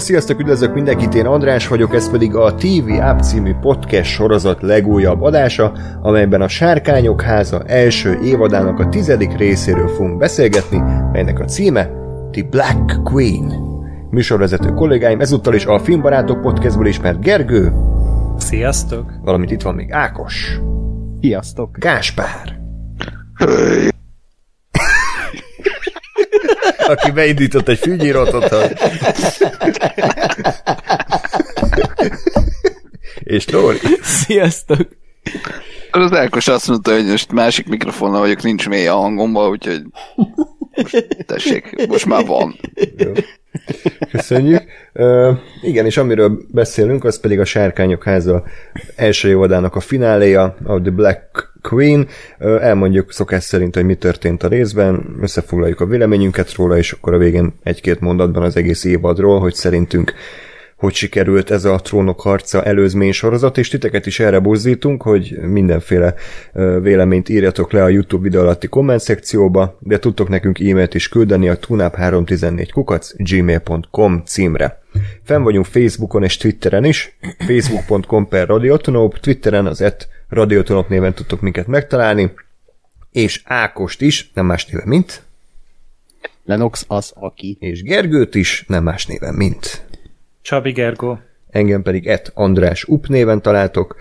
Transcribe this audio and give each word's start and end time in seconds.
Sziasztok, 0.00 0.40
üdvözlök 0.40 0.74
mindenkit, 0.74 1.14
én 1.14 1.26
András 1.26 1.68
vagyok, 1.68 1.94
ez 1.94 2.10
pedig 2.10 2.34
a 2.34 2.54
TV 2.54 2.90
App 3.00 3.20
című 3.20 3.54
podcast 3.60 4.10
sorozat 4.10 4.62
legújabb 4.62 5.22
adása, 5.22 5.72
amelyben 6.02 6.40
a 6.40 6.48
Sárkányok 6.48 7.22
háza 7.22 7.62
első 7.66 8.18
évadának 8.22 8.78
a 8.78 8.88
tizedik 8.88 9.36
részéről 9.36 9.88
fogunk 9.88 10.18
beszélgetni, 10.18 10.82
melynek 11.12 11.40
a 11.40 11.44
címe 11.44 11.90
The 12.30 12.42
Black 12.50 13.02
Queen. 13.02 13.52
Műsorvezető 14.10 14.68
kollégáim 14.68 15.20
ezúttal 15.20 15.54
is 15.54 15.66
a 15.66 15.78
Filmbarátok 15.78 16.40
podcastból 16.40 16.86
ismert 16.86 17.20
Gergő. 17.20 17.72
Sziasztok! 18.38 19.12
Valamint 19.22 19.50
itt 19.50 19.62
van 19.62 19.74
még 19.74 19.92
Ákos. 19.92 20.60
Sziasztok! 21.20 21.76
Gáspár. 21.78 22.60
Aki 26.90 27.10
beindított 27.10 27.68
egy 27.68 27.78
fűnyírótot. 27.78 28.54
És 33.18 33.48
Lóri. 33.48 33.78
Sziasztok! 34.02 34.88
Az 35.90 36.12
Ákos 36.12 36.48
azt 36.48 36.68
mondta, 36.68 36.92
hogy 36.92 37.06
most 37.06 37.32
másik 37.32 37.66
mikrofonnal 37.66 38.20
vagyok, 38.20 38.42
nincs 38.42 38.68
mély 38.68 38.86
a 38.86 38.94
hangomba, 38.94 39.48
úgyhogy 39.48 39.82
most, 40.82 41.06
tessék, 41.26 41.86
most 41.88 42.06
már 42.06 42.26
van. 42.26 42.54
Jó. 42.96 43.12
Köszönjük. 44.10 44.62
Uh, 44.94 45.36
igen, 45.62 45.86
és 45.86 45.96
amiről 45.96 46.40
beszélünk, 46.50 47.04
az 47.04 47.20
pedig 47.20 47.40
a 47.40 47.44
Sárkányok 47.44 48.04
háza 48.04 48.44
első 48.96 49.28
évadának 49.28 49.74
a 49.76 49.80
fináléja, 49.80 50.56
a 50.64 50.80
The 50.80 50.90
Black 50.90 51.52
Queen. 51.62 52.06
Uh, 52.38 52.64
elmondjuk 52.64 53.12
szokás 53.12 53.44
szerint, 53.44 53.74
hogy 53.74 53.84
mi 53.84 53.94
történt 53.94 54.42
a 54.42 54.48
részben, 54.48 55.16
összefoglaljuk 55.20 55.80
a 55.80 55.86
véleményünket 55.86 56.54
róla, 56.54 56.76
és 56.76 56.92
akkor 56.92 57.14
a 57.14 57.18
végén 57.18 57.54
egy-két 57.62 58.00
mondatban 58.00 58.42
az 58.42 58.56
egész 58.56 58.84
évadról, 58.84 59.40
hogy 59.40 59.54
szerintünk 59.54 60.14
hogy 60.80 60.94
sikerült 60.94 61.50
ez 61.50 61.64
a 61.64 61.76
trónok 61.76 62.20
harca 62.20 62.62
előzmény 62.64 63.12
sorozat, 63.12 63.58
és 63.58 63.68
titeket 63.68 64.06
is 64.06 64.20
erre 64.20 64.38
buzdítunk, 64.38 65.02
hogy 65.02 65.38
mindenféle 65.42 66.14
véleményt 66.82 67.28
írjatok 67.28 67.72
le 67.72 67.82
a 67.82 67.88
YouTube 67.88 68.22
videó 68.22 68.40
alatti 68.40 68.66
komment 68.66 69.00
szekcióba, 69.00 69.78
de 69.80 69.98
tudtok 69.98 70.28
nekünk 70.28 70.60
e-mailt 70.60 70.94
is 70.94 71.08
küldeni 71.08 71.48
a 71.48 71.58
tunap314 71.58 72.68
kukac 72.72 73.12
gmail.com 73.16 74.22
címre. 74.24 74.82
Fenn 75.24 75.42
vagyunk 75.42 75.66
Facebookon 75.66 76.22
és 76.22 76.36
Twitteren 76.36 76.84
is, 76.84 77.16
facebook.com 77.46 78.28
per 78.28 78.46
radiotonop, 78.46 79.18
Twitteren 79.18 79.66
az 79.66 79.80
et 79.80 80.08
radiotonop 80.28 80.88
néven 80.88 81.14
tudtok 81.14 81.40
minket 81.40 81.66
megtalálni, 81.66 82.32
és 83.12 83.42
Ákost 83.44 84.00
is, 84.00 84.30
nem 84.34 84.46
más 84.46 84.66
néven 84.66 84.88
mint, 84.88 85.22
Lenox 86.44 86.84
az, 86.88 87.12
aki. 87.14 87.56
és 87.60 87.82
Gergőt 87.82 88.34
is, 88.34 88.64
nem 88.66 88.82
más 88.82 89.06
néven 89.06 89.34
mint. 89.34 89.88
Csabi 90.42 90.72
Gergó. 90.72 91.18
engem 91.50 91.82
pedig 91.82 92.06
et 92.06 92.30
András 92.34 92.84
Up 92.84 93.06
néven 93.06 93.42
találtok. 93.42 93.96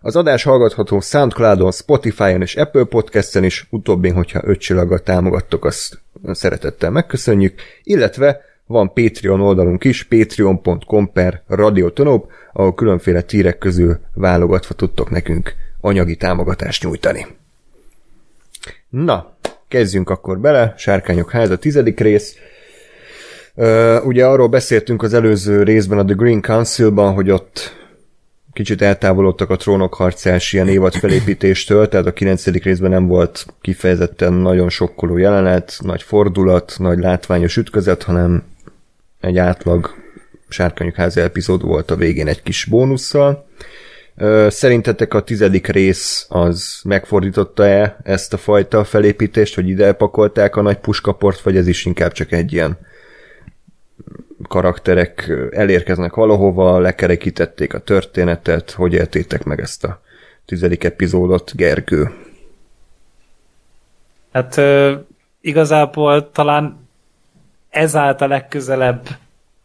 Az 0.00 0.16
adás 0.16 0.42
hallgatható 0.42 1.00
Soundcloudon, 1.00 1.72
Spotify-on 1.72 2.40
és 2.40 2.56
Apple 2.56 2.84
Podcast-en 2.84 3.44
is, 3.44 3.66
utóbbin, 3.70 4.14
hogyha 4.14 4.40
öt 4.44 5.02
támogattok, 5.04 5.64
azt 5.64 5.98
szeretettel 6.32 6.90
megköszönjük, 6.90 7.60
illetve 7.82 8.40
van 8.66 8.92
Patreon 8.92 9.40
oldalunk 9.40 9.84
is, 9.84 10.04
patreon.com 10.04 11.12
per 11.12 11.42
radiotonop, 11.46 12.30
ahol 12.52 12.74
különféle 12.74 13.22
tírek 13.22 13.58
közül 13.58 13.98
válogatva 14.14 14.74
tudtok 14.74 15.10
nekünk 15.10 15.54
anyagi 15.80 16.16
támogatást 16.16 16.84
nyújtani. 16.84 17.26
Na, 18.88 19.36
kezdjünk 19.68 20.10
akkor 20.10 20.38
bele, 20.38 20.74
Sárkányok 20.76 21.30
háza 21.30 21.58
tizedik 21.58 22.00
rész, 22.00 22.36
Ugye 24.04 24.26
arról 24.26 24.48
beszéltünk 24.48 25.02
az 25.02 25.14
előző 25.14 25.62
részben 25.62 25.98
a 25.98 26.04
The 26.04 26.14
Green 26.14 26.42
Council-ban, 26.42 27.14
hogy 27.14 27.30
ott 27.30 27.72
kicsit 28.52 28.82
eltávolodtak 28.82 29.50
a 29.50 29.56
trónok 29.56 29.94
harcás 29.94 30.52
ilyen 30.52 30.68
évad 30.68 30.94
felépítéstől, 30.94 31.88
tehát 31.88 32.06
a 32.06 32.12
kilencedik 32.12 32.64
részben 32.64 32.90
nem 32.90 33.06
volt 33.06 33.46
kifejezetten 33.60 34.32
nagyon 34.32 34.68
sokkoló 34.68 35.16
jelenet, 35.16 35.76
nagy 35.80 36.02
fordulat, 36.02 36.74
nagy 36.78 36.98
látványos 36.98 37.56
ütközet, 37.56 38.02
hanem 38.02 38.42
egy 39.20 39.38
átlag 39.38 39.94
sárkányok 40.48 40.94
háza 40.94 41.20
epizód 41.20 41.62
volt 41.62 41.90
a 41.90 41.96
végén 41.96 42.28
egy 42.28 42.42
kis 42.42 42.64
bónusszal. 42.64 43.46
Szerintetek 44.48 45.14
a 45.14 45.22
tizedik 45.22 45.66
rész 45.66 46.26
az 46.28 46.80
megfordította-e 46.84 47.96
ezt 48.02 48.32
a 48.32 48.36
fajta 48.36 48.84
felépítést, 48.84 49.54
hogy 49.54 49.68
ide 49.68 49.92
pakolták 49.92 50.56
a 50.56 50.62
nagy 50.62 50.78
puskaport, 50.78 51.40
vagy 51.40 51.56
ez 51.56 51.66
is 51.66 51.84
inkább 51.84 52.12
csak 52.12 52.32
egy 52.32 52.52
ilyen 52.52 52.78
karakterek 54.48 55.32
elérkeznek 55.50 56.14
valahova, 56.14 56.78
lekerekítették 56.78 57.74
a 57.74 57.78
történetet, 57.78 58.70
hogy 58.70 58.92
éltétek 58.92 59.44
meg 59.44 59.60
ezt 59.60 59.84
a 59.84 60.00
tizedik 60.44 60.84
epizódot, 60.84 61.56
Gergő? 61.56 62.10
Hát 64.32 64.60
igazából 65.40 66.30
talán 66.30 66.88
ez 67.70 67.96
állt 67.96 68.20
a 68.20 68.26
legközelebb 68.26 69.08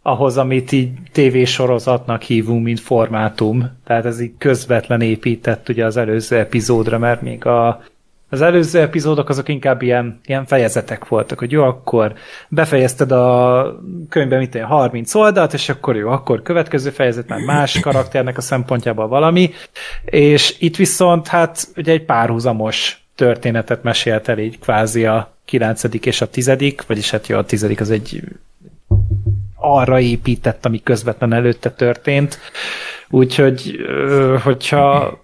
ahhoz, 0.02 0.38
amit 0.38 0.72
így 0.72 0.92
tévésorozatnak 1.12 2.22
hívunk, 2.22 2.64
mint 2.64 2.80
formátum. 2.80 3.80
Tehát 3.84 4.06
ez 4.06 4.20
így 4.20 4.34
közvetlen 4.38 5.02
épített 5.02 5.70
ugye 5.70 5.86
az 5.86 5.98
előző 5.98 6.38
epizódra, 6.38 6.98
mert 6.98 7.22
még 7.22 7.46
a, 7.46 7.84
az 8.30 8.42
előző 8.42 8.80
epizódok 8.80 9.30
azok 9.30 9.50
inkább 9.50 9.82
ilyen, 9.82 10.20
ilyen 10.26 10.46
fejezetek 10.46 11.08
voltak, 11.08 11.40
hogy 11.40 11.52
jó, 11.52 11.64
akkor 11.64 12.14
befejezted 12.48 13.12
a 13.12 13.80
könyvben 14.10 14.40
mit 14.40 14.56
olyan 14.56 14.68
30 14.68 15.16
oldalt, 15.16 15.54
és 15.54 15.70
akkor 15.70 15.96
jó, 15.96 16.10
akkor 16.10 16.42
következő 16.42 16.90
fejezet 16.90 17.28
már 17.28 17.40
más 17.40 17.80
karakternek 17.80 18.38
a 18.38 18.42
szempontjából 18.42 19.08
valami, 19.08 19.52
és 20.06 20.56
itt 20.60 20.76
viszont 20.76 21.28
hát 21.28 21.68
ugye 21.76 21.92
egy 21.92 22.06
párhuzamos 22.06 23.04
történetet 23.16 23.84
mesélt 23.84 24.28
el 24.28 24.40
így 24.40 24.60
kvázi 24.60 25.06
a 25.06 25.34
9. 25.46 25.84
és 26.02 26.22
a 26.22 26.30
10., 26.30 26.52
vagyis 26.88 27.12
hát 27.12 27.28
jó, 27.28 27.38
a 27.38 27.46
10. 27.46 27.66
az 27.80 27.90
egy 27.90 28.22
arra 29.56 30.00
épített, 30.00 30.66
ami 30.66 30.84
közvetlen 30.84 31.34
előtte 31.34 31.72
történt. 31.72 32.40
Úgyhogy, 33.10 33.80
hogyha 34.44 35.18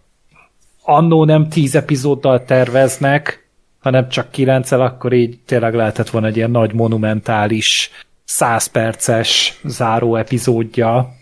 annó 0.86 1.26
nem 1.26 1.50
tíz 1.50 1.76
epizóddal 1.76 2.44
terveznek, 2.44 3.50
hanem 3.80 4.10
csak 4.10 4.32
kilenccel, 4.32 4.82
akkor 4.82 5.14
így 5.14 5.40
tényleg 5.46 5.74
lehetett 5.74 6.10
volna 6.10 6.28
egy 6.28 6.38
ilyen 6.38 6.52
nagy 6.52 6.74
monumentális, 6.74 7.92
száz 8.24 8.68
perces 8.68 9.60
záró 9.64 10.16
epizódja 10.16 11.14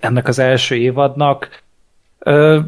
ennek 0.00 0.28
az 0.28 0.38
első 0.38 0.76
évadnak. 0.76 1.62
Ö, 2.18 2.60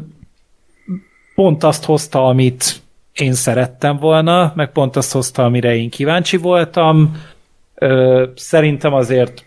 pont 1.35 1.63
azt 1.63 1.83
hozta, 1.85 2.27
amit 2.27 2.81
én 3.13 3.33
szerettem 3.33 3.97
volna, 3.97 4.53
meg 4.55 4.71
pont 4.71 4.95
azt 4.95 5.11
hozta, 5.11 5.43
amire 5.43 5.75
én 5.75 5.89
kíváncsi 5.89 6.37
voltam. 6.37 7.21
Ö, 7.75 8.25
szerintem 8.35 8.93
azért 8.93 9.45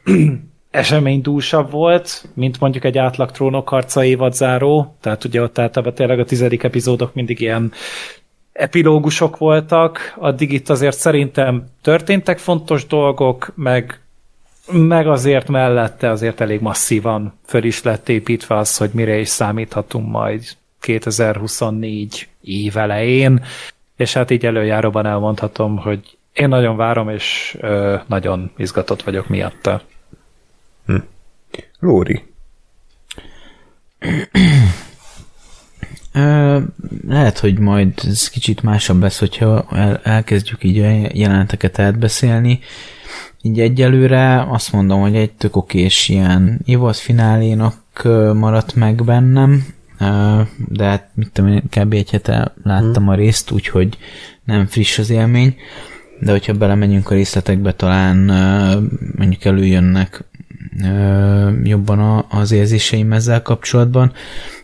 eseménydúsabb 0.77 1.71
volt, 1.71 2.25
mint 2.35 2.61
mondjuk 2.61 2.85
egy 2.85 2.99
átlag 2.99 3.31
trónokharca 3.31 4.05
évadzáró, 4.05 4.97
tehát 5.01 5.25
ugye 5.25 5.43
ott 5.43 5.59
általában 5.59 5.95
tényleg 5.95 6.19
a 6.19 6.25
tizedik 6.25 6.63
epizódok 6.63 7.15
mindig 7.15 7.41
ilyen 7.41 7.73
epilógusok 8.53 9.37
voltak, 9.37 10.15
addig 10.19 10.53
itt 10.53 10.69
azért 10.69 10.97
szerintem 10.97 11.65
történtek 11.83 12.39
fontos 12.39 12.87
dolgok, 12.87 13.53
meg, 13.55 14.01
meg 14.71 15.09
azért 15.09 15.49
mellette 15.49 16.11
azért 16.11 16.41
elég 16.41 16.61
masszívan 16.61 17.33
föl 17.45 17.65
is 17.65 17.83
lett 17.83 18.09
építve 18.09 18.57
az, 18.57 18.77
hogy 18.77 18.91
mire 18.93 19.19
is 19.19 19.29
számíthatunk 19.29 20.09
majd 20.11 20.43
2024 20.81 22.29
év 22.41 22.77
elején, 22.77 23.45
és 23.97 24.13
hát 24.13 24.31
így 24.31 24.47
előjáróban 24.47 25.07
elmondhatom, 25.07 25.77
hogy 25.77 26.01
én 26.33 26.49
nagyon 26.49 26.77
várom, 26.77 27.09
és 27.09 27.57
ö, 27.61 27.97
nagyon 28.07 28.51
izgatott 28.57 29.03
vagyok 29.03 29.29
miatta. 29.29 29.83
Lóri. 31.79 32.23
Lehet, 37.09 37.39
hogy 37.39 37.59
majd 37.59 37.93
ez 38.05 38.29
kicsit 38.29 38.63
másabb 38.63 39.01
lesz, 39.01 39.19
hogyha 39.19 39.67
el, 39.71 40.01
elkezdjük 40.03 40.65
így 40.65 40.79
a 40.79 41.11
jeleneteket 41.13 41.79
átbeszélni. 41.79 42.61
Így 43.43 43.61
egyelőre 43.61 44.43
azt 44.49 44.73
mondom, 44.73 45.01
hogy 45.01 45.17
egy 45.17 45.33
tök 45.33 45.57
okés 45.57 46.09
ilyen 46.09 46.61
évad 46.65 46.95
finálénak 46.95 48.03
maradt 48.35 48.75
meg 48.75 49.05
bennem, 49.05 49.67
de 50.69 50.85
hát 50.85 51.11
mit 51.15 51.31
tudom 51.33 51.51
én, 51.51 51.63
kb. 51.71 51.93
egy 51.93 52.11
hete 52.11 52.55
láttam 52.63 53.09
a 53.09 53.15
részt, 53.15 53.51
úgyhogy 53.51 53.99
nem 54.45 54.67
friss 54.67 54.99
az 54.99 55.11
élmény, 55.11 55.57
de 56.21 56.31
hogyha 56.31 56.53
belemegyünk 56.53 57.11
a 57.11 57.15
részletekbe, 57.15 57.75
talán 57.75 58.17
mondjuk 59.17 59.45
előjönnek 59.45 60.25
jobban 61.63 61.99
a, 61.99 62.27
az 62.29 62.53
érzéseim 62.53 63.13
ezzel 63.13 63.43
kapcsolatban, 63.43 64.13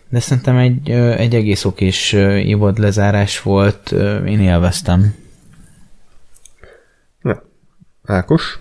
de 0.08 0.20
szerintem 0.20 0.56
egy, 0.56 0.90
ö, 0.90 1.12
egy 1.12 1.34
egész 1.34 1.64
okés 1.64 2.12
ö, 2.12 2.36
évad 2.36 2.78
lezárás 2.78 3.42
volt, 3.42 3.92
ö, 3.92 4.24
én 4.24 4.40
élveztem. 4.40 5.14
Na, 7.20 7.42
Ákos? 8.04 8.60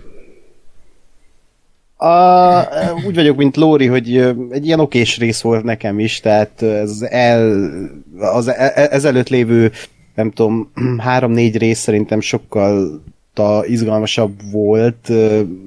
A, 1.96 2.64
úgy 3.06 3.14
vagyok, 3.14 3.36
mint 3.36 3.56
Lóri, 3.56 3.86
hogy 3.86 4.16
egy 4.50 4.66
ilyen 4.66 4.80
okés 4.80 5.18
rész 5.18 5.40
volt 5.40 5.64
nekem 5.64 5.98
is, 5.98 6.20
tehát 6.20 6.62
ez 6.62 7.02
el, 7.08 7.70
az 8.18 8.48
e, 8.48 8.72
e, 8.74 8.88
ezelőtt 8.90 9.28
lévő, 9.28 9.72
nem 10.14 10.30
tudom, 10.30 10.72
három-négy 10.98 11.56
rész 11.56 11.78
szerintem 11.78 12.20
sokkal 12.20 13.02
ta 13.34 13.66
izgalmasabb 13.66 14.32
volt, 14.50 15.08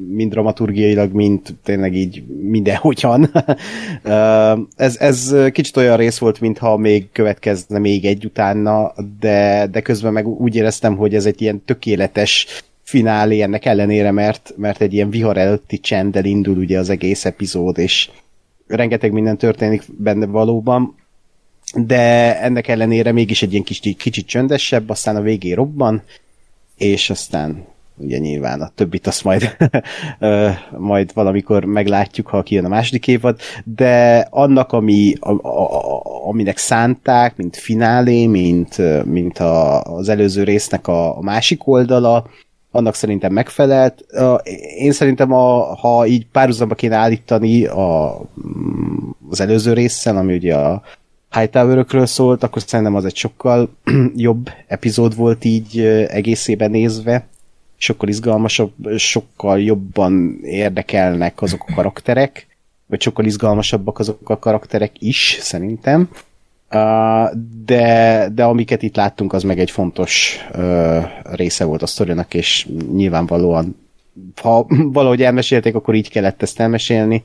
mind 0.10 0.32
dramaturgiailag, 0.32 1.14
mint 1.14 1.54
tényleg 1.64 1.96
így 1.96 2.24
mindenhogyan. 2.28 3.32
ez, 4.76 4.98
ez 4.98 5.36
kicsit 5.52 5.78
olyan 5.78 5.98
rész 5.98 6.18
volt, 6.18 6.40
mintha 6.40 6.78
még 6.78 7.12
következne 7.12 7.80
még 7.80 8.06
egy 8.06 8.26
utána, 8.26 8.94
de, 9.20 9.68
de 9.72 9.82
közben 9.82 10.14
meg 10.14 10.28
úgy 10.28 10.56
éreztem, 10.56 10.96
hogy 10.96 11.16
ez 11.16 11.26
egy 11.26 11.42
ilyen 11.42 11.64
tökéletes 11.66 12.48
finálé 12.84 13.42
ennek 13.42 13.66
ellenére, 13.66 14.12
mert, 14.12 14.54
mert 14.58 14.82
egy 14.82 14.94
ilyen 14.94 15.10
vihar 15.10 15.38
előtti 15.38 15.80
csenddel 15.80 16.26
indul 16.26 16.58
ugye 16.58 16.80
az 16.80 16.90
egész 16.90 17.26
epizód, 17.26 17.78
és 17.78 18.10
rengeteg 18.68 19.12
minden 19.12 19.38
történik 19.38 19.84
benne 19.98 20.26
valóban, 20.26 20.96
de 21.74 22.40
ennek 22.42 22.68
ellenére 22.68 23.12
mégis 23.12 23.42
egy 23.42 23.52
ilyen 23.52 23.64
kicsit, 23.64 23.98
kicsit 23.98 24.28
csöndesebb, 24.28 24.90
aztán 24.90 25.16
a 25.16 25.22
végén 25.22 25.56
robban, 25.56 26.04
és 26.78 27.10
aztán 27.10 27.66
ugye 27.98 28.18
nyilván 28.18 28.62
a 28.62 28.72
többit 28.76 29.08
azt 29.08 29.24
majd, 29.24 29.58
majd 30.78 31.14
valamikor 31.14 31.64
meglátjuk, 31.66 32.28
ha 32.28 32.44
kijön 32.44 32.66
a 32.66 32.70
második 32.70 33.08
évad, 33.08 33.40
de 33.64 34.28
annak, 34.30 34.72
ami, 34.72 35.14
a, 35.20 35.48
a, 35.48 36.28
aminek 36.28 36.58
szánták, 36.58 37.36
mint 37.36 37.56
finálé, 37.58 38.26
mint, 38.26 38.78
mint 39.06 39.40
a, 39.40 39.82
az 39.82 40.10
előző 40.10 40.44
résznek 40.44 40.88
a, 40.88 41.18
a 41.18 41.22
másik 41.22 41.68
oldala, 41.68 42.28
annak 42.72 42.96
szerintem 42.96 43.34
megfelelt. 43.34 44.06
Én 44.78 44.92
szerintem, 44.92 45.34
a, 45.34 45.76
ha 45.76 46.06
így 46.06 46.28
párhuzamba 46.28 46.76
kéne 46.76 46.96
állítani 46.96 47.66
a, 47.66 48.20
az 49.30 49.40
előző 49.40 49.74
részsel, 49.74 50.18
ami 50.18 50.34
ugye 50.36 50.56
a 50.56 50.82
Hightower-ökről 51.40 52.06
szólt, 52.06 52.44
akkor 52.44 52.62
szerintem 52.62 52.96
az 52.96 53.06
egy 53.06 53.16
sokkal 53.16 53.70
jobb 54.16 54.50
epizód 54.68 55.16
volt 55.16 55.46
így 55.46 55.80
egészében 56.08 56.72
nézve, 56.72 57.28
sokkal 57.78 58.10
izgalmasabb, 58.10 58.74
sokkal 58.98 59.62
jobban 59.62 60.40
érdekelnek 60.44 61.42
azok 61.42 61.66
a 61.68 61.74
karakterek, 61.74 62.48
vagy 62.86 63.02
sokkal 63.02 63.26
izgalmasabbak 63.26 64.00
azok 64.00 64.30
a 64.30 64.40
karakterek 64.40 64.92
is, 65.00 65.38
szerintem. 65.42 66.10
de, 67.66 68.30
de 68.34 68.44
amiket 68.44 68.82
itt 68.84 68.96
láttunk, 68.96 69.34
az 69.34 69.44
meg 69.44 69.60
egy 69.60 69.72
fontos 69.72 70.38
része 71.24 71.64
volt 71.64 71.82
a 71.82 71.86
sztorinak, 71.88 72.34
és 72.34 72.68
nyilvánvalóan 72.92 73.76
ha 74.42 74.66
valahogy 74.98 75.24
elmesélték, 75.24 75.76
akkor 75.76 75.96
így 75.96 76.10
kellett 76.10 76.42
ezt 76.42 76.60
elmesélni, 76.60 77.24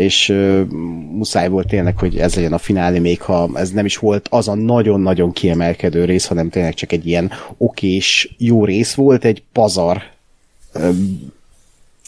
és 0.00 0.28
uh, 0.28 0.66
muszáj 1.12 1.48
volt 1.48 1.66
tényleg, 1.66 1.98
hogy 1.98 2.18
ez 2.18 2.34
legyen 2.34 2.52
a 2.52 2.58
finálé, 2.58 2.98
még 2.98 3.22
ha 3.22 3.50
ez 3.54 3.70
nem 3.70 3.84
is 3.84 3.96
volt 3.96 4.28
az 4.30 4.48
a 4.48 4.54
nagyon-nagyon 4.54 5.32
kiemelkedő 5.32 6.04
rész, 6.04 6.26
hanem 6.26 6.50
tényleg 6.50 6.74
csak 6.74 6.92
egy 6.92 7.06
ilyen 7.06 7.30
okés, 7.56 8.34
jó 8.38 8.64
rész 8.64 8.94
volt, 8.94 9.24
egy 9.24 9.42
pazar 9.52 10.02
uh, 10.74 10.94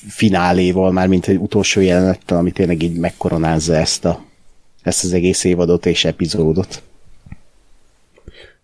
fináléval, 0.09 0.93
már 0.93 1.07
mint 1.07 1.27
egy 1.27 1.37
utolsó 1.37 1.81
jelenettel, 1.81 2.39
ami 2.39 2.51
tényleg 2.51 2.83
így 2.83 2.99
megkoronázza 2.99 3.75
ezt, 3.75 4.05
a, 4.05 4.25
ezt 4.83 5.05
az 5.05 5.13
egész 5.13 5.45
évadot 5.45 5.87
és 5.87 6.05
epizódot. 6.05 6.83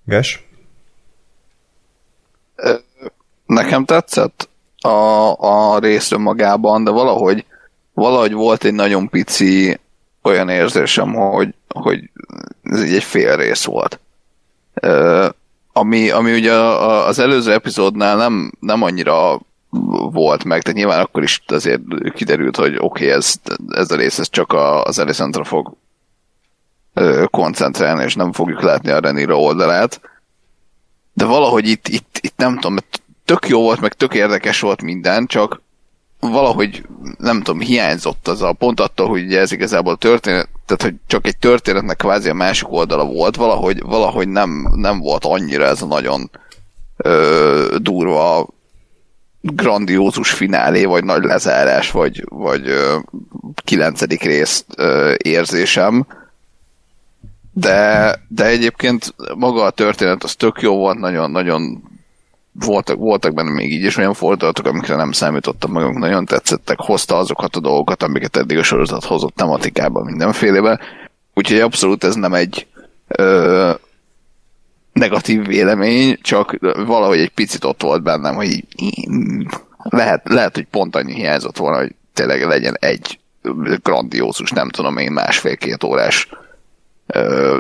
Ges? 0.04 0.46
Nekem 3.46 3.84
tetszett 3.84 4.48
a, 4.78 5.34
a 5.38 5.78
részről 5.78 6.20
magában, 6.20 6.84
de 6.84 6.90
valahogy 6.90 7.44
valahogy 7.98 8.32
volt 8.32 8.64
egy 8.64 8.74
nagyon 8.74 9.08
pici 9.08 9.78
olyan 10.22 10.48
érzésem, 10.48 11.14
hogy, 11.14 11.54
hogy 11.68 12.10
ez 12.62 12.84
így 12.84 12.94
egy 12.94 13.02
fél 13.02 13.36
rész 13.36 13.64
volt. 13.64 14.00
Uh, 14.82 15.28
ami, 15.72 16.10
ami 16.10 16.32
ugye 16.32 16.52
az 16.52 17.18
előző 17.18 17.52
epizódnál 17.52 18.16
nem, 18.16 18.52
nem 18.60 18.82
annyira 18.82 19.40
volt 20.10 20.44
meg, 20.44 20.62
tehát 20.62 20.78
nyilván 20.78 21.00
akkor 21.00 21.22
is 21.22 21.42
azért 21.46 21.82
kiderült, 22.14 22.56
hogy 22.56 22.74
oké, 22.74 22.82
okay, 22.82 23.10
ez, 23.10 23.34
ez 23.68 23.90
a 23.90 23.96
rész 23.96 24.18
ez 24.18 24.28
csak 24.30 24.52
a, 24.52 24.82
az 24.82 24.98
Elisantra 24.98 25.44
fog 25.44 25.76
uh, 26.94 27.24
koncentrálni, 27.24 28.04
és 28.04 28.14
nem 28.14 28.32
fogjuk 28.32 28.62
látni 28.62 28.90
a 28.90 29.00
Renira 29.00 29.40
oldalát. 29.40 30.00
De 31.12 31.24
valahogy 31.24 31.68
itt, 31.68 31.88
itt, 31.88 32.18
itt 32.20 32.36
nem 32.36 32.54
tudom, 32.54 32.76
tök 33.24 33.48
jó 33.48 33.60
volt, 33.60 33.80
meg 33.80 33.92
tök 33.92 34.14
érdekes 34.14 34.60
volt 34.60 34.82
minden, 34.82 35.26
csak 35.26 35.60
valahogy 36.20 36.86
nem 37.18 37.42
tudom, 37.42 37.60
hiányzott 37.60 38.28
az 38.28 38.42
a 38.42 38.52
pont 38.52 38.80
attól, 38.80 39.08
hogy 39.08 39.34
ez 39.34 39.52
igazából 39.52 39.96
történet, 39.96 40.48
tehát 40.66 40.82
hogy 40.82 40.94
csak 41.06 41.26
egy 41.26 41.36
történetnek 41.36 41.96
kvázi 41.96 42.28
a 42.28 42.34
másik 42.34 42.72
oldala 42.72 43.04
volt, 43.04 43.36
valahogy, 43.36 43.82
valahogy 43.82 44.28
nem, 44.28 44.72
nem 44.74 44.98
volt 44.98 45.24
annyira 45.24 45.64
ez 45.64 45.82
a 45.82 45.86
nagyon 45.86 46.30
ö, 46.96 47.76
durva 47.78 48.48
grandiózus 49.40 50.30
finálé, 50.30 50.84
vagy 50.84 51.04
nagy 51.04 51.22
lezárás, 51.22 51.90
vagy, 51.90 52.24
vagy 52.28 52.68
ö, 52.68 52.96
kilencedik 53.64 54.22
rész 54.22 54.64
ö, 54.76 55.14
érzésem. 55.16 56.06
De, 57.52 58.14
de 58.28 58.44
egyébként 58.44 59.14
maga 59.34 59.62
a 59.62 59.70
történet 59.70 60.24
az 60.24 60.34
tök 60.34 60.60
jó 60.60 60.76
volt, 60.76 60.98
nagyon, 60.98 61.30
nagyon 61.30 61.88
voltak, 62.52 62.96
voltak 62.96 63.34
benne 63.34 63.50
még 63.50 63.72
így 63.72 63.84
is 63.84 63.96
olyan 63.96 64.14
fordulatok, 64.14 64.66
amikre 64.66 64.96
nem 64.96 65.12
számítottam 65.12 65.72
magunk, 65.72 65.98
nagyon 65.98 66.24
tetszettek, 66.24 66.78
hozta 66.78 67.16
azokat 67.16 67.56
a 67.56 67.60
dolgokat, 67.60 68.02
amiket 68.02 68.36
eddig 68.36 68.58
a 68.58 68.62
sorozat 68.62 69.04
hozott 69.04 69.34
tematikában, 69.34 70.04
mindenfélebe. 70.04 70.80
Úgyhogy 71.34 71.61
abszolút 71.61 72.04
ez 72.04 72.14
nem 72.14 72.34
egy 72.34 72.66
ö, 73.08 73.73
negatív 74.92 75.46
vélemény, 75.46 76.18
csak 76.23 76.56
valahogy 76.87 77.18
egy 77.18 77.30
picit 77.30 77.64
ott 77.64 77.82
volt 77.82 78.02
bennem, 78.02 78.34
hogy 78.34 78.64
lehet, 79.82 80.28
lehet, 80.28 80.54
hogy 80.54 80.66
pont 80.70 80.96
annyi 80.96 81.14
hiányzott 81.14 81.56
volna, 81.56 81.78
hogy 81.78 81.94
tényleg 82.12 82.46
legyen 82.46 82.76
egy 82.80 83.18
grandiózus, 83.82 84.50
nem 84.50 84.68
tudom 84.68 84.96
én, 84.96 85.12
másfél-két 85.12 85.84
órás 85.84 86.28
ö, 87.06 87.56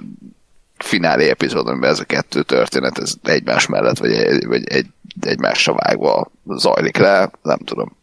finálé 0.78 1.28
epizód, 1.28 1.68
amiben 1.68 1.90
ez 1.90 2.00
a 2.00 2.04
kettő 2.04 2.42
történet 2.42 2.98
ez 2.98 3.14
egymás 3.22 3.66
mellett, 3.66 3.98
vagy, 3.98 4.12
egy, 4.12 4.46
vagy 4.46 4.68
egy, 4.68 4.86
egymásra 5.20 5.74
vágva 5.74 6.30
zajlik 6.44 6.96
le, 6.96 7.30
nem 7.42 7.58
tudom. 7.58 7.96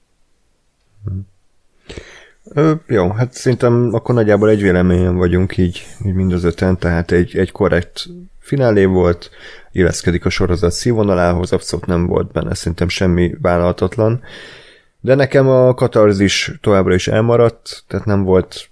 Ö, 2.44 2.74
jó, 2.88 3.12
hát 3.12 3.34
szerintem 3.34 3.90
akkor 3.94 4.16
nagyjából 4.16 4.50
egy 4.50 4.62
véleményen 4.62 5.16
vagyunk 5.16 5.58
így, 5.58 5.86
így 6.06 6.14
mind 6.14 6.34
az 6.34 6.44
öten, 6.44 6.78
tehát 6.78 7.12
egy, 7.12 7.38
egy 7.38 7.52
korrekt 7.52 8.06
finálé 8.40 8.86
volt, 8.86 9.30
illeszkedik 9.72 10.26
a 10.26 10.30
sorozat 10.30 10.72
színvonalához, 10.72 11.52
abszolút 11.52 11.86
nem 11.86 12.06
volt 12.06 12.32
benne 12.32 12.54
szerintem 12.54 12.90
semmi 12.90 13.36
vállalhatatlan, 13.42 14.24
de 15.00 15.16
nekem 15.16 15.48
a 15.50 15.74
katarzis 15.74 16.52
továbbra 16.62 16.94
is 16.94 17.08
elmaradt, 17.08 17.84
tehát 17.88 18.06
nem 18.06 18.24
volt 18.24 18.70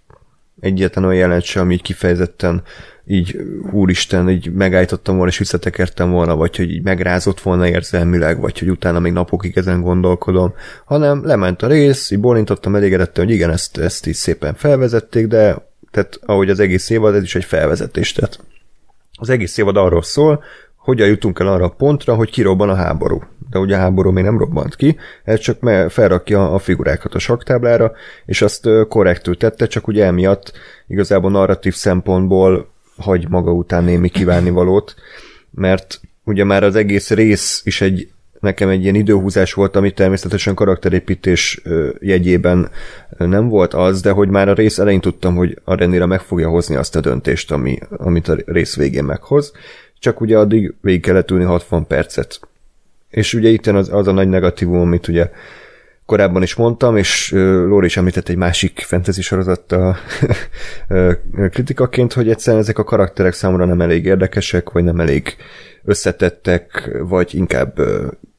egyetlen 0.59 1.03
olyan 1.03 1.19
jelent 1.19 1.43
sem, 1.43 1.61
ami 1.61 1.77
kifejezetten 1.77 2.63
így 3.05 3.37
úristen, 3.71 4.29
így 4.29 4.51
megállítottam 4.51 5.15
volna, 5.15 5.31
és 5.31 5.37
visszatekertem 5.37 6.11
volna, 6.11 6.35
vagy 6.35 6.55
hogy 6.55 6.71
így 6.71 6.83
megrázott 6.83 7.41
volna 7.41 7.67
érzelmileg, 7.67 8.39
vagy 8.39 8.59
hogy 8.59 8.69
utána 8.69 8.99
még 8.99 9.11
napokig 9.11 9.57
ezen 9.57 9.81
gondolkodom, 9.81 10.53
hanem 10.85 11.25
lement 11.25 11.61
a 11.61 11.67
rész, 11.67 12.11
így 12.11 12.19
bólintottam 12.19 12.75
elégedettem, 12.75 13.25
hogy 13.25 13.33
igen, 13.33 13.49
ezt, 13.49 13.77
ezt 13.77 14.07
is 14.07 14.15
szépen 14.15 14.53
felvezették, 14.53 15.27
de 15.27 15.71
tehát 15.91 16.19
ahogy 16.25 16.49
az 16.49 16.59
egész 16.59 16.89
évad, 16.89 17.15
ez 17.15 17.23
is 17.23 17.35
egy 17.35 17.43
felvezetés, 17.43 18.11
tehát 18.11 18.39
az 19.13 19.29
egész 19.29 19.57
évad 19.57 19.77
arról 19.77 20.03
szól, 20.03 20.43
hogyan 20.75 21.07
jutunk 21.07 21.39
el 21.39 21.47
arra 21.47 21.65
a 21.65 21.73
pontra, 21.77 22.15
hogy 22.15 22.31
kirobban 22.31 22.69
a 22.69 22.75
háború. 22.75 23.23
De 23.49 23.59
ugye 23.59 23.75
a 23.75 23.79
háború 23.79 24.11
még 24.11 24.23
nem 24.23 24.37
robbant 24.37 24.75
ki, 24.75 24.97
ez 25.23 25.39
csak 25.39 25.69
felrakja 25.89 26.53
a 26.53 26.59
figurákat 26.59 27.13
a 27.13 27.19
saktáblára, 27.19 27.91
és 28.25 28.41
azt 28.41 28.69
korrektül 28.87 29.37
tette, 29.37 29.67
csak 29.67 29.87
ugye 29.87 30.05
emiatt 30.05 30.51
igazából 30.87 31.31
narratív 31.31 31.73
szempontból 31.73 32.72
hagy 32.97 33.29
maga 33.29 33.51
után 33.51 33.83
némi 33.83 34.09
kívánnivalót, 34.09 34.95
mert 35.51 36.01
ugye 36.23 36.43
már 36.43 36.63
az 36.63 36.75
egész 36.75 37.09
rész 37.09 37.61
is 37.63 37.81
egy 37.81 38.07
nekem 38.43 38.69
egy 38.69 38.81
ilyen 38.81 38.95
időhúzás 38.95 39.53
volt, 39.53 39.75
ami 39.75 39.91
természetesen 39.91 40.55
karakterépítés 40.55 41.61
jegyében 41.99 42.69
nem 43.17 43.47
volt 43.47 43.73
az, 43.73 44.01
de 44.01 44.11
hogy 44.11 44.29
már 44.29 44.49
a 44.49 44.53
rész 44.53 44.77
elején 44.77 45.01
tudtam, 45.01 45.35
hogy 45.35 45.59
a 45.63 45.75
Renira 45.75 46.05
meg 46.05 46.21
fogja 46.21 46.49
hozni 46.49 46.75
azt 46.75 46.95
a 46.95 46.99
döntést, 46.99 47.51
ami, 47.51 47.79
amit 47.97 48.27
a 48.27 48.37
rész 48.45 48.75
végén 48.75 49.03
meghoz, 49.03 49.51
csak 49.99 50.21
ugye 50.21 50.37
addig 50.37 50.73
végig 50.81 51.01
kellett 51.01 51.31
ülni 51.31 51.43
60 51.43 51.87
percet. 51.87 52.39
És 53.09 53.33
ugye 53.33 53.49
itt 53.49 53.67
az, 53.67 53.89
az 53.91 54.07
a 54.07 54.11
nagy 54.11 54.29
negatívum, 54.29 54.79
amit 54.79 55.07
ugye 55.07 55.31
korábban 56.13 56.41
is 56.43 56.55
mondtam, 56.55 56.97
és 56.97 57.31
Lóri 57.31 57.85
is 57.85 57.97
említett 57.97 58.29
egy 58.29 58.35
másik 58.35 58.79
fantasy 58.79 59.21
sorozattal 59.21 59.97
kritikaként, 61.53 62.13
hogy 62.13 62.29
egyszerűen 62.29 62.61
ezek 62.61 62.77
a 62.77 62.83
karakterek 62.83 63.33
számomra 63.33 63.65
nem 63.65 63.81
elég 63.81 64.05
érdekesek, 64.05 64.69
vagy 64.69 64.83
nem 64.83 64.99
elég 64.99 65.35
összetettek, 65.83 66.97
vagy 67.01 67.35
inkább 67.35 67.79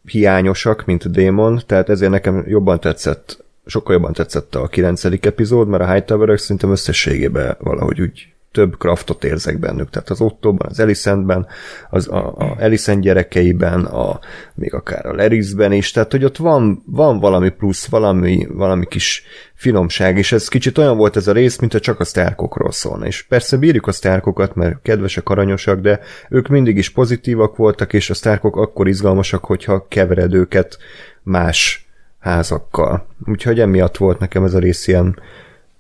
hiányosak, 0.05 0.85
mint 0.85 1.05
a 1.05 1.09
Démon, 1.09 1.61
tehát 1.67 1.89
ezért 1.89 2.11
nekem 2.11 2.45
jobban 2.47 2.81
tetszett 2.81 3.45
sokkal 3.67 3.95
jobban 3.95 4.13
tetszett 4.13 4.55
a 4.55 4.67
9. 4.67 5.05
epizód, 5.05 5.69
mert 5.69 5.83
a 5.83 5.93
hightower 5.93 6.41
szerintem 6.41 6.71
összességében 6.71 7.57
valahogy 7.59 8.01
úgy 8.01 8.34
több 8.55 8.79
kraftot 8.79 9.25
érzek 9.25 9.59
bennük. 9.59 9.91
Tehát 9.91 10.11
az 10.11 10.21
Ottóban, 10.21 10.69
az 10.71 10.81
Elisentben, 10.81 11.47
az 11.91 12.09
a, 12.09 12.35
a 12.37 12.57
Elisent 12.59 13.01
gyerekeiben, 13.01 13.85
a, 13.85 14.19
még 14.55 14.75
akár 14.75 15.07
a 15.07 15.15
Lerisben 15.15 15.73
is, 15.73 15.91
tehát 15.91 16.11
hogy 16.11 16.25
ott 16.25 16.37
van, 16.37 16.83
van 16.87 17.19
valami 17.19 17.49
plusz, 17.49 17.87
valami, 17.87 18.47
valami 18.51 18.87
kis 18.87 19.23
finomság, 19.55 20.19
és 20.19 20.33
ez 20.33 20.49
kicsit 20.49 20.79
olyan 20.79 20.97
volt 20.97 21.17
ez 21.17 21.27
a 21.27 21.33
rész, 21.33 21.59
mint 21.59 21.75
a 21.75 21.81
csak 21.81 22.01
a 22.01 22.05
sztárkokról 22.05 22.73
szólna. 22.73 23.07
És 23.07 23.23
persze 23.23 23.57
bírjuk 23.57 23.87
a 23.87 23.93
sztárkokat, 23.93 24.55
mert 24.55 24.83
kedvesek, 24.83 25.29
aranyosak, 25.29 25.81
de 25.81 26.01
ők 26.29 26.49
mindig 26.49 26.77
is 26.77 26.91
pozitívak 26.91 27.57
voltak, 27.57 27.93
és 27.93 28.11
a 28.11 28.15
sztárkok 28.15 28.57
akkor 28.57 28.89
izgalmasak, 28.89 29.45
hogyha 29.45 29.87
kevered 29.89 30.35
őket 30.35 30.79
más 31.23 31.89
házakkal. 32.19 33.07
Úgyhogy 33.27 33.61
emiatt 33.61 33.97
volt 33.97 34.19
nekem 34.19 34.45
ez 34.45 34.55
a 34.55 34.59
rész 34.59 34.87
ilyen, 34.87 35.19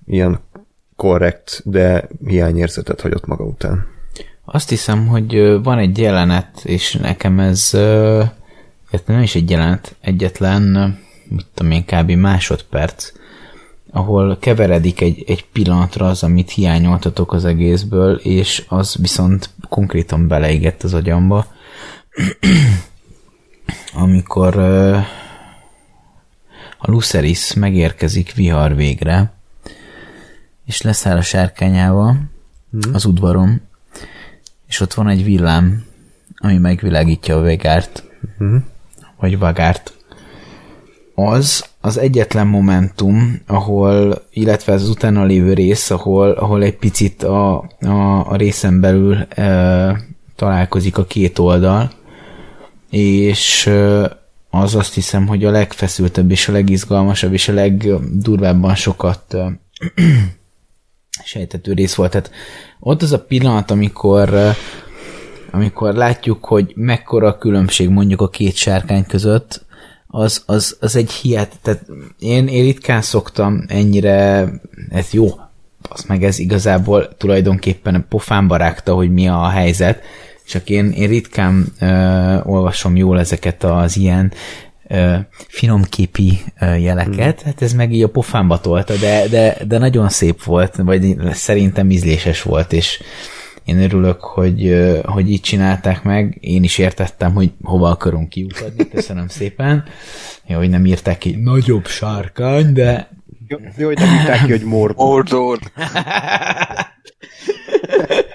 ilyen 0.07 0.41
korrekt, 0.97 1.63
de 1.65 2.09
hiányérzetet 2.27 3.01
hagyott 3.01 3.27
maga 3.27 3.45
után. 3.45 3.87
Azt 4.45 4.69
hiszem, 4.69 5.07
hogy 5.07 5.63
van 5.63 5.79
egy 5.79 5.99
jelenet, 5.99 6.65
és 6.65 6.93
nekem 6.93 7.41
ez 7.41 7.71
nem 9.07 9.23
is 9.23 9.35
egy 9.35 9.51
jelenet, 9.51 9.97
egyetlen, 10.01 10.63
mit 11.29 11.47
tudom 11.55 11.73
én, 11.73 11.85
kb. 11.85 12.11
másodperc, 12.11 13.13
ahol 13.91 14.39
keveredik 14.41 15.01
egy, 15.01 15.25
egy 15.27 15.45
pillanatra 15.53 16.09
az, 16.09 16.23
amit 16.23 16.51
hiányoltatok 16.51 17.33
az 17.33 17.45
egészből, 17.45 18.17
és 18.17 18.65
az 18.69 18.97
viszont 19.01 19.51
konkrétan 19.69 20.29
beleégett 20.29 20.83
az 20.83 20.95
agyamba. 20.95 21.47
Amikor 23.95 24.59
a 26.79 26.91
Luceris 26.91 27.55
megérkezik 27.55 28.35
vihar 28.35 28.75
végre, 28.75 29.33
és 30.65 30.83
leszáll 30.83 31.17
a 31.17 31.23
sárkányával 31.23 32.17
hmm. 32.71 32.95
az 32.95 33.05
udvarom, 33.05 33.61
és 34.67 34.81
ott 34.81 34.95
van 34.95 35.09
egy 35.09 35.25
villám, 35.25 35.85
ami 36.37 36.59
megvilágítja 36.59 37.37
a 37.37 37.43
vegárt, 37.43 38.05
hmm. 38.39 38.65
vagy 39.17 39.39
vagárt. 39.39 39.93
Az 41.15 41.65
az 41.85 41.99
egyetlen 41.99 42.47
momentum, 42.47 43.41
ahol, 43.47 44.23
illetve 44.31 44.73
az 44.73 44.89
utána 44.89 45.25
lévő 45.25 45.53
rész, 45.53 45.91
ahol, 45.91 46.31
ahol 46.31 46.63
egy 46.63 46.77
picit 46.77 47.23
a, 47.23 47.57
a, 47.81 48.27
a 48.31 48.37
részen 48.37 48.81
belül 48.81 49.17
e, 49.29 50.01
találkozik 50.37 50.99
a 50.99 51.05
két 51.05 51.39
oldal, 51.39 51.91
és 52.91 53.71
az 54.51 54.75
azt 54.75 54.95
hiszem, 54.95 55.27
hogy 55.27 55.45
a 55.45 55.51
legfeszültebb 55.51 56.31
és 56.31 56.49
a 56.49 56.53
legizgalmasabb 56.53 57.33
és 57.33 57.49
a 57.49 57.53
legdurvábban 57.53 58.75
sokat 58.75 59.37
sejtető 61.25 61.73
rész 61.73 61.95
volt. 61.95 62.11
Tehát 62.11 62.31
ott 62.81 63.03
az 63.03 63.13
a 63.13 63.25
pillanat, 63.25 63.71
amikor 63.71 64.55
amikor 65.55 65.95
látjuk, 65.95 66.45
hogy 66.45 66.73
mekkora 66.77 67.29
a 67.29 67.39
különbség 67.39 67.89
mondjuk 67.89 68.21
a 68.21 68.29
két 68.29 68.55
sárkány 68.55 69.07
között, 69.07 69.65
az, 70.07 70.43
az, 70.47 70.77
az 70.81 70.97
egy 70.97 71.11
hihet. 71.11 71.53
Tehát 71.63 71.87
én, 72.19 72.47
én 72.47 72.65
ritkán 72.65 73.03
szoktam 73.03 73.65
ennyire, 73.69 74.49
ez 74.89 75.13
jó, 75.13 75.29
az 75.89 76.05
meg 76.05 76.25
ez 76.25 76.39
igazából 76.39 77.17
tulajdonképpen 77.17 78.07
pofánba 78.09 78.57
rágta, 78.57 78.95
hogy 78.95 79.13
mi 79.13 79.29
a 79.29 79.49
helyzet, 79.49 80.03
csak 80.47 80.71
én, 80.71 80.91
én 80.91 81.09
ritkán 81.09 81.67
ö, 81.81 81.87
olvasom 82.43 82.97
jól 82.97 83.19
ezeket 83.19 83.65
az 83.65 83.97
ilyen 83.97 84.33
finomképi 85.49 86.41
jeleket, 86.61 87.41
hmm. 87.41 87.45
hát 87.45 87.63
ez 87.63 87.73
meg 87.73 87.93
így 87.93 88.03
a 88.03 88.09
pofámba 88.09 88.61
tolta, 88.61 88.95
de, 88.95 89.29
de, 89.29 89.57
de 89.67 89.79
nagyon 89.79 90.09
szép 90.09 90.43
volt, 90.43 90.77
vagy 90.77 91.17
szerintem 91.33 91.91
ízléses 91.91 92.43
volt, 92.43 92.73
és 92.73 93.03
én 93.65 93.79
örülök, 93.79 94.21
hogy, 94.21 94.91
hogy 95.05 95.31
így 95.31 95.41
csinálták 95.41 96.03
meg, 96.03 96.39
én 96.41 96.63
is 96.63 96.79
értettem, 96.79 97.33
hogy 97.33 97.53
hova 97.63 97.89
akarunk 97.89 98.29
kiukadni, 98.29 98.89
köszönöm 98.89 99.29
szépen. 99.39 99.85
Jó, 100.47 100.57
hogy 100.57 100.71
nem 100.71 100.87
írták 100.87 101.19
ki 101.19 101.31
nagyobb 101.31 101.87
sárkány, 101.87 102.73
de... 102.73 103.09
Jó, 103.49 103.59
jó 103.77 103.87
hogy 103.87 103.99
nem 103.99 104.15
írták 104.15 104.45
ki, 104.45 104.51
hogy 104.51 104.65
Mordor. 104.65 105.07
Mordor. 105.07 105.59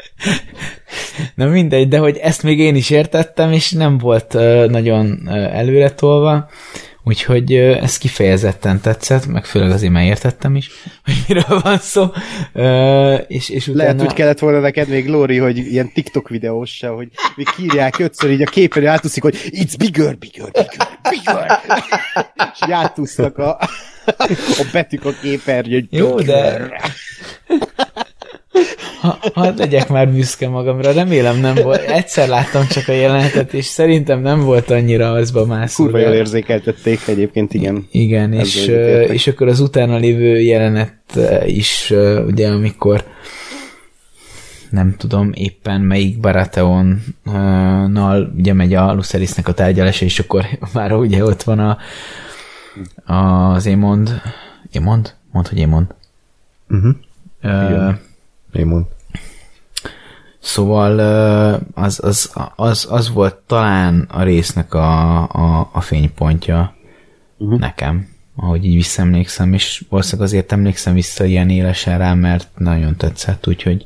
Na 1.36 1.46
mindegy, 1.46 1.88
de 1.88 1.98
hogy 1.98 2.18
ezt 2.18 2.44
még 2.44 2.60
én 2.60 2.76
is 2.76 2.90
értettem, 2.90 3.52
és 3.52 3.72
nem 3.72 3.98
volt 3.98 4.34
nagyon 4.70 5.30
előre 5.52 5.92
tolva, 5.92 6.50
úgyhogy 7.04 7.54
ez 7.56 7.98
kifejezetten 7.98 8.82
tetszett, 8.82 9.26
meg 9.26 9.46
főleg 9.46 9.72
azért 9.72 9.92
már 9.92 10.04
értettem 10.04 10.56
is, 10.56 10.70
hogy 11.06 11.14
miről 11.28 11.60
van 11.64 11.78
szó. 11.78 12.06
És, 13.28 13.50
és 13.50 13.68
utána... 13.68 13.84
Lehet, 13.84 14.02
hogy 14.02 14.14
kellett 14.14 14.40
volna 14.40 14.60
neked 14.60 14.88
még, 14.88 15.08
Lóri, 15.08 15.38
hogy 15.38 15.58
ilyen 15.58 15.92
TikTok 15.94 16.30
videós 16.30 16.76
se, 16.76 16.88
hogy 16.88 17.08
még 17.36 17.48
kírják 17.56 18.00
ötször 18.00 18.32
így 18.32 18.42
a 18.42 18.46
képen, 18.46 18.88
átúszik, 18.88 19.24
hogy 19.24 19.36
it's 19.50 19.74
bigger, 19.78 20.18
bigger, 20.18 20.52
bigger, 20.52 20.88
bigger. 21.10 21.60
és 22.54 22.74
átúsznak 22.74 23.38
a, 23.38 23.58
a 24.36 24.66
betűk 24.72 25.06
a 25.06 25.12
képernyőn. 25.22 25.88
Jó, 25.92 26.20
de 26.20 26.70
ha, 29.02 29.20
ha 29.34 29.54
legyek 29.58 29.90
már 29.90 30.10
büszke 30.10 30.50
magamra, 30.50 30.92
remélem 30.92 31.40
nem 31.40 31.56
volt. 31.56 31.82
Egyszer 31.82 32.28
láttam 32.28 32.68
csak 32.68 32.88
a 32.88 32.92
jelenetet, 32.92 33.54
és 33.54 33.66
szerintem 33.66 34.22
nem 34.22 34.44
volt 34.44 34.70
annyira 34.70 35.12
azba 35.12 35.46
mászó. 35.46 35.84
Kurva 35.84 35.98
jól 35.98 36.14
érzékeltették 36.14 37.00
egyébként, 37.08 37.54
igen. 37.54 37.88
Igen, 37.92 38.34
és, 38.34 38.66
és 39.08 39.28
akkor 39.28 39.48
az 39.48 39.60
utána 39.60 39.98
lévő 39.98 40.40
jelenet 40.40 41.20
is, 41.46 41.94
ugye, 42.28 42.48
amikor 42.48 43.04
nem 44.70 44.96
tudom 44.98 45.32
éppen 45.34 45.82
melyik 45.82 46.20
Baratheon-nal 46.20 48.34
ugye 48.38 48.54
megy 48.54 48.74
a 48.74 48.94
Lucerisnek 48.94 49.48
a 49.48 49.54
tárgyalása, 49.54 50.06
és 50.06 50.20
akkor 50.20 50.46
már 50.74 50.94
ugye 50.94 51.24
ott 51.24 51.44
van 51.44 51.60
a, 51.60 51.78
az 53.14 53.66
Émond, 53.66 54.22
Émond? 54.72 55.14
Mondd, 55.32 55.48
hogy 55.48 55.58
Émond. 55.58 55.88
Uh-huh. 56.70 56.96
Uh, 57.44 57.94
én 58.54 58.66
mond. 58.66 58.86
Szóval 60.40 61.00
az, 61.74 62.00
az, 62.04 62.32
az, 62.56 62.88
az 62.90 63.10
volt 63.14 63.36
talán 63.36 64.08
a 64.12 64.24
résznek 64.24 64.74
a, 64.74 65.22
a, 65.22 65.70
a 65.74 65.82
fénypontja 65.82 66.76
uh-huh. 67.38 67.60
nekem, 67.60 68.08
ahogy 68.36 68.66
így 68.66 68.74
visszaemlékszem, 68.74 69.54
és 69.54 69.86
valószínűleg 69.90 70.28
azért 70.28 70.52
emlékszem 70.52 70.94
vissza 70.94 71.24
ilyen 71.24 71.50
élesen 71.50 71.98
rá, 71.98 72.14
mert 72.14 72.48
nagyon 72.58 72.96
tetszett, 72.96 73.48
úgyhogy 73.48 73.86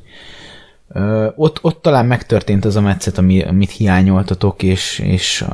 ö, 0.88 1.28
ott, 1.36 1.60
ott 1.62 1.82
talán 1.82 2.06
megtörtént 2.06 2.66
az 2.66 2.76
a 2.76 2.82
metszet, 2.82 3.18
ami, 3.18 3.42
amit 3.42 3.72
hiányoltatok, 3.72 4.64
és, 4.64 5.00
és 5.00 5.46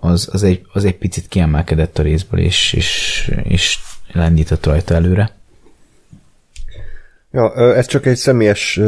az, 0.00 0.28
az, 0.32 0.42
egy, 0.42 0.66
az 0.72 0.84
egy 0.84 0.96
picit 0.96 1.28
kiemelkedett 1.28 1.98
a 1.98 2.02
részből, 2.02 2.40
és, 2.40 2.72
és, 2.72 3.30
és 3.42 3.78
lendített 4.12 4.66
rajta 4.66 4.94
előre. 4.94 5.32
Ja, 7.34 7.74
ez 7.74 7.86
csak 7.86 8.06
egy 8.06 8.16
személyes 8.16 8.80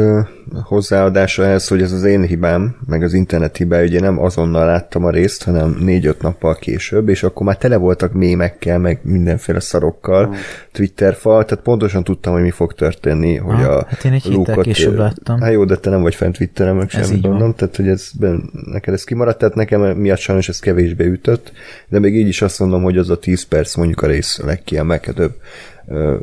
hozzáadása 0.63 1.45
ehhez, 1.45 1.67
hogy 1.67 1.81
ez 1.81 1.91
az 1.91 2.03
én 2.03 2.25
hibám, 2.25 2.75
meg 2.85 3.03
az 3.03 3.13
internet 3.13 3.57
hibája, 3.57 3.85
ugye 3.85 3.99
nem 3.99 4.19
azonnal 4.19 4.65
láttam 4.65 5.05
a 5.05 5.09
részt, 5.09 5.43
hanem 5.43 5.77
négy-öt 5.79 6.21
nappal 6.21 6.55
később, 6.55 7.09
és 7.09 7.23
akkor 7.23 7.45
már 7.45 7.57
tele 7.57 7.77
voltak 7.77 8.13
mémekkel, 8.13 8.77
meg 8.79 8.99
mindenféle 9.03 9.59
szarokkal, 9.59 10.27
mm. 10.27 10.31
Twitter 10.71 11.15
fal, 11.15 11.45
tehát 11.45 11.63
pontosan 11.63 12.03
tudtam, 12.03 12.33
hogy 12.33 12.41
mi 12.41 12.51
fog 12.51 12.73
történni, 12.73 13.35
hogy 13.35 13.63
ah, 13.63 13.75
a 13.75 13.85
Hát 13.87 14.05
én 14.05 14.13
egy 14.13 14.23
héttel 14.23 14.57
később 14.57 14.97
láttam. 14.97 15.39
Hát 15.39 15.51
jó, 15.51 15.65
de 15.65 15.75
te 15.75 15.89
nem 15.89 16.01
vagy 16.01 16.15
fent 16.15 16.37
Twitteren, 16.37 16.75
meg 16.75 16.89
semmi 16.89 17.19
mondom, 17.21 17.53
tehát 17.53 17.75
hogy 17.75 17.87
ez 17.87 18.09
ben, 18.19 18.49
neked 18.65 18.93
ez 18.93 19.03
kimaradt, 19.03 19.37
tehát 19.37 19.55
nekem 19.55 19.81
miatt 19.81 20.19
sajnos 20.19 20.49
ez 20.49 20.59
kevésbé 20.59 21.05
ütött, 21.05 21.51
de 21.87 21.99
még 21.99 22.15
így 22.15 22.27
is 22.27 22.41
azt 22.41 22.59
mondom, 22.59 22.83
hogy 22.83 22.97
az 22.97 23.09
a 23.09 23.17
10 23.17 23.43
perc 23.43 23.75
mondjuk 23.75 24.01
a 24.01 24.07
rész 24.07 24.39
legkiemelkedőbb 24.43 25.33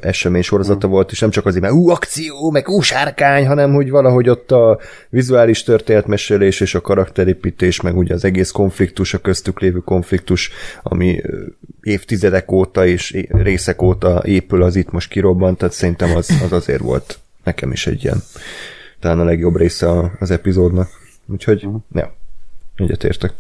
esemény 0.01 0.43
sorozata 0.43 0.87
mm. 0.87 0.91
volt, 0.91 1.11
és 1.11 1.21
nem 1.21 1.31
csak 1.31 1.47
azért, 1.47 1.63
mert 1.63 1.75
ú, 1.75 1.89
akció, 1.89 2.51
meg 2.51 2.69
ú, 2.69 2.81
sárkány, 2.81 3.47
hanem 3.47 3.73
hogy 3.73 3.91
valahogy 3.91 4.29
ott 4.29 4.51
a 4.51 4.79
vizuális 5.09 5.63
történetmesélés 5.63 6.61
és 6.61 6.75
a 6.75 6.81
karakterépítés, 6.81 7.81
meg 7.81 7.97
ugye 7.97 8.15
az 8.15 8.25
egész 8.25 8.51
konfliktus, 8.51 9.15
a 9.15 9.19
köztük 9.19 9.61
lévő 9.61 9.79
konfliktus, 9.79 10.51
ami 10.83 11.23
évtizedek 11.83 12.53
óta 12.53 12.87
és 12.87 13.27
részek 13.29 13.83
óta 13.83 14.23
épül, 14.25 14.63
az 14.63 14.77
itt 14.77 14.91
most 14.91 15.11
kirobbant, 15.11 15.59
tehát 15.59 15.75
szerintem 15.75 16.17
az, 16.17 16.31
az 16.45 16.53
azért 16.53 16.81
volt 16.81 17.19
nekem 17.45 17.73
is 17.73 17.87
egy 17.87 18.05
ilyen 18.05 18.23
talán 19.01 19.21
a 19.21 19.25
legjobb 19.25 19.57
része 19.57 20.11
az 20.21 20.31
epizódnak. 20.31 20.89
Úgyhogy, 21.27 21.65
uh-huh. 21.65 21.83
ja, 21.93 22.15
egyetértek. 22.77 23.33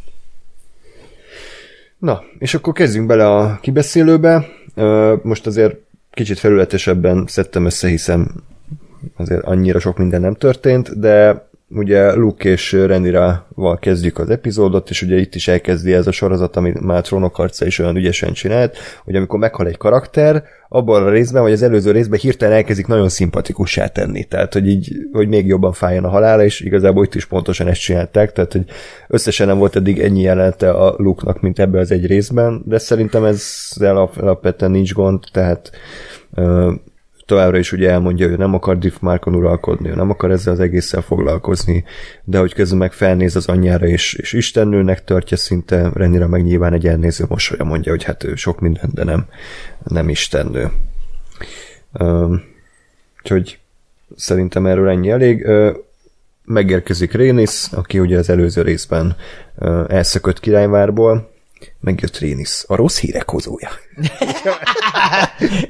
Na, 1.98 2.22
és 2.38 2.54
akkor 2.54 2.72
kezdjünk 2.72 3.06
bele 3.06 3.30
a 3.30 3.58
kibeszélőbe. 3.60 4.46
Most 5.22 5.46
azért 5.46 5.76
kicsit 6.14 6.38
felületesebben 6.38 7.24
szedtem 7.26 7.64
össze, 7.64 7.88
hiszen 7.88 8.30
azért 9.16 9.44
annyira 9.44 9.78
sok 9.78 9.98
minden 9.98 10.20
nem 10.20 10.34
történt, 10.34 10.98
de 10.98 11.46
ugye 11.68 12.14
Luke 12.14 12.48
és 12.48 12.72
Renira-val 12.72 13.78
kezdjük 13.78 14.18
az 14.18 14.30
epizódot, 14.30 14.90
és 14.90 15.02
ugye 15.02 15.16
itt 15.16 15.34
is 15.34 15.48
elkezdi 15.48 15.92
ez 15.92 16.06
a 16.06 16.12
sorozat, 16.12 16.56
amit 16.56 16.80
már 16.80 17.02
Trónok 17.02 17.38
arca 17.38 17.66
is 17.66 17.78
olyan 17.78 17.96
ügyesen 17.96 18.32
csinált, 18.32 18.76
hogy 19.04 19.16
amikor 19.16 19.38
meghal 19.38 19.66
egy 19.66 19.76
karakter, 19.76 20.44
abban 20.68 21.02
a 21.02 21.10
részben, 21.10 21.42
vagy 21.42 21.52
az 21.52 21.62
előző 21.62 21.90
részben 21.90 22.18
hirtelen 22.18 22.56
elkezdik 22.56 22.86
nagyon 22.86 23.08
szimpatikussá 23.08 23.86
tenni, 23.86 24.24
tehát 24.24 24.52
hogy 24.52 24.68
így, 24.68 24.96
hogy 25.12 25.28
még 25.28 25.46
jobban 25.46 25.72
fájjon 25.72 26.04
a 26.04 26.08
halála, 26.08 26.44
és 26.44 26.60
igazából 26.60 27.04
itt 27.04 27.14
is 27.14 27.24
pontosan 27.24 27.68
ezt 27.68 27.80
csinálták, 27.80 28.32
tehát 28.32 28.52
hogy 28.52 28.64
összesen 29.08 29.46
nem 29.46 29.58
volt 29.58 29.76
eddig 29.76 30.00
ennyi 30.00 30.20
jelenete 30.20 30.70
a 30.70 30.94
Luke-nak, 30.98 31.40
mint 31.40 31.58
ebben 31.58 31.80
az 31.80 31.90
egy 31.90 32.06
részben, 32.06 32.62
de 32.66 32.78
szerintem 32.78 33.24
ez 33.24 33.68
alapvetően 33.80 34.70
nincs 34.70 34.92
gond, 34.92 35.24
tehát 35.32 35.70
továbbra 37.26 37.58
is 37.58 37.72
ugye 37.72 37.90
elmondja, 37.90 38.28
hogy 38.28 38.38
nem 38.38 38.54
akar 38.54 38.78
Diff 38.78 38.94
Markon 39.00 39.34
uralkodni, 39.34 39.88
nem 39.88 40.10
akar 40.10 40.30
ezzel 40.30 40.52
az 40.52 40.60
egésszel 40.60 41.00
foglalkozni, 41.00 41.84
de 42.24 42.38
hogy 42.38 42.54
közben 42.54 42.78
meg 42.78 42.92
felnéz 42.92 43.36
az 43.36 43.48
anyjára, 43.48 43.86
és, 43.86 44.14
és 44.14 44.32
istennőnek 44.32 45.04
tartja 45.04 45.36
szinte, 45.36 45.90
Renira 45.94 46.26
meg 46.26 46.42
nyilván 46.42 46.72
egy 46.72 46.86
elnéző 46.86 47.24
mosolya 47.28 47.64
mondja, 47.64 47.90
hogy 47.90 48.04
hát 48.04 48.24
ő 48.24 48.34
sok 48.34 48.60
minden, 48.60 48.90
de 48.94 49.04
nem, 49.04 49.26
nem 49.84 50.08
istennő. 50.08 50.70
Um, 51.92 52.42
úgyhogy 53.22 53.58
szerintem 54.16 54.66
erről 54.66 54.88
ennyi 54.88 55.10
elég. 55.10 55.46
Megérkezik 56.44 57.12
Rénis, 57.12 57.66
aki 57.72 57.98
ugye 57.98 58.18
az 58.18 58.30
előző 58.30 58.62
részben 58.62 59.16
uh, 59.56 59.84
elszökött 59.88 60.40
királyvárból, 60.40 61.33
megjött 61.80 62.18
Rénis, 62.18 62.64
a 62.66 62.74
rossz 62.74 62.98
hírek 62.98 63.30
hozója. 63.30 63.70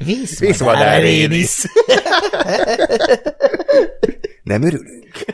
Vízmadár 0.40 1.00
Rénis. 1.00 1.62
Nem 4.42 4.62
örülünk? 4.62 5.24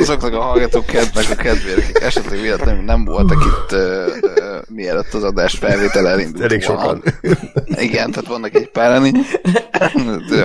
Azoknak 0.00 0.32
a 0.32 0.40
hallgatók 0.40 0.86
kedvnek 0.86 1.30
a 1.30 1.34
kedvére, 1.34 1.82
akik 1.82 2.00
esetleg 2.00 2.40
véletlenül 2.40 2.82
nem 2.82 3.04
voltak 3.04 3.44
itt 3.44 3.72
uh, 3.72 4.06
uh, 4.20 4.62
mielőtt 4.68 5.14
az 5.14 5.22
adás 5.22 5.54
felvétel 5.58 6.08
elindult 6.08 6.44
Elég 6.44 6.62
sokan. 6.62 7.02
Igen, 7.66 8.10
tehát 8.10 8.28
vannak 8.28 8.54
egy 8.54 8.68
páran. 8.68 9.26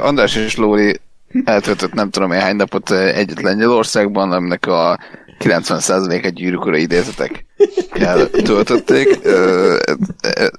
András 0.01 0.36
és 0.36 0.55
Lóri 0.55 1.00
eltöltött 1.43 1.93
nem 1.93 2.09
tudom 2.09 2.31
én 2.31 2.39
hány 2.39 2.55
napot 2.55 2.91
egyet 2.91 3.41
Lengyelországban, 3.41 4.31
aminek 4.31 4.65
a 4.65 5.00
90%-et 5.39 6.33
gyűrűkora 6.33 6.77
idézetek 6.77 7.45
töltötték. 8.43 9.19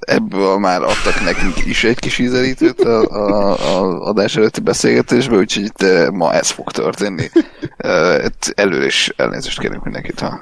Ebből 0.00 0.58
már 0.58 0.82
adtak 0.82 1.24
nekünk 1.24 1.66
is 1.66 1.84
egy 1.84 1.98
kis 1.98 2.18
ízelítőt 2.18 2.80
a, 2.80 3.02
a, 3.02 3.50
a 3.52 4.06
adás 4.06 4.36
előtti 4.36 4.60
beszélgetésbe, 4.60 5.36
úgyhogy 5.36 5.64
itt 5.64 6.10
ma 6.10 6.32
ez 6.32 6.50
fog 6.50 6.70
történni. 6.70 7.30
Előre 8.54 8.84
is 8.84 9.12
elnézést 9.16 9.60
kérünk 9.60 9.84
mindenkit, 9.84 10.20
ha 10.20 10.40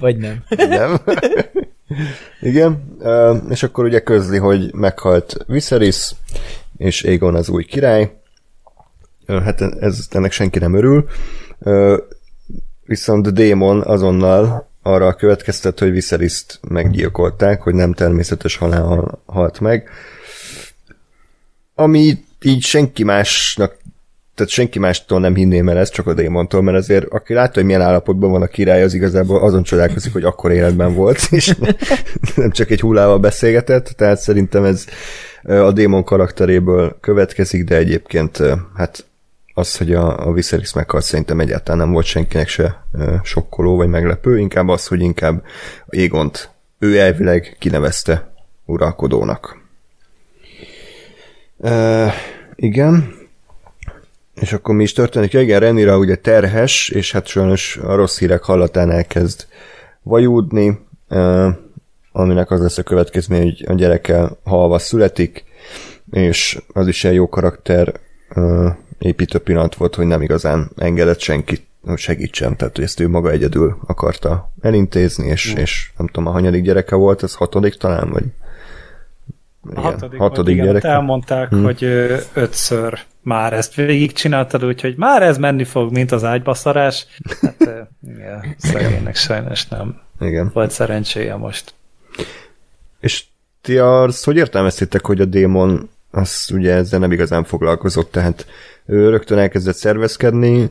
Vagy 0.00 0.16
nem. 0.16 0.44
Nem. 0.48 0.98
Igen, 2.40 2.96
és 3.50 3.62
akkor 3.62 3.84
ugye 3.84 4.00
közli, 4.00 4.38
hogy 4.38 4.74
meghalt 4.74 5.36
Viserys, 5.46 6.14
és 6.76 7.02
Aegon 7.02 7.34
az 7.34 7.48
új 7.48 7.64
király. 7.64 8.12
Hát 9.28 9.60
ez, 9.60 10.06
ennek 10.10 10.32
senki 10.32 10.58
nem 10.58 10.74
örül 10.74 11.08
viszont 12.88 13.32
Démon 13.32 13.80
azonnal 13.80 14.70
arra 14.82 15.14
következtet, 15.14 15.78
hogy 15.78 15.90
Viseryszt 15.90 16.60
meggyilkolták, 16.68 17.62
hogy 17.62 17.74
nem 17.74 17.92
természetes 17.92 18.56
halál 18.56 19.20
halt 19.26 19.60
meg. 19.60 19.88
Ami 21.74 22.18
így 22.42 22.62
senki 22.62 23.04
másnak 23.04 23.76
tehát 24.34 24.52
senki 24.52 24.78
mástól 24.78 25.20
nem 25.20 25.34
hinném 25.34 25.68
el 25.68 25.78
ezt, 25.78 25.92
csak 25.92 26.06
a 26.06 26.14
démontól, 26.14 26.62
mert 26.62 26.76
azért 26.76 27.04
aki 27.04 27.34
látta, 27.34 27.52
hogy 27.54 27.64
milyen 27.64 27.80
állapotban 27.80 28.30
van 28.30 28.42
a 28.42 28.46
király, 28.46 28.82
az 28.82 28.94
igazából 28.94 29.42
azon 29.42 29.62
csodálkozik, 29.62 30.12
hogy 30.12 30.24
akkor 30.24 30.50
életben 30.50 30.94
volt, 30.94 31.18
és 31.30 31.54
nem 32.34 32.50
csak 32.50 32.70
egy 32.70 32.80
hullával 32.80 33.18
beszélgetett, 33.18 33.86
tehát 33.86 34.20
szerintem 34.20 34.64
ez 34.64 34.84
a 35.42 35.72
démon 35.72 36.04
karakteréből 36.04 36.98
következik, 37.00 37.64
de 37.64 37.76
egyébként 37.76 38.42
hát 38.74 39.07
az, 39.58 39.76
hogy 39.76 39.92
a, 39.92 40.26
a 40.26 40.32
Viserys 40.32 40.72
meghalt 40.72 41.04
szerintem 41.04 41.40
egyáltalán 41.40 41.78
nem 41.78 41.92
volt 41.92 42.06
senkinek 42.06 42.48
se 42.48 42.84
e, 42.98 43.20
sokkoló 43.24 43.76
vagy 43.76 43.88
meglepő, 43.88 44.38
inkább 44.38 44.68
az, 44.68 44.86
hogy 44.86 45.00
inkább 45.00 45.44
Égont 45.88 46.50
ő 46.78 46.98
elvileg 46.98 47.56
kinevezte 47.58 48.32
uralkodónak. 48.64 49.62
E, 51.60 52.12
igen. 52.54 53.14
És 54.34 54.52
akkor 54.52 54.74
mi 54.74 54.82
is 54.82 54.92
történik? 54.92 55.32
Ja, 55.32 55.40
igen, 55.40 55.60
Renira 55.60 55.98
ugye 55.98 56.16
terhes, 56.16 56.88
és 56.88 57.12
hát 57.12 57.26
sajnos 57.26 57.76
a 57.76 57.94
rossz 57.94 58.18
hírek 58.18 58.42
hallatán 58.42 58.90
elkezd 58.90 59.46
vajúdni, 60.02 60.78
e, 61.08 61.48
aminek 62.12 62.50
az 62.50 62.60
lesz 62.60 62.78
a 62.78 62.82
következmény, 62.82 63.42
hogy 63.42 63.64
a 63.68 63.72
gyereke 63.72 64.30
halva 64.44 64.78
születik, 64.78 65.44
és 66.10 66.58
az 66.72 66.86
is 66.86 67.04
egy 67.04 67.14
jó 67.14 67.28
karakter, 67.28 67.94
e, 68.28 68.40
építő 68.98 69.38
pillanat 69.38 69.74
volt, 69.74 69.94
hogy 69.94 70.06
nem 70.06 70.22
igazán 70.22 70.70
engedett 70.76 71.20
senkit 71.20 71.66
segítsen, 71.96 72.56
tehát 72.56 72.74
hogy 72.76 72.84
ezt 72.84 73.00
ő 73.00 73.08
maga 73.08 73.30
egyedül 73.30 73.78
akarta 73.86 74.52
elintézni, 74.60 75.26
és, 75.26 75.54
mm. 75.54 75.56
és 75.56 75.90
nem 75.96 76.06
tudom, 76.06 76.26
a 76.26 76.30
hanyadik 76.30 76.62
gyereke 76.62 76.94
volt, 76.94 77.22
ez 77.22 77.34
hatodik 77.34 77.74
talán, 77.74 78.10
vagy 78.10 78.24
igen, 79.70 79.82
hatodik, 79.82 80.18
hatodik 80.18 80.54
igen, 80.54 80.66
gyereke. 80.66 80.88
Elmondták, 80.88 81.48
hmm. 81.48 81.64
hogy 81.64 81.84
ötször 82.32 82.98
már 83.22 83.52
ezt 83.52 83.74
végigcsináltad, 83.74 84.64
úgyhogy 84.64 84.96
már 84.96 85.22
ez 85.22 85.38
menni 85.38 85.64
fog, 85.64 85.92
mint 85.92 86.12
az 86.12 86.24
ágybaszarás. 86.24 87.06
Hát 87.40 87.88
igen, 88.06 88.54
szegénynek 88.56 89.16
sajnos 89.16 89.68
nem 89.68 90.00
igen. 90.20 90.50
volt 90.54 90.70
szerencséje 90.70 91.36
most. 91.36 91.74
És 93.00 93.24
ti 93.60 93.78
azt 93.78 94.24
hogy 94.24 94.36
értelmeztétek, 94.36 95.06
hogy 95.06 95.20
a 95.20 95.24
démon 95.24 95.90
az 96.10 96.50
ugye 96.52 96.74
ezzel 96.74 96.98
nem 96.98 97.12
igazán 97.12 97.44
foglalkozott, 97.44 98.10
tehát 98.10 98.46
ő 98.86 99.10
rögtön 99.10 99.38
elkezdett 99.38 99.76
szervezkedni, 99.76 100.70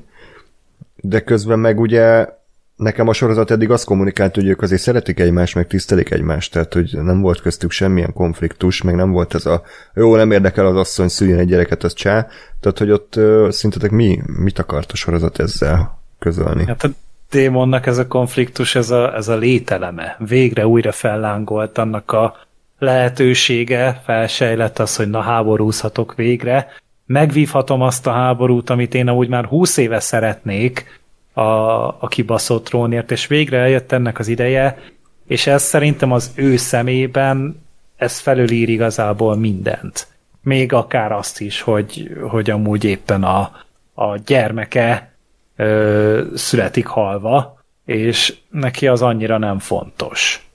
de 0.95 1.19
közben 1.19 1.59
meg 1.59 1.79
ugye 1.79 2.27
nekem 2.75 3.07
a 3.07 3.13
sorozat 3.13 3.51
eddig 3.51 3.71
azt 3.71 3.85
kommunikált, 3.85 4.35
hogy 4.35 4.47
ők 4.47 4.61
azért 4.61 4.81
szeretik 4.81 5.19
egymást, 5.19 5.55
meg 5.55 5.67
tisztelik 5.67 6.11
egymást, 6.11 6.51
tehát 6.51 6.73
hogy 6.73 6.97
nem 7.01 7.21
volt 7.21 7.41
köztük 7.41 7.71
semmilyen 7.71 8.13
konfliktus, 8.13 8.81
meg 8.81 8.95
nem 8.95 9.11
volt 9.11 9.33
ez 9.33 9.45
a 9.45 9.61
jó, 9.93 10.15
nem 10.15 10.31
érdekel 10.31 10.65
az 10.65 10.75
asszony, 10.75 11.07
szüljön 11.07 11.39
egy 11.39 11.47
gyereket, 11.47 11.83
az 11.83 11.93
csá. 11.93 12.27
Tehát, 12.59 12.77
hogy 12.77 12.91
ott 12.91 13.19
szintetek 13.49 13.91
mi, 13.91 14.21
mit 14.25 14.59
akart 14.59 14.91
a 14.91 14.95
sorozat 14.95 15.39
ezzel 15.39 16.01
közölni? 16.19 16.65
Hát 16.65 16.83
a 16.83 16.89
démonnak 17.29 17.85
ez 17.85 17.97
a 17.97 18.07
konfliktus, 18.07 18.75
ez 18.75 18.89
a, 18.89 19.15
ez 19.15 19.27
a 19.27 19.35
lételeme. 19.35 20.15
Végre 20.19 20.67
újra 20.67 20.91
fellángolt 20.91 21.77
annak 21.77 22.11
a 22.11 22.46
lehetősége, 22.79 24.01
felsejlett 24.05 24.79
az, 24.79 24.95
hogy 24.95 25.09
na 25.09 25.21
háborúzhatok 25.21 26.15
végre, 26.15 26.67
megvívhatom 27.05 27.81
azt 27.81 28.07
a 28.07 28.11
háborút, 28.11 28.69
amit 28.69 28.93
én 28.93 29.07
amúgy 29.07 29.27
már 29.27 29.45
húsz 29.45 29.77
éve 29.77 29.99
szeretnék 29.99 31.01
a, 31.33 31.41
a 31.87 32.07
kibaszott 32.09 32.65
trónért, 32.65 33.11
és 33.11 33.27
végre 33.27 33.57
eljött 33.57 33.91
ennek 33.91 34.19
az 34.19 34.27
ideje, 34.27 34.79
és 35.27 35.47
ez 35.47 35.63
szerintem 35.63 36.11
az 36.11 36.31
ő 36.35 36.57
szemében 36.57 37.65
ez 37.95 38.19
felülír 38.19 38.69
igazából 38.69 39.35
mindent. 39.35 40.07
Még 40.41 40.73
akár 40.73 41.11
azt 41.11 41.41
is, 41.41 41.61
hogy, 41.61 42.17
hogy 42.29 42.49
amúgy 42.49 42.83
éppen 42.83 43.23
a, 43.23 43.51
a 43.93 44.17
gyermeke 44.17 45.11
ö, 45.55 46.23
születik 46.35 46.85
halva, 46.85 47.61
és 47.85 48.37
neki 48.49 48.87
az 48.87 49.01
annyira 49.01 49.37
nem 49.37 49.59
fontos, 49.59 50.46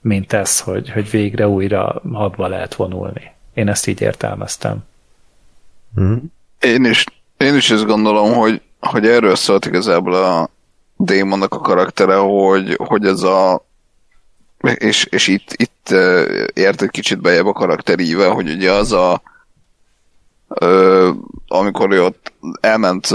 mint 0.00 0.32
ez, 0.32 0.60
hogy, 0.60 0.90
hogy 0.90 1.10
végre 1.10 1.48
újra 1.48 2.02
hadba 2.12 2.46
lehet 2.46 2.74
vonulni. 2.74 3.32
Én 3.54 3.68
ezt 3.68 3.86
így 3.86 4.00
értelmeztem. 4.00 4.78
Mm. 6.00 6.16
Én 6.60 6.84
is, 6.84 7.04
én 7.36 7.54
is 7.54 7.70
ezt 7.70 7.86
gondolom, 7.86 8.32
hogy, 8.32 8.62
hogy 8.80 9.06
erről 9.06 9.34
szólt 9.34 9.66
igazából 9.66 10.14
a 10.14 10.50
démonnak 10.96 11.54
a 11.54 11.58
karaktere, 11.58 12.16
hogy, 12.16 12.74
hogy 12.76 13.06
ez 13.06 13.22
a 13.22 13.66
és, 14.60 15.04
és 15.04 15.26
itt, 15.26 15.52
itt 15.56 15.90
ért 16.52 16.82
egy 16.82 16.90
kicsit 16.90 17.20
bejebb 17.20 17.46
a 17.46 17.52
karakteríve, 17.52 18.26
hogy 18.26 18.50
ugye 18.50 18.72
az 18.72 18.92
a 18.92 19.22
ö, 20.48 21.10
amikor 21.48 21.90
ő 21.90 22.02
ott 22.02 22.32
elment 22.60 23.08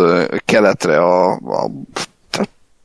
keletre 0.46 0.98
a, 0.98 1.32
a 1.32 1.70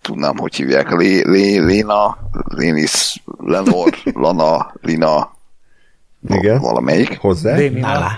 tudnám, 0.09 0.37
hogy 0.37 0.55
hívják, 0.55 0.91
Lé, 0.91 1.23
Lé, 1.23 1.59
Léna, 1.59 2.17
Lénis, 2.45 3.23
Lenor, 3.39 3.95
Lana, 4.05 4.73
Lina, 4.81 5.37
Igen. 6.29 6.61
valamelyik. 6.61 7.19
Hozzá? 7.19 7.57
Nala. 7.71 8.11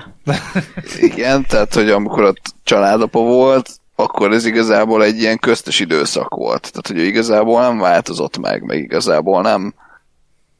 Igen, 1.00 1.46
tehát, 1.48 1.74
hogy 1.74 1.90
amikor 1.90 2.22
ott 2.22 2.54
családapa 2.62 3.20
volt, 3.20 3.70
akkor 3.94 4.32
ez 4.32 4.44
igazából 4.44 5.04
egy 5.04 5.20
ilyen 5.20 5.38
köztes 5.38 5.80
időszak 5.80 6.34
volt. 6.34 6.60
Tehát, 6.72 6.86
hogy 6.86 7.06
igazából 7.06 7.60
nem 7.60 7.78
változott 7.78 8.38
meg, 8.38 8.62
meg 8.62 8.78
igazából 8.78 9.42
nem, 9.42 9.74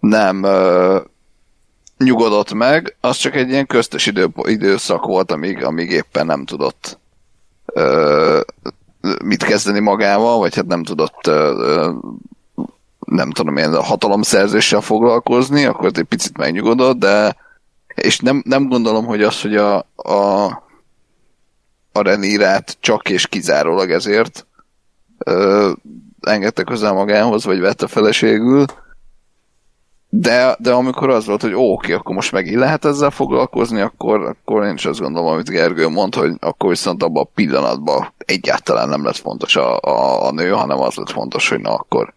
nem 0.00 0.42
uh, 0.42 0.96
nyugodott 1.98 2.52
meg, 2.52 2.96
az 3.00 3.16
csak 3.16 3.34
egy 3.34 3.48
ilyen 3.48 3.66
köztes 3.66 4.06
idő, 4.06 4.28
időszak 4.42 5.04
volt, 5.04 5.32
amíg, 5.32 5.64
amíg 5.64 5.90
éppen 5.90 6.26
nem 6.26 6.44
tudott 6.44 6.98
ö, 7.66 8.40
mit 9.24 9.42
kezdeni 9.42 9.80
magával, 9.80 10.38
vagy 10.38 10.54
hát 10.54 10.66
nem 10.66 10.82
tudott 10.82 11.30
nem 13.06 13.30
tudom 13.30 13.56
én, 13.56 13.72
a 13.72 13.82
hatalomszerzéssel 13.82 14.80
foglalkozni, 14.80 15.64
akkor 15.64 15.90
egy 15.94 16.02
picit 16.02 16.38
megnyugodott, 16.38 16.98
de 16.98 17.36
és 17.94 18.18
nem, 18.18 18.42
nem 18.46 18.68
gondolom, 18.68 19.04
hogy 19.04 19.22
az, 19.22 19.40
hogy 19.40 19.56
a, 19.56 19.76
a, 19.96 20.44
a 21.92 22.02
Renírát 22.02 22.76
csak 22.80 23.08
és 23.08 23.26
kizárólag 23.26 23.90
ezért 23.90 24.46
ö, 25.18 25.70
engedte 26.20 26.62
közel 26.62 26.92
magához, 26.92 27.44
vagy 27.44 27.60
vette 27.60 27.86
feleségül, 27.86 28.64
de, 30.12 30.56
de 30.60 30.72
amikor 30.72 31.10
az 31.10 31.26
volt, 31.26 31.42
hogy 31.42 31.54
ó, 31.54 31.72
oké, 31.72 31.92
akkor 31.92 32.14
most 32.14 32.32
megint 32.32 32.56
lehet 32.56 32.84
ezzel 32.84 33.10
foglalkozni, 33.10 33.80
akkor, 33.80 34.20
akkor 34.26 34.64
én 34.64 34.74
is 34.74 34.86
azt 34.86 35.00
gondolom, 35.00 35.28
amit 35.32 35.48
Gergő 35.50 35.88
mond, 35.88 36.14
hogy 36.14 36.32
akkor 36.40 36.68
viszont 36.68 37.02
abban 37.02 37.22
a 37.22 37.30
pillanatban 37.34 38.12
egyáltalán 38.18 38.88
nem 38.88 39.04
lett 39.04 39.16
fontos 39.16 39.56
a, 39.56 39.78
a, 39.78 40.26
a 40.26 40.32
nő, 40.32 40.50
hanem 40.50 40.80
az 40.80 40.94
lett 40.94 41.10
fontos, 41.10 41.48
hogy 41.48 41.60
na 41.60 41.74
akkor, 41.74 42.14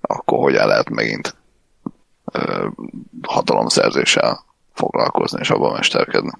akkor 0.00 0.38
hogyan 0.38 0.66
lehet 0.66 0.90
megint 0.90 1.36
ö, 2.32 2.66
hatalomszerzéssel 3.22 4.44
foglalkozni 4.72 5.38
és 5.40 5.50
abban 5.50 5.72
mesterkedni. 5.72 6.30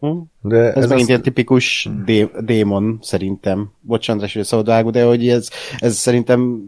Hm? 0.00 0.16
De 0.40 0.56
Ez, 0.58 0.68
ez 0.68 0.82
megint 0.82 0.98
azt- 0.98 1.08
ilyen 1.08 1.22
tipikus 1.22 1.88
dé- 2.04 2.44
démon 2.44 2.98
szerintem. 3.02 3.72
Bocs, 3.80 4.08
András, 4.08 4.34
hogy 4.34 4.44
szabad 4.44 4.66
vágó, 4.66 4.90
de 4.90 5.04
hogy 5.04 5.28
ez, 5.28 5.48
ez 5.78 5.96
szerintem 5.96 6.62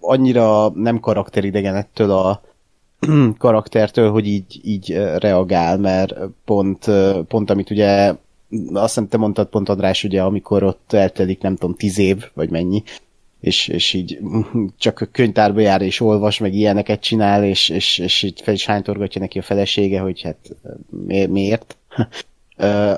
annyira 0.00 0.70
nem 0.74 1.00
karakteridegen 1.00 1.74
ettől 1.74 2.10
a 2.10 2.40
karaktertől, 3.38 4.10
hogy 4.10 4.26
így, 4.26 4.60
így 4.62 4.92
reagál, 5.16 5.78
mert 5.78 6.14
pont, 6.44 6.90
pont 7.28 7.50
amit 7.50 7.70
ugye 7.70 8.14
azt 8.72 8.94
hiszem 8.94 9.08
te 9.08 9.16
mondtad 9.16 9.48
pont 9.48 9.68
András, 9.68 10.04
ugye, 10.04 10.22
amikor 10.22 10.62
ott 10.62 10.92
eltelik 10.92 11.40
nem 11.40 11.56
tudom, 11.56 11.76
tíz 11.76 11.98
év, 11.98 12.24
vagy 12.34 12.50
mennyi, 12.50 12.82
és, 13.40 13.68
és 13.68 13.92
így 13.92 14.18
csak 14.78 15.08
könyvtárba 15.12 15.60
jár 15.60 15.82
és 15.82 16.00
olvas, 16.00 16.38
meg 16.38 16.54
ilyeneket 16.54 17.00
csinál, 17.00 17.44
és, 17.44 17.68
és, 17.68 17.98
és 17.98 18.22
így 18.22 18.40
fel 18.40 18.54
is 18.54 18.66
hánytorgatja 18.66 19.20
neki 19.20 19.38
a 19.38 19.42
felesége, 19.42 20.00
hogy 20.00 20.22
hát 20.22 20.56
mi- 21.06 21.26
miért? 21.26 21.76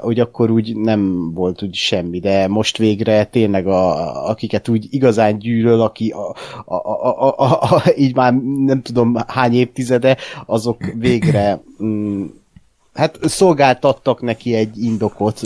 Hogy 0.01 0.21
akkor 0.21 0.51
úgy 0.51 0.77
nem 0.77 1.33
volt 1.33 1.63
úgy 1.63 1.75
semmi, 1.75 2.19
de 2.19 2.49
most 2.49 2.79
végre 2.79 3.25
tényleg 3.25 3.67
a, 3.67 4.29
akiket 4.29 4.69
úgy 4.69 4.87
igazán 4.91 5.39
gyűlöl, 5.39 5.81
aki 5.81 6.11
a, 6.11 6.35
a, 6.65 6.75
a, 6.75 7.25
a, 7.27 7.35
a, 7.37 7.75
a, 7.75 7.83
így 7.97 8.15
már 8.15 8.35
nem 8.43 8.83
tudom 8.83 9.17
hány 9.27 9.55
évtizede, 9.55 10.17
azok 10.47 10.85
végre 10.99 11.63
mm, 11.83 12.25
hát 12.95 13.19
szolgáltattak 13.23 14.21
neki 14.21 14.55
egy 14.55 14.83
indokot, 14.83 15.41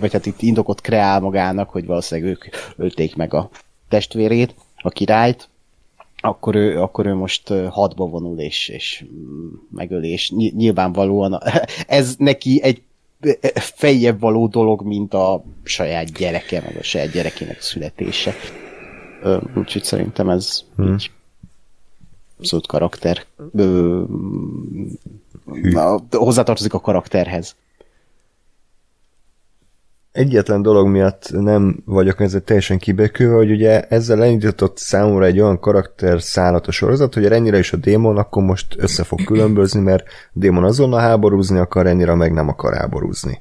vagy 0.00 0.12
hát 0.12 0.26
itt 0.26 0.42
indokot 0.42 0.80
kreál 0.80 1.20
magának, 1.20 1.70
hogy 1.70 1.86
valószínűleg 1.86 2.30
ők 2.30 2.44
ölték 2.76 3.16
meg 3.16 3.34
a 3.34 3.50
testvérét, 3.88 4.54
a 4.76 4.90
királyt, 4.90 5.48
akkor 6.20 6.54
ő, 6.54 6.80
akkor 6.80 7.06
ő 7.06 7.14
most 7.14 7.48
hadba 7.70 8.06
vonul 8.06 8.38
és, 8.38 8.68
és 8.68 9.04
mm, 9.12 9.48
megöli, 9.70 10.08
és 10.08 10.30
ny- 10.30 10.54
nyilvánvalóan 10.56 11.38
ez 11.86 12.14
neki 12.18 12.60
egy 12.62 12.82
feljebb 13.54 14.20
való 14.20 14.46
dolog, 14.46 14.82
mint 14.82 15.14
a 15.14 15.42
saját 15.62 16.12
gyereke, 16.12 16.60
meg 16.60 16.76
a 16.76 16.82
saját 16.82 17.10
gyerekének 17.10 17.60
születése. 17.60 18.34
Úgyhogy 19.54 19.84
szerintem 19.84 20.28
ez 20.28 20.62
Hmm. 20.76 20.92
így 20.92 21.10
abszolút 22.38 22.66
karakter. 22.66 23.24
Ö, 23.54 24.02
na, 25.62 26.00
hozzátartozik 26.10 26.74
a 26.74 26.80
karakterhez. 26.80 27.56
Egyetlen 30.12 30.62
dolog 30.62 30.86
miatt 30.88 31.28
nem 31.32 31.82
vagyok 31.84 32.20
ezzel 32.20 32.40
teljesen 32.40 32.78
kibekülve, 32.78 33.34
hogy 33.34 33.50
ugye 33.50 33.82
ezzel 33.82 34.22
elindított 34.22 34.78
számomra 34.78 35.24
egy 35.24 35.40
olyan 35.40 35.60
karakter 35.60 36.22
szállat 36.22 36.66
a 36.66 36.70
sorozat, 36.70 37.14
hogy 37.14 37.24
ennyire 37.24 37.58
is 37.58 37.72
a 37.72 37.76
démon 37.76 38.16
akkor 38.16 38.42
most 38.42 38.66
össze 38.76 39.04
fog 39.04 39.24
különbözni, 39.24 39.80
mert 39.80 40.04
a 40.06 40.38
démon 40.38 40.64
azonnal 40.64 41.00
háborúzni 41.00 41.58
akar, 41.58 41.86
ennyire 41.86 42.14
meg 42.14 42.32
nem 42.32 42.48
akar 42.48 42.74
háborúzni. 42.74 43.40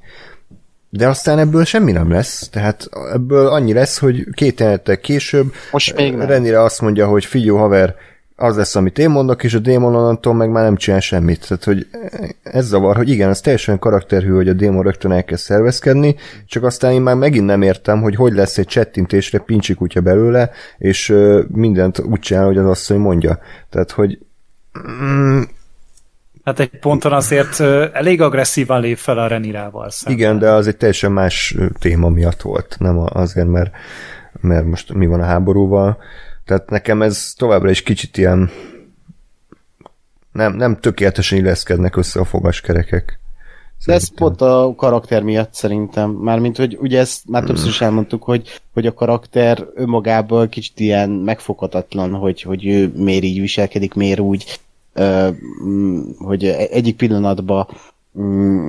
De 0.89 1.07
aztán 1.07 1.39
ebből 1.39 1.63
semmi 1.63 1.91
nem 1.91 2.11
lesz, 2.11 2.49
tehát 2.49 2.89
ebből 3.13 3.47
annyi 3.47 3.73
lesz, 3.73 3.99
hogy 3.99 4.27
két 4.33 4.59
jelenettel 4.59 4.99
később 4.99 5.53
Most 5.71 5.95
még 5.95 6.15
nem. 6.15 6.27
Renire 6.27 6.61
azt 6.61 6.81
mondja, 6.81 7.07
hogy 7.07 7.25
figyelj 7.25 7.57
haver, 7.57 7.95
az 8.41 8.55
lesz, 8.55 8.75
amit 8.75 8.97
én 8.97 9.09
mondok, 9.09 9.43
és 9.43 9.53
a 9.53 9.59
démon 9.59 9.95
onnantól 9.95 10.33
meg 10.33 10.49
már 10.49 10.63
nem 10.63 10.75
csinál 10.75 10.99
semmit. 10.99 11.47
Tehát, 11.47 11.63
hogy 11.63 11.87
ez 12.43 12.65
zavar, 12.65 12.95
hogy 12.95 13.09
igen, 13.09 13.29
az 13.29 13.39
teljesen 13.41 13.79
karakterhű, 13.79 14.31
hogy 14.31 14.49
a 14.49 14.53
démon 14.53 14.83
rögtön 14.83 15.11
elkezd 15.11 15.43
szervezkedni, 15.43 16.15
csak 16.45 16.63
aztán 16.63 16.91
én 16.91 17.01
már 17.01 17.15
megint 17.15 17.45
nem 17.45 17.61
értem, 17.61 18.01
hogy 18.01 18.15
hogy 18.15 18.33
lesz 18.33 18.57
egy 18.57 18.67
csettintésre 18.67 19.39
pincsi 19.39 19.73
kutya 19.73 20.01
belőle, 20.01 20.49
és 20.77 21.15
mindent 21.47 21.99
úgy 21.99 22.19
csinál, 22.19 22.45
hogy 22.45 22.57
az 22.57 22.65
asszony 22.65 22.97
mondja. 22.97 23.39
Tehát, 23.69 23.91
hogy 23.91 24.19
mm, 24.87 25.41
Hát 26.43 26.59
egy 26.59 26.69
ponton 26.79 27.13
azért 27.13 27.59
elég 27.93 28.21
agresszívan 28.21 28.81
lép 28.81 28.97
fel 28.97 29.17
a 29.17 29.27
Renirával 29.27 29.89
szemben. 29.89 30.19
igen, 30.19 30.39
de 30.39 30.49
az 30.49 30.67
egy 30.67 30.77
teljesen 30.77 31.11
más 31.11 31.55
téma 31.79 32.09
miatt 32.09 32.41
volt, 32.41 32.75
nem 32.79 33.03
azért, 33.13 33.47
mert, 33.47 33.71
mert 34.41 34.65
most 34.65 34.93
mi 34.93 35.05
van 35.05 35.21
a 35.21 35.25
háborúval. 35.25 35.97
Tehát 36.51 36.69
nekem 36.69 37.01
ez 37.01 37.33
továbbra 37.37 37.69
is 37.69 37.81
kicsit 37.81 38.17
ilyen 38.17 38.49
nem, 40.31 40.55
nem 40.55 40.79
tökéletesen 40.79 41.37
illeszkednek 41.37 41.95
össze 41.95 42.19
a 42.19 42.25
fogaskerekek. 42.25 43.19
De 43.85 43.93
ez 43.93 44.13
pont 44.13 44.41
a 44.41 44.73
karakter 44.77 45.23
miatt 45.23 45.53
szerintem. 45.53 46.09
Mármint, 46.09 46.57
hogy 46.57 46.77
ugye 46.81 46.99
ezt 46.99 47.21
már 47.27 47.43
többször 47.43 47.67
is 47.67 47.81
elmondtuk, 47.81 48.23
hogy, 48.23 48.61
hogy 48.73 48.85
a 48.85 48.93
karakter 48.93 49.67
önmagából 49.75 50.47
kicsit 50.47 50.79
ilyen 50.79 51.09
megfoghatatlan, 51.09 52.13
hogy, 52.13 52.41
hogy 52.41 52.65
ő 52.65 52.91
miért 52.95 53.23
így 53.23 53.39
viselkedik, 53.39 53.93
miért 53.93 54.19
úgy, 54.19 54.59
hogy 56.17 56.45
egyik 56.45 56.95
pillanatban 56.95 57.67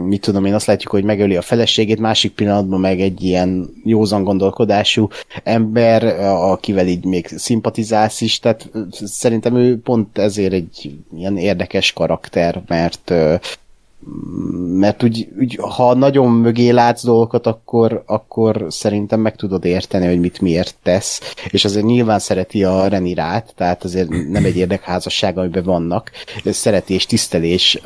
mit 0.05 0.20
tudom 0.20 0.44
én, 0.44 0.55
azt 0.55 0.66
látjuk, 0.66 0.92
hogy 0.92 1.05
megöli 1.05 1.37
a 1.37 1.42
feleségét, 1.42 1.98
másik 1.98 2.33
pillanatban 2.33 2.81
meg 2.81 3.00
egy 3.00 3.22
ilyen 3.22 3.70
józan 3.85 4.24
gondolkodású 4.24 5.09
ember, 5.42 6.05
akivel 6.24 6.87
így 6.87 7.05
még 7.05 7.26
szimpatizálsz 7.26 8.20
is, 8.20 8.38
tehát 8.38 8.70
szerintem 8.90 9.57
ő 9.57 9.81
pont 9.81 10.18
ezért 10.18 10.52
egy 10.52 10.98
ilyen 11.16 11.37
érdekes 11.37 11.92
karakter, 11.92 12.62
mert 12.66 13.11
ö, 13.11 13.35
mert 14.78 15.02
úgy, 15.02 15.28
úgy, 15.38 15.59
ha 15.61 15.94
nagyon 15.94 16.31
mögé 16.31 16.70
látsz 16.70 17.05
dolgokat, 17.05 17.46
akkor, 17.46 18.02
akkor 18.07 18.66
szerintem 18.68 19.20
meg 19.20 19.37
tudod 19.37 19.64
érteni, 19.64 20.07
hogy 20.07 20.20
mit 20.20 20.40
miért 20.40 20.76
tesz, 20.83 21.35
és 21.50 21.64
azért 21.64 21.85
nyilván 21.85 22.18
szereti 22.18 22.64
a 22.64 22.88
Renirát, 22.88 23.52
tehát 23.57 23.85
azért 23.85 24.09
nem 24.09 24.44
egy 24.44 24.57
érdekházasság, 24.64 25.38
amiben 25.38 25.64
vannak, 25.64 26.11
szereti 26.44 26.94
és 26.94 27.07
tisztelés 27.07 27.81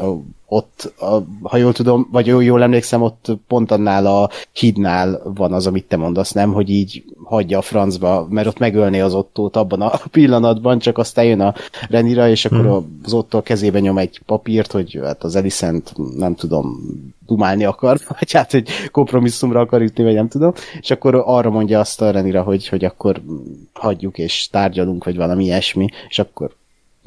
ott, 0.48 0.92
a, 0.98 1.18
ha 1.42 1.56
jól 1.56 1.72
tudom, 1.72 2.08
vagy 2.12 2.26
jól, 2.26 2.44
jól 2.44 2.62
emlékszem, 2.62 3.02
ott 3.02 3.26
pont 3.48 3.70
annál 3.70 4.06
a 4.06 4.30
hídnál 4.52 5.22
van 5.34 5.52
az, 5.52 5.66
amit 5.66 5.84
te 5.88 5.96
mondasz, 5.96 6.32
nem, 6.32 6.52
hogy 6.52 6.70
így 6.70 7.04
hagyja 7.24 7.58
a 7.58 7.62
francba, 7.62 8.26
mert 8.30 8.46
ott 8.46 8.58
megölné 8.58 9.00
az 9.00 9.14
ottót 9.14 9.56
abban 9.56 9.80
a 9.80 10.00
pillanatban, 10.10 10.78
csak 10.78 10.98
aztán 10.98 11.24
jön 11.24 11.40
a 11.40 11.54
Renira, 11.88 12.28
és 12.28 12.44
akkor 12.44 12.60
hmm. 12.60 13.00
az 13.04 13.12
ottól 13.12 13.42
kezébe 13.42 13.80
nyom 13.80 13.98
egy 13.98 14.20
papírt, 14.26 14.72
hogy 14.72 15.00
hát 15.02 15.24
az 15.24 15.36
Elisent 15.36 15.92
nem 16.16 16.34
tudom, 16.34 16.80
dumálni 17.26 17.64
akar, 17.64 17.98
vagy 18.18 18.32
hát, 18.32 18.50
hogy 18.50 18.68
kompromisszumra 18.90 19.60
akar 19.60 19.80
ütni, 19.80 20.04
vagy 20.04 20.14
nem 20.14 20.28
tudom, 20.28 20.52
és 20.80 20.90
akkor 20.90 21.22
arra 21.24 21.50
mondja 21.50 21.80
azt 21.80 22.00
a 22.00 22.10
Renira, 22.10 22.42
hogy, 22.42 22.68
hogy 22.68 22.84
akkor 22.84 23.22
hagyjuk 23.72 24.18
és 24.18 24.48
tárgyalunk, 24.50 25.04
vagy 25.04 25.16
valami 25.16 25.44
ilyesmi, 25.44 25.88
és 26.08 26.18
akkor 26.18 26.50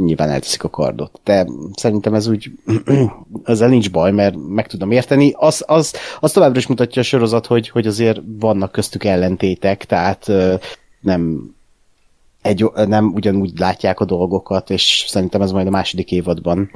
nyilván 0.04 0.30
elteszik 0.30 0.64
a 0.64 0.70
kardot. 0.70 1.20
De 1.24 1.48
szerintem 1.76 2.14
ez 2.14 2.28
úgy, 2.28 2.52
ezzel 3.44 3.70
nincs 3.70 3.92
baj, 3.92 4.12
mert 4.12 4.36
meg 4.48 4.68
tudom 4.68 4.92
érteni. 4.92 5.34
Az, 5.38 5.64
az, 5.68 5.94
az 6.20 6.32
továbbra 6.32 6.60
is 6.60 6.68
mutatja 6.68 7.02
a 7.02 7.06
sorozat, 7.06 7.46
hogy, 7.46 7.70
hogy 7.70 7.88
azért 7.88 8.22
vannak 8.40 8.72
köztük 8.72 9.04
ellentétek, 9.04 9.86
tehát 9.86 10.32
nem 11.02 11.54
egy, 12.42 12.66
nem 12.88 13.14
ugyanúgy 13.14 13.52
látják 13.60 14.00
a 14.00 14.06
dolgokat, 14.06 14.70
és 14.70 15.06
szerintem 15.08 15.42
ez 15.42 15.52
majd 15.52 15.68
a 15.68 15.70
második 15.70 16.12
évadban 16.12 16.72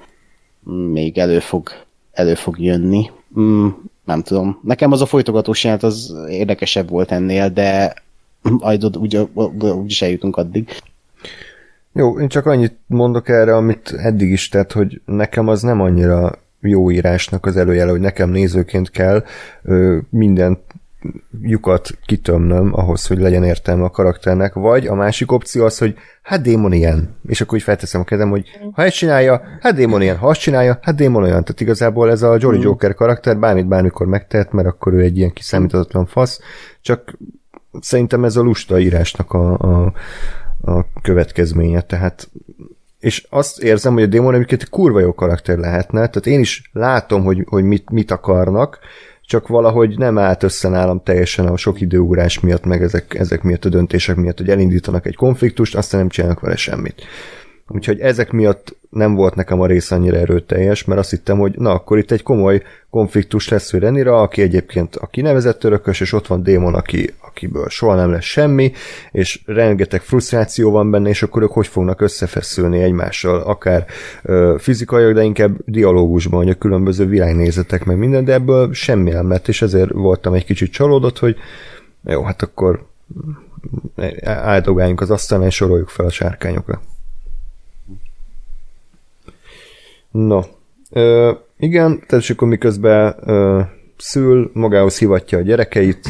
még 0.92 1.18
elő 1.18 1.40
fog, 1.40 1.70
elő 2.12 2.34
fog 2.34 2.60
jönni. 2.60 3.10
Mm, 3.40 3.68
nem 4.06 4.24
tudom. 4.24 4.60
Nekem 4.64 4.92
az 4.92 5.02
a 5.02 5.06
folytogatós 5.06 5.64
jelent 5.64 5.84
az 5.84 6.16
érdekesebb 6.30 6.90
volt 6.90 7.12
ennél, 7.12 7.50
de 7.50 7.94
majd 8.60 8.98
úgy, 8.98 9.18
úgy 9.60 9.86
is 9.86 10.02
eljutunk 10.02 10.38
addig. 10.38 10.70
Jó, 11.94 12.20
én 12.20 12.28
csak 12.28 12.46
annyit 12.46 12.78
mondok 12.86 13.30
erre, 13.30 13.56
amit 13.56 13.94
eddig 13.98 14.32
is 14.32 14.50
tett, 14.50 14.72
hogy 14.72 15.02
nekem 15.06 15.48
az 15.48 15.62
nem 15.62 15.82
annyira 15.82 16.32
jó 16.60 16.92
írásnak 16.92 17.46
az 17.46 17.58
előjele, 17.58 17.92
hogy 17.92 18.00
nekem 18.00 18.30
nézőként 18.30 18.90
kell 18.90 19.24
ö, 19.64 19.98
mindent 20.10 20.60
lyukat 21.42 21.90
kitömnöm 22.06 22.70
ahhoz, 22.74 23.08
hogy 23.08 23.20
legyen 23.20 23.44
értelme 23.44 23.84
a 23.84 23.90
karakternek, 23.90 24.54
vagy 24.54 24.88
a 24.88 24.94
másik 24.94 25.32
opció 25.32 25.66
az, 25.66 25.78
hogy 25.78 25.96
hát 26.22 26.42
démon 26.42 26.74
ilyen, 26.74 27.16
és 27.28 27.42
akkor 27.42 27.58
úgy 27.58 27.64
felteszem 27.64 28.02
a 28.02 28.04
kezem, 28.04 28.30
hogy 28.30 28.46
ha 28.74 28.84
ezt 28.84 28.96
csinálja, 28.96 29.42
hát 29.60 29.76
démon 29.76 30.02
ilyen, 30.02 30.18
ha 30.18 30.28
azt 30.28 30.40
csinálja, 30.40 30.80
hát 30.82 30.96
démon 30.96 31.24
olyan. 31.24 31.44
Tehát 31.44 31.62
igazából 31.62 32.12
ez 32.12 32.22
a 32.22 32.38
Jolly 32.40 32.60
Joker 32.60 32.94
karakter 32.94 33.38
bármit 33.38 33.68
bármikor 33.68 34.08
megtehet, 34.08 34.52
mert 34.52 34.68
akkor 34.68 34.94
ő 34.94 35.00
egy 35.00 35.18
ilyen 35.18 35.34
kiszámíthatatlan 35.34 36.06
fasz, 36.06 36.40
csak 36.82 37.18
szerintem 37.80 38.24
ez 38.24 38.36
a 38.36 38.42
lusta 38.42 38.80
írásnak 38.80 39.34
a, 39.34 39.54
a, 39.54 39.94
a 40.64 40.86
következménye, 41.02 41.82
tehát 41.82 42.30
és 43.00 43.26
azt 43.30 43.64
érzem, 43.64 43.94
hogy 43.94 44.04
a 44.04 44.08
démon 44.08 44.34
egyébként 44.34 44.70
kurva 44.70 45.00
jó 45.00 45.14
karakter 45.14 45.58
lehetne, 45.58 45.98
tehát 46.00 46.26
én 46.28 46.40
is 46.40 46.70
látom, 46.74 47.24
hogy, 47.24 47.44
hogy 47.46 47.64
mit, 47.64 47.90
mit 47.90 48.12
akarnak, 48.12 48.80
csak 49.26 49.48
valahogy 49.48 49.98
nem 49.98 50.18
állt 50.18 50.44
össze 50.44 50.70
nálam 50.70 51.04
teljesen 51.04 51.46
a 51.46 51.58
sok 51.58 51.82
időúrás 51.82 52.40
miatt, 52.40 52.66
meg 52.66 52.82
ezek, 52.82 53.14
ezek 53.14 53.42
miatt 53.42 53.66
a 53.66 53.70
döntések 53.70 54.16
miatt, 54.16 54.38
hogy 54.38 54.50
elindítanak 54.50 55.06
egy 55.06 55.16
konfliktust, 55.16 55.76
aztán 55.76 56.00
nem 56.00 56.10
csinálnak 56.10 56.40
vele 56.40 56.56
semmit. 56.56 57.02
Úgyhogy 57.74 58.00
ezek 58.00 58.32
miatt 58.32 58.76
nem 58.90 59.16
volt 59.16 59.36
nekem 59.36 59.62
a 59.62 59.66
rész 59.66 59.92
annyira 59.92 60.18
erőteljes, 60.18 60.86
mert 60.86 61.00
azt 61.00 61.10
hittem, 61.10 61.38
hogy 61.38 61.54
na, 61.58 61.72
akkor 61.72 61.98
itt 61.98 62.12
egy 62.12 62.24
komoly 62.24 62.62
konfliktus 62.90 63.50
lesz 63.50 63.72
Renira, 63.74 64.22
aki 64.22 64.42
egyébként 64.42 64.96
a 64.96 65.08
kinevezett 65.08 65.64
örökös, 65.64 66.00
és 66.00 66.14
ott 66.14 66.28
van 66.28 66.44
Démon, 66.44 66.74
aki, 66.74 67.14
akiből 67.28 67.70
soha 67.70 67.96
nem 67.96 68.12
lesz 68.12 68.24
semmi, 68.24 68.72
és 69.12 69.42
rengeteg 69.46 70.02
frusztráció 70.02 70.72
van 70.72 70.92
benne, 70.92 71.10
és 71.10 71.24
akkor 71.24 71.42
ők 71.42 71.52
hogy 71.52 71.68
fognak 71.68 72.02
összefeszülni 72.02 72.82
egymással, 72.82 73.42
akár 73.42 73.86
ö, 74.24 74.56
fizikailag, 74.60 75.14
de 75.14 75.24
inkább 75.24 75.56
dialógusban, 75.66 76.40
hogy 76.40 76.50
a 76.50 76.58
különböző 76.58 77.06
világnézetek, 77.06 77.86
meg 77.86 77.98
minden, 77.98 78.26
de 78.26 78.34
ebből 78.34 78.74
semmi 78.74 79.10
nem 79.10 79.30
lett, 79.30 79.48
és 79.48 79.62
ezért 79.62 79.92
voltam 79.92 80.34
egy 80.34 80.46
kicsit 80.46 80.72
csalódott, 80.72 81.20
hogy 81.20 81.36
jó, 82.04 82.24
hát 82.24 82.42
akkor 82.42 82.86
áldogáljunk 84.24 85.02
az 85.02 85.12
asztalán, 85.12 85.46
és 85.46 85.56
soroljuk 85.56 85.90
fel 85.90 86.06
a 86.06 86.10
sárkányokat. 86.10 86.80
No, 90.14 90.42
ö, 90.92 91.32
igen, 91.58 92.04
tehát 92.08 92.24
és 92.24 92.30
akkor 92.30 92.48
miközben 92.48 93.16
ö, 93.20 93.62
szül, 93.98 94.52
magához 94.54 94.98
hivatja 94.98 95.38
a 95.38 95.42
gyerekeit, 95.42 96.10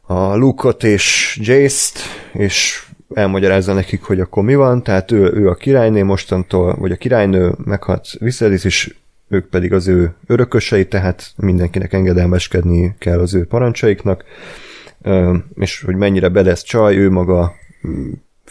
a 0.00 0.36
Luke-ot 0.36 0.84
és 0.84 1.38
Jace-t, 1.42 1.98
és 2.32 2.86
elmagyarázza 3.14 3.72
nekik, 3.72 4.02
hogy 4.02 4.20
akkor 4.20 4.42
mi 4.42 4.54
van, 4.54 4.82
tehát 4.82 5.10
ő, 5.10 5.32
ő 5.34 5.48
a 5.48 5.54
királyné 5.54 6.02
mostantól, 6.02 6.76
vagy 6.78 6.92
a 6.92 6.96
királynő 6.96 7.54
meghalt 7.64 8.06
Viserys, 8.18 8.64
és 8.64 8.94
ők 9.28 9.48
pedig 9.48 9.72
az 9.72 9.88
ő 9.88 10.14
örökösei, 10.26 10.88
tehát 10.88 11.32
mindenkinek 11.36 11.92
engedelmeskedni 11.92 12.94
kell 12.98 13.18
az 13.18 13.34
ő 13.34 13.46
parancsaiknak, 13.46 14.24
és 15.54 15.82
hogy 15.82 15.96
mennyire 15.96 16.28
bedesz 16.28 16.62
csaj, 16.62 16.96
ő 16.96 17.10
maga 17.10 17.52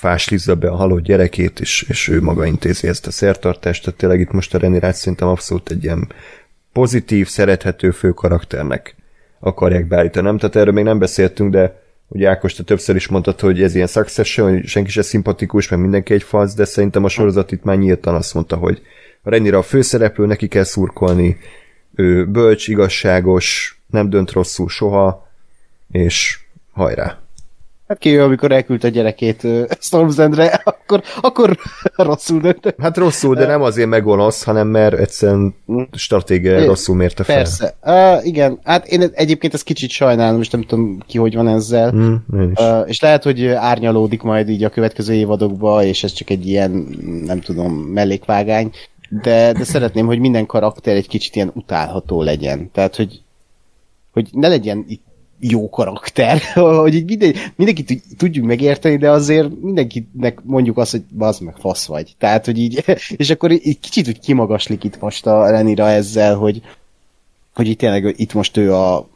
fáslizza 0.04 0.56
be 0.56 0.70
a 0.70 0.76
halott 0.76 1.04
gyerekét, 1.04 1.60
és, 1.60 1.86
és 1.88 2.08
ő 2.08 2.22
maga 2.22 2.46
intézi 2.46 2.88
ezt 2.88 3.08
a 3.08 3.12
szertartást, 3.12 3.84
tehát 3.84 4.00
tényleg 4.00 4.20
itt 4.20 4.32
most 4.32 4.54
a 4.54 4.58
Renirát 4.58 4.96
szerintem 4.96 5.28
abszolút 5.28 5.72
egy 5.72 5.84
ilyen 5.84 6.12
pozitív, 6.74 7.28
szerethető 7.28 7.92
fő 7.92 8.12
karakternek 8.12 8.96
akarják 9.40 9.88
beállítani. 9.88 10.26
Nem, 10.26 10.38
tehát 10.38 10.56
erről 10.56 10.74
még 10.74 10.84
nem 10.84 11.00
beszéltünk, 11.00 11.52
de 11.52 11.82
ugye 12.08 12.30
Ákos, 12.30 12.54
te 12.54 12.64
többször 12.64 12.96
is 12.96 13.08
mondtad, 13.08 13.40
hogy 13.40 13.62
ez 13.62 13.76
ilyen 13.76 13.88
succession, 13.88 14.50
hogy 14.50 14.68
senki 14.68 14.90
se 14.90 15.02
szimpatikus, 15.02 15.68
mert 15.68 15.82
mindenki 15.82 16.14
egy 16.14 16.24
fasz, 16.24 16.54
de 16.56 16.66
szerintem 16.66 17.04
a 17.04 17.10
sorozat 17.10 17.52
itt 17.52 17.64
már 17.64 17.78
nyíltan 17.78 18.16
azt 18.16 18.34
mondta, 18.34 18.56
hogy 18.56 18.82
a 19.22 19.30
Renira 19.30 19.58
a 19.58 19.62
főszereplő, 19.62 20.26
neki 20.26 20.48
kell 20.48 20.64
szurkolni, 20.64 21.38
ő 21.96 22.26
bölcs, 22.26 22.68
igazságos, 22.68 23.78
nem 23.88 24.10
dönt 24.10 24.32
rosszul 24.32 24.70
soha, 24.70 25.32
és 25.92 26.40
hajrá. 26.72 27.23
Hát 27.94 28.02
ki 28.02 28.18
amikor 28.18 28.52
elküldte 28.52 28.88
a 28.88 28.92
gyerekét 28.92 29.48
Stormzendre, 29.80 30.62
akkor, 30.64 31.04
akkor 31.22 31.58
rosszul 31.96 32.40
döntött. 32.40 32.76
Hát 32.82 32.98
rosszul, 32.98 33.36
de 33.36 33.46
nem 33.46 33.62
azért 33.62 33.88
megonosz, 33.90 34.44
hanem 34.44 34.68
mert 34.68 35.00
egyszerűen 35.00 35.56
stratégia 35.92 36.66
rosszul 36.66 36.96
mérte 36.96 37.24
fel. 37.24 37.36
Persze. 37.36 37.76
Uh, 37.84 38.26
igen, 38.26 38.60
hát 38.64 38.88
én 38.88 39.10
egyébként 39.14 39.54
ezt 39.54 39.64
kicsit 39.64 39.90
sajnálom, 39.90 40.38
most 40.38 40.52
nem 40.52 40.62
tudom 40.62 40.98
ki, 41.08 41.18
hogy 41.18 41.36
van 41.36 41.48
ezzel. 41.48 41.92
Mm, 41.92 42.16
uh, 42.30 42.84
és 42.86 43.02
lehet, 43.02 43.24
hogy 43.24 43.48
árnyalódik 43.48 44.22
majd 44.22 44.50
így 44.50 44.64
a 44.64 44.70
következő 44.70 45.14
évadokba, 45.14 45.84
és 45.84 46.04
ez 46.04 46.12
csak 46.12 46.30
egy 46.30 46.48
ilyen, 46.48 46.72
nem 47.26 47.42
tudom, 47.42 47.74
mellékvágány, 47.74 48.72
de, 49.10 49.52
de 49.52 49.64
szeretném, 49.64 50.06
hogy 50.06 50.20
minden 50.20 50.46
karakter 50.46 50.96
egy 50.96 51.08
kicsit 51.08 51.36
ilyen 51.36 51.52
utálható 51.54 52.22
legyen. 52.22 52.70
Tehát, 52.72 52.96
hogy 52.96 53.22
hogy 54.14 54.30
ne 54.32 54.48
legyen 54.48 54.86
itt 54.88 55.13
jó 55.52 55.70
karakter, 55.70 56.42
hogy 56.82 56.96
így 56.96 57.06
minden, 57.06 57.34
mindenkit 57.56 58.04
tudjuk 58.18 58.46
megérteni, 58.46 58.98
de 58.98 59.10
azért 59.10 59.50
mindenkinek 59.62 60.40
mondjuk 60.44 60.78
azt, 60.78 60.92
hogy 60.92 61.04
bazd 61.18 61.42
meg 61.42 61.56
fasz 61.60 61.86
vagy. 61.86 62.16
Tehát, 62.18 62.46
hogy 62.46 62.58
így, 62.58 62.84
és 63.18 63.30
akkor 63.30 63.52
így 63.52 63.80
kicsit 63.80 64.08
úgy 64.08 64.20
kimagaslik 64.20 64.84
itt 64.84 65.00
most 65.00 65.26
a 65.26 65.50
Renira 65.50 65.90
ezzel, 65.90 66.36
hogy, 66.36 66.62
hogy 67.54 67.68
itt 67.68 67.78
tényleg 67.78 68.14
itt 68.18 68.34
most 68.34 68.58
ő 68.58 68.74
a 68.74 69.08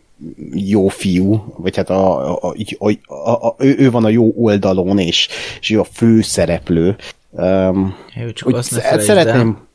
jó 0.54 0.88
fiú, 0.88 1.54
vagy 1.58 1.76
hát 1.76 1.90
a, 1.90 2.34
a, 2.34 2.54
a, 2.78 2.92
a, 3.08 3.48
a, 3.48 3.56
ő, 3.58 3.76
ő 3.78 3.92
van 3.92 4.06
a 4.06 4.10
jó 4.10 4.34
oldalon, 4.36 5.00
és, 5.00 5.28
és 5.60 5.70
ő 5.70 5.80
a 5.80 5.84
fő 5.84 6.22
szereplő. 6.22 6.96
Um, 7.30 7.96
jó, 8.16 8.30
csak 8.32 8.56
azt 8.56 8.72
ne 8.72 9.00
szeretném, 9.00 9.48
el, 9.48 9.68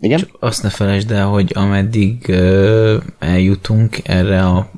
igen? 0.00 0.18
Csak 0.18 0.36
azt 0.40 0.62
ne 0.62 0.68
felejtsd 0.68 1.10
el, 1.10 1.26
hogy 1.26 1.52
ameddig 1.54 2.24
uh, 2.28 2.94
eljutunk 3.18 4.08
erre 4.08 4.46
a 4.46 4.70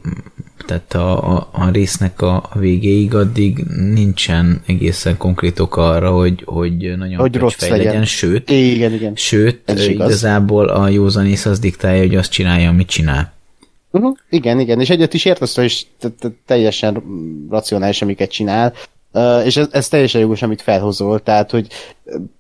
tehát 0.66 0.94
a, 0.94 1.37
a, 1.37 1.49
a 1.53 1.70
résznek 1.70 2.23
a, 2.23 2.51
végéig 2.55 3.14
addig 3.14 3.64
nincsen 3.94 4.62
egészen 4.66 5.16
konkrét 5.16 5.59
oka 5.59 5.88
arra, 5.88 6.11
hogy, 6.11 6.42
hogy 6.44 6.96
nagyon 6.96 7.16
hogy 7.16 7.37
rossz 7.37 7.61
legyen. 7.61 7.87
legyen, 7.87 8.05
sőt, 8.05 8.51
igen, 8.51 8.92
igen. 8.92 9.12
sőt 9.16 9.73
igazából 9.88 10.68
a 10.68 10.88
józanész 10.88 11.46
az 11.46 11.59
diktálja, 11.59 12.01
hogy 12.01 12.14
azt 12.14 12.31
csinálja, 12.31 12.68
amit 12.68 12.88
csinál. 12.88 13.33
Uh-huh. 13.90 14.16
Igen, 14.31 14.61
igen, 14.61 14.81
és 14.81 14.90
egyet 14.90 15.14
is 15.14 15.25
értesz, 15.25 15.57
hogy 15.57 15.87
teljesen 16.46 17.03
racionális, 17.51 18.03
amiket 18.03 18.31
csinál, 18.31 18.73
Uh, 19.12 19.46
és 19.46 19.57
ez, 19.57 19.68
ez 19.70 19.88
teljesen 19.88 20.20
jogos, 20.20 20.42
amit 20.42 20.62
felhozol, 20.62 21.23
tehát, 21.23 21.51
hogy 21.51 21.66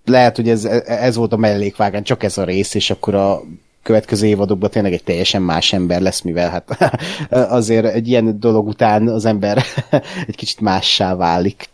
lehet, 0.04 0.36
hogy 0.36 0.48
ez, 0.48 0.64
ez 0.84 1.16
volt 1.16 1.32
a 1.32 1.36
mellékvágán, 1.36 2.02
csak 2.02 2.22
ez 2.22 2.38
a 2.38 2.44
rész, 2.44 2.74
és 2.74 2.90
akkor 2.90 3.14
a 3.14 3.42
következő 3.82 4.26
évadokban 4.26 4.70
tényleg 4.70 4.92
egy 4.92 5.04
teljesen 5.04 5.42
más 5.42 5.72
ember 5.72 6.00
lesz, 6.00 6.20
mivel 6.20 6.50
hát 6.50 6.94
azért 7.58 7.86
egy 7.86 8.08
ilyen 8.08 8.40
dolog 8.40 8.66
után 8.66 9.08
az 9.08 9.24
ember 9.24 9.62
egy 10.28 10.36
kicsit 10.36 10.60
mássá 10.60 11.14
válik. 11.14 11.68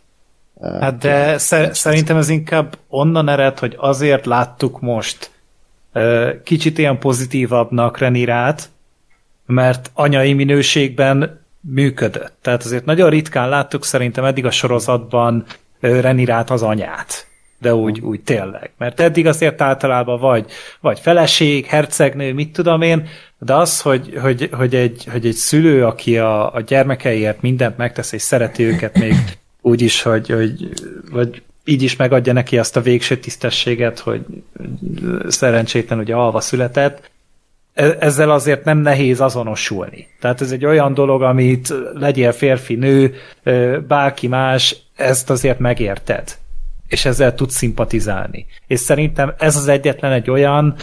Hát 0.61 0.97
de 0.97 1.37
szer- 1.37 1.75
szerintem 1.75 2.17
ez 2.17 2.29
inkább 2.29 2.77
onnan 2.87 3.29
ered, 3.29 3.59
hogy 3.59 3.75
azért 3.77 4.25
láttuk 4.25 4.81
most 4.81 5.31
kicsit 6.43 6.77
ilyen 6.77 6.99
pozitívabbnak 6.99 7.97
Renirát, 7.97 8.69
mert 9.45 9.91
anyai 9.93 10.33
minőségben 10.33 11.45
működött. 11.59 12.33
Tehát 12.41 12.63
azért 12.63 12.85
nagyon 12.85 13.09
ritkán 13.09 13.49
láttuk 13.49 13.85
szerintem 13.85 14.25
eddig 14.25 14.45
a 14.45 14.51
sorozatban 14.51 15.45
Renirát 15.79 16.49
az 16.49 16.61
anyát 16.61 17.26
de 17.59 17.75
úgy, 17.75 17.99
úgy 17.99 18.21
tényleg. 18.21 18.71
Mert 18.77 18.99
eddig 18.99 19.27
azért 19.27 19.61
általában 19.61 20.19
vagy, 20.19 20.45
vagy 20.81 20.99
feleség, 20.99 21.65
hercegnő, 21.65 22.33
mit 22.33 22.51
tudom 22.51 22.81
én, 22.81 23.07
de 23.39 23.55
az, 23.55 23.81
hogy, 23.81 24.17
hogy, 24.21 24.49
hogy, 24.51 24.75
egy, 24.75 25.07
hogy 25.11 25.25
egy 25.25 25.35
szülő, 25.35 25.85
aki 25.85 26.17
a, 26.17 26.53
a 26.53 26.61
gyermekeiért 26.61 27.41
mindent 27.41 27.77
megtesz, 27.77 28.11
és 28.11 28.21
szereti 28.21 28.63
őket 28.63 28.97
még 28.97 29.13
úgy 29.61 29.81
is, 29.81 30.01
hogy, 30.01 30.29
hogy 30.29 30.69
vagy 31.11 31.41
így 31.65 31.81
is 31.81 31.95
megadja 31.95 32.33
neki 32.33 32.57
azt 32.57 32.77
a 32.77 32.81
végső 32.81 33.17
tisztességet, 33.17 33.99
hogy 33.99 34.25
szerencsétlen 35.27 35.99
ugye 35.99 36.15
alva 36.15 36.39
született, 36.39 37.11
e, 37.73 37.95
ezzel 37.99 38.31
azért 38.31 38.63
nem 38.63 38.77
nehéz 38.77 39.21
azonosulni. 39.21 40.07
Tehát 40.19 40.41
ez 40.41 40.51
egy 40.51 40.65
olyan 40.65 40.93
dolog, 40.93 41.21
amit 41.21 41.73
legyél 41.93 42.31
férfi, 42.31 42.75
nő, 42.75 43.15
bárki 43.87 44.27
más, 44.27 44.75
ezt 44.95 45.29
azért 45.29 45.59
megérted 45.59 46.37
és 46.87 47.05
ezzel 47.05 47.35
tud 47.35 47.49
szimpatizálni. 47.49 48.45
És 48.67 48.79
szerintem 48.79 49.33
ez 49.37 49.55
az 49.55 49.67
egyetlen 49.67 50.11
egy 50.11 50.29
olyan, 50.29 50.75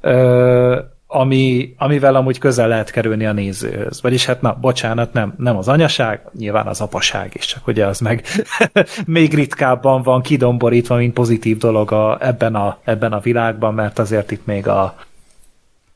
ö, 0.00 0.78
ami, 1.12 1.74
amivel 1.78 2.14
amúgy 2.14 2.38
közel 2.38 2.68
lehet 2.68 2.90
kerülni 2.90 3.26
a 3.26 3.32
nézőhöz. 3.32 4.02
Vagyis 4.02 4.26
hát 4.26 4.40
na, 4.40 4.56
bocsánat, 4.60 5.12
nem, 5.12 5.34
nem 5.36 5.56
az 5.56 5.68
anyaság, 5.68 6.20
nyilván 6.38 6.66
az 6.66 6.80
apaság 6.80 7.32
is, 7.34 7.46
csak 7.46 7.66
ugye 7.66 7.86
az 7.86 8.00
meg 8.00 8.24
még 9.06 9.34
ritkábban 9.34 10.02
van 10.02 10.22
kidomborítva, 10.22 10.96
mint 10.96 11.12
pozitív 11.12 11.58
dolog 11.58 11.92
a, 11.92 12.18
ebben, 12.20 12.54
a, 12.54 12.78
ebben 12.84 13.12
a 13.12 13.20
világban, 13.20 13.74
mert 13.74 13.98
azért 13.98 14.30
itt 14.30 14.46
még 14.46 14.68
a, 14.68 14.96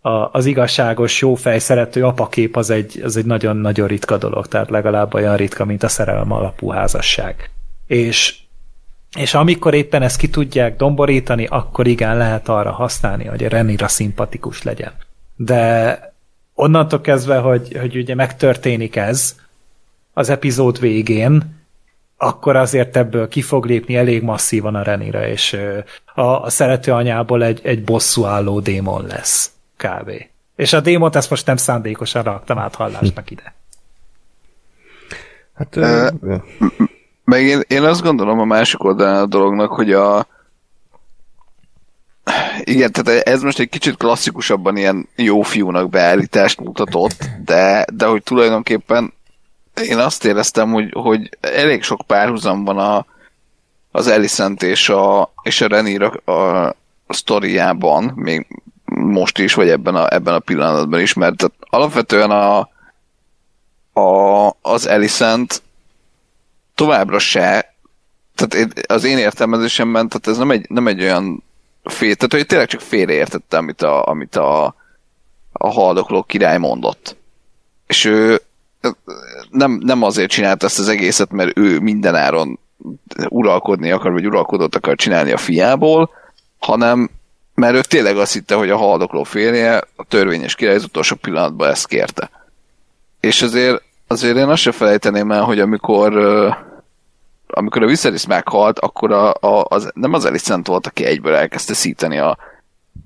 a, 0.00 0.28
az 0.32 0.46
igazságos, 0.46 1.20
jó 1.20 1.34
fej, 1.34 1.58
szerető 1.58 2.04
apakép 2.04 2.56
az 2.56 2.70
egy, 2.70 3.00
az 3.04 3.16
egy 3.16 3.26
nagyon-nagyon 3.26 3.86
ritka 3.86 4.16
dolog, 4.16 4.46
tehát 4.46 4.70
legalább 4.70 5.14
olyan 5.14 5.36
ritka, 5.36 5.64
mint 5.64 5.82
a 5.82 5.88
szerelem 5.88 6.32
alapú 6.32 6.68
házasság. 6.68 7.50
És 7.86 8.34
és 9.14 9.34
amikor 9.34 9.74
éppen 9.74 10.02
ezt 10.02 10.16
ki 10.16 10.28
tudják 10.28 10.76
domborítani, 10.76 11.46
akkor 11.46 11.86
igen, 11.86 12.16
lehet 12.16 12.48
arra 12.48 12.72
használni, 12.72 13.24
hogy 13.24 13.44
a 13.44 13.48
Renira 13.48 13.88
szimpatikus 13.88 14.62
legyen. 14.62 14.92
De 15.36 16.14
onnantól 16.54 17.00
kezdve, 17.00 17.38
hogy, 17.38 17.76
hogy 17.80 17.96
ugye 17.96 18.14
megtörténik 18.14 18.96
ez 18.96 19.36
az 20.12 20.28
epizód 20.28 20.80
végén, 20.80 21.62
akkor 22.16 22.56
azért 22.56 22.96
ebből 22.96 23.28
ki 23.28 23.42
fog 23.42 23.66
lépni 23.66 23.96
elég 23.96 24.22
masszívan 24.22 24.74
a 24.74 24.82
Renira, 24.82 25.26
és 25.26 25.58
a, 26.14 26.22
a 26.22 26.50
szerető 26.50 26.92
anyából 26.92 27.44
egy, 27.44 27.60
egy 27.62 27.84
bosszúálló 27.84 28.60
démon 28.60 29.06
lesz, 29.06 29.50
kb. 29.76 30.10
És 30.56 30.72
a 30.72 30.80
démont 30.80 31.16
ezt 31.16 31.30
most 31.30 31.46
nem 31.46 31.56
szándékosan 31.56 32.22
raktam 32.22 32.58
át 32.58 32.74
hallásnak 32.74 33.30
ide. 33.30 33.54
Hát, 35.54 35.76
ö, 35.76 36.08
Meg 37.24 37.42
én, 37.42 37.60
én 37.68 37.82
azt 37.82 38.02
gondolom 38.02 38.38
a 38.38 38.44
másik 38.44 38.84
oldalán 38.84 39.22
a 39.22 39.26
dolognak, 39.26 39.72
hogy 39.72 39.92
a 39.92 40.26
igen, 42.60 42.92
tehát 42.92 43.26
ez 43.26 43.42
most 43.42 43.58
egy 43.58 43.68
kicsit 43.68 43.96
klasszikusabban 43.96 44.76
ilyen 44.76 45.08
jó 45.16 45.42
fiúnak 45.42 45.88
beállítást 45.88 46.60
mutatott, 46.60 47.28
de, 47.44 47.86
de 47.92 48.06
hogy 48.06 48.22
tulajdonképpen 48.22 49.12
én 49.82 49.98
azt 49.98 50.24
éreztem, 50.24 50.72
hogy, 50.72 50.90
hogy 50.92 51.38
elég 51.40 51.82
sok 51.82 52.00
párhuzam 52.06 52.64
van 52.64 52.78
a, 52.78 53.06
az 53.90 54.06
Alicent 54.06 54.62
és 54.62 54.88
a, 54.88 55.32
és 55.42 55.60
a 55.60 55.66
Renira 55.66 56.08
a, 56.08 56.74
sztoriában, 57.08 58.12
még 58.14 58.46
most 58.84 59.38
is, 59.38 59.54
vagy 59.54 59.68
ebben 59.68 59.94
a, 59.94 60.14
ebben 60.14 60.34
a 60.34 60.38
pillanatban 60.38 61.00
is, 61.00 61.12
mert 61.12 61.50
alapvetően 61.60 62.30
a, 62.30 62.58
a, 64.00 64.56
az 64.62 64.86
Alicent 64.86 65.62
továbbra 66.74 67.18
se, 67.18 67.74
tehát 68.34 68.90
az 68.90 69.04
én 69.04 69.18
értelmezésemben, 69.18 70.08
tehát 70.08 70.26
ez 70.26 70.36
nem 70.36 70.50
egy, 70.50 70.70
nem 70.70 70.86
egy 70.86 71.02
olyan 71.02 71.42
fél, 71.84 72.14
tehát 72.14 72.32
hogy 72.32 72.46
tényleg 72.46 72.68
csak 72.68 72.80
félreértette, 72.80 73.56
amit 73.56 73.82
a, 73.82 74.06
amit 74.06 74.36
a, 74.36 74.74
a 75.52 75.72
haldokló 75.72 76.22
király 76.22 76.58
mondott. 76.58 77.16
És 77.86 78.04
ő 78.04 78.40
nem, 79.50 79.80
nem 79.84 80.02
azért 80.02 80.30
csinált 80.30 80.62
ezt 80.62 80.78
az 80.78 80.88
egészet, 80.88 81.30
mert 81.30 81.58
ő 81.58 81.80
mindenáron 81.80 82.58
uralkodni 83.28 83.90
akar, 83.90 84.12
vagy 84.12 84.26
uralkodót 84.26 84.74
akar 84.74 84.96
csinálni 84.96 85.32
a 85.32 85.36
fiából, 85.36 86.10
hanem 86.58 87.10
mert 87.54 87.74
ő 87.74 87.80
tényleg 87.80 88.16
azt 88.16 88.32
hitte, 88.32 88.54
hogy 88.54 88.70
a 88.70 88.76
haldokló 88.76 89.22
férje, 89.22 89.82
a 89.96 90.04
törvényes 90.04 90.54
király 90.54 90.74
az 90.74 90.84
utolsó 90.84 91.16
pillanatban 91.16 91.70
ezt 91.70 91.86
kérte. 91.86 92.30
És 93.20 93.42
azért, 93.42 93.82
azért 94.06 94.36
én 94.36 94.48
azt 94.48 94.62
se 94.62 94.72
felejteném 94.72 95.30
el, 95.30 95.42
hogy 95.42 95.60
amikor 95.60 96.12
amikor 97.46 97.82
a 97.82 97.86
Viserys 97.86 98.26
meghalt, 98.26 98.78
akkor 98.78 99.12
a, 99.12 99.30
a, 99.30 99.66
az, 99.68 99.90
nem 99.94 100.12
az 100.12 100.24
Alicent 100.24 100.66
volt, 100.66 100.86
aki 100.86 101.04
egyből 101.04 101.34
elkezdte 101.34 101.74
szíteni 101.74 102.18
a, 102.18 102.38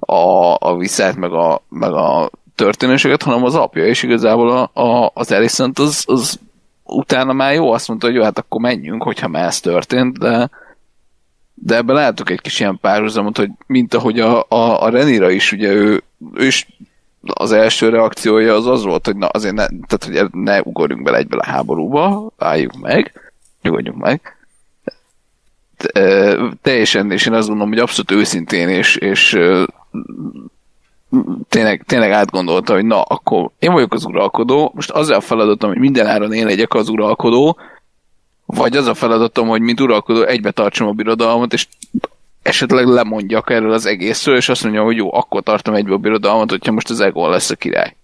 a, 0.00 0.56
a 0.58 0.76
Viszert, 0.76 1.16
meg 1.16 1.32
a, 1.32 1.62
meg 1.68 1.92
a 1.92 2.30
történéseket, 2.54 3.22
hanem 3.22 3.44
az 3.44 3.54
apja, 3.54 3.86
és 3.86 4.02
igazából 4.02 4.50
a, 4.50 4.80
a, 4.80 5.10
az 5.14 5.32
Alicent 5.32 5.78
az, 5.78 6.04
az 6.06 6.38
utána 6.84 7.32
már 7.32 7.54
jó, 7.54 7.72
azt 7.72 7.88
mondta, 7.88 8.06
hogy 8.06 8.14
jó, 8.16 8.22
hát 8.22 8.38
akkor 8.38 8.60
menjünk, 8.60 9.02
hogyha 9.02 9.28
már 9.28 9.44
ez 9.44 9.60
történt, 9.60 10.18
de 10.18 10.50
de 11.62 11.76
ebben 11.76 11.94
látok 11.94 12.30
egy 12.30 12.40
kis 12.40 12.60
ilyen 12.60 12.78
párhuzamot, 12.80 13.36
hogy 13.36 13.50
mint 13.66 13.94
ahogy 13.94 14.20
a, 14.20 14.44
a, 14.48 14.82
a 14.82 14.88
Renira 14.88 15.30
is, 15.30 15.52
ugye 15.52 15.72
ő, 15.72 16.02
ő 16.34 16.46
is 16.46 16.66
az 17.34 17.52
első 17.52 17.88
reakciója 17.88 18.54
az 18.54 18.66
az 18.66 18.84
volt, 18.84 19.06
hogy 19.06 19.16
na 19.16 19.26
azért 19.26 19.54
ne, 19.54 19.66
tehát, 19.66 20.04
hogy 20.04 20.40
ne 20.40 20.60
ugorjunk 20.60 21.02
bele 21.02 21.16
egyből 21.16 21.40
a 21.40 21.46
háborúba, 21.46 22.30
álljuk 22.38 22.72
meg, 22.80 23.32
nyugodjunk 23.62 23.98
meg. 23.98 24.36
Te- 25.76 26.36
Teljesen, 26.62 27.10
és 27.10 27.26
én 27.26 27.32
azt 27.32 27.46
gondolom, 27.46 27.72
hogy 27.72 27.80
abszolút 27.80 28.10
őszintén, 28.10 28.68
és, 28.68 28.96
és 28.96 29.38
tényleg, 31.48 31.84
tényleg 31.86 32.10
átgondolta, 32.10 32.72
hogy 32.74 32.84
na, 32.84 33.02
akkor 33.02 33.50
én 33.58 33.72
vagyok 33.72 33.92
az 33.92 34.04
uralkodó, 34.04 34.72
most 34.74 34.90
az 34.90 35.10
a 35.10 35.20
feladatom, 35.20 35.70
hogy 35.70 35.78
minden 35.78 36.06
áron 36.06 36.32
én 36.32 36.46
legyek 36.46 36.74
az 36.74 36.88
uralkodó, 36.88 37.56
vagy 38.46 38.76
az 38.76 38.86
a 38.86 38.94
feladatom, 38.94 39.48
hogy 39.48 39.60
mint 39.60 39.80
uralkodó 39.80 40.22
egybe 40.22 40.50
tartsam 40.50 40.88
a 40.88 40.92
birodalmat, 40.92 41.52
és 41.52 41.66
esetleg 42.42 42.86
lemondjak 42.86 43.50
erről 43.50 43.72
az 43.72 43.86
egészről, 43.86 44.36
és 44.36 44.48
azt 44.48 44.62
mondja, 44.62 44.82
hogy 44.82 44.96
jó, 44.96 45.14
akkor 45.14 45.42
tartom 45.42 45.74
egybe 45.74 45.92
a 45.92 45.98
birodalmat, 45.98 46.50
hogyha 46.50 46.72
most 46.72 46.90
az 46.90 47.00
Egon 47.00 47.30
lesz 47.30 47.50
a 47.50 47.56
király. 47.56 47.96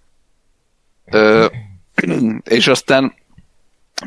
Ö, 1.10 1.46
és 2.44 2.66
aztán 2.66 3.14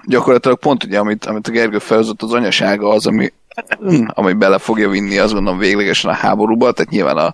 gyakorlatilag 0.06 0.60
pont 0.60 0.84
ugye, 0.84 1.00
amit, 1.00 1.26
amit 1.26 1.48
a 1.48 1.52
Gergő 1.52 1.80
felhozott, 1.80 2.22
az 2.22 2.34
anyasága 2.34 2.90
az, 2.90 3.08
ami, 3.08 3.34
ami 4.08 4.34
bele 4.34 4.58
fogja 4.58 4.90
vinni, 4.90 5.18
azt 5.18 5.34
gondolom 5.34 5.60
véglegesen 5.60 6.12
a 6.12 6.13
háborúba, 6.13 6.72
tehát 6.72 6.92
nyilván 6.92 7.18
a, 7.18 7.34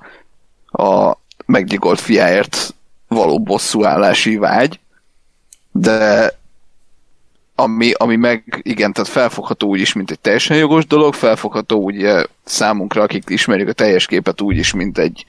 a 0.83 1.17
meggyilkolt 1.45 1.99
fiáért 1.99 2.75
való 3.07 3.39
bosszúállási 3.39 4.37
vágy, 4.37 4.79
de 5.71 6.31
ami, 7.55 7.91
ami 7.91 8.15
meg, 8.15 8.59
igen, 8.61 8.93
tehát 8.93 9.09
felfogható 9.09 9.67
úgy 9.67 9.79
is, 9.79 9.93
mint 9.93 10.11
egy 10.11 10.19
teljesen 10.19 10.57
jogos 10.57 10.85
dolog, 10.85 11.13
felfogható 11.13 11.81
úgy 11.81 12.03
eh, 12.03 12.23
számunkra, 12.43 13.01
akik 13.01 13.23
ismerjük 13.27 13.67
a 13.67 13.73
teljes 13.73 14.05
képet 14.05 14.41
úgy 14.41 14.57
is, 14.57 14.73
mint 14.73 14.97
egy, 14.97 15.25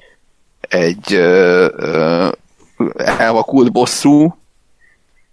egy 0.61 1.15
ö, 1.15 1.69
ö, 1.77 2.29
elvakult 2.97 3.73
bosszú, 3.73 4.37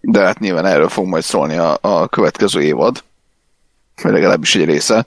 de 0.02 0.20
hát 0.20 0.40
nyilván 0.40 0.66
erről 0.66 0.90
fog 0.90 1.06
majd 1.06 1.24
szólni 1.24 1.58
a, 1.58 1.78
a 1.82 2.08
következő 2.08 2.62
évad, 2.62 3.04
vagy 4.02 4.12
legalábbis 4.12 4.56
egy 4.56 4.66
része. 4.66 5.06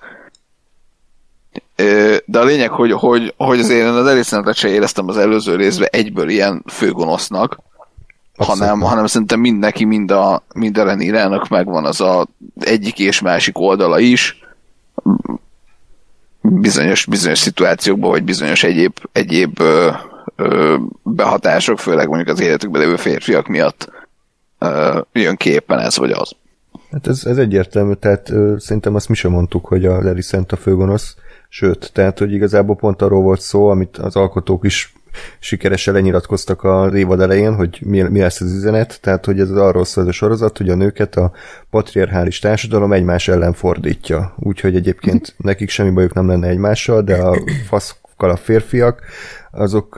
De 2.25 2.39
a 2.39 2.45
lényeg, 2.45 2.71
hogy, 2.71 2.93
hogy, 2.93 3.35
hogy 3.37 3.59
azért 3.59 3.81
én 3.81 3.87
az 3.87 4.07
Alicent-et 4.07 4.57
se 4.57 4.69
éreztem 4.69 5.09
az 5.09 5.17
előző 5.17 5.57
részben 5.57 5.89
egyből 5.91 6.29
ilyen 6.29 6.63
főgonosznak, 6.67 7.59
hanem, 8.37 8.81
hanem 8.81 9.07
szerintem 9.07 9.41
mind 9.41 9.59
neki, 9.59 9.85
mind 9.85 10.11
a, 10.11 10.43
mind 10.55 10.79
a 10.79 10.85
Renirának 10.85 11.49
megvan 11.49 11.85
az 11.85 12.01
a 12.01 12.27
egyik 12.61 12.99
és 12.99 13.21
másik 13.21 13.59
oldala 13.59 13.99
is, 13.99 14.45
bizonyos, 16.41 17.07
bizonyos 17.07 17.39
szituációkban, 17.39 18.11
vagy 18.11 18.25
bizonyos 18.25 18.63
egyéb, 18.63 18.99
egyéb 19.13 19.61
ö, 19.61 19.91
ö, 20.37 20.77
behatások, 21.03 21.79
főleg 21.79 22.09
mondjuk 22.09 22.29
az 22.29 22.41
életükben 22.41 22.81
lévő 22.81 22.97
férfiak 22.97 23.47
miatt 23.47 23.93
ö, 24.59 25.01
jön 25.13 25.37
ki 25.37 25.51
éppen 25.51 25.79
ez 25.79 25.97
vagy 25.97 26.11
az. 26.11 26.33
Hát 26.91 27.07
ez, 27.07 27.25
ez 27.25 27.37
egyértelmű, 27.37 27.93
tehát 27.93 28.31
ö, 28.31 28.55
szerintem 28.59 28.95
azt 28.95 29.09
mi 29.09 29.15
sem 29.15 29.31
mondtuk, 29.31 29.67
hogy 29.67 29.85
a 29.85 30.03
Larry 30.03 30.23
Szent 30.23 30.53
a 30.53 30.57
főgonosz, 30.57 31.17
sőt, 31.49 31.91
tehát, 31.93 32.19
hogy 32.19 32.33
igazából 32.33 32.77
pont 32.77 33.03
arról 33.03 33.23
volt 33.23 33.41
szó, 33.41 33.69
amit 33.69 33.97
az 33.97 34.17
alkotók 34.17 34.65
is 34.65 34.93
sikeresen 35.39 35.95
lenyilatkoztak 35.95 36.63
a 36.63 36.91
évad 36.95 37.21
elején, 37.21 37.55
hogy 37.55 37.79
mi, 37.85 38.03
mi 38.03 38.21
lesz 38.21 38.41
az 38.41 38.53
üzenet, 38.53 38.99
tehát, 39.01 39.25
hogy 39.25 39.41
ez 39.41 39.51
arról 39.51 39.85
szól 39.85 40.05
ez 40.05 40.11
a 40.11 40.13
sorozat, 40.13 40.59
hogy 40.59 40.69
a 40.69 40.75
nőket 40.75 41.17
a 41.17 41.33
patriarchális 41.71 42.39
társadalom 42.39 42.93
egymás 42.93 43.29
ellen 43.29 43.53
fordítja. 43.53 44.35
Úgyhogy 44.39 44.77
egyébként 44.77 45.35
nekik 45.37 45.71
semmi 45.71 45.91
bajuk 45.91 46.13
nem 46.15 46.29
lenne 46.29 46.49
egymással, 46.49 47.03
de 47.03 47.17
a 47.17 47.39
faszkal 47.67 48.31
a 48.31 48.37
férfiak, 48.37 49.03
azok 49.51 49.97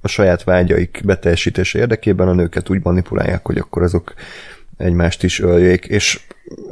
a 0.00 0.08
saját 0.08 0.44
vágyaik 0.44 1.00
beteljesítése 1.04 1.78
érdekében 1.78 2.28
a 2.28 2.34
nőket 2.34 2.70
úgy 2.70 2.84
manipulálják, 2.84 3.46
hogy 3.46 3.58
akkor 3.58 3.82
azok 3.82 4.14
egymást 4.76 5.22
is 5.22 5.40
öljék, 5.40 5.86
és 5.86 6.20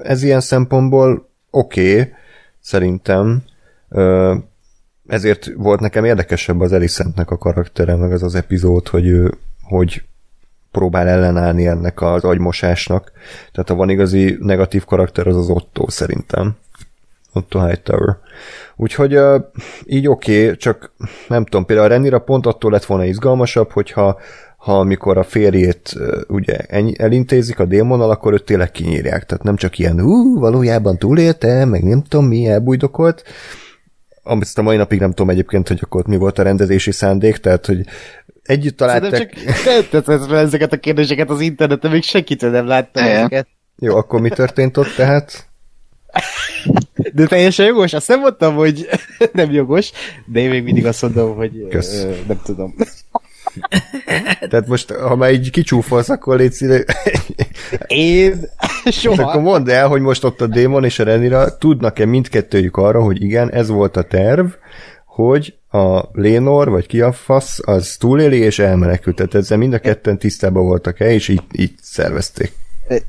ez 0.03 0.23
ilyen 0.23 0.41
szempontból 0.41 1.29
oké, 1.51 1.91
okay, 1.91 2.13
szerintem, 2.61 3.43
ezért 5.07 5.51
volt 5.57 5.81
nekem 5.81 6.05
érdekesebb 6.05 6.61
az 6.61 6.73
Elisentnek 6.73 7.31
a 7.31 7.39
karaktere, 7.39 7.97
meg 7.97 8.13
az 8.13 8.23
az 8.23 8.35
epizód, 8.35 8.89
hogy 8.89 9.07
ő 9.07 9.35
hogy 9.63 10.03
próbál 10.71 11.09
ellenállni 11.09 11.67
ennek 11.67 12.01
az 12.01 12.25
agymosásnak. 12.25 13.13
Tehát 13.53 13.69
ha 13.69 13.75
van 13.75 13.91
igazi 13.91 14.37
negatív 14.41 14.85
karakter, 14.85 15.27
az 15.27 15.37
az 15.37 15.49
Otto 15.49 15.91
szerintem. 15.91 16.57
Otto 17.33 17.67
Hightower. 17.67 18.17
Úgyhogy 18.77 19.19
így 19.87 20.09
oké, 20.09 20.43
okay, 20.43 20.57
csak 20.57 20.93
nem 21.29 21.45
tudom, 21.45 21.65
például 21.65 21.89
a 21.89 21.91
Renira 21.91 22.19
pont 22.19 22.47
attól 22.47 22.71
lett 22.71 22.85
volna 22.85 23.05
izgalmasabb, 23.05 23.71
hogyha 23.71 24.19
ha 24.57 24.79
amikor 24.79 25.19
a 25.19 25.23
férjét 25.23 25.93
ugye 26.29 26.57
elintézik 26.97 27.59
a 27.59 27.65
démonnal, 27.65 28.11
akkor 28.11 28.33
őt 28.33 28.45
tényleg 28.45 28.71
kinyírják. 28.71 29.27
Tehát 29.27 29.45
nem 29.45 29.57
csak 29.57 29.79
ilyen, 29.79 30.01
ú, 30.01 30.39
valójában 30.39 30.99
túlélte, 30.99 31.65
meg 31.65 31.85
nem 31.85 32.03
tudom 32.03 32.27
mi, 32.27 32.47
elbújdokolt, 32.47 33.23
amit 34.27 34.49
a 34.55 34.63
mai 34.63 34.77
napig 34.77 35.01
nem 35.01 35.11
tudom 35.11 35.31
egyébként, 35.31 35.69
hogy 35.69 35.79
akkor 35.83 36.01
ott 36.01 36.07
mi 36.07 36.17
volt 36.17 36.39
a 36.39 36.43
rendezési 36.43 36.93
szándék, 36.93 37.37
tehát 37.37 37.67
hogy 37.67 37.81
együtt 38.43 38.77
találtak... 38.77 39.11
Szerintem 39.11 39.55
csak 39.65 39.89
tetted 40.05 40.33
ezeket 40.33 40.73
a 40.73 40.77
kérdéseket 40.79 41.31
az 41.31 41.41
interneten, 41.41 41.91
még 41.91 42.03
senkitől 42.03 42.51
nem 42.51 42.67
láttam 42.67 43.05
ezeket. 43.05 43.49
Jó, 43.79 43.97
akkor 43.97 44.21
mi 44.21 44.29
történt 44.29 44.77
ott 44.77 44.95
tehát? 44.97 45.47
De 47.13 47.27
teljesen 47.27 47.67
jogos, 47.67 47.93
azt 47.93 48.09
nem 48.09 48.21
mondtam, 48.21 48.55
hogy 48.55 48.89
nem 49.33 49.51
jogos, 49.51 49.91
de 50.27 50.41
én 50.41 50.51
még 50.51 50.63
mindig 50.63 50.87
azt 50.87 51.03
mondom, 51.03 51.37
hogy 51.37 51.67
Kösz. 51.69 52.03
ö, 52.03 52.15
nem 52.27 52.41
tudom. 52.45 52.75
Tehát 54.49 54.67
most, 54.67 54.91
ha 54.91 55.17
már 55.17 55.33
így 55.33 55.51
kicsúfolsz, 55.51 56.09
akkor 56.09 56.37
légy 56.37 56.53
színe... 56.53 56.85
Én 57.87 58.41
soha. 58.85 59.23
akkor 59.23 59.41
mondd 59.41 59.71
el, 59.71 59.89
hogy 59.89 60.01
most 60.01 60.25
ott 60.25 60.41
a 60.41 60.47
démon 60.47 60.85
és 60.85 60.99
a 60.99 61.05
Renira 61.05 61.59
tudnak-e 61.59 62.05
mindkettőjük 62.05 62.77
arra, 62.77 63.03
hogy 63.03 63.23
igen, 63.23 63.53
ez 63.53 63.69
volt 63.69 63.97
a 63.97 64.03
terv, 64.03 64.47
hogy 65.05 65.55
a 65.71 66.03
Lénor, 66.13 66.69
vagy 66.69 66.87
ki 66.87 67.01
a 67.01 67.13
fasz, 67.13 67.59
az 67.63 67.97
túléli 67.97 68.39
és 68.39 68.59
elmenekült. 68.59 69.17
Tehát 69.17 69.35
ezzel 69.35 69.59
mind 69.59 69.73
a 69.73 69.79
ketten 69.79 70.19
tisztában 70.19 70.65
voltak-e, 70.65 71.13
és 71.13 71.29
így, 71.29 71.43
így 71.53 71.73
szervezték. 71.81 72.53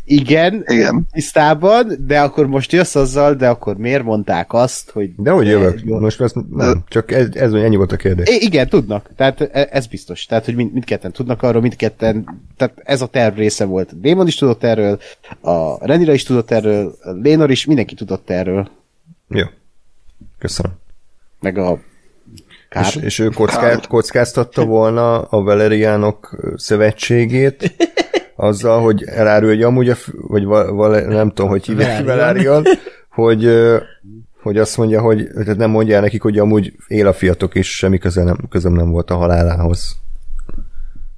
Igen, 0.05 0.63
Igen. 0.67 1.07
tisztában, 1.11 1.95
de 2.07 2.21
akkor 2.21 2.47
most 2.47 2.71
jössz 2.71 2.95
azzal, 2.95 3.34
de 3.34 3.49
akkor 3.49 3.78
miért 3.78 4.03
mondták 4.03 4.53
azt, 4.53 4.89
hogy... 4.89 5.15
De 5.15 5.32
hogy 5.32 5.47
jövök? 5.47 5.82
Jó. 5.84 5.99
Most 5.99 6.21
ezt 6.21 6.36
nem, 6.49 6.84
csak 6.88 7.11
ez, 7.11 7.28
ez 7.34 7.53
ennyi 7.53 7.75
volt 7.75 7.91
a 7.91 7.95
kérdés. 7.95 8.28
É, 8.28 8.36
igen, 8.45 8.67
tudnak. 8.69 9.09
Tehát 9.15 9.41
e- 9.41 9.67
ez 9.71 9.88
biztos. 9.88 10.25
Tehát, 10.25 10.45
hogy 10.45 10.55
mind, 10.55 10.73
mindketten 10.73 11.11
tudnak 11.11 11.43
arról, 11.43 11.61
mindketten, 11.61 12.41
tehát 12.57 12.82
ez 12.84 13.01
a 13.01 13.07
terv 13.07 13.38
része 13.38 13.65
volt. 13.65 13.99
Démon 13.99 14.28
is 14.28 14.36
tudott 14.36 14.63
erről, 14.63 14.99
a 15.41 15.86
Renira 15.86 16.13
is 16.13 16.23
tudott 16.23 16.51
erről, 16.51 16.95
a 17.01 17.11
Lénor 17.11 17.51
is, 17.51 17.65
mindenki 17.65 17.95
tudott 17.95 18.30
erről. 18.30 18.69
Jó. 19.30 19.45
Köszönöm. 20.39 20.71
Meg 21.39 21.57
a 21.57 21.80
Kár. 22.69 22.86
És, 22.86 22.95
és 22.95 23.19
ő 23.19 23.30
kockát, 23.30 23.88
kockáztatta 23.88 24.65
volna 24.65 25.21
a 25.21 25.41
Valeriánok 25.41 26.51
szövetségét 26.55 27.73
azzal, 28.38 28.81
hogy 28.81 29.03
elárul, 29.03 29.49
hogy 29.49 29.63
amúgy, 29.63 29.89
a, 29.89 29.95
vagy 30.11 30.45
val, 30.45 30.73
val, 30.73 30.99
nem 30.99 31.29
tudom, 31.29 31.49
hogy 31.49 31.65
hívják 31.65 32.05
Valerian, 32.05 32.63
hogy, 33.09 33.49
hogy 34.41 34.57
azt 34.57 34.77
mondja, 34.77 35.01
hogy 35.01 35.27
tehát 35.33 35.57
nem 35.57 35.69
mondja 35.69 35.95
el 35.95 36.01
nekik, 36.01 36.21
hogy 36.21 36.39
amúgy 36.39 36.73
él 36.88 37.07
a 37.07 37.13
fiatok, 37.13 37.55
és 37.55 37.75
semmi 37.75 37.97
köze 37.97 38.23
nem, 38.23 38.38
közöm 38.49 38.73
nem 38.73 38.89
volt 38.89 39.11
a 39.11 39.15
halálához. 39.15 39.97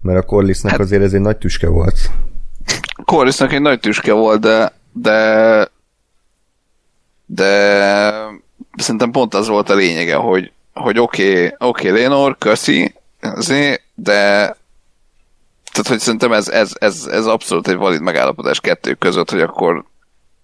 Mert 0.01 0.17
a 0.19 0.25
Corlissnak 0.25 0.71
hát, 0.71 0.79
azért 0.79 1.03
ez 1.03 1.13
egy 1.13 1.21
nagy 1.21 1.37
tüske 1.37 1.67
volt. 1.67 2.11
Corlissnak 3.05 3.53
egy 3.53 3.61
nagy 3.61 3.79
tüske 3.79 4.13
volt, 4.13 4.41
de, 4.41 4.71
de 4.91 5.67
de 7.31 8.01
szerintem 8.75 9.11
pont 9.11 9.33
az 9.33 9.47
volt 9.47 9.69
a 9.69 9.75
lényege, 9.75 10.15
hogy, 10.15 10.51
hogy 10.73 10.99
oké, 10.99 11.31
okay, 11.31 11.55
oké, 11.59 11.89
okay, 11.89 12.01
Lénor, 12.01 12.37
köszi, 12.37 12.95
azért, 13.21 13.81
de 13.95 14.55
tehát, 15.71 15.87
hogy 15.87 15.99
szerintem 15.99 16.31
ez, 16.31 16.47
ez, 16.47 16.71
ez, 16.79 17.05
ez 17.11 17.25
abszolút 17.25 17.67
egy 17.67 17.75
valid 17.75 18.01
megállapodás 18.01 18.59
kettő 18.59 18.93
között, 18.93 19.31
hogy 19.31 19.41
akkor, 19.41 19.85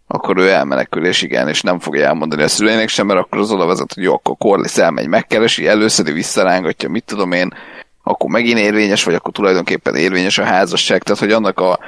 akkor 0.07 0.37
ő 0.37 0.49
elmenekül, 0.49 1.05
és 1.05 1.21
igen, 1.21 1.47
és 1.47 1.61
nem 1.61 1.79
fogja 1.79 2.05
elmondani 2.05 2.43
a 2.43 2.47
szüleinek 2.47 2.89
sem, 2.89 3.05
mert 3.05 3.19
akkor 3.19 3.39
az 3.39 3.51
oda 3.51 3.65
vezet, 3.65 3.93
hogy 3.93 4.03
jó, 4.03 4.13
akkor 4.13 4.35
Corliss 4.37 4.77
elmegy, 4.77 5.07
megkeresi, 5.07 5.67
előszedi, 5.67 6.11
visszarángatja, 6.11 6.89
mit 6.89 7.03
tudom 7.03 7.31
én, 7.31 7.53
akkor 8.03 8.29
megint 8.29 8.59
érvényes, 8.59 9.03
vagy 9.03 9.15
akkor 9.15 9.33
tulajdonképpen 9.33 9.95
érvényes 9.95 10.37
a 10.37 10.43
házasság, 10.43 11.03
tehát 11.03 11.21
hogy 11.21 11.31
annak 11.31 11.59
a, 11.59 11.79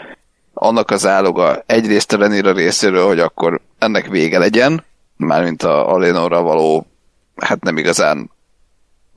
annak 0.53 0.91
az 0.91 1.05
áloga 1.05 1.63
egyrészt 1.65 2.13
a 2.13 2.17
Renira 2.17 2.51
részéről, 2.51 3.07
hogy 3.07 3.19
akkor 3.19 3.61
ennek 3.79 4.07
vége 4.07 4.39
legyen, 4.39 4.83
mármint 5.17 5.63
a, 5.63 5.93
a 5.93 5.97
Lénorra 5.97 6.41
való, 6.41 6.87
hát 7.35 7.63
nem 7.63 7.77
igazán 7.77 8.29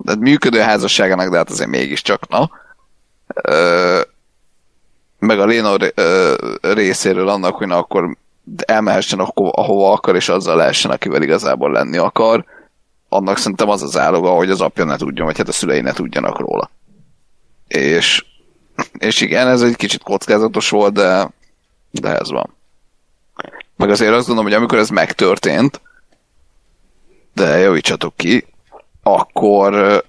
de 0.03 0.15
működő 0.17 0.59
házasságának, 0.59 1.31
de 1.31 1.37
hát 1.37 1.51
azért 1.51 1.71
mégiscsak, 1.71 2.29
na. 2.29 2.51
Ö, 3.27 4.01
meg 5.21 5.41
a 5.41 5.45
Lénor 5.45 5.93
ö, 5.95 6.35
részéről 6.61 7.29
annak, 7.29 7.57
hogy 7.57 7.67
na 7.67 7.77
akkor 7.77 8.17
elmehessen 8.67 9.19
ahova 9.35 9.93
akar, 9.93 10.17
és 10.17 10.29
azzal 10.29 10.57
lehessen, 10.57 10.91
akivel 10.91 11.23
igazából 11.23 11.71
lenni 11.71 11.97
akar. 11.97 12.45
Annak 13.09 13.37
szerintem 13.37 13.69
az 13.69 13.83
az 13.83 13.97
áloga, 13.97 14.31
hogy 14.31 14.51
az 14.51 14.61
apja 14.61 14.85
ne 14.85 14.97
tudjon, 14.97 15.27
vagy 15.27 15.37
hát 15.37 15.49
a 15.49 15.53
szülei 15.53 15.81
ne 15.81 15.93
tudjanak 15.93 16.39
róla. 16.39 16.71
És, 17.69 18.25
és 18.99 19.21
igen, 19.21 19.49
ez 19.49 19.63
egy 19.63 19.77
kicsit 19.77 20.03
kockázatos 20.03 20.71
volt, 20.71 20.93
de, 20.93 21.31
de 21.91 22.19
ez 22.19 22.31
van. 22.31 22.55
Meg 23.77 23.91
azért 23.91 24.13
azt 24.13 24.27
gondolom, 24.27 24.51
hogy 24.51 24.61
amikor 24.61 24.79
ez 24.79 24.89
megtörtént, 24.89 25.81
de 27.35 27.59
javítsatok 27.59 28.17
ki, 28.17 28.47
akkor 29.03 30.05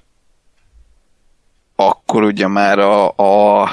akkor 1.88 2.24
ugye 2.24 2.48
már 2.48 2.80
a, 2.80 3.08
a 3.08 3.70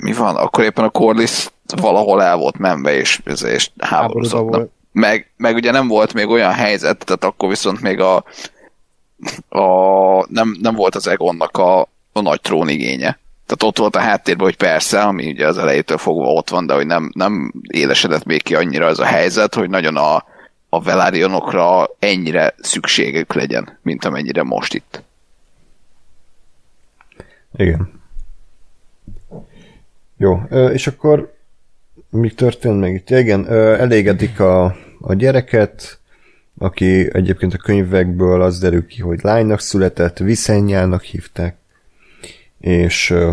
mi 0.00 0.12
van, 0.12 0.36
akkor 0.36 0.64
éppen 0.64 0.84
a 0.84 0.88
Corliss 0.90 1.48
valahol 1.80 2.22
el 2.22 2.36
volt 2.36 2.58
menve, 2.58 2.96
és, 2.96 3.20
és 3.44 3.70
háborúzott. 3.78 4.70
Meg, 4.92 5.30
meg 5.36 5.54
ugye 5.54 5.70
nem 5.70 5.88
volt 5.88 6.14
még 6.14 6.28
olyan 6.28 6.52
helyzet, 6.52 7.04
tehát 7.04 7.24
akkor 7.24 7.48
viszont 7.48 7.80
még 7.80 8.00
a, 8.00 8.24
a 9.48 10.26
nem, 10.28 10.56
nem 10.60 10.74
volt 10.74 10.94
az 10.94 11.06
Egonnak 11.06 11.56
a, 11.56 11.80
a 12.12 12.20
nagy 12.20 12.40
trónigénye. 12.40 13.18
Tehát 13.46 13.62
ott 13.62 13.78
volt 13.78 13.96
a 13.96 14.00
háttérben, 14.00 14.46
hogy 14.46 14.56
persze, 14.56 15.00
ami 15.00 15.30
ugye 15.30 15.46
az 15.46 15.58
elejétől 15.58 15.98
fogva 15.98 16.32
ott 16.32 16.48
van, 16.48 16.66
de 16.66 16.74
hogy 16.74 16.86
nem, 16.86 17.10
nem 17.14 17.52
élesedett 17.68 18.24
még 18.24 18.42
ki 18.42 18.54
annyira 18.54 18.86
ez 18.86 18.98
a 18.98 19.04
helyzet, 19.04 19.54
hogy 19.54 19.70
nagyon 19.70 19.96
a, 19.96 20.24
a 20.68 20.82
Velarionokra 20.82 21.90
ennyire 21.98 22.54
szükségük 22.60 23.34
legyen, 23.34 23.78
mint 23.82 24.04
amennyire 24.04 24.42
most 24.42 24.74
itt. 24.74 25.02
Igen. 27.52 28.00
Jó, 30.16 30.42
és 30.72 30.86
akkor 30.86 31.34
mi 32.10 32.30
történt 32.30 32.80
meg 32.80 32.94
itt? 32.94 33.10
Igen, 33.10 33.48
elégedik 33.78 34.40
a, 34.40 34.64
a 35.00 35.14
gyereket, 35.14 35.98
aki 36.58 37.14
egyébként 37.14 37.54
a 37.54 37.58
könyvekből 37.58 38.42
az 38.42 38.58
derül 38.58 38.86
ki, 38.86 39.00
hogy 39.00 39.18
lánynak 39.22 39.60
született, 39.60 40.18
Viszenyának 40.18 41.02
hívták, 41.02 41.56
és 42.58 43.10
ö, 43.10 43.30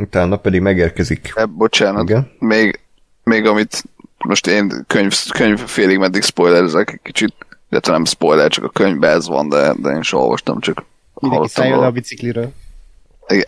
utána 0.00 0.36
pedig 0.36 0.60
megérkezik. 0.60 1.32
E, 1.34 1.44
bocsánat, 1.44 2.02
Igen. 2.02 2.30
még, 2.38 2.80
még 3.24 3.46
amit 3.46 3.82
most 4.18 4.46
én 4.46 4.84
könyv, 4.86 5.14
könyv 5.34 5.58
félig 5.58 5.98
meddig 5.98 6.22
spoilerezek 6.22 6.90
egy 6.90 7.00
kicsit, 7.02 7.34
illetve 7.70 7.92
nem 7.92 8.04
spoiler, 8.04 8.50
csak 8.50 8.64
a 8.64 8.68
könyvben 8.68 9.16
ez 9.16 9.26
van, 9.28 9.48
de, 9.48 9.74
de 9.78 9.90
én 9.90 10.02
sem 10.02 10.20
olvastam, 10.20 10.60
csak 10.60 10.84
Mindenki 11.14 11.36
hallottam 11.36 11.64
szálljon 11.64 11.84
a 11.84 11.90
bicikliről. 11.90 12.52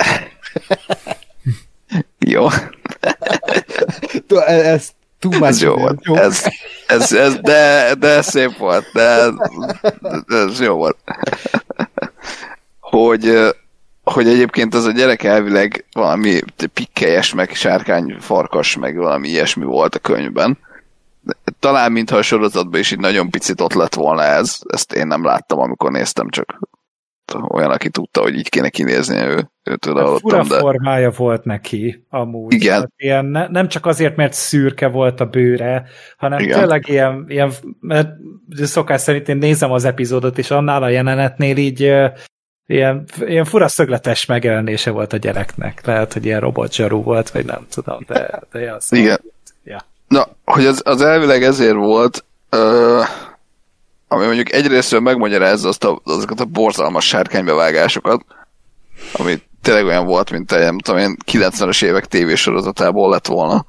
Jó, 2.19 2.49
Tu- 4.27 4.39
Ez 4.39 4.91
túl 5.19 5.35
ez 5.35 5.41
más. 5.41 5.61
jó 5.61 5.75
volt. 5.75 6.01
Ez, 6.09 6.43
ez, 6.87 7.13
ez, 7.13 7.37
de, 7.41 7.95
de 7.95 8.23
szép 8.23 8.57
volt, 8.57 8.87
de, 8.93 9.27
de 10.27 10.37
ez 10.37 10.61
jó 10.61 10.75
volt. 10.75 10.97
Hogy, 12.81 13.55
hogy 14.03 14.29
egyébként 14.29 14.75
az 14.75 14.85
a 14.85 14.91
gyerek 14.91 15.23
elvileg 15.23 15.85
valami 15.93 16.41
pikkelyes, 16.73 17.35
meg 17.35 17.55
sárkány 17.55 18.17
farkas, 18.21 18.77
meg 18.77 18.97
valami 18.97 19.29
ilyesmi 19.29 19.65
volt 19.65 19.95
a 19.95 19.99
könyvben. 19.99 20.59
Talán 21.59 21.93
mintha 21.93 22.17
a 22.17 22.23
sorozatban 22.23 22.81
is 22.81 22.91
így 22.91 22.99
nagyon 22.99 23.31
picit 23.31 23.61
ott 23.61 23.73
lett 23.75 23.95
volna 23.95 24.23
ez. 24.23 24.59
Ezt 24.67 24.93
én 24.93 25.07
nem 25.07 25.25
láttam, 25.25 25.59
amikor 25.59 25.91
néztem, 25.91 26.29
csak 26.31 26.59
olyan, 27.49 27.71
aki 27.71 27.89
tudta, 27.89 28.21
hogy 28.21 28.35
így 28.35 28.49
kéne 28.49 28.69
kinézni 28.69 29.17
ő, 29.17 29.51
őtől 29.63 29.95
Hát 29.95 30.21
fura 30.21 30.37
hallottam, 30.37 30.49
de 30.49 30.59
formája 30.59 31.11
volt 31.11 31.45
neki, 31.45 32.05
amúgy. 32.11 32.53
Igen. 32.53 32.81
Hát 32.81 32.93
ilyen, 32.97 33.25
ne, 33.25 33.49
nem 33.49 33.69
csak 33.69 33.87
azért, 33.87 34.17
mert 34.17 34.33
szürke 34.33 34.89
volt 34.89 35.21
a 35.21 35.27
bőre, 35.27 35.85
hanem 36.17 36.39
Igen. 36.39 36.59
Tényleg 36.59 36.89
ilyen, 36.89 37.25
ilyen, 37.29 37.53
mert 37.81 38.09
szokás 38.63 39.01
szerint 39.01 39.29
én 39.29 39.37
nézem 39.37 39.73
az 39.73 39.85
epizódot, 39.85 40.39
és 40.39 40.51
annál 40.51 40.83
a 40.83 40.89
jelenetnél 40.89 41.57
így 41.57 41.81
ilyen, 42.67 43.05
ilyen 43.21 43.45
fura 43.45 43.69
szögletes 43.69 44.27
megjelenése 44.27 44.91
volt 44.91 45.13
a 45.13 45.17
gyereknek. 45.17 45.87
Lehet, 45.87 46.13
hogy 46.13 46.25
ilyen 46.25 46.41
robotzsarú 46.41 47.03
volt, 47.03 47.31
vagy 47.31 47.45
nem 47.45 47.67
tudom, 47.71 47.99
de, 48.07 48.41
de 48.53 48.61
ilyen 48.61 48.81
szó. 48.81 48.97
Igen. 48.97 49.21
Ja. 49.65 49.79
Na, 50.09 50.29
hogy 50.45 50.67
az, 50.67 50.83
az 50.85 51.03
elvileg 51.03 51.43
ezért 51.43 51.75
volt, 51.75 52.25
ö, 52.51 53.01
ami 54.09 54.25
mondjuk 54.25 54.53
egyrésztről 54.53 55.01
megmagyarázza 55.01 55.69
azt 55.69 55.85
a, 55.85 56.01
azokat 56.05 56.41
a 56.41 56.45
borzalmas 56.45 57.07
sárkánybevágásokat, 57.07 58.25
ami 59.13 59.43
tényleg 59.63 59.85
olyan 59.85 60.07
volt, 60.07 60.31
mint 60.31 60.53
egy, 60.53 60.61
nem 60.61 60.79
tudom 60.79 61.01
én, 61.01 61.17
90-es 61.33 61.85
évek 61.85 62.07
tévésorozatából 62.07 63.11
lett 63.11 63.27
volna. 63.27 63.65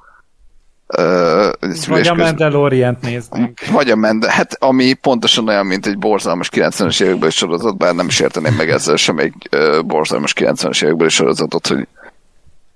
Ö, 0.86 1.50
Vagy 1.86 2.06
a 2.06 2.14
Mandalorian-t 2.14 3.00
néznénk. 3.00 3.60
vagy 3.70 3.90
a 3.90 3.96
Mende, 3.96 4.32
hát 4.32 4.56
ami 4.58 4.92
pontosan 4.92 5.48
olyan, 5.48 5.66
mint 5.66 5.86
egy 5.86 5.98
borzalmas 5.98 6.48
90-es 6.52 7.02
évekbeli 7.02 7.30
sorozat, 7.30 7.76
bár 7.76 7.94
nem 7.94 8.06
is 8.06 8.20
érteném 8.20 8.54
meg 8.54 8.70
ezzel 8.70 8.96
sem 8.96 9.18
egy 9.18 9.34
ö, 9.50 9.80
borzalmas 9.84 10.32
90-es 10.36 10.84
évekbeli 10.84 11.10
sorozatot, 11.10 11.66
hogy 11.66 11.88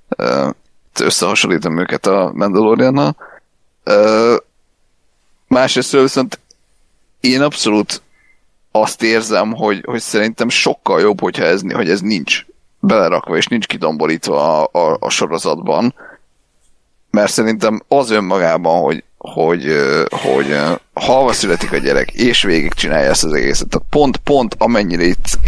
ö, 0.09 0.49
összehasonlítom 1.01 1.79
őket 1.79 2.07
a 2.07 2.31
Mandaloriannal. 2.35 3.17
Másrészt 5.49 5.93
viszont 5.93 6.40
én 7.21 7.43
abszolút 7.43 8.03
azt 8.71 9.03
érzem, 9.03 9.53
hogy, 9.53 9.83
hogy 9.85 10.01
szerintem 10.01 10.49
sokkal 10.49 11.01
jobb, 11.01 11.21
hogyha 11.21 11.45
ez, 11.45 11.61
hogy 11.73 11.91
ez 11.91 12.01
nincs 12.01 12.45
belerakva, 12.81 13.37
és 13.37 13.47
nincs 13.47 13.67
kidomborítva 13.67 14.63
a, 14.63 14.69
a, 14.79 14.97
a 15.01 15.11
sorozatban, 15.11 15.95
mert 17.11 17.33
szerintem 17.33 17.83
az 17.89 18.11
önmagában, 18.11 18.83
hogy, 18.83 19.05
hogy, 19.19 19.65
hogy 20.11 20.51
ö, 20.51 20.75
halva 20.95 21.33
születik 21.33 21.73
a 21.73 21.77
gyerek, 21.77 22.13
és 22.13 22.43
végig 22.43 22.73
csinálja 22.73 23.11
ezt 23.11 23.25
az 23.25 23.33
egészet. 23.33 23.69
Tehát 23.69 23.87
pont, 23.91 24.17
pont 24.17 24.55
amennyire 24.59 25.03
itt 25.03 25.39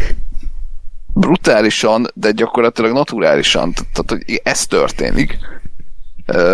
brutálisan, 1.15 2.07
de 2.15 2.31
gyakorlatilag 2.31 2.93
naturálisan, 2.93 3.73
tehát 3.73 4.11
hogy 4.11 4.41
ez 4.45 4.67
történik, 4.67 5.39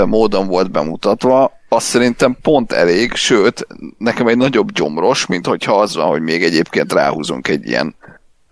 módon 0.07 0.47
volt 0.47 0.71
bemutatva, 0.71 1.58
az 1.69 1.83
szerintem 1.83 2.37
pont 2.43 2.73
elég, 2.73 3.15
sőt, 3.15 3.67
nekem 3.99 4.27
egy 4.27 4.37
nagyobb 4.37 4.73
gyomros, 4.73 5.27
mint 5.27 5.47
hogyha 5.47 5.81
az 5.81 5.95
van, 5.95 6.07
hogy 6.07 6.23
még 6.23 6.43
egyébként 6.43 6.93
ráhúzunk 6.93 7.49
egy 7.49 7.67
ilyen 7.67 7.95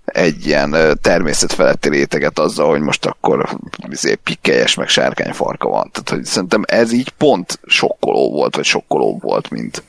egy 0.07 0.47
ilyen 0.47 0.99
természetfeletti 1.01 1.89
réteget 1.89 2.39
azzal, 2.39 2.69
hogy 2.69 2.81
most 2.81 3.07
akkor 3.07 3.59
izé, 3.91 4.15
pikkelyes 4.15 4.75
meg 4.75 4.89
sárkányfarka 4.89 5.69
van. 5.69 5.91
Tehát, 5.93 6.09
hogy 6.09 6.25
szerintem 6.25 6.63
ez 6.67 6.93
így 6.93 7.09
pont 7.09 7.61
sokkoló 7.67 8.31
volt, 8.31 8.57
vagy 8.57 8.65
sokkolóbb 8.65 9.23
volt, 9.23 9.51
mint, 9.51 9.83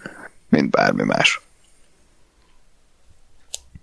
mint 0.49 0.69
bármi 0.69 1.03
más. 1.03 1.41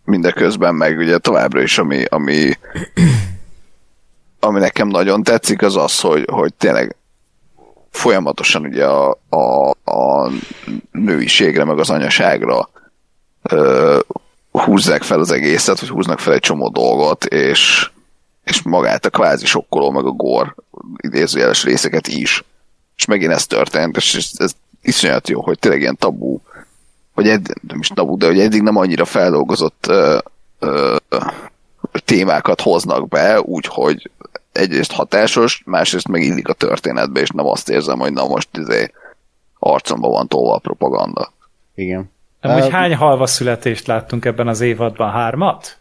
Mindeközben 0.05 0.75
meg 0.75 0.99
ugye 0.99 1.19
továbbra 1.19 1.63
is, 1.63 1.79
ami, 1.79 2.05
ami, 2.05 2.53
ami 4.41 4.61
nekem 4.61 4.89
nagyon 4.89 5.23
tetszik, 5.23 5.63
az 5.63 5.77
az, 5.77 6.01
hogy, 6.01 6.25
hogy 6.31 6.55
tényleg 6.55 6.97
folyamatosan 7.95 8.65
ugye 8.65 8.87
a, 8.87 9.19
a, 9.29 9.71
a 9.71 10.31
nőiségre, 10.91 11.65
meg 11.65 11.79
az 11.79 11.91
anyaságra 11.91 12.69
ö, 13.43 13.99
húzzák 14.51 15.03
fel 15.03 15.19
az 15.19 15.31
egészet, 15.31 15.81
vagy 15.81 15.89
húznak 15.89 16.19
fel 16.19 16.33
egy 16.33 16.41
csomó 16.41 16.69
dolgot, 16.69 17.25
és, 17.25 17.91
és 18.45 18.63
magát 18.63 19.07
a 19.07 19.11
kvázi 19.11 19.47
sokkoló, 19.47 19.91
meg 19.91 20.05
a 20.05 20.11
gór 20.11 20.55
idézőjeles 20.97 21.65
részeket 21.65 22.09
is. 22.09 22.45
És 22.97 23.05
megint 23.05 23.33
ez 23.33 23.47
történt, 23.47 23.97
és 23.97 24.15
ez, 24.15 24.31
ez 24.37 24.53
iszonyat 24.83 25.29
jó, 25.29 25.43
hogy 25.43 25.59
tényleg 25.59 25.81
ilyen 25.81 25.97
tabu, 25.97 26.39
vagy 27.15 27.29
edd, 27.29 27.47
nem 27.69 27.79
is 27.79 27.89
tabu, 27.89 28.17
de 28.17 28.27
hogy 28.27 28.41
eddig 28.41 28.63
nem 28.63 28.77
annyira 28.77 29.05
feldolgozott 29.05 29.87
ö, 29.89 30.19
ö, 30.59 30.97
témákat 32.05 32.61
hoznak 32.61 33.09
be, 33.09 33.41
úgyhogy 33.41 34.11
egyrészt 34.55 34.93
hatásos, 34.93 35.63
másrészt 35.67 36.09
meg 36.09 36.23
illik 36.23 36.49
a 36.49 36.53
történetbe, 36.53 37.21
és 37.21 37.29
nem 37.29 37.47
azt 37.47 37.69
érzem, 37.69 37.99
hogy 37.99 38.13
na 38.13 38.27
most 38.27 38.49
izé 38.57 38.91
arcomba 39.59 40.09
van 40.09 40.29
tolva 40.29 40.55
a 40.55 40.59
propaganda. 40.59 41.33
Igen. 41.75 42.13
Amúgy 42.41 42.63
Ö, 42.63 42.69
hány 42.69 42.95
halva 42.95 43.27
születést 43.27 43.87
láttunk 43.87 44.25
ebben 44.25 44.49
az 44.49 44.61
évadban? 44.61 45.11
Hármat? 45.11 45.79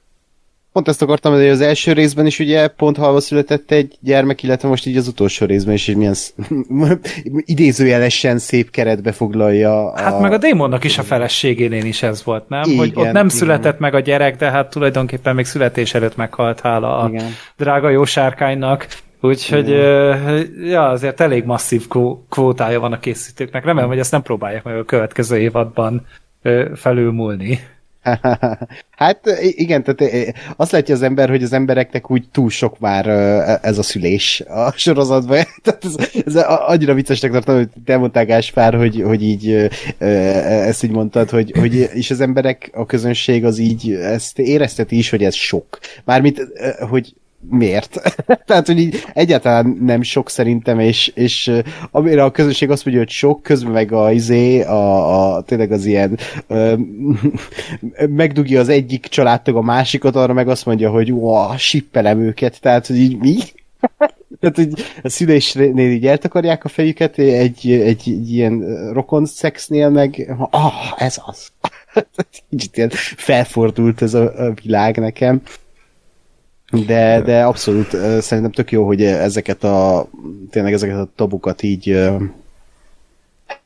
Pont 0.74 0.88
ezt 0.88 1.01
akartam, 1.01 1.34
hogy 1.34 1.47
az 1.47 1.61
első 1.61 1.91
részben 1.91 2.26
is 2.26 2.39
ugye 2.39 2.67
pont 2.67 2.97
halva 2.97 3.19
született 3.19 3.71
egy 3.71 3.97
gyermek, 3.99 4.43
illetve 4.43 4.67
most 4.67 4.86
így 4.86 4.97
az 4.97 5.07
utolsó 5.07 5.45
részben 5.45 5.74
is, 5.74 5.86
hogy 5.86 5.95
milyen 5.95 6.13
sz... 6.13 6.34
idézőjelesen 7.53 8.38
szép 8.38 8.69
keretbe 8.69 9.11
foglalja. 9.11 9.91
A... 9.91 10.01
Hát 10.01 10.19
meg 10.19 10.32
a 10.32 10.38
démonnak 10.38 10.84
is 10.84 10.97
a 10.97 11.03
feleségénél 11.03 11.86
is 11.86 12.03
ez 12.03 12.24
volt, 12.24 12.49
nem? 12.49 12.63
Igen, 12.65 12.78
hogy 12.78 12.91
ott 12.95 13.03
nem 13.03 13.26
igen. 13.26 13.30
született 13.30 13.80
meg 13.80 13.93
a 13.93 13.99
gyerek, 13.99 14.36
de 14.36 14.49
hát 14.49 14.69
tulajdonképpen 14.69 15.36
még 15.36 15.45
születés 15.45 15.93
előtt 15.93 16.15
meghalt 16.15 16.59
hála 16.59 16.97
a 16.97 17.09
Igen. 17.09 17.32
drága 17.57 17.89
jó 17.89 18.05
sárkánynak. 18.05 18.88
Úgyhogy, 19.21 19.69
ja, 20.63 20.88
azért 20.88 21.21
elég 21.21 21.43
masszív 21.43 21.88
kvó- 21.88 22.26
kvótája 22.30 22.80
van 22.80 22.93
a 22.93 22.99
készítőknek. 22.99 23.65
Remélem, 23.65 23.89
hogy 23.89 23.99
ezt 23.99 24.11
nem 24.11 24.21
próbálják 24.21 24.63
meg 24.63 24.78
a 24.78 24.84
következő 24.84 25.38
évadban 25.38 26.05
felülmúlni. 26.76 27.59
Hát 28.89 29.20
igen, 29.39 29.84
tehát 29.84 30.14
eh, 30.14 30.34
azt 30.56 30.72
látja 30.72 30.95
az 30.95 31.01
ember, 31.01 31.30
hogy 31.30 31.43
az 31.43 31.54
embereknek 31.54 32.12
úgy 32.12 32.30
túl 32.32 32.49
sok 32.49 32.80
már 32.80 33.08
eh, 33.08 33.58
ez 33.62 33.78
a 33.78 33.84
szülés 33.84 34.43
a 34.47 34.72
sorozatban. 34.72 35.43
Tehát 35.64 35.86
ez, 35.86 35.95
ez 36.26 36.36
annyira 36.45 36.93
viccesnek 36.93 37.32
tartom, 37.32 37.56
hogy 37.56 37.70
te 37.86 37.97
mondták 37.97 38.28
Gáspár, 38.28 38.74
hogy, 38.74 39.01
hogy 39.01 39.24
így 39.24 39.70
eh, 39.97 40.68
ezt 40.68 40.84
így 40.84 40.91
mondtad, 40.91 41.30
hogy, 41.30 41.51
hogy 41.60 41.76
és 41.76 42.12
az 42.12 42.22
emberek, 42.22 42.70
a 42.74 42.86
közönség 42.86 43.45
az 43.45 43.58
így 43.58 43.91
ezt 43.91 44.39
érezteti 44.39 44.97
is, 44.97 45.10
hogy 45.10 45.24
ez 45.24 45.36
sok. 45.36 45.80
Mármint, 46.04 46.47
hogy 46.89 47.14
miért? 47.50 48.16
Tehát, 48.46 48.68
hogy 48.68 48.80
így 48.80 49.04
egyáltalán 49.14 49.78
nem 49.82 50.02
sok 50.02 50.30
szerintem, 50.30 50.80
és, 50.80 51.08
és 51.16 51.52
amire 51.91 52.24
a 52.24 52.32
közönség 52.32 52.70
azt 52.70 52.86
mondja, 52.86 53.04
hogy 53.04 53.12
sok, 53.12 53.44
közben 53.44 53.72
meg 53.72 53.91
a 53.91 54.12
izé, 54.12 54.62
a, 54.62 55.36
a 55.36 55.41
tényleg 55.41 55.72
az 55.72 55.86
ilyen 55.86 56.18
ö, 56.48 56.74
megdugja 58.08 58.60
az 58.60 58.70
egyik 58.70 59.06
családtag 59.08 59.56
a 59.56 59.62
másikat, 59.62 60.16
arra 60.16 60.34
meg 60.34 60.48
azt 60.48 60.66
mondja, 60.66 60.89
hogy 60.89 61.12
wow, 61.12 61.58
sippelem 61.58 62.20
őket, 62.20 62.62
tehát, 62.62 62.88
hogy 62.88 62.98
így 62.98 63.18
mi? 63.18 63.38
Tehát, 64.39 64.56
hogy 64.56 64.72
a 65.04 65.10
szülésnél 65.10 65.91
így 65.91 66.08
eltakarják 66.08 66.66
a 66.66 66.70
fejüket, 66.70 67.18
egy, 67.18 67.72
egy, 67.72 68.08
egy 68.08 68.32
ilyen 68.32 68.89
rokon 68.94 69.26
szexnél 69.26 69.89
meg, 69.89 70.36
ah, 70.50 71.02
ez 71.02 71.22
az. 71.26 71.48
Kicsit 72.50 72.78
ilyen 72.78 72.89
felfordult 73.18 74.02
ez 74.02 74.14
a, 74.14 74.46
a 74.46 74.54
világ 74.64 74.98
nekem. 74.98 75.41
De, 76.86 77.21
de 77.21 77.43
abszolút 77.43 77.89
szerintem 78.21 78.51
tök 78.51 78.71
jó, 78.71 78.86
hogy 78.86 79.03
ezeket 79.03 79.63
a 79.63 80.07
tényleg 80.49 80.74
ezeket 80.74 80.97
a 80.97 81.09
tabukat 81.15 81.63
így 81.63 82.09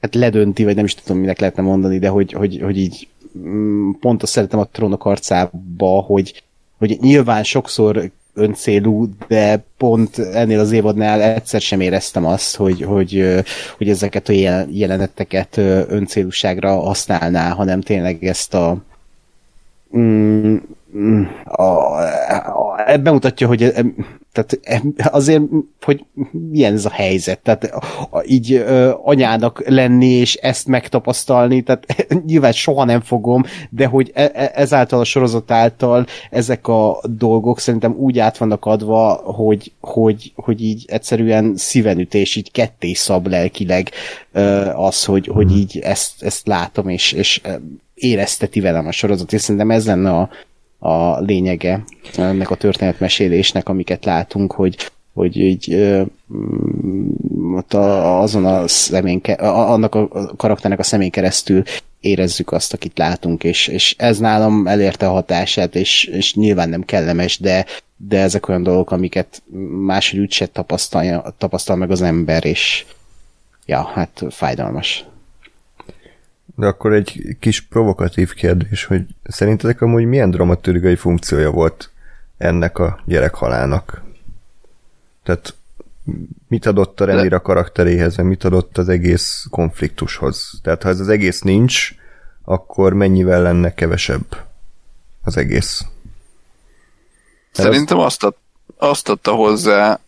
hát 0.02 0.16
ledönti, 0.16 0.64
vagy 0.64 0.76
nem 0.76 0.86
is 0.86 0.96
tudom, 0.96 1.18
minek 1.18 1.40
lehetne 1.40 1.64
mondani, 1.64 2.00
de 2.00 2.08
hogy, 2.08 2.32
hogy, 2.32 2.62
hogy 2.62 2.78
így 2.78 3.08
mm, 3.38 3.92
pont 4.00 4.24
azt 4.24 4.32
szeretem 4.32 4.60
a 4.60 4.68
trónok 4.72 5.06
arcába, 5.06 6.02
hogy, 6.02 6.44
hogy 6.78 6.98
nyilván 7.02 7.44
sokszor 7.44 8.12
öncélú, 8.34 9.10
de 9.28 9.64
pont 9.78 10.18
ennél 10.18 10.60
az 10.60 10.72
évadnál 10.72 11.22
egyszer 11.22 11.62
sem 11.62 11.82
éreztem 11.82 12.26
azt, 12.26 12.56
hogy, 12.56 12.82
hogy, 12.82 13.44
hogy 13.78 13.90
ezeket 13.90 14.30
a 14.30 14.32
jel- 14.32 14.68
jeleneteket 14.72 15.58
öncélúságra 15.88 16.80
használná, 16.80 17.50
hanem 17.50 17.82
tényleg 17.82 18.24
ezt 18.24 18.54
a 18.54 18.78
mm, 19.98 20.56
a, 21.44 21.62
a, 21.62 21.96
a, 22.88 22.98
bemutatja, 22.98 23.48
hogy 23.48 23.64
e- 23.64 23.86
tehát 24.32 24.60
e- 24.64 25.10
azért, 25.12 25.42
hogy 25.82 26.06
milyen 26.32 26.74
ez 26.74 26.86
a 26.86 26.90
helyzet, 26.90 27.40
tehát 27.40 27.64
a, 27.64 28.24
így 28.26 28.54
ö, 28.54 28.94
anyának 29.04 29.64
lenni 29.68 30.06
és 30.08 30.36
ezt 30.36 30.68
megtapasztalni, 30.68 31.62
tehát 31.62 32.08
nyilván 32.26 32.52
soha 32.52 32.84
nem 32.84 33.02
fogom, 33.02 33.44
de 33.70 33.86
hogy 33.86 34.12
e- 34.14 34.32
e- 34.34 34.52
ezáltal 34.54 35.00
a 35.00 35.04
sorozat 35.04 35.52
által 35.52 36.06
ezek 36.30 36.68
a 36.68 37.02
dolgok 37.04 37.60
szerintem 37.60 37.96
úgy 37.98 38.20
át 38.20 38.38
vannak 38.38 38.66
adva, 38.66 39.14
hogy, 39.14 39.72
hogy, 39.82 40.32
hogy 40.36 40.64
így 40.64 40.86
egyszerűen 40.88 41.54
szívenütés, 41.56 42.36
így 42.36 42.52
ketté 42.52 42.94
szab 42.94 43.28
lelkileg 43.28 43.90
ö, 44.32 44.70
az, 44.76 45.06
hogy, 45.06 45.28
hogy 45.28 45.58
így 45.58 45.80
ezt, 45.80 46.24
ezt 46.24 46.48
látom, 46.48 46.90
és, 46.90 47.12
és 47.12 47.42
érezteti 47.94 48.60
velem 48.60 48.88
a 48.88 48.92
sorozat, 48.92 49.34
és 49.34 49.42
szerintem 49.42 49.72
ez 49.72 49.86
lenne 49.86 50.12
a, 50.12 50.30
a 50.80 51.20
lényege 51.20 51.84
ennek 52.16 52.50
a 52.50 52.56
történetmesélésnek, 52.56 53.70
amiket 53.70 54.06
látunk, 54.06 54.52
hogy, 54.52 54.92
hogy 55.14 55.38
így 55.38 55.74
ö, 55.74 56.02
mm, 56.34 57.56
ott 57.56 57.74
a, 57.74 58.20
azon 58.22 58.46
a 58.46 58.68
szemén, 58.68 59.22
a, 59.38 59.72
annak 59.72 59.96
a 59.96 60.08
karakternek 60.38 60.80
a 60.80 60.84
szemén 60.84 61.12
keresztül 61.12 61.64
érezzük 62.00 62.52
azt, 62.52 62.74
akit 62.74 62.98
látunk, 62.98 63.44
és, 63.44 63.68
és 63.68 63.96
ez 63.98 64.18
nálam 64.18 64.68
elérte 64.68 65.08
a 65.08 65.12
hatását, 65.12 65.76
és, 65.76 66.04
és 66.04 66.34
nyilván 66.36 66.70
nem 66.70 66.84
kellemes, 66.84 67.40
de, 67.40 67.66
de 67.98 68.20
ezek 68.20 68.48
olyan 68.48 68.64
dolgok, 68.64 68.92
amiket 68.92 69.42
máshogy 69.86 70.20
úgyse 70.20 70.46
tapasztalja, 70.46 71.36
tapasztal 71.38 71.76
meg 71.76 71.92
az 71.92 72.02
ember, 72.02 72.46
és 72.46 72.86
ja, 73.66 73.92
hát 73.94 74.24
fájdalmas. 74.30 75.06
De 76.58 76.66
akkor 76.66 76.94
egy 76.94 77.38
kis 77.40 77.62
provokatív 77.62 78.34
kérdés, 78.34 78.86
hogy 78.86 79.06
szerintetek 79.24 79.82
amúgy 79.82 80.06
milyen 80.06 80.30
dramaturgiai 80.30 80.96
funkciója 80.96 81.52
volt 81.52 81.90
ennek 82.38 82.78
a 82.78 83.00
gyerekhalának? 83.06 84.04
Tehát 85.24 85.56
mit 86.48 86.66
adott 86.66 87.00
a 87.00 87.06
Remira 87.06 87.42
karakteréhez, 87.42 88.16
mit 88.16 88.44
adott 88.44 88.78
az 88.78 88.90
egész 88.90 89.46
konfliktushoz? 89.50 90.60
Tehát 90.64 90.84
ha 90.84 90.90
ez 90.90 91.00
az 91.00 91.10
egész 91.10 91.42
nincs, 91.42 91.96
akkor 92.44 92.94
mennyivel 92.94 93.42
lenne 93.42 93.74
kevesebb 93.74 94.46
az 95.24 95.38
egész? 95.38 95.86
Szerintem 97.52 97.98
azt, 97.98 98.24
ad, 98.24 98.36
azt 98.78 99.10
adta 99.10 99.32
hozzá, 99.32 100.00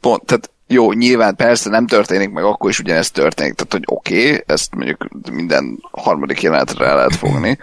pont, 0.00 0.24
tehát 0.24 0.50
jó, 0.74 0.92
nyilván 0.92 1.36
persze 1.36 1.70
nem 1.70 1.86
történik 1.86 2.30
meg, 2.30 2.44
akkor 2.44 2.70
is 2.70 2.78
ugyanezt 2.78 3.12
történik, 3.12 3.54
tehát 3.54 3.72
hogy 3.72 3.82
oké, 3.86 4.28
okay, 4.28 4.42
ezt 4.46 4.74
mondjuk 4.74 5.08
minden 5.32 5.78
harmadik 5.90 6.42
jelenetre 6.42 6.86
el 6.86 6.96
lehet 6.96 7.16
fogni, 7.16 7.58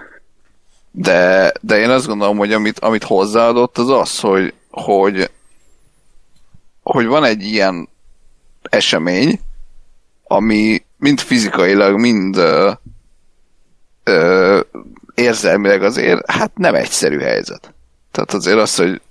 de, 0.92 1.52
de 1.62 1.78
én 1.78 1.90
azt 1.90 2.08
gondolom, 2.08 2.38
hogy 2.38 2.54
amit, 2.54 2.80
amit 2.80 3.04
hozzáadott, 3.04 3.78
az 3.78 3.90
az, 3.90 4.20
hogy, 4.20 4.54
hogy, 4.70 5.30
hogy 6.82 7.06
van 7.06 7.24
egy 7.24 7.44
ilyen 7.44 7.90
esemény, 8.62 9.40
ami 10.24 10.84
mind 10.98 11.20
fizikailag, 11.20 12.00
mind 12.00 12.38
ö, 12.38 12.72
ö, 14.04 14.60
érzelmileg 15.16 15.84
azért, 15.84 16.32
hát 16.32 16.58
nem 16.58 16.76
egyszerű 16.76 17.20
helyzet. 17.20 17.74
Tehát 18.12 18.34
azért 18.34 18.58
az, 18.58 18.76
hogy 18.76 19.02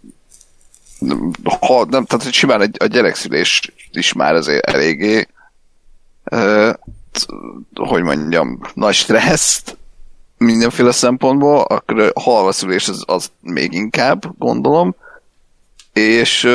ha 1.61 1.85
nem, 1.85 2.05
tehát 2.05 2.25
hogy 2.25 2.33
simán 2.33 2.61
egy, 2.61 2.77
a 2.79 2.87
gyerekszülés 2.87 3.73
is 3.93 4.13
már 4.13 4.35
azért 4.35 4.65
eléggé 4.65 5.29
ö, 6.25 6.71
hogy 7.75 8.03
mondjam, 8.03 8.61
nagy 8.75 8.95
stresszt 8.95 9.77
mindenféle 10.37 10.93
szempontból, 10.93 11.61
akkor 11.61 12.13
a 12.15 12.21
halvaszülés 12.21 12.89
az, 12.89 13.03
az 13.07 13.31
még 13.41 13.73
inkább, 13.73 14.39
gondolom, 14.39 14.95
és, 15.93 16.49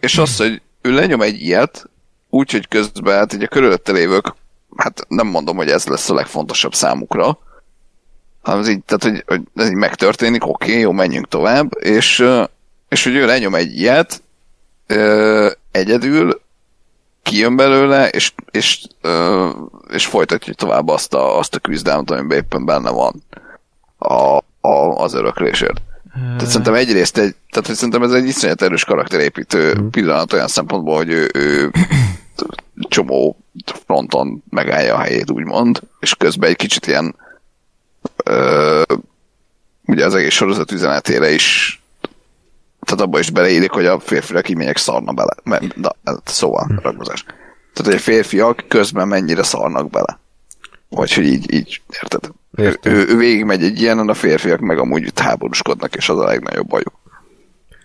és 0.00 0.18
az, 0.18 0.36
hogy 0.36 0.62
ő 0.80 0.92
lenyom 0.92 1.20
egy 1.22 1.42
ilyet, 1.42 1.88
úgyhogy 2.28 2.68
közben 2.68 3.16
hát 3.16 3.32
így 3.32 3.42
a 3.42 3.48
körülötte 3.48 3.92
lévők, 3.92 4.34
hát 4.76 5.04
nem 5.08 5.26
mondom, 5.26 5.56
hogy 5.56 5.68
ez 5.68 5.86
lesz 5.86 6.10
a 6.10 6.14
legfontosabb 6.14 6.74
számukra, 6.74 7.38
hanem 8.42 8.60
ez 8.60 8.68
így, 8.68 8.82
tehát, 8.84 9.02
hogy, 9.02 9.24
hogy 9.26 9.42
ez 9.54 9.68
így 9.68 9.76
megtörténik, 9.76 10.46
oké, 10.46 10.70
okay, 10.70 10.80
jó, 10.80 10.92
menjünk 10.92 11.28
tovább, 11.28 11.72
és, 11.80 12.24
és 12.92 13.04
hogy 13.04 13.14
ő 13.14 13.26
lenyom 13.26 13.54
egy 13.54 13.78
ilyet, 13.78 14.22
ö, 14.86 15.50
egyedül, 15.70 16.40
kijön 17.22 17.56
belőle, 17.56 18.08
és, 18.08 18.32
és, 18.50 18.80
ö, 19.00 19.48
és 19.88 20.06
folytatja 20.06 20.54
tovább 20.54 20.88
azt 20.88 21.14
a, 21.14 21.38
azt 21.38 21.54
a 21.54 21.58
küzdelmet, 21.58 22.10
amiben 22.10 22.38
éppen 22.38 22.64
benne 22.64 22.90
van 22.90 23.22
a, 23.98 24.36
a, 24.68 24.96
az 24.96 25.14
öröklésért. 25.14 25.80
Tehát 26.12 26.46
szerintem 26.46 26.74
egyrészt 26.74 27.18
egy, 27.18 27.34
tehát 27.50 27.66
hogy 27.66 27.76
szerintem 27.76 28.02
ez 28.02 28.12
egy 28.12 28.26
iszonyat 28.26 28.62
erős 28.62 28.84
karakterépítő 28.84 29.74
mm. 29.80 29.88
pillanat 29.88 30.32
olyan 30.32 30.48
szempontból, 30.48 30.96
hogy 30.96 31.10
ő, 31.10 31.30
ő 31.32 31.70
csomó 32.88 33.36
fronton 33.84 34.42
megállja 34.50 34.94
a 34.94 35.00
helyét, 35.00 35.30
úgymond, 35.30 35.80
és 36.00 36.14
közben 36.14 36.50
egy 36.50 36.56
kicsit 36.56 36.86
ilyen 36.86 37.14
ö, 38.24 38.82
ugye 39.86 40.04
az 40.04 40.14
egész 40.14 40.34
sorozat 40.34 40.72
üzenetére 40.72 41.30
is 41.30 41.76
tehát 42.86 43.04
abban 43.04 43.20
is 43.20 43.30
beleérik, 43.30 43.70
hogy 43.70 43.86
a 43.86 43.98
férfiak 43.98 44.48
így 44.48 44.56
megyek 44.56 44.76
szarna 44.76 45.12
bele. 45.12 45.34
Na, 45.74 45.90
szóval, 46.24 46.64
hm. 46.64 46.76
ragozás. 46.82 47.24
Tehát, 47.72 47.92
hogy 47.92 47.94
a 47.94 47.98
férfiak 47.98 48.64
közben 48.68 49.08
mennyire 49.08 49.42
szarnak 49.42 49.90
bele. 49.90 50.18
Vagy 50.88 51.14
hogy 51.14 51.24
így, 51.24 51.52
így 51.52 51.80
érted? 52.02 52.30
Ő, 52.56 52.78
ő, 52.82 53.06
ő 53.08 53.16
végigmegy 53.16 53.62
egy 53.62 53.80
ilyenen, 53.80 54.08
a 54.08 54.14
férfiak 54.14 54.60
meg 54.60 54.78
amúgy 54.78 55.02
itt 55.02 55.18
háborúskodnak, 55.18 55.94
és 55.94 56.08
az 56.08 56.18
a 56.18 56.24
legnagyobb 56.24 56.66
bajuk. 56.66 56.92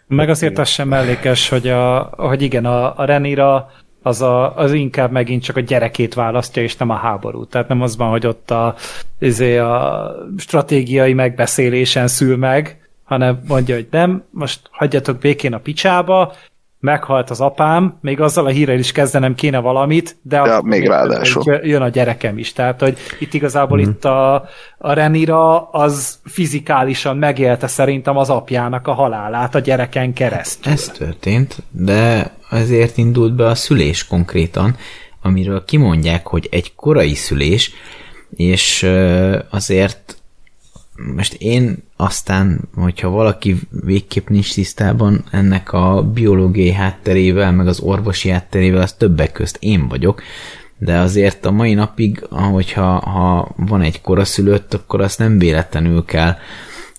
Meg 0.07 0.29
azért 0.29 0.57
az 0.57 0.69
sem 0.69 0.87
mellékes, 0.87 1.49
hogy, 1.49 1.67
a, 1.67 2.09
hogy 2.17 2.41
igen, 2.41 2.65
a, 2.65 2.97
a 2.97 3.05
Renira 3.05 3.71
az, 4.01 4.21
a, 4.21 4.55
az 4.55 4.73
inkább 4.73 5.11
megint 5.11 5.43
csak 5.43 5.55
a 5.55 5.59
gyerekét 5.59 6.13
választja, 6.13 6.63
és 6.63 6.75
nem 6.75 6.89
a 6.89 6.95
háború. 6.95 7.45
Tehát 7.45 7.67
nem 7.67 7.81
az 7.81 7.97
van, 7.97 8.09
hogy 8.09 8.27
ott 8.27 8.51
a, 8.51 8.75
izé 9.19 9.57
a 9.57 10.11
stratégiai 10.37 11.13
megbeszélésen 11.13 12.07
szül 12.07 12.37
meg, 12.37 12.86
hanem 13.07 13.39
mondja, 13.47 13.75
hogy 13.75 13.87
nem, 13.91 14.23
most 14.29 14.59
hagyjatok 14.71 15.17
békén 15.17 15.53
a 15.53 15.59
picsába, 15.59 16.33
meghalt 16.79 17.29
az 17.29 17.41
apám, 17.41 17.97
még 18.01 18.21
azzal 18.21 18.45
a 18.45 18.49
hírrel 18.49 18.79
is 18.79 18.91
kezdenem 18.91 19.35
kéne 19.35 19.59
valamit, 19.59 20.17
de 20.21 20.35
ja, 20.35 20.61
még 20.63 20.87
ráadásul. 20.87 21.59
jön 21.63 21.81
a 21.81 21.89
gyerekem 21.89 22.37
is. 22.37 22.53
Tehát, 22.53 22.79
hogy 22.79 22.97
itt 23.19 23.33
igazából 23.33 23.77
mm. 23.77 23.81
itt 23.81 24.05
a, 24.05 24.33
a 24.77 24.93
Renira 24.93 25.69
az 25.69 26.19
fizikálisan 26.23 27.17
megélte 27.17 27.67
szerintem 27.67 28.17
az 28.17 28.29
apjának 28.29 28.87
a 28.87 28.93
halálát 28.93 29.55
a 29.55 29.59
gyereken 29.59 30.13
keresztül. 30.13 30.71
Ez 30.71 30.87
történt, 30.87 31.57
de 31.71 32.31
ezért 32.49 32.97
indult 32.97 33.35
be 33.35 33.45
a 33.45 33.55
szülés 33.55 34.07
konkrétan, 34.07 34.75
amiről 35.21 35.65
kimondják, 35.65 36.27
hogy 36.27 36.47
egy 36.51 36.75
korai 36.75 37.13
szülés, 37.13 37.71
és 38.35 38.87
azért 39.49 40.16
most 41.15 41.33
én 41.33 41.83
aztán, 41.95 42.69
hogyha 42.75 43.09
valaki 43.09 43.55
végképp 43.85 44.27
nincs 44.27 44.53
tisztában 44.53 45.23
ennek 45.31 45.73
a 45.73 46.03
biológiai 46.13 46.71
hátterével, 46.71 47.51
meg 47.51 47.67
az 47.67 47.79
orvosi 47.79 48.29
hátterével, 48.29 48.81
az 48.81 48.93
többek 48.93 49.31
közt 49.31 49.57
én 49.59 49.87
vagyok, 49.87 50.21
de 50.77 50.97
azért 50.97 51.45
a 51.45 51.51
mai 51.51 51.73
napig, 51.73 52.23
hogyha 52.29 52.99
ha 52.99 53.53
van 53.55 53.81
egy 53.81 54.01
koraszülött, 54.01 54.73
akkor 54.73 55.01
azt 55.01 55.19
nem 55.19 55.37
véletlenül 55.37 56.05
kell 56.05 56.35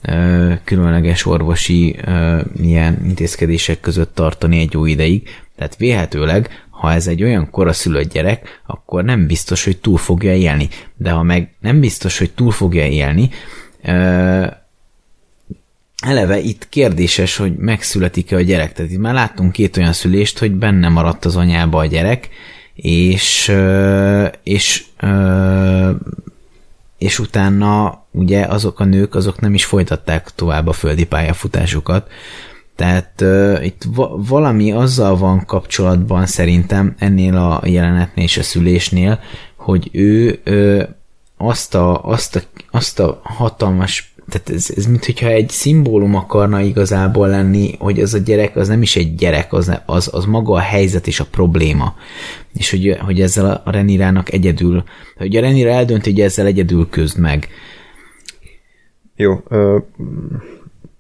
ö, 0.03 0.53
különleges 0.65 1.27
orvosi 1.27 1.97
ö, 2.05 2.41
ilyen 2.63 3.01
intézkedések 3.05 3.81
között 3.81 4.15
tartani 4.15 4.59
egy 4.59 4.73
jó 4.73 4.85
ideig. 4.85 5.29
Tehát 5.57 5.77
véhetőleg, 5.77 6.67
ha 6.71 6.93
ez 6.93 7.07
egy 7.07 7.23
olyan 7.23 7.51
koraszülött 7.51 8.13
gyerek, 8.13 8.63
akkor 8.67 9.05
nem 9.05 9.27
biztos, 9.27 9.65
hogy 9.65 9.77
túl 9.77 9.97
fogja 9.97 10.35
élni. 10.35 10.69
De 10.97 11.11
ha 11.11 11.23
meg 11.23 11.55
nem 11.61 11.81
biztos, 11.81 12.19
hogy 12.19 12.31
túl 12.31 12.51
fogja 12.51 12.87
élni, 12.87 13.31
eleve 16.03 16.39
itt 16.39 16.69
kérdéses, 16.69 17.37
hogy 17.37 17.57
megszületik-e 17.57 18.37
a 18.37 18.41
gyerek. 18.41 18.73
Tehát 18.73 18.91
itt 18.91 18.99
már 18.99 19.15
láttunk 19.15 19.53
két 19.53 19.77
olyan 19.77 19.93
szülést, 19.93 20.39
hogy 20.39 20.53
benne 20.53 20.89
maradt 20.89 21.25
az 21.25 21.37
anyába 21.37 21.79
a 21.79 21.87
gyerek, 21.87 22.29
és, 22.75 23.53
és, 24.43 24.85
és 26.99 27.19
utána 27.19 28.05
ugye 28.11 28.45
azok 28.45 28.81
a 28.81 28.85
nők, 28.85 29.15
azok 29.15 29.41
nem 29.41 29.55
is 29.55 29.65
folytatták 29.65 30.31
tovább 30.35 30.67
a 30.67 30.73
földi 30.73 31.07
pályafutásukat. 31.07 32.11
Tehát 32.77 33.25
itt 33.63 33.83
va- 33.95 34.29
valami 34.29 34.73
azzal 34.73 35.17
van 35.17 35.45
kapcsolatban 35.45 36.27
szerintem 36.27 36.95
ennél 36.99 37.37
a 37.37 37.63
jelenetnél 37.65 38.25
és 38.25 38.37
a 38.37 38.43
szülésnél, 38.43 39.21
hogy 39.57 39.89
ő 39.93 40.41
azt 41.39 41.75
a, 41.75 42.05
azt 42.05 42.37
a, 42.37 42.43
azt 42.71 43.01
a 43.01 43.21
hatalmas 43.23 44.13
tehát 44.29 44.51
ez, 44.51 44.71
ez 44.77 44.87
mintha 44.87 45.29
egy 45.29 45.49
szimbólum 45.49 46.15
akarna 46.15 46.61
igazából 46.61 47.29
lenni, 47.29 47.75
hogy 47.79 48.01
az 48.01 48.15
a 48.15 48.19
gyerek 48.19 48.57
az 48.57 48.69
nem 48.69 48.83
is 48.83 48.97
egy 48.97 49.15
gyerek, 49.15 49.53
az, 49.53 49.81
az, 49.87 50.11
az 50.13 50.25
maga 50.25 50.53
a 50.53 50.59
helyzet 50.59 51.07
és 51.07 51.21
a 51.21 51.27
probléma. 51.31 51.95
És 52.55 52.71
hogy, 52.71 52.97
hogy 53.01 53.21
ezzel 53.21 53.63
a 53.65 53.71
Renirának 53.71 54.33
egyedül, 54.33 54.85
hogy 55.17 55.37
a 55.37 55.41
Renira 55.41 55.71
eldönti, 55.71 56.11
hogy 56.11 56.21
ezzel 56.21 56.47
egyedül 56.47 56.89
közd 56.91 57.19
meg. 57.19 57.49
Jó, 59.17 59.43
ö, 59.49 59.79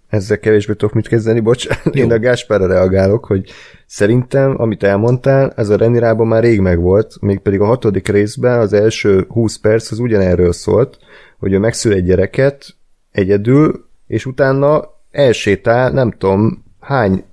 ezzel 0.09 0.38
kevésbé 0.38 0.72
tudok 0.72 0.94
mit 0.94 1.09
kezdeni, 1.09 1.40
bocs. 1.40 1.66
Jó. 1.84 2.02
Én 2.02 2.12
a 2.12 2.18
Gáspára 2.18 2.66
reagálok, 2.66 3.24
hogy 3.24 3.50
szerintem, 3.86 4.54
amit 4.56 4.82
elmondtál, 4.82 5.52
ez 5.56 5.68
a 5.68 5.76
Renirában 5.76 6.26
már 6.26 6.42
rég 6.42 6.61
megvolt, 6.61 7.14
mégpedig 7.20 7.61
a 7.61 7.66
hatodik 7.66 8.09
részben 8.09 8.59
az 8.59 8.72
első 8.72 9.26
20 9.28 9.56
perc 9.56 9.90
az 9.90 9.98
ugyanerről 9.98 10.52
szólt, 10.52 10.98
hogy 11.38 11.52
ő 11.52 11.59
megszül 11.59 11.92
egy 11.92 12.04
gyereket 12.04 12.66
egyedül, 13.11 13.86
és 14.06 14.26
utána 14.26 14.96
elsétál, 15.11 15.90
nem 15.90 16.11
tudom, 16.11 16.64
hány 16.80 17.24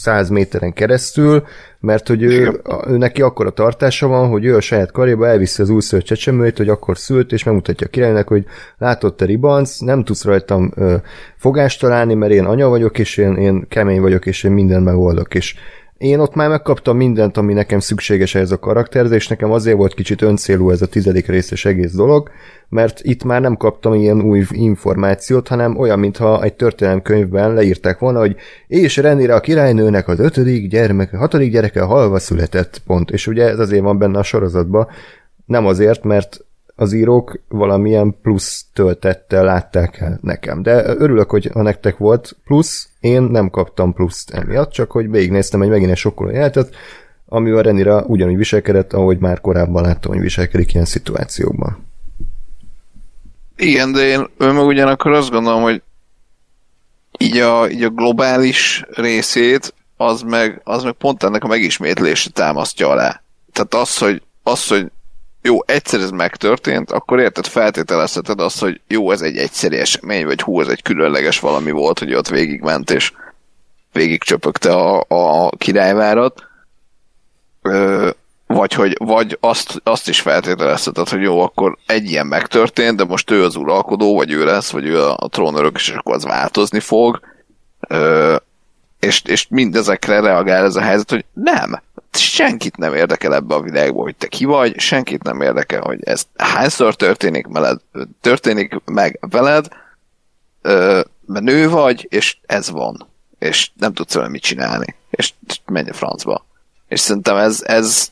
száz 0.00 0.28
méteren 0.28 0.72
keresztül, 0.72 1.44
mert 1.80 2.08
hogy 2.08 2.22
ő, 2.22 2.60
ő 2.86 2.96
neki 2.96 3.22
akkor 3.22 3.46
a 3.46 3.50
tartása 3.50 4.06
van, 4.06 4.28
hogy 4.28 4.44
ő 4.44 4.56
a 4.56 4.60
saját 4.60 4.90
karjába 4.90 5.26
elviszi 5.26 5.62
az 5.62 5.70
újszülött 5.70 6.04
csecsemőt, 6.04 6.56
hogy 6.56 6.68
akkor 6.68 6.98
szült, 6.98 7.32
és 7.32 7.44
megmutatja 7.44 7.86
a 7.86 7.90
királynak, 7.90 8.28
hogy 8.28 8.44
látod 8.78 9.14
te 9.14 9.24
ribanc, 9.24 9.78
nem 9.78 10.04
tudsz 10.04 10.24
rajtam 10.24 10.70
ö, 10.74 10.96
fogást 11.36 11.80
találni, 11.80 12.14
mert 12.14 12.32
én 12.32 12.44
anya 12.44 12.68
vagyok, 12.68 12.98
és 12.98 13.16
én, 13.16 13.36
én 13.36 13.68
kemény 13.68 14.00
vagyok, 14.00 14.26
és 14.26 14.44
én 14.44 14.52
mindent 14.52 14.84
megoldok, 14.84 15.34
és 15.34 15.54
én 16.00 16.18
ott 16.18 16.34
már 16.34 16.48
megkaptam 16.48 16.96
mindent, 16.96 17.36
ami 17.36 17.52
nekem 17.52 17.78
szükséges 17.78 18.34
ez 18.34 18.50
a 18.50 18.58
karakter, 18.58 19.12
és 19.12 19.28
nekem 19.28 19.50
azért 19.50 19.76
volt 19.76 19.94
kicsit 19.94 20.22
öncélú 20.22 20.70
ez 20.70 20.82
a 20.82 20.86
tizedik 20.86 21.26
részes 21.26 21.64
egész 21.64 21.92
dolog, 21.92 22.30
mert 22.68 23.00
itt 23.02 23.24
már 23.24 23.40
nem 23.40 23.56
kaptam 23.56 23.94
ilyen 23.94 24.22
új 24.22 24.44
információt, 24.50 25.48
hanem 25.48 25.78
olyan, 25.78 25.98
mintha 25.98 26.42
egy 26.42 26.54
történelemkönyvben 26.54 27.54
leírták 27.54 27.98
volna, 27.98 28.18
hogy 28.18 28.36
és 28.66 28.96
Renire 28.96 29.34
a 29.34 29.40
királynőnek 29.40 30.08
az 30.08 30.18
ötödik 30.18 30.68
gyermeke, 30.68 31.16
hatodik 31.16 31.52
gyereke 31.52 31.80
halva 31.80 32.18
született, 32.18 32.82
pont. 32.86 33.10
És 33.10 33.26
ugye 33.26 33.48
ez 33.48 33.58
azért 33.58 33.82
van 33.82 33.98
benne 33.98 34.18
a 34.18 34.22
sorozatban, 34.22 34.88
nem 35.46 35.66
azért, 35.66 36.04
mert 36.04 36.44
az 36.80 36.92
írók 36.92 37.40
valamilyen 37.48 38.16
plusz 38.22 38.64
töltettel 38.72 39.44
látták 39.44 39.98
el 39.98 40.18
nekem. 40.22 40.62
De 40.62 40.84
örülök, 40.84 41.30
hogy 41.30 41.50
a 41.52 41.62
nektek 41.62 41.96
volt 41.96 42.36
plusz, 42.44 42.88
én 43.00 43.22
nem 43.22 43.50
kaptam 43.50 43.92
pluszt 43.92 44.30
emiatt, 44.30 44.70
csak 44.70 44.90
hogy 44.90 45.10
végignéztem 45.10 45.62
egy 45.62 45.68
megint 45.68 45.90
egy 45.90 45.96
sokkoló 45.96 46.30
jelentet, 46.30 46.74
ami 47.26 47.50
a 47.50 47.60
Renira 47.60 48.02
ugyanúgy 48.02 48.36
viselkedett, 48.36 48.92
ahogy 48.92 49.18
már 49.18 49.40
korábban 49.40 49.82
láttam, 49.82 50.12
hogy 50.12 50.20
viselkedik 50.20 50.72
ilyen 50.72 50.86
szituációkban. 50.86 51.86
Igen, 53.56 53.92
de 53.92 54.00
én 54.00 54.26
ő 54.38 54.52
meg 54.52 54.64
ugyanakkor 54.64 55.12
azt 55.12 55.30
gondolom, 55.30 55.62
hogy 55.62 55.82
így 57.18 57.36
a, 57.36 57.68
így 57.70 57.82
a 57.82 57.90
globális 57.90 58.84
részét 58.90 59.74
az 59.96 60.22
meg, 60.22 60.60
az 60.64 60.82
meg 60.82 60.92
pont 60.92 61.22
ennek 61.22 61.44
a 61.44 61.48
megismétlését 61.48 62.32
támasztja 62.32 62.88
alá. 62.88 63.22
Tehát 63.52 63.74
az, 63.74 63.98
hogy, 63.98 64.22
az, 64.42 64.66
hogy 64.66 64.90
jó, 65.42 65.58
egyszer 65.66 66.00
ez 66.00 66.10
megtörtént, 66.10 66.90
akkor 66.90 67.20
érted, 67.20 67.46
feltételezheted 67.46 68.40
azt, 68.40 68.60
hogy 68.60 68.80
jó, 68.88 69.10
ez 69.10 69.20
egy 69.20 69.36
egyszeri 69.36 69.76
esemény, 69.76 70.24
vagy 70.24 70.42
hú, 70.42 70.60
ez 70.60 70.68
egy 70.68 70.82
különleges 70.82 71.40
valami 71.40 71.70
volt, 71.70 71.98
hogy 71.98 72.14
ott 72.14 72.28
végigment, 72.28 72.90
és 72.90 73.12
végigcsöpögte 73.92 74.72
a, 74.72 75.04
a 75.08 75.50
királyvárat. 75.56 76.48
Ö, 77.62 78.10
vagy 78.46 78.72
hogy 78.72 78.96
vagy 78.98 79.38
azt, 79.40 79.80
azt 79.84 80.08
is 80.08 80.20
feltételezheted, 80.20 81.08
hogy 81.08 81.22
jó, 81.22 81.40
akkor 81.40 81.78
egy 81.86 82.10
ilyen 82.10 82.26
megtörtént, 82.26 82.96
de 82.96 83.04
most 83.04 83.30
ő 83.30 83.44
az 83.44 83.56
uralkodó, 83.56 84.16
vagy 84.16 84.32
ő 84.32 84.44
lesz, 84.44 84.70
vagy 84.70 84.86
ő 84.86 85.02
a, 85.02 85.16
a 85.20 85.28
trónörök, 85.28 85.76
és 85.76 85.88
akkor 85.88 86.14
az 86.14 86.24
változni 86.24 86.80
fog. 86.80 87.20
Ö, 87.88 88.36
és, 89.00 89.22
és 89.24 89.46
mindezekre 89.48 90.20
reagál 90.20 90.64
ez 90.64 90.76
a 90.76 90.80
helyzet, 90.80 91.10
hogy 91.10 91.24
nem, 91.32 91.80
senkit 92.12 92.76
nem 92.76 92.94
érdekel 92.94 93.34
ebbe 93.34 93.54
a 93.54 93.60
világban, 93.60 94.02
hogy 94.02 94.16
te 94.16 94.26
ki 94.26 94.44
vagy, 94.44 94.78
senkit 94.78 95.22
nem 95.22 95.40
érdekel, 95.40 95.80
hogy 95.80 95.98
ez 96.04 96.26
hányszor 96.36 96.94
történik, 96.94 97.46
veled, 97.46 97.80
történik 98.20 98.80
meg 98.84 99.18
veled, 99.30 99.68
mert 101.26 101.44
nő 101.44 101.68
vagy, 101.68 102.06
és 102.10 102.36
ez 102.46 102.70
van. 102.70 103.08
És 103.38 103.70
nem 103.74 103.92
tudsz 103.92 104.14
vele 104.14 104.28
mit 104.28 104.42
csinálni. 104.42 104.94
És 105.10 105.32
menj 105.66 105.88
a 105.88 105.92
francba. 105.92 106.46
És 106.88 107.00
szerintem 107.00 107.36
ez, 107.36 107.62
ez 107.62 108.10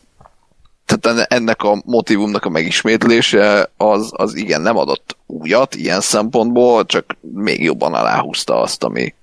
tehát 0.84 1.32
ennek 1.32 1.62
a 1.62 1.82
motivumnak 1.84 2.44
a 2.44 2.49
megismétlése 2.49 3.70
az, 3.76 4.11
az 4.16 4.34
igen 4.34 4.61
nem 4.61 4.76
adott 4.76 5.16
újat 5.26 5.74
ilyen 5.74 6.01
szempontból, 6.01 6.86
csak 6.86 7.16
még 7.20 7.62
jobban 7.62 7.94
aláhúzta 7.94 8.61
azt, 8.61 8.84
ami, 8.84 9.14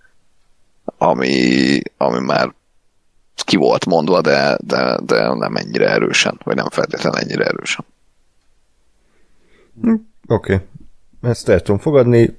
ami, 0.98 1.82
ami 1.98 2.20
már 2.20 2.54
ki 3.44 3.56
volt 3.56 3.86
mondva, 3.86 4.22
de, 4.22 4.58
de, 4.62 5.00
de 5.06 5.34
nem 5.34 5.56
ennyire 5.56 5.90
erősen, 5.90 6.40
vagy 6.44 6.56
nem 6.56 6.70
feltétlenül 6.70 7.20
ennyire 7.20 7.46
erősen. 7.46 7.86
Oké. 10.28 10.54
Okay. 10.54 10.66
Ezt 11.22 11.50
el 11.50 11.62
tudom 11.62 11.80
fogadni. 11.80 12.38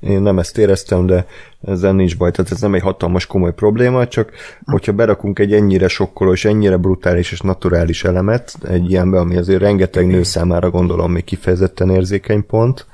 Én 0.00 0.20
nem 0.20 0.38
ezt 0.38 0.58
éreztem, 0.58 1.06
de 1.06 1.26
ezzel 1.62 1.92
nincs 1.92 2.16
baj. 2.16 2.30
Tehát 2.30 2.50
ez 2.50 2.60
nem 2.60 2.74
egy 2.74 2.82
hatalmas 2.82 3.26
komoly 3.26 3.54
probléma, 3.54 4.08
csak 4.08 4.32
hogyha 4.64 4.92
berakunk 4.92 5.38
egy 5.38 5.52
ennyire 5.52 5.88
sokkoló 5.88 6.32
és 6.32 6.44
ennyire 6.44 6.76
brutális 6.76 7.32
és 7.32 7.40
naturális 7.40 8.04
elemet 8.04 8.54
egy 8.68 8.90
ilyenbe, 8.90 9.18
ami 9.18 9.36
azért 9.36 9.60
rengeteg 9.60 10.06
nő 10.06 10.22
számára 10.22 10.70
gondolom 10.70 11.12
még 11.12 11.24
kifejezetten 11.24 11.90
érzékeny 11.90 12.46
pont, 12.46 12.86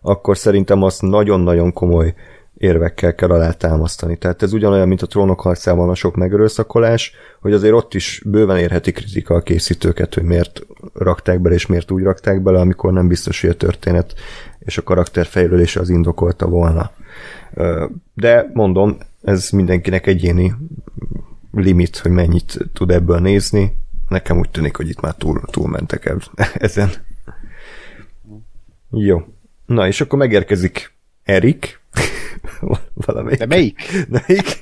akkor 0.00 0.38
szerintem 0.38 0.82
azt 0.82 1.02
nagyon-nagyon 1.02 1.72
komoly 1.72 2.14
érvekkel 2.58 3.14
kell 3.14 3.28
alátámasztani. 3.28 4.16
Tehát 4.16 4.42
ez 4.42 4.52
ugyanolyan, 4.52 4.88
mint 4.88 5.02
a 5.02 5.06
trónok 5.06 5.40
harcában 5.40 5.88
a 5.88 5.94
sok 5.94 6.16
megerőszakolás, 6.16 7.12
hogy 7.40 7.52
azért 7.52 7.74
ott 7.74 7.94
is 7.94 8.22
bőven 8.24 8.58
érheti 8.58 8.92
kritika 8.92 9.34
a 9.34 9.40
készítőket, 9.40 10.14
hogy 10.14 10.22
miért 10.22 10.66
rakták 10.94 11.40
bele, 11.40 11.54
és 11.54 11.66
miért 11.66 11.90
úgy 11.90 12.02
rakták 12.02 12.42
bele, 12.42 12.60
amikor 12.60 12.92
nem 12.92 13.08
biztos, 13.08 13.40
hogy 13.40 13.50
a 13.50 13.56
történet 13.56 14.14
és 14.58 14.78
a 14.78 14.82
karakter 14.82 15.26
fejlődése 15.26 15.80
az 15.80 15.88
indokolta 15.88 16.46
volna. 16.46 16.90
De 18.14 18.50
mondom, 18.52 18.98
ez 19.22 19.50
mindenkinek 19.50 20.06
egyéni 20.06 20.54
limit, 21.52 21.96
hogy 21.98 22.10
mennyit 22.10 22.58
tud 22.72 22.90
ebből 22.90 23.18
nézni. 23.18 23.76
Nekem 24.08 24.38
úgy 24.38 24.50
tűnik, 24.50 24.76
hogy 24.76 24.88
itt 24.88 25.00
már 25.00 25.14
túl, 25.14 25.42
túl 25.50 25.68
mentek 25.68 26.14
ezen. 26.54 26.90
Jó. 28.90 29.22
Na, 29.66 29.86
és 29.86 30.00
akkor 30.00 30.18
megérkezik 30.18 30.92
Erik, 31.22 31.80
valamelyik. 33.06 33.38
De 33.38 33.46
melyik? 33.46 33.80
melyik? 34.26 34.58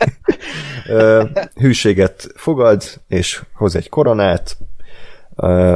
hűséget 1.54 2.26
fogad, 2.34 2.82
és 3.08 3.42
hoz 3.52 3.76
egy 3.76 3.88
koronát, 3.88 4.56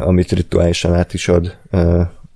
amit 0.00 0.32
rituálisan 0.32 0.94
át 0.94 1.14
is 1.14 1.28
ad. 1.28 1.56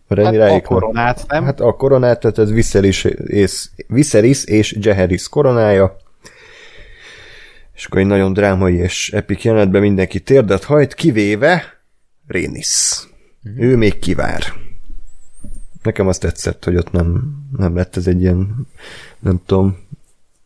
Hát 0.08 0.34
a 0.34 0.60
koronát, 0.60 1.24
nem? 1.28 1.44
Hát 1.44 1.60
a 1.60 1.72
koronát, 1.72 2.20
tehát 2.20 2.38
ez 2.38 2.52
Viserys 2.52 3.04
és, 3.26 3.68
Viserys 3.86 4.44
és 4.44 4.76
Jeheris 4.80 5.28
koronája. 5.28 5.96
És 7.74 7.84
akkor 7.84 8.00
egy 8.00 8.06
nagyon 8.06 8.32
drámai 8.32 8.74
és 8.74 9.10
epik 9.10 9.42
jelenetben 9.42 9.80
mindenki 9.80 10.20
térdet 10.20 10.64
hajt, 10.64 10.94
kivéve 10.94 11.62
Rénis. 12.26 13.02
Mm. 13.48 13.62
Ő 13.62 13.76
még 13.76 13.98
kivár. 13.98 14.42
Nekem 15.82 16.08
azt 16.08 16.20
tetszett, 16.20 16.64
hogy 16.64 16.76
ott 16.76 16.90
nem, 16.90 17.34
nem 17.56 17.76
lett 17.76 17.96
ez 17.96 18.06
egy 18.06 18.20
ilyen, 18.20 18.66
nem 19.18 19.40
tudom, 19.46 19.76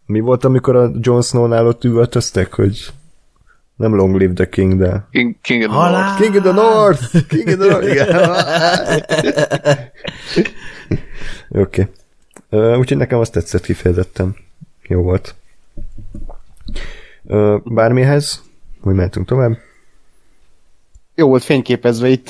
mi 0.07 0.21
volt, 0.21 0.45
amikor 0.45 0.77
a 0.77 0.91
Jon 1.01 1.23
Snow-nál 1.23 1.67
ott 1.67 1.85
üvöltöztek, 1.85 2.55
hogy 2.55 2.93
nem 3.77 3.95
Long 3.95 4.17
Live 4.17 4.33
the 4.33 4.49
King, 4.49 4.79
de... 4.79 5.07
King, 5.11 5.35
King 5.41 5.63
of 5.63 5.71
the 5.71 5.91
North. 5.91 6.21
King 6.21 6.35
of 6.35 6.43
the 6.43 6.53
North! 6.53 7.27
King 7.29 7.49
of 7.49 7.57
the 7.57 7.69
North! 7.69 7.91
Igen. 7.91 8.31
Oké. 11.63 11.89
Okay. 12.51 12.71
Uh, 12.71 12.79
úgyhogy 12.79 12.97
nekem 12.97 13.19
azt 13.19 13.33
tetszett 13.33 13.63
kifejezetten. 13.65 14.37
Jó 14.83 15.03
volt. 15.03 15.35
Uh, 17.23 17.61
bármihez? 17.65 18.43
Hogy 18.81 18.95
mentünk 18.95 19.27
tovább? 19.27 19.57
Jó 21.19 21.29
volt 21.29 21.43
fényképezve, 21.43 22.09
itt, 22.09 22.29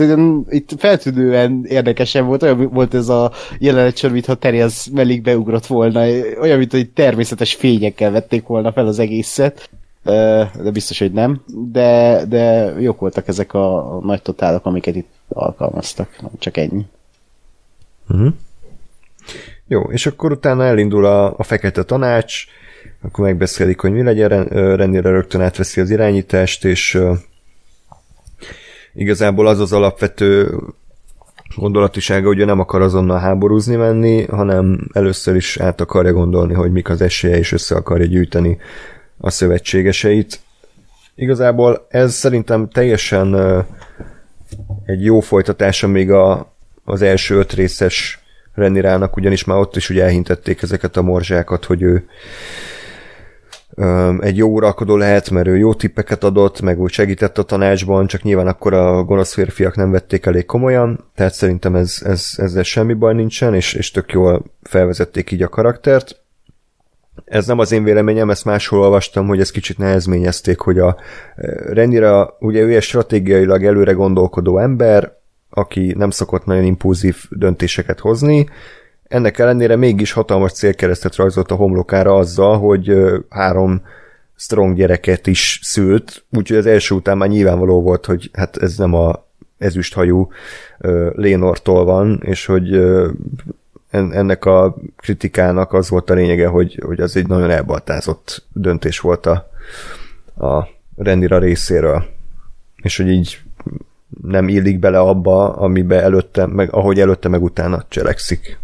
itt 0.49 0.71
feltűnően 0.79 1.65
érdekesen 1.67 2.27
volt, 2.27 2.43
olyan 2.43 2.69
volt 2.73 2.95
ez 2.95 3.09
a 3.09 3.33
jelenet 3.59 4.11
mintha 4.11 4.35
Terias 4.35 4.89
mellig 4.93 5.23
beugrott 5.23 5.67
volna, 5.67 6.01
olyan, 6.41 6.59
mint 6.59 6.71
hogy 6.71 6.91
természetes 6.91 7.55
fényekkel 7.55 8.11
vették 8.11 8.47
volna 8.47 8.73
fel 8.73 8.87
az 8.87 8.99
egészet, 8.99 9.71
de 10.03 10.71
biztos, 10.73 10.99
hogy 10.99 11.13
nem, 11.13 11.43
de, 11.73 12.23
de 12.29 12.75
jók 12.79 13.01
voltak 13.01 13.29
ezek 13.29 13.55
a, 13.55 13.99
nagy 14.03 14.23
totálok, 14.23 14.67
amiket 14.67 14.97
itt 14.97 15.13
alkalmaztak, 15.29 16.21
csak 16.39 16.57
ennyi. 16.57 16.87
Uh-huh. 18.09 18.33
Jó, 19.67 19.81
és 19.83 20.07
akkor 20.07 20.33
utána 20.33 20.65
elindul 20.65 21.05
a, 21.05 21.35
a 21.37 21.43
fekete 21.43 21.83
tanács, 21.83 22.45
akkor 23.03 23.25
megbeszélik, 23.25 23.81
hogy 23.81 23.93
mi 23.93 24.03
legyen, 24.03 24.45
Renére 24.77 25.11
rögtön 25.11 25.41
átveszi 25.41 25.81
az 25.81 25.91
irányítást, 25.91 26.65
és 26.65 26.99
igazából 28.99 29.47
az 29.47 29.61
az 29.61 29.73
alapvető 29.73 30.59
gondolatisága, 31.57 32.27
hogy 32.27 32.39
ő 32.39 32.45
nem 32.45 32.61
akar 32.61 32.83
azonnal 32.83 33.19
háborúzni 33.19 33.77
menni, 33.77 34.25
hanem 34.25 34.89
először 34.93 35.37
is 35.37 35.57
át 35.57 35.81
akarja 35.81 36.13
gondolni, 36.13 36.55
hogy 36.55 36.73
mik 36.73 36.89
az 36.89 37.01
esélye, 37.01 37.37
és 37.37 37.53
össze 37.53 37.75
akarja 37.75 38.07
gyűjteni 38.07 38.59
a 39.19 39.31
szövetségeseit. 39.31 40.41
Igazából 41.15 41.87
ez 41.89 42.15
szerintem 42.15 42.69
teljesen 42.69 43.35
egy 44.85 45.05
jó 45.05 45.21
folytatása 45.21 45.87
még 45.87 46.11
a, 46.11 46.53
az 46.85 47.03
első 47.03 47.37
öt 47.37 47.53
részes 47.53 48.23
Renirának, 48.55 49.17
ugyanis 49.17 49.45
már 49.45 49.59
ott 49.59 49.77
is 49.77 49.91
ugye 49.91 50.03
elhintették 50.03 50.63
ezeket 50.63 50.97
a 50.97 51.03
morzsákat, 51.03 51.65
hogy 51.65 51.83
ő 51.83 52.09
egy 54.21 54.37
jó 54.37 54.49
uralkodó 54.49 54.97
lehet, 54.97 55.31
mert 55.31 55.47
ő 55.47 55.57
jó 55.57 55.75
tippeket 55.75 56.25
adott, 56.25 56.61
meg 56.61 56.81
úgy 56.81 56.91
segített 56.91 57.39
a 57.39 57.43
tanácsban, 57.43 58.07
csak 58.07 58.23
nyilván 58.23 58.47
akkor 58.47 58.75
a 58.75 59.03
gonosz 59.03 59.35
férfiak 59.35 59.77
nem 59.77 59.91
vették 59.91 60.27
elég 60.27 60.47
komolyan, 60.47 61.11
tehát 61.15 61.35
szerintem 61.35 61.75
ez, 61.75 61.99
ez, 62.05 62.33
ezzel 62.37 62.63
semmi 62.63 62.95
baj 62.95 63.15
nincsen, 63.15 63.55
és, 63.55 63.75
és 63.75 63.91
tök 63.91 64.13
jól 64.13 64.45
felvezették 64.63 65.31
így 65.31 65.43
a 65.43 65.49
karaktert. 65.49 66.21
Ez 67.25 67.47
nem 67.47 67.59
az 67.59 67.73
én 67.73 67.85
véleményem, 67.85 68.31
ezt 68.31 68.45
máshol 68.45 68.81
olvastam, 68.81 69.27
hogy 69.27 69.41
ezt 69.41 69.51
kicsit 69.51 69.79
nehezményezték, 69.79 70.59
hogy 70.59 70.79
a 70.79 70.97
Renira, 71.67 72.37
ugye 72.39 72.61
ő 72.61 72.75
egy 72.75 72.83
stratégiailag 72.83 73.65
előre 73.65 73.93
gondolkodó 73.93 74.59
ember, 74.59 75.13
aki 75.51 75.95
nem 75.97 76.11
szokott 76.11 76.45
nagyon 76.45 76.65
impulzív 76.65 77.17
döntéseket 77.31 77.99
hozni, 77.99 78.49
ennek 79.09 79.39
ellenére 79.39 79.77
mégis 79.77 80.13
hatalmas 80.13 80.53
célkeresztet 80.53 81.17
rajzolt 81.17 81.51
a 81.51 81.55
homlokára 81.55 82.17
azzal, 82.17 82.59
hogy 82.59 82.93
három 83.29 83.83
strong 84.37 84.77
gyereket 84.77 85.27
is 85.27 85.61
szült, 85.63 86.25
úgyhogy 86.31 86.57
az 86.57 86.67
első 86.67 86.95
után 86.95 87.17
már 87.17 87.29
nyilvánvaló 87.29 87.83
volt, 87.83 88.07
hogy 88.07 88.31
hát 88.33 88.57
ez 88.57 88.77
nem 88.77 88.95
a 88.95 89.27
ezüsthajú 89.59 90.29
Lénortól 91.13 91.85
van, 91.85 92.21
és 92.25 92.47
hogy 92.47 92.81
ennek 93.91 94.45
a 94.45 94.77
kritikának 94.97 95.73
az 95.73 95.89
volt 95.89 96.11
a 96.11 96.15
lényege, 96.15 96.47
hogy, 96.47 96.81
hogy 96.85 97.01
az 97.01 97.17
egy 97.17 97.27
nagyon 97.27 97.51
elbaltázott 97.51 98.45
döntés 98.53 99.01
volt 99.01 99.27
a, 99.27 99.51
a 100.47 100.69
Rendira 100.97 101.39
részéről. 101.39 102.05
És 102.77 102.97
hogy 102.97 103.09
így 103.09 103.41
nem 104.23 104.49
illik 104.49 104.79
bele 104.79 104.99
abba, 104.99 105.57
amibe 105.57 106.03
előtte, 106.03 106.47
meg, 106.47 106.75
ahogy 106.75 107.01
előtte, 107.01 107.29
meg 107.29 107.43
utána 107.43 107.85
cselekszik. 107.89 108.59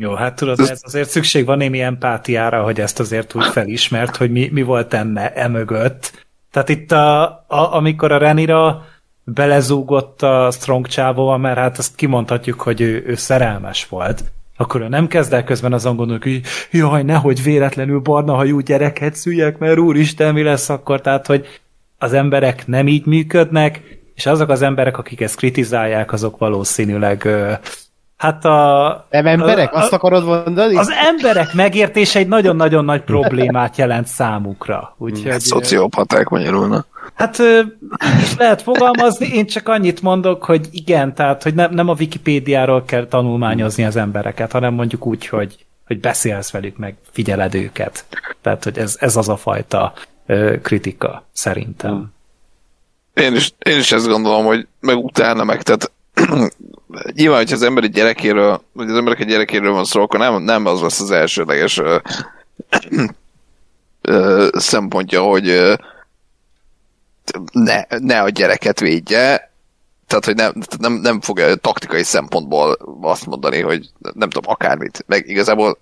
Jó, 0.00 0.14
hát 0.14 0.34
tudod, 0.34 0.60
ez 0.60 0.80
azért 0.82 1.08
szükség 1.08 1.44
van 1.44 1.56
némi 1.56 1.80
empátiára, 1.80 2.62
hogy 2.62 2.80
ezt 2.80 3.00
azért 3.00 3.34
úgy 3.34 3.46
felismert, 3.46 4.16
hogy 4.16 4.30
mi, 4.30 4.48
mi 4.52 4.62
volt 4.62 4.94
enne 4.94 5.32
emögött. 5.32 6.26
Tehát 6.50 6.68
itt, 6.68 6.92
a, 6.92 7.22
a, 7.46 7.74
amikor 7.74 8.12
a 8.12 8.18
Renira 8.18 8.84
belezúgott 9.24 10.22
a 10.22 10.50
Strong 10.52 10.86
csávóval, 10.86 11.38
mert 11.38 11.58
hát 11.58 11.78
azt 11.78 11.94
kimondhatjuk, 11.94 12.60
hogy 12.60 12.80
ő, 12.80 13.04
ő 13.06 13.14
szerelmes 13.14 13.88
volt, 13.88 14.24
akkor 14.56 14.80
ő 14.80 14.88
nem 14.88 15.06
kezd 15.06 15.32
el 15.32 15.44
közben 15.44 15.72
azon 15.72 15.96
gondolni, 15.96 16.22
hogy 16.22 16.42
jaj, 16.70 17.02
nehogy 17.02 17.42
véletlenül 17.42 18.00
barna 18.00 18.34
hajú 18.34 18.60
gyereket 18.60 19.14
szüljek, 19.14 19.58
mert 19.58 19.78
úristen, 19.78 20.34
mi 20.34 20.42
lesz 20.42 20.68
akkor? 20.68 21.00
Tehát, 21.00 21.26
hogy 21.26 21.60
az 21.98 22.12
emberek 22.12 22.66
nem 22.66 22.88
így 22.88 23.06
működnek, 23.06 23.98
és 24.14 24.26
azok 24.26 24.48
az 24.48 24.62
emberek, 24.62 24.98
akik 24.98 25.20
ezt 25.20 25.36
kritizálják, 25.36 26.12
azok 26.12 26.38
valószínűleg 26.38 27.28
Hát 28.18 28.44
a... 28.44 29.06
Nem 29.10 29.26
emberek? 29.26 29.72
A, 29.72 29.78
Azt 29.78 29.92
akarod 29.92 30.24
mondani? 30.24 30.76
Az 30.76 30.90
emberek 30.90 31.54
megértése 31.54 32.18
egy 32.18 32.28
nagyon-nagyon 32.28 32.84
nagy 32.84 33.02
problémát 33.02 33.76
jelent 33.76 34.06
számukra. 34.06 34.94
Úgyhogy, 34.96 35.30
hát 35.30 35.40
szociopaták 35.40 36.28
magyarulna. 36.28 36.86
Hát 37.14 37.38
is 38.20 38.36
lehet 38.36 38.62
fogalmazni, 38.62 39.26
én 39.26 39.46
csak 39.46 39.68
annyit 39.68 40.02
mondok, 40.02 40.44
hogy 40.44 40.68
igen, 40.70 41.14
tehát 41.14 41.42
hogy 41.42 41.54
nem, 41.54 41.74
nem 41.74 41.88
a 41.88 41.94
Wikipédiáról 41.98 42.84
kell 42.84 43.06
tanulmányozni 43.06 43.84
az 43.84 43.96
embereket, 43.96 44.52
hanem 44.52 44.74
mondjuk 44.74 45.06
úgy, 45.06 45.26
hogy, 45.26 45.66
hogy 45.86 46.00
beszélsz 46.00 46.50
velük, 46.50 46.76
meg 46.76 46.96
figyeled 47.10 47.54
őket. 47.54 48.04
Tehát, 48.42 48.64
hogy 48.64 48.78
ez, 48.78 48.96
ez 49.00 49.16
az 49.16 49.28
a 49.28 49.36
fajta 49.36 49.92
ö, 50.26 50.60
kritika, 50.62 51.24
szerintem. 51.32 52.12
Én 53.14 53.34
is, 53.34 53.54
én 53.58 53.78
is 53.78 53.92
ezt 53.92 54.08
gondolom, 54.08 54.44
hogy 54.44 54.66
meg 54.80 54.96
utána 54.96 55.44
meg, 55.44 55.62
tehát 55.62 55.90
nyilván, 57.12 57.38
hogyha 57.38 57.54
az 57.54 57.62
ember 57.62 57.84
egy 57.84 57.92
gyerekéről, 57.92 58.62
vagy 58.72 58.88
az 58.88 58.96
emberek 58.96 59.20
egy 59.20 59.26
gyerekéről 59.26 59.72
van 59.72 59.84
szó, 59.84 60.02
akkor 60.02 60.18
nem, 60.18 60.42
nem 60.42 60.66
az 60.66 60.80
lesz 60.80 61.00
az 61.00 61.10
elsőleges 61.10 61.78
ö, 61.78 61.96
ö, 64.00 64.48
szempontja, 64.52 65.22
hogy 65.22 65.76
ne, 67.52 67.82
ne 67.98 68.20
a 68.22 68.28
gyereket 68.28 68.80
védje, 68.80 69.52
tehát, 70.06 70.24
hogy 70.24 70.34
nem, 70.34 70.52
nem, 70.78 70.92
nem 70.92 71.20
fogja 71.20 71.54
taktikai 71.54 72.02
szempontból 72.02 72.78
azt 73.00 73.26
mondani, 73.26 73.60
hogy 73.60 73.90
nem 73.98 74.30
tudom, 74.30 74.52
akármit. 74.52 75.04
Meg 75.06 75.28
igazából, 75.28 75.78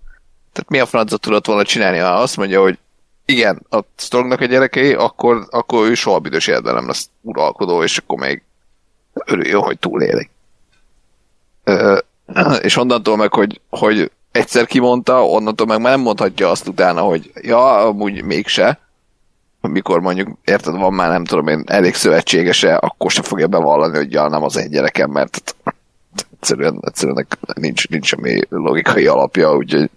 tehát 0.52 0.70
mi 0.70 0.78
a 0.78 0.86
francot 0.86 1.20
tudott 1.20 1.46
volna 1.46 1.64
csinálni, 1.64 1.98
ha 1.98 2.08
azt 2.08 2.36
mondja, 2.36 2.60
hogy 2.60 2.78
igen, 3.24 3.66
a 3.70 3.80
Strongnak 3.96 4.40
a 4.40 4.44
gyerekei, 4.44 4.92
akkor, 4.92 5.46
akkor 5.50 5.88
ő 5.88 5.94
soha 5.94 6.18
büdös 6.18 6.46
életben 6.46 6.74
nem 6.74 6.86
lesz 6.86 7.08
uralkodó, 7.20 7.82
és 7.82 7.98
akkor 7.98 8.18
még 8.18 8.42
örüljön, 9.24 9.60
hogy 9.60 9.78
túlélik. 9.78 10.30
És 12.60 12.76
onnantól 12.76 13.16
meg, 13.16 13.32
hogy, 13.32 13.60
hogy 13.70 14.10
egyszer 14.32 14.66
kimondta, 14.66 15.26
onnantól 15.26 15.66
meg 15.66 15.80
már 15.80 15.92
nem 15.92 16.00
mondhatja 16.00 16.50
azt 16.50 16.68
utána, 16.68 17.00
hogy 17.00 17.32
ja, 17.42 17.86
amúgy 17.86 18.22
mégse, 18.22 18.78
mikor 19.60 20.00
mondjuk, 20.00 20.28
érted, 20.44 20.76
van 20.76 20.92
már 20.92 21.10
nem 21.10 21.24
tudom 21.24 21.48
én, 21.48 21.62
elég 21.66 21.94
szövetségese, 21.94 22.74
akkor 22.74 23.10
se 23.10 23.22
fogja 23.22 23.46
bevallani, 23.46 23.96
hogy 23.96 24.12
ja, 24.12 24.28
nem 24.28 24.42
az 24.42 24.56
egy 24.56 24.70
gyerekem, 24.70 25.10
mert 25.10 25.54
egyszerűen, 26.32 26.78
egyszerűen 26.80 27.26
nincs, 27.54 27.88
nincs 27.88 28.06
semmi 28.06 28.40
logikai 28.48 29.06
alapja, 29.06 29.56
úgyhogy 29.56 29.90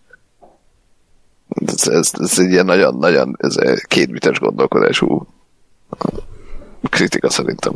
ez, 1.66 1.88
ez, 1.88 2.12
ez 2.20 2.40
egy 2.40 2.52
ilyen 2.52 2.66
nagyon, 2.66 2.96
nagyon 2.96 3.36
ez 3.38 3.56
kétbites 3.88 4.40
gondolkodású 4.40 5.28
kritika 6.90 7.30
szerintem. 7.30 7.74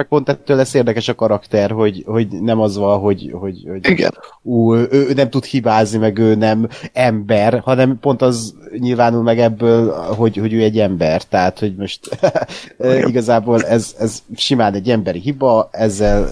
Meg 0.00 0.08
pont 0.08 0.28
ettől 0.28 0.56
lesz 0.56 0.74
érdekes 0.74 1.08
a 1.08 1.14
karakter, 1.14 1.70
hogy, 1.70 2.02
hogy 2.06 2.28
nem 2.28 2.60
az 2.60 2.76
van, 2.76 2.98
hogy, 2.98 3.30
hogy, 3.32 3.64
hogy 3.68 3.88
Igen. 3.88 4.14
ú, 4.42 4.74
ő, 4.74 5.12
nem 5.14 5.30
tud 5.30 5.44
hibázni, 5.44 5.98
meg 5.98 6.18
ő 6.18 6.34
nem 6.34 6.68
ember, 6.92 7.58
hanem 7.58 7.98
pont 8.00 8.22
az 8.22 8.54
nyilvánul 8.78 9.22
meg 9.22 9.38
ebből, 9.38 9.92
hogy, 9.92 10.36
hogy 10.36 10.52
ő 10.52 10.62
egy 10.62 10.78
ember. 10.78 11.22
Tehát, 11.22 11.58
hogy 11.58 11.74
most 11.74 12.18
igazából 13.08 13.62
ez, 13.62 13.94
ez 13.98 14.22
simán 14.36 14.74
egy 14.74 14.90
emberi 14.90 15.18
hiba, 15.18 15.68
ezzel 15.72 16.30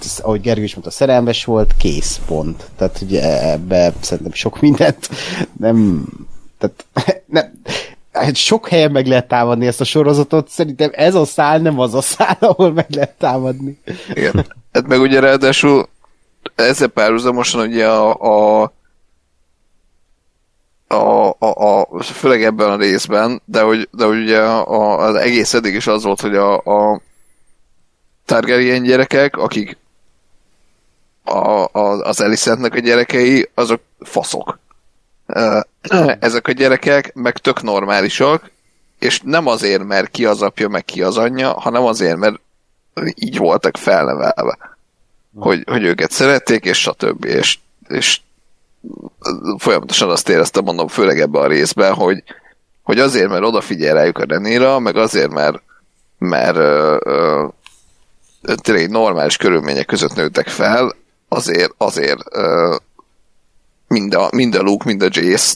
ez, 0.00 0.18
ahogy 0.22 0.40
Gergő 0.40 0.62
is 0.62 0.74
mondta, 0.74 0.90
szerelmes 0.90 1.44
volt, 1.44 1.74
kész, 1.76 2.20
pont. 2.26 2.70
Tehát, 2.76 2.98
hogy 2.98 3.16
ebbe 3.16 3.92
szerintem 4.00 4.32
sok 4.32 4.60
mindent 4.60 5.08
nem, 5.58 6.06
tehát 6.58 6.86
nem, 7.26 7.52
hát 8.12 8.36
sok 8.36 8.68
helyen 8.68 8.90
meg 8.90 9.06
lehet 9.06 9.28
támadni 9.28 9.66
ezt 9.66 9.80
a 9.80 9.84
sorozatot, 9.84 10.48
szerintem 10.48 10.90
ez 10.92 11.14
a 11.14 11.24
szál 11.24 11.58
nem 11.58 11.78
az 11.78 11.94
a 11.94 12.00
szál, 12.00 12.36
ahol 12.40 12.72
meg 12.72 12.86
lehet 12.88 13.18
támadni. 13.18 13.80
Igen. 14.12 14.46
Hát 14.72 14.86
meg 14.86 15.00
ugye 15.00 15.20
ráadásul 15.20 15.88
ezzel 16.54 16.88
párhuzamosan 16.88 17.66
ugye 17.66 17.88
a, 17.88 18.14
a 18.60 18.72
a, 20.92 21.36
a, 21.38 21.80
a, 21.80 22.02
főleg 22.02 22.42
ebben 22.42 22.70
a 22.70 22.76
részben, 22.76 23.42
de 23.44 23.60
hogy, 23.60 23.88
de 23.92 24.04
hogy 24.04 24.22
ugye 24.22 24.40
a, 24.40 24.98
az 24.98 25.14
egész 25.14 25.54
eddig 25.54 25.74
is 25.74 25.86
az 25.86 26.02
volt, 26.02 26.20
hogy 26.20 26.36
a, 26.36 26.54
a 26.56 27.00
Targaryen 28.24 28.82
gyerekek, 28.82 29.36
akik 29.36 29.76
a, 31.24 31.38
a, 31.72 32.00
az 32.02 32.20
Elisentnek 32.20 32.74
a 32.74 32.78
gyerekei, 32.78 33.50
azok 33.54 33.80
faszok. 34.00 34.58
Ezek 36.18 36.48
a 36.48 36.52
gyerekek 36.52 37.14
meg 37.14 37.38
tök 37.38 37.62
normálisak, 37.62 38.50
és 38.98 39.20
nem 39.24 39.46
azért, 39.46 39.84
mert 39.84 40.10
ki 40.10 40.26
az 40.26 40.42
apja, 40.42 40.68
meg 40.68 40.84
ki 40.84 41.02
az 41.02 41.16
anyja, 41.16 41.52
hanem 41.52 41.82
azért, 41.84 42.16
mert 42.16 42.40
így 43.14 43.36
voltak 43.36 43.76
felnevelve. 43.76 44.58
Hogy, 45.34 45.62
hogy 45.66 45.84
őket 45.84 46.10
szerették, 46.10 46.64
és 46.64 46.80
stb. 46.80 47.24
És, 47.24 47.58
és 47.88 48.20
folyamatosan 49.58 50.10
azt 50.10 50.28
éreztem, 50.28 50.64
mondom, 50.64 50.88
főleg 50.88 51.20
ebbe 51.20 51.38
a 51.38 51.46
részben, 51.46 51.94
hogy, 51.94 52.22
hogy 52.82 52.98
azért, 52.98 53.28
mert 53.28 53.44
odafigyel 53.44 53.94
rájuk 53.94 54.18
a 54.18 54.24
Renéra, 54.24 54.78
meg 54.78 54.96
azért, 54.96 55.30
mert, 55.30 55.62
mert 56.18 56.56
ö, 56.56 56.96
ö, 57.04 57.46
tényleg 58.54 58.90
normális 58.90 59.36
körülmények 59.36 59.86
között 59.86 60.14
nőttek 60.14 60.48
fel, 60.48 60.94
azért, 61.28 61.72
azért 61.76 62.20
ö, 62.30 62.76
mind, 63.92 64.14
a, 64.14 64.28
mind 64.32 64.54
a 64.54 64.62
Luke, 64.62 64.84
mind 64.86 65.02
a 65.02 65.08
Jace 65.10 65.54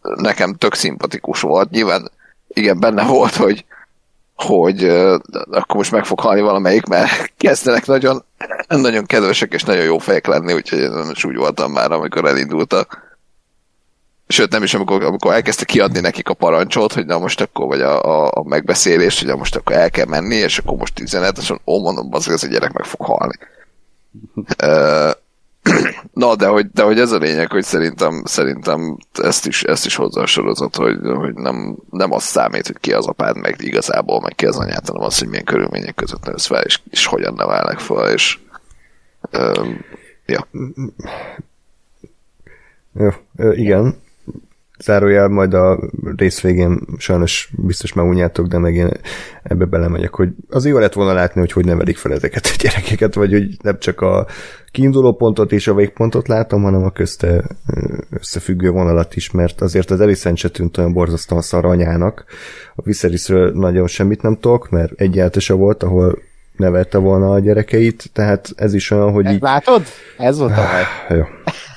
nekem 0.00 0.54
tök 0.54 0.74
szimpatikus 0.74 1.40
volt. 1.40 1.70
Nyilván 1.70 2.10
igen, 2.48 2.80
benne 2.80 3.04
volt, 3.04 3.34
hogy, 3.34 3.64
hogy 4.34 4.84
uh, 4.84 5.18
akkor 5.50 5.76
most 5.76 5.90
meg 5.90 6.04
fog 6.04 6.20
halni 6.20 6.40
valamelyik, 6.40 6.86
mert 6.86 7.32
kezdenek 7.36 7.86
nagyon, 7.86 8.24
nagyon 8.68 9.06
kedvesek 9.06 9.52
és 9.52 9.62
nagyon 9.62 9.84
jó 9.84 9.98
fejek 9.98 10.26
lenni, 10.26 10.52
úgyhogy 10.52 10.78
én 10.78 11.10
is 11.12 11.24
úgy 11.24 11.36
voltam 11.36 11.72
már, 11.72 11.92
amikor 11.92 12.24
elindult 12.24 12.72
a 12.72 12.86
sőt 14.30 14.50
nem 14.50 14.62
is, 14.62 14.74
amikor, 14.74 15.04
amikor 15.04 15.32
elkezdte 15.32 15.64
kiadni 15.64 16.00
nekik 16.00 16.28
a 16.28 16.34
parancsot, 16.34 16.92
hogy 16.92 17.06
na 17.06 17.18
most 17.18 17.40
akkor, 17.40 17.66
vagy 17.66 17.80
a, 17.80 18.02
a, 18.02 18.30
a 18.34 18.42
megbeszélés, 18.48 19.18
hogy 19.18 19.28
na 19.28 19.36
most 19.36 19.56
akkor 19.56 19.76
el 19.76 19.90
kell 19.90 20.06
menni, 20.06 20.34
és 20.34 20.58
akkor 20.58 20.76
most 20.76 21.00
üzenet, 21.00 21.38
és 21.38 21.50
ó, 21.64 21.82
mondom, 21.82 22.08
az, 22.10 22.28
ez 22.28 22.42
a 22.42 22.46
gyerek 22.46 22.72
meg 22.72 22.84
fog 22.84 23.00
halni. 23.00 23.38
Na, 26.12 26.36
de 26.36 26.46
hogy, 26.46 26.70
de 26.70 26.82
hogy 26.82 26.98
ez 26.98 27.12
a 27.12 27.18
lényeg, 27.18 27.50
hogy 27.50 27.62
szerintem, 27.62 28.22
szerintem 28.24 28.98
ezt 29.12 29.46
is, 29.46 29.62
ezt 29.62 29.86
is 29.86 29.94
hozzá 29.94 30.20
a 30.20 30.26
sorozat, 30.26 30.76
hogy, 30.76 30.96
hogy 31.14 31.34
nem, 31.34 31.78
nem 31.90 32.12
az 32.12 32.22
számít, 32.22 32.66
hogy 32.66 32.78
ki 32.80 32.92
az 32.92 33.06
apád, 33.06 33.36
meg 33.36 33.56
igazából, 33.58 34.20
meg 34.20 34.34
ki 34.34 34.46
az 34.46 34.58
anyád, 34.58 34.86
hanem 34.86 35.02
az, 35.02 35.18
hogy 35.18 35.28
milyen 35.28 35.44
körülmények 35.44 35.94
között 35.94 36.24
nősz 36.24 36.46
fel, 36.46 36.62
és, 36.62 36.80
és 36.90 37.06
hogyan 37.06 37.34
nevelnek 37.34 37.78
fel, 37.78 38.12
és 38.12 38.38
um, 39.32 39.84
ja. 40.26 40.46
Jó, 42.92 43.08
igen. 43.52 44.00
Zárójel 44.82 45.28
majd 45.28 45.54
a 45.54 45.90
rész 46.16 46.40
végén 46.40 46.80
sajnos 46.98 47.50
biztos 47.56 47.92
már 47.92 48.06
unjátok, 48.06 48.46
de 48.46 48.58
meg 48.58 48.74
én 48.74 48.90
ebbe 49.42 49.64
belemegyek, 49.64 50.14
hogy 50.14 50.28
az 50.48 50.66
jó 50.66 50.78
lett 50.78 50.92
volna 50.92 51.12
látni, 51.12 51.40
hogy 51.40 51.52
hogy 51.52 51.64
nevelik 51.64 51.96
fel 51.96 52.12
ezeket 52.12 52.46
a 52.46 52.56
gyerekeket, 52.62 53.14
vagy 53.14 53.32
hogy 53.32 53.56
nem 53.62 53.78
csak 53.78 54.00
a 54.00 54.26
kiinduló 54.70 55.14
pontot 55.14 55.52
és 55.52 55.66
a 55.66 55.74
végpontot 55.74 56.28
látom, 56.28 56.62
hanem 56.62 56.82
a 56.82 56.90
közte 56.90 57.44
összefüggő 58.10 58.70
vonalat 58.70 59.16
is, 59.16 59.30
mert 59.30 59.60
azért 59.60 59.90
az 59.90 60.00
Elisent 60.00 60.36
se 60.36 60.48
tűnt 60.48 60.78
olyan 60.78 60.92
borzasztóan 60.92 61.42
szar 61.42 61.64
anyának. 61.64 62.24
A 62.74 62.82
Viserysről 62.82 63.52
nagyon 63.52 63.86
semmit 63.86 64.22
nem 64.22 64.36
tudok, 64.40 64.70
mert 64.70 64.92
egyáltalán 65.00 65.62
volt, 65.62 65.82
ahol 65.82 66.18
nevelte 66.56 66.98
volna 66.98 67.30
a 67.30 67.38
gyerekeit, 67.38 68.10
tehát 68.12 68.52
ez 68.56 68.74
is 68.74 68.90
olyan, 68.90 69.12
hogy 69.12 69.30
így... 69.30 69.40
Látod? 69.40 69.82
Ez 70.18 70.38
volt 70.38 70.52
a 70.52 70.54
baj. 70.54 71.16
Jó. 71.18 71.24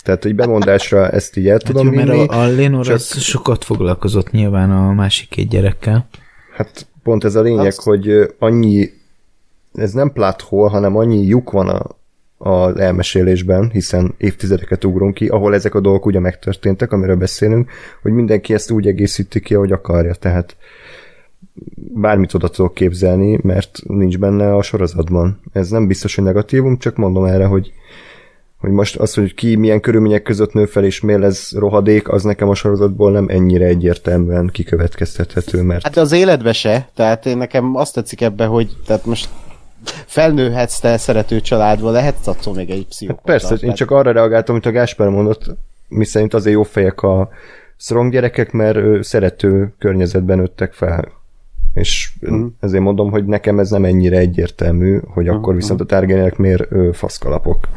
Tehát, 0.03 0.23
hogy 0.23 0.35
bemondásra 0.35 1.09
ezt 1.09 1.37
így 1.37 1.47
el 1.47 1.51
hát 1.51 1.63
tudom 1.63 1.85
jó, 1.85 1.91
vinni. 1.91 2.17
Mert 2.17 2.29
a, 2.29 2.41
a 2.41 2.47
Lénor 2.47 2.85
csak... 2.85 2.99
sokat 2.99 3.63
foglalkozott 3.63 4.31
nyilván 4.31 4.71
a 4.71 4.91
másik 4.93 5.29
két 5.29 5.49
gyerekkel. 5.49 6.07
Hát 6.55 6.87
pont 7.03 7.23
ez 7.23 7.35
a 7.35 7.41
lényeg, 7.41 7.65
Azt... 7.65 7.81
hogy 7.81 8.33
annyi, 8.39 8.89
ez 9.73 9.91
nem 9.91 10.11
plot 10.11 10.41
hole, 10.41 10.69
hanem 10.69 10.97
annyi 10.97 11.25
lyuk 11.25 11.51
van 11.51 11.69
a, 11.69 11.81
az 12.37 12.77
elmesélésben, 12.77 13.69
hiszen 13.69 14.13
évtizedeket 14.17 14.83
ugrunk 14.83 15.13
ki, 15.13 15.27
ahol 15.27 15.53
ezek 15.53 15.75
a 15.75 15.79
dolgok 15.79 16.05
ugye 16.05 16.19
megtörténtek, 16.19 16.91
amiről 16.91 17.15
beszélünk, 17.15 17.71
hogy 18.01 18.11
mindenki 18.11 18.53
ezt 18.53 18.71
úgy 18.71 18.87
egészíti 18.87 19.39
ki, 19.39 19.55
ahogy 19.55 19.71
akarja, 19.71 20.13
tehát 20.13 20.55
bármit 21.93 22.33
oda 22.33 22.47
tudok 22.47 22.73
képzelni, 22.73 23.39
mert 23.43 23.79
nincs 23.83 24.17
benne 24.17 24.55
a 24.55 24.61
sorozatban. 24.61 25.41
Ez 25.51 25.69
nem 25.69 25.87
biztos, 25.87 26.15
hogy 26.15 26.23
negatívum, 26.23 26.77
csak 26.77 26.95
mondom 26.95 27.25
erre, 27.25 27.45
hogy 27.45 27.73
hogy 28.63 28.71
most 28.71 28.95
az, 28.95 29.13
hogy 29.13 29.33
ki 29.33 29.55
milyen 29.55 29.79
körülmények 29.79 30.21
között 30.21 30.53
nő 30.53 30.65
fel, 30.65 30.83
és 30.83 31.01
miért 31.01 31.21
lesz 31.21 31.53
rohadék, 31.53 32.09
az 32.09 32.23
nekem 32.23 32.49
a 32.49 32.55
sorozatból 32.55 33.11
nem 33.11 33.25
ennyire 33.29 33.65
egyértelműen 33.65 34.49
kikövetkeztethető, 34.51 35.61
mert... 35.61 35.83
Hát 35.83 35.97
az 35.97 36.11
életbe 36.11 36.53
se, 36.53 36.89
tehát 36.95 37.25
én 37.25 37.37
nekem 37.37 37.75
azt 37.75 37.93
tetszik 37.93 38.21
ebbe, 38.21 38.45
hogy 38.45 38.77
tehát 38.85 39.05
most 39.05 39.29
felnőhetsz 40.05 40.79
te 40.79 40.97
szerető 40.97 41.41
családba, 41.41 41.91
lehetsz 41.91 42.27
attól 42.27 42.53
még 42.53 42.69
egy 42.69 42.85
pszichopata. 42.87 43.31
Hát 43.31 43.41
persze, 43.41 43.65
én 43.65 43.73
csak 43.73 43.91
arra 43.91 44.11
reagáltam, 44.11 44.55
amit 44.55 44.67
a 44.67 44.71
Gásper 44.71 45.09
mondott, 45.09 45.45
miszerint 45.87 46.33
azért 46.33 46.55
jó 46.55 46.63
fejek 46.63 47.01
a 47.01 47.29
strong 47.77 48.11
gyerekek, 48.11 48.51
mert 48.51 49.03
szerető 49.03 49.73
környezetben 49.79 50.37
nőttek 50.37 50.73
fel. 50.73 51.11
És 51.73 52.13
mm. 52.31 52.45
ezért 52.59 52.83
mondom, 52.83 53.11
hogy 53.11 53.25
nekem 53.25 53.59
ez 53.59 53.69
nem 53.69 53.85
ennyire 53.85 54.17
egyértelmű, 54.17 54.99
hogy 55.07 55.25
mm. 55.25 55.29
akkor 55.29 55.55
viszont 55.55 55.81
a 55.81 55.85
tárgyenek 55.85 56.37
miért 56.37 56.95
faszkalapok 56.95 57.67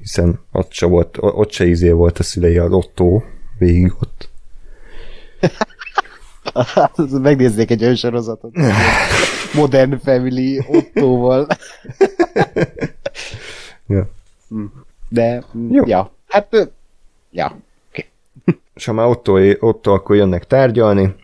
hiszen 0.00 0.40
ott 0.52 0.72
se, 0.72 0.86
volt, 0.86 1.16
ott 1.20 1.52
se 1.52 1.66
izé 1.66 1.90
volt 1.90 2.18
a 2.18 2.22
szülei 2.22 2.58
az 2.58 2.72
Otto 2.72 3.22
végig 3.58 3.92
ott. 4.00 4.28
Megnéznék 7.22 7.70
egy 7.70 7.82
olyan 7.82 7.94
sorozatot. 7.94 8.52
Modern 9.54 9.98
Family 9.98 10.64
Ottóval. 10.68 11.46
ja. 13.86 14.08
Hm. 14.48 14.64
De, 15.08 15.44
Jó. 15.70 15.86
ja. 15.86 16.12
Hát, 16.28 16.70
ja. 17.30 17.58
Okay. 17.90 18.06
És 18.74 18.84
ha 18.84 18.92
már 18.92 19.06
Otto, 19.06 19.38
Otto, 19.58 19.92
akkor 19.92 20.16
jönnek 20.16 20.46
tárgyalni, 20.46 21.14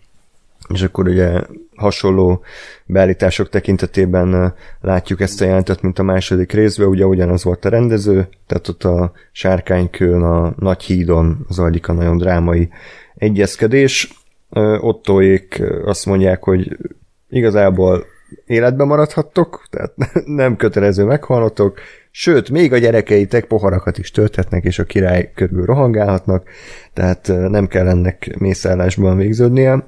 és 0.72 0.82
akkor 0.82 1.08
ugye 1.08 1.40
hasonló 1.76 2.42
beállítások 2.86 3.48
tekintetében 3.48 4.54
látjuk 4.80 5.20
ezt 5.20 5.40
a 5.40 5.44
jelentet, 5.44 5.82
mint 5.82 5.98
a 5.98 6.02
második 6.02 6.52
részben, 6.52 6.88
ugye 6.88 7.04
ugyanaz 7.04 7.44
volt 7.44 7.64
a 7.64 7.68
rendező, 7.68 8.28
tehát 8.46 8.68
ott 8.68 8.84
a 8.84 9.12
sárkánykőn, 9.32 10.22
a 10.22 10.54
nagy 10.58 10.82
hídon 10.82 11.46
zajlik 11.50 11.88
a 11.88 11.92
nagyon 11.92 12.16
drámai 12.16 12.68
egyezkedés. 13.14 14.24
Ottoék 14.80 15.62
azt 15.84 16.06
mondják, 16.06 16.42
hogy 16.42 16.76
igazából 17.28 18.04
életben 18.46 18.86
maradhattok, 18.86 19.66
tehát 19.70 19.92
nem 20.24 20.56
kötelező 20.56 21.04
meghalnotok, 21.04 21.78
sőt, 22.10 22.50
még 22.50 22.72
a 22.72 22.78
gyerekeitek 22.78 23.44
poharakat 23.44 23.98
is 23.98 24.10
tölthetnek, 24.10 24.64
és 24.64 24.78
a 24.78 24.84
király 24.84 25.32
körül 25.34 25.64
rohangálhatnak, 25.64 26.48
tehát 26.92 27.26
nem 27.26 27.66
kell 27.66 27.88
ennek 27.88 28.36
mészállásban 28.38 29.16
végződnie. 29.16 29.86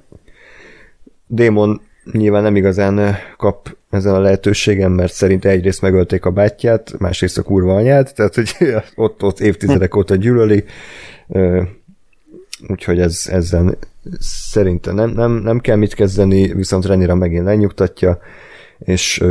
Démon 1.29 1.81
nyilván 2.13 2.43
nem 2.43 2.57
igazán 2.57 3.17
kap 3.37 3.77
ezen 3.91 4.15
a 4.15 4.21
lehetőségen, 4.21 4.91
mert 4.91 5.13
szerint 5.13 5.45
egyrészt 5.45 5.83
megölték 5.83 6.25
a 6.25 6.31
bátyját, 6.31 6.99
másrészt 6.99 7.39
a 7.39 7.43
kurva 7.43 7.75
anyát, 7.75 8.15
tehát 8.15 8.35
hogy 8.35 8.55
ott, 8.95 9.23
ott 9.23 9.41
évtizedek 9.41 9.97
óta 9.97 10.15
gyűlöli, 10.15 10.65
úgyhogy 12.69 13.01
ez, 13.01 13.27
ezzel 13.31 13.79
szerintem 14.21 14.95
nem, 14.95 15.11
nem, 15.11 15.33
nem 15.33 15.59
kell 15.59 15.77
mit 15.77 15.95
kezdeni, 15.95 16.53
viszont 16.55 16.87
Renira 16.87 17.15
megint 17.15 17.45
lenyugtatja, 17.45 18.19
és 18.79 19.25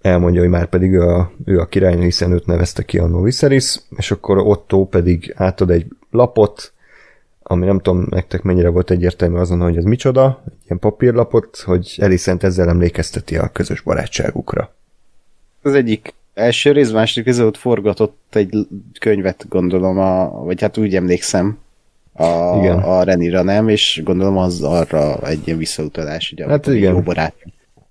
elmondja, 0.00 0.40
hogy 0.40 0.50
már 0.50 0.66
pedig 0.66 0.98
a, 0.98 1.32
ő 1.44 1.58
a 1.58 1.66
királynő, 1.66 2.02
hiszen 2.02 2.32
őt 2.32 2.46
nevezte 2.46 2.82
ki 2.82 2.98
a 2.98 3.20
Viserys, 3.20 3.80
és 3.96 4.10
akkor 4.10 4.38
Otto 4.38 4.84
pedig 4.84 5.32
átad 5.36 5.70
egy 5.70 5.86
lapot, 6.10 6.72
ami 7.48 7.66
nem 7.66 7.78
tudom 7.78 8.06
nektek 8.10 8.42
mennyire 8.42 8.68
volt 8.68 8.90
egyértelmű 8.90 9.36
azon, 9.36 9.60
hogy 9.60 9.76
ez 9.76 9.84
micsoda, 9.84 10.42
egy 10.46 10.52
ilyen 10.64 10.78
papírlapot, 10.78 11.56
hogy 11.56 11.96
Elisent 12.00 12.42
ezzel 12.42 12.68
emlékezteti 12.68 13.36
a 13.36 13.48
közös 13.48 13.80
barátságukra. 13.80 14.74
Az 15.62 15.74
egyik 15.74 16.14
első 16.34 16.72
rész, 16.72 16.90
második 16.90 17.26
rész 17.26 17.38
ott 17.38 17.56
forgatott 17.56 18.22
egy 18.32 18.66
könyvet, 19.00 19.46
gondolom, 19.48 19.98
a, 19.98 20.30
vagy 20.30 20.60
hát 20.60 20.78
úgy 20.78 20.94
emlékszem, 20.94 21.58
a, 22.12 22.56
igen. 22.58 22.78
a 22.78 23.02
Renira 23.02 23.42
nem, 23.42 23.68
és 23.68 24.00
gondolom 24.04 24.36
az 24.36 24.62
arra 24.62 25.18
egy 25.28 25.40
ilyen 25.44 25.58
visszautalás, 25.58 26.32
ugye, 26.32 26.46
hát 26.46 26.66
igen. 26.66 26.92
jó 26.92 27.00
barát. 27.00 27.34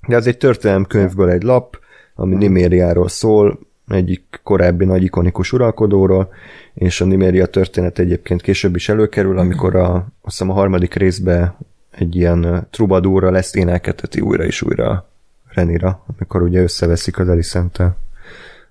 De 0.08 0.16
az 0.16 0.28
egy 0.28 0.38
történelemkönyvből 0.38 1.30
egy 1.30 1.44
lap, 1.44 1.80
ami. 2.16 2.36
Nimériáról 2.36 3.10
szól, 3.10 3.60
egyik 3.88 4.40
korábbi 4.44 4.86
nagy 4.86 5.04
ikonikus 5.04 5.54
uralkodóról, 5.54 6.30
és 6.74 7.02
a 7.02 7.06
Niméria 7.06 7.46
történet 7.46 8.00
egyébként 8.00 8.42
később 8.42 8.76
is 8.76 8.90
előkerül, 8.90 9.38
amikor 9.38 9.76
a, 9.76 9.94
azt 9.96 10.08
hiszem 10.22 10.50
a 10.50 10.54
harmadik 10.54 10.94
részbe 10.94 11.58
egy 11.92 12.16
ilyen 12.16 12.68
trubadúra 12.70 13.32
lesz 13.32 13.56
énelketeti 13.56 14.22
újra 14.22 14.44
és 14.44 14.62
újra 14.62 15.10
Renira, 15.54 16.04
amikor 16.16 16.42
ugye 16.42 16.62
összeveszik 16.62 17.20
az 17.20 17.30
Eliszentel. 17.30 17.98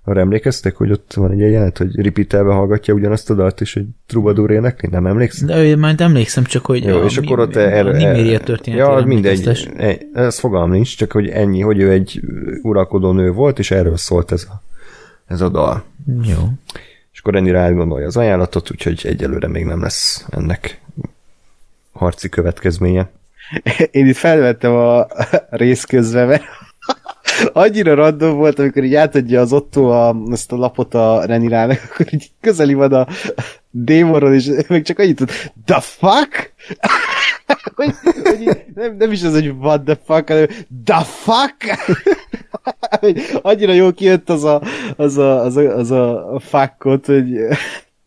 Arra 0.07 0.21
emlékeztek, 0.21 0.77
hogy 0.77 0.91
ott 0.91 1.13
van 1.15 1.31
egy 1.31 1.39
jelenet, 1.39 1.79
hogy 1.79 2.01
ripitelve 2.01 2.53
hallgatja 2.53 2.95
ugyanazt 2.95 3.31
a 3.31 3.35
dalt, 3.35 3.61
és 3.61 3.77
egy 3.77 3.87
trubadúr 4.07 4.51
énekli? 4.51 4.89
Nem 4.89 5.07
emlékszem? 5.07 5.47
De 5.47 5.63
ő 5.63 5.77
majd 5.77 6.01
emlékszem, 6.01 6.45
csak 6.45 6.67
hogy 6.67 6.85
Jó, 6.85 7.01
a, 7.01 7.05
és 7.05 7.17
akkor 7.17 7.39
ott 7.39 7.57
erre... 7.57 7.91
A 7.91 7.93
Niméria 7.93 8.41
történet. 8.41 8.79
Ja, 8.79 9.03
mindegy. 9.07 9.69
E, 9.77 9.99
ez 10.13 10.39
fogalm 10.39 10.71
nincs, 10.71 10.97
csak 10.97 11.13
hogy 11.13 11.29
ennyi, 11.29 11.61
hogy 11.61 11.79
ő 11.79 11.91
egy 11.91 12.21
uralkodó 12.63 13.13
nő 13.13 13.33
volt, 13.33 13.59
és 13.59 13.71
erről 13.71 13.97
szólt 13.97 14.33
ez 14.33 14.47
a, 14.51 14.63
ez 15.27 15.41
a 15.41 15.49
dal. 15.49 15.85
Jó. 16.23 16.49
És 17.13 17.19
akkor 17.19 17.35
ennyire 17.35 17.61
átgondolja 17.61 18.07
az 18.07 18.17
ajánlatot, 18.17 18.71
úgyhogy 18.71 19.01
egyelőre 19.05 19.49
még 19.49 19.65
nem 19.65 19.81
lesz 19.81 20.25
ennek 20.31 20.81
harci 21.93 22.29
következménye. 22.29 23.11
Én 23.91 24.07
itt 24.07 24.17
felvettem 24.17 24.73
a 24.73 25.07
rész 25.51 25.85
közben, 25.85 26.27
mert 26.27 26.45
annyira 27.53 27.95
random 27.95 28.37
volt, 28.37 28.59
amikor 28.59 28.85
így 28.85 28.95
átadja 28.95 29.41
az 29.41 29.53
Otto 29.53 29.85
a, 29.85 30.17
ezt 30.31 30.53
a 30.53 30.57
lapot 30.57 30.95
a 30.95 31.25
Renirának, 31.25 31.81
akkor 31.91 32.07
így 32.15 32.31
közeli 32.41 32.75
van 32.75 32.93
a 32.93 33.07
démonról, 33.77 34.35
és 34.35 34.51
még 34.69 34.83
csak 34.83 34.99
annyit 34.99 35.17
tud, 35.17 35.31
the 35.65 35.81
fuck? 35.81 36.53
hogy, 37.75 37.95
hogy 38.23 38.65
nem, 38.75 38.97
nem 38.97 39.13
is 39.13 39.23
az, 39.23 39.33
hogy 39.33 39.49
what 39.49 39.85
the 39.85 39.99
fuck, 40.05 40.29
hanem 40.29 40.47
the 40.85 41.01
fuck? 41.05 41.65
hogy 43.01 43.21
annyira 43.43 43.73
jól 43.73 43.93
kijött 43.93 44.31
az 44.31 44.45
a, 44.45 44.63
az 44.97 45.19
a, 45.19 45.43
az 45.43 45.57
a, 45.57 45.77
az 45.77 45.91
a 45.91 46.41
fuckot, 46.41 47.07
hogy, 47.07 47.37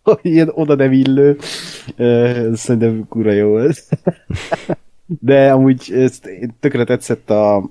hogy 0.03 0.19
ilyen 0.21 0.51
oda 0.53 0.75
nem 0.75 0.91
illő. 0.91 1.37
Szerintem 2.53 3.05
kura 3.09 3.31
jó 3.31 3.57
ez. 3.57 3.87
De 5.05 5.51
amúgy 5.51 5.91
ezt 5.93 6.29
tökre 6.59 6.83
tetszett 6.83 7.29
a, 7.29 7.69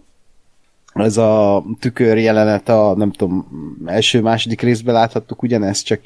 ez 0.95 1.17
a 1.17 1.65
tükör 1.81 2.17
jelenet 2.19 2.69
a, 2.69 2.95
nem 2.97 3.11
tudom, 3.11 3.47
első-második 3.85 4.61
részben 4.61 4.95
láthattuk 4.95 5.43
ugyanezt, 5.43 5.85
csak 5.87 6.01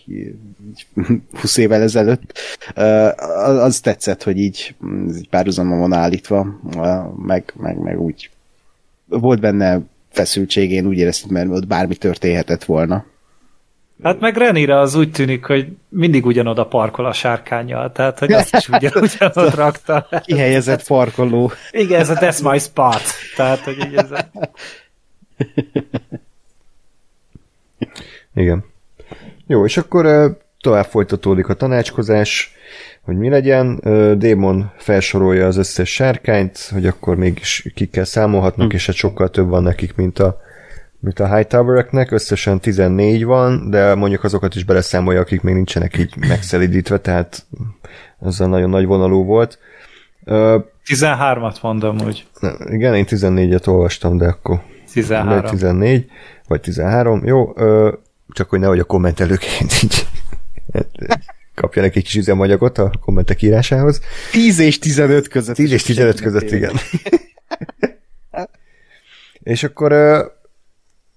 20 1.41 1.57
évvel 1.57 1.83
ezelőtt. 1.83 2.39
Az 3.35 3.81
tetszett, 3.81 4.23
hogy 4.23 4.39
így, 4.39 4.75
így 5.16 5.29
párhuzamon 5.29 5.79
van 5.79 5.93
állítva, 5.93 6.61
meg, 7.16 7.53
meg, 7.57 7.79
meg 7.79 8.01
úgy 8.01 8.31
volt 9.07 9.41
benne 9.41 9.81
feszültség, 10.11 10.71
én 10.71 10.87
úgy 10.87 10.99
éreztem, 10.99 11.31
mert 11.31 11.49
ott 11.49 11.66
bármi 11.66 11.95
történhetett 11.95 12.64
volna. 12.64 13.05
Hát 14.03 14.21
meg 14.21 14.37
Renire 14.37 14.79
az 14.79 14.95
úgy 14.95 15.11
tűnik, 15.11 15.45
hogy 15.45 15.68
mindig 15.89 16.27
ugyanoda 16.27 16.66
parkol 16.66 17.07
a 17.07 17.12
sárkányjal, 17.12 17.93
tehát 17.93 18.18
hogy 18.18 18.33
azt 18.33 18.55
is 18.57 18.68
ugyan, 18.68 18.93
ugyanott 19.18 19.55
rakta. 19.55 20.09
Kihelyezett 20.25 20.87
parkoló. 20.87 21.53
Igen, 21.71 22.01
ez 22.01 22.11
a 22.11 22.14
That's 22.14 22.51
My 22.51 22.59
Spot. 22.59 23.03
Tehát, 23.37 23.59
hogy 23.59 23.79
így 23.87 23.95
ez 23.95 24.11
a... 24.11 24.31
Igen. 28.35 28.64
Jó, 29.47 29.64
és 29.64 29.77
akkor 29.77 30.07
tovább 30.61 30.84
folytatódik 30.84 31.48
a 31.48 31.54
tanácskozás, 31.54 32.54
hogy 33.02 33.16
mi 33.16 33.28
legyen. 33.28 33.80
Démon 34.18 34.70
felsorolja 34.76 35.46
az 35.46 35.56
összes 35.56 35.92
sárkányt, 35.92 36.58
hogy 36.72 36.86
akkor 36.86 37.16
mégis 37.16 37.70
kikkel 37.74 38.04
számolhatnak, 38.04 38.70
hm. 38.70 38.74
és 38.74 38.86
hát 38.86 38.96
sokkal 38.96 39.30
több 39.30 39.48
van 39.48 39.62
nekik, 39.62 39.94
mint 39.94 40.18
a, 40.18 40.40
mint 40.98 41.20
a 41.20 41.34
Hightowereknek. 41.34 42.11
Összesen 42.11 42.61
14 42.61 43.24
van, 43.24 43.70
de 43.70 43.94
mondjuk 43.94 44.24
azokat 44.24 44.54
is 44.54 44.64
beleszámolja, 44.64 45.20
akik 45.20 45.42
még 45.42 45.54
nincsenek 45.54 45.98
így 45.98 46.14
megszelidítve, 46.16 46.98
tehát 46.98 47.46
a 48.18 48.46
nagyon 48.46 48.70
nagy 48.70 48.86
vonalú 48.86 49.24
volt. 49.24 49.58
13-at 50.26 51.62
mondom 51.62 51.96
úgy. 52.06 52.26
Igen, 52.68 52.94
én 52.94 53.04
14-et 53.08 53.68
olvastam, 53.68 54.16
de 54.16 54.26
akkor 54.26 54.61
13. 54.92 55.50
14, 55.50 56.06
vagy 56.48 56.61
13, 56.61 57.24
jó, 57.24 57.54
csak 58.28 58.48
hogy 58.48 58.61
nehogy 58.61 58.78
a 58.78 58.84
kommentelőként 58.84 59.72
így 59.82 60.06
kapjanak 61.55 61.97
egy 61.97 62.03
kis 62.03 62.14
üzemanyagot 62.14 62.79
a 62.79 62.91
kommentek 63.01 63.43
írásához. 63.43 64.01
10 64.31 64.59
és 64.59 64.79
15 64.79 65.29
között. 65.29 65.55
10 65.55 65.73
és 65.73 65.83
15 65.83 66.21
között, 66.21 66.51
igen. 66.51 66.73
és 69.43 69.62
akkor 69.62 69.93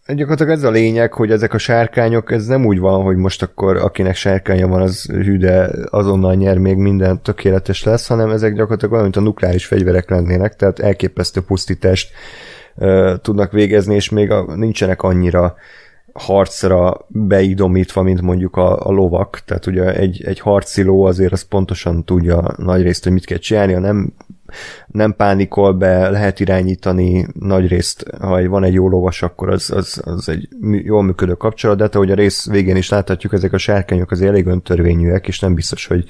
gyakorlatilag 0.07 0.51
ez 0.51 0.63
a 0.63 0.69
lényeg, 0.69 1.13
hogy 1.13 1.31
ezek 1.31 1.53
a 1.53 1.57
sárkányok, 1.57 2.31
ez 2.31 2.45
nem 2.45 2.65
úgy 2.65 2.79
van, 2.79 3.03
hogy 3.03 3.15
most 3.15 3.41
akkor 3.41 3.77
akinek 3.77 4.15
sárkánya 4.15 4.67
van, 4.67 4.81
az 4.81 5.05
hű, 5.05 5.37
de 5.37 5.69
azonnal 5.89 6.35
nyer 6.35 6.57
még 6.57 6.75
minden 6.75 7.21
tökéletes 7.21 7.83
lesz, 7.83 8.07
hanem 8.07 8.29
ezek 8.29 8.53
gyakorlatilag 8.53 8.91
olyan, 8.91 9.03
mint 9.03 9.15
a 9.15 9.21
nukleáris 9.21 9.65
fegyverek 9.65 10.09
lennének, 10.09 10.55
tehát 10.55 10.79
elképesztő 10.79 11.41
pusztítást 11.41 12.11
tudnak 13.21 13.51
végezni, 13.51 13.95
és 13.95 14.09
még 14.09 14.31
a, 14.31 14.55
nincsenek 14.55 15.01
annyira 15.01 15.55
harcra 16.13 17.05
beidomítva, 17.07 18.01
mint 18.01 18.21
mondjuk 18.21 18.55
a, 18.55 18.85
a 18.85 18.91
lovak. 18.91 19.41
Tehát 19.45 19.65
ugye 19.65 19.95
egy, 19.95 20.23
egy 20.23 20.39
harciló 20.39 21.03
azért 21.03 21.31
az 21.31 21.41
pontosan 21.41 22.05
tudja 22.05 22.53
nagyrészt, 22.57 23.03
hogy 23.03 23.13
mit 23.13 23.25
kell 23.25 23.37
csinálni, 23.37 23.73
nem, 23.73 24.13
nem 24.87 25.15
pánikol 25.15 25.73
be, 25.73 26.09
lehet 26.09 26.39
irányítani 26.39 27.27
nagyrészt, 27.39 28.05
ha 28.19 28.49
van 28.49 28.63
egy 28.63 28.73
jó 28.73 28.89
lovas, 28.89 29.21
akkor 29.21 29.49
az, 29.49 29.71
az, 29.71 30.01
az 30.05 30.29
egy 30.29 30.47
jól 30.61 31.03
működő 31.03 31.33
kapcsolat, 31.33 31.77
de 31.77 31.83
hát 31.83 31.95
ahogy 31.95 32.11
a 32.11 32.15
rész 32.15 32.49
végén 32.49 32.75
is 32.75 32.89
láthatjuk, 32.89 33.33
ezek 33.33 33.53
a 33.53 33.57
sárkányok 33.57 34.11
az 34.11 34.21
elég 34.21 34.45
öntörvényűek, 34.45 35.27
és 35.27 35.39
nem 35.39 35.53
biztos, 35.53 35.87
hogy 35.87 36.05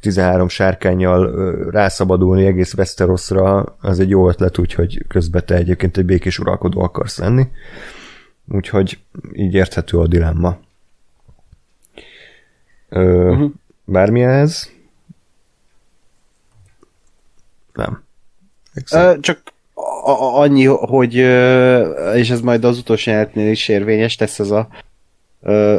13 0.00 0.48
sárkányjal 0.48 1.32
rászabadulni 1.70 2.46
egész 2.46 2.74
Westerosra, 2.74 3.76
az 3.80 4.00
egy 4.00 4.08
jó 4.08 4.28
ötlet, 4.28 4.58
úgyhogy 4.58 5.04
közben 5.08 5.42
te 5.46 5.54
egyébként 5.54 5.96
egy 5.96 6.04
békés 6.04 6.38
uralkodó 6.38 6.80
akarsz 6.80 7.18
lenni. 7.18 7.46
Úgyhogy 8.48 8.98
így 9.32 9.54
érthető 9.54 9.98
a 9.98 10.06
dilemma. 10.06 10.58
Ö, 12.88 13.30
uh-huh. 13.30 13.50
Bármi 13.84 14.22
ez? 14.22 14.68
Nem. 17.72 18.02
Ö, 18.92 19.14
csak 19.20 19.52
annyi, 20.34 20.64
hogy 20.64 21.14
és 22.14 22.30
ez 22.30 22.40
majd 22.40 22.64
az 22.64 22.78
utolsó 22.78 23.10
jelentnél 23.10 23.50
is 23.50 23.68
érvényes 23.68 24.16
tesz 24.16 24.38
ez 24.38 24.50
a 24.50 24.68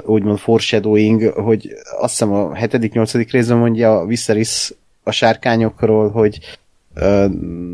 úgymond 0.06 0.38
foreshadowing, 0.38 1.24
hogy 1.24 1.74
azt 2.00 2.12
hiszem 2.12 2.34
a 2.34 2.52
7.-8. 2.52 3.28
részben 3.32 3.58
mondja 3.58 4.06
Viserys 4.06 4.74
a 5.04 5.12
sárkányokról, 5.12 6.10
hogy 6.10 6.40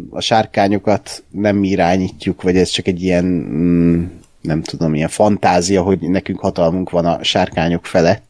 a 0.09 0.21
sárkányokat 0.21 1.23
nem 1.29 1.63
irányítjuk, 1.63 2.41
vagy 2.41 2.57
ez 2.57 2.69
csak 2.69 2.87
egy 2.87 3.01
ilyen 3.01 3.25
mm, 3.25 4.05
nem 4.41 4.61
tudom, 4.61 4.95
ilyen 4.95 5.09
fantázia, 5.09 5.81
hogy 5.81 5.99
nekünk 5.99 6.39
hatalmunk 6.39 6.89
van 6.89 7.05
a 7.05 7.23
sárkányok 7.23 7.85
fele. 7.85 8.21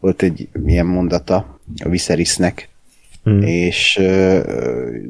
Volt 0.00 0.22
egy 0.22 0.48
ilyen 0.66 0.86
mondata 0.86 1.58
a 1.84 1.88
Viserysnek. 1.88 2.68
Hmm. 3.22 3.42
És 3.42 3.98
uh, 4.00 4.44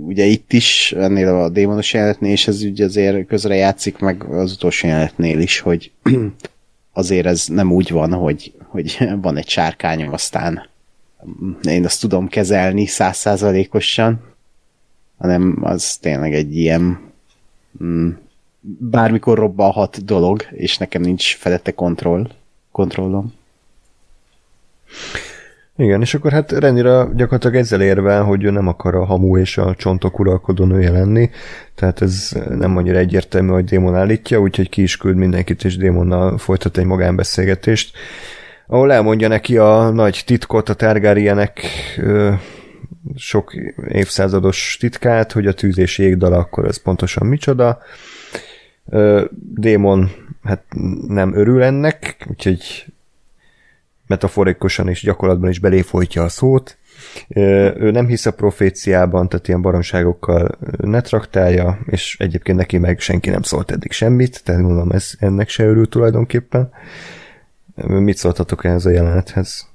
ugye 0.07 0.25
itt 0.25 0.53
is, 0.53 0.93
ennél 0.93 1.29
a 1.29 1.49
démonos 1.49 1.93
jelenetnél, 1.93 2.31
és 2.31 2.49
ez 2.49 2.63
ugye 2.63 2.85
azért 2.85 3.27
közre 3.27 3.55
játszik, 3.55 3.99
meg 3.99 4.25
az 4.25 4.53
utolsó 4.53 4.87
jelenetnél 4.89 5.41
is, 5.41 5.59
hogy 5.59 5.91
azért 6.93 7.27
ez 7.27 7.47
nem 7.47 7.73
úgy 7.73 7.91
van, 7.91 8.13
hogy, 8.13 8.53
hogy 8.67 8.99
van 9.23 9.37
egy 9.37 9.49
sárkányom, 9.49 10.13
aztán 10.13 10.71
én 11.63 11.85
azt 11.85 12.01
tudom 12.01 12.29
kezelni 12.29 12.87
százszázalékosan, 12.87 14.21
hanem 15.19 15.59
az 15.61 15.97
tényleg 15.97 16.35
egy 16.35 16.57
ilyen 16.57 17.01
mm, 17.85 18.11
bármikor 18.79 19.39
robbanhat 19.39 20.05
dolog, 20.05 20.43
és 20.51 20.79
nekem 20.79 21.03
nincs 21.03 21.37
felette 21.37 21.73
kontroll, 21.73 22.29
kontrollom. 22.71 23.33
Igen, 25.77 26.01
és 26.01 26.15
akkor 26.15 26.33
hát 26.33 26.53
Renira 26.53 27.11
gyakorlatilag 27.15 27.57
ezzel 27.57 27.83
érve, 27.83 28.19
hogy 28.19 28.45
ő 28.45 28.51
nem 28.51 28.69
akar 28.69 28.95
a 28.95 29.05
hamu 29.05 29.39
és 29.39 29.59
a 29.59 29.75
csontok 29.75 30.19
uralkodó 30.19 30.67
lenni, 30.67 31.31
tehát 31.75 32.03
ez 32.03 32.37
nem 32.49 32.77
annyira 32.77 32.99
egyértelmű, 32.99 33.51
hogy 33.51 33.65
démon 33.65 33.95
állítja, 33.95 34.41
úgyhogy 34.41 34.69
ki 34.69 34.83
is 34.83 34.97
küld 34.97 35.17
mindenkit, 35.17 35.65
és 35.65 35.77
démonnal 35.77 36.39
folytat 36.39 36.79
egy 36.79 36.85
magánbeszélgetést, 36.85 37.97
ahol 38.67 38.93
elmondja 38.93 39.29
neki 39.29 39.57
a 39.57 39.91
nagy 39.91 40.23
titkot, 40.27 40.69
a 40.69 40.75
Targaryenek 40.75 41.61
sok 43.17 43.53
évszázados 43.89 44.77
titkát, 44.81 45.33
hogy 45.33 45.47
a 45.47 45.53
tűz 45.53 45.79
és 45.79 45.99
jégdala 45.99 46.37
akkor 46.37 46.65
ez 46.65 46.83
pontosan 46.83 47.27
micsoda. 47.27 47.79
Démon 49.55 50.11
hát 50.43 50.65
nem 51.09 51.35
örül 51.35 51.63
ennek, 51.63 52.27
úgyhogy 52.31 52.87
metaforikusan 54.07 54.89
és 54.89 55.03
gyakorlatban 55.03 55.51
is 55.51 55.59
beléfolytja 55.59 56.23
a 56.23 56.29
szót. 56.29 56.77
Ő 57.29 57.91
nem 57.91 58.07
hisz 58.07 58.27
a 58.27 58.33
proféciában, 58.33 59.29
tehát 59.29 59.49
ilyen 59.49 59.63
baromságokkal 59.63 60.59
ne 60.77 61.01
traktálja, 61.01 61.79
és 61.87 62.17
egyébként 62.19 62.59
neki 62.59 62.79
meg 62.79 63.01
senki 63.01 63.31
nem 63.31 63.43
szólt 63.43 63.71
eddig 63.71 63.93
semmit, 63.93 64.45
tehát 64.45 64.63
mondom, 64.63 64.91
ez 64.91 65.13
ennek 65.19 65.49
se 65.49 65.65
örül 65.65 65.89
tulajdonképpen. 65.89 66.73
Mit 67.75 68.17
szóltatok 68.17 68.65
ehhez 68.65 68.87
a 68.87 68.91
jelenethez? 68.91 69.71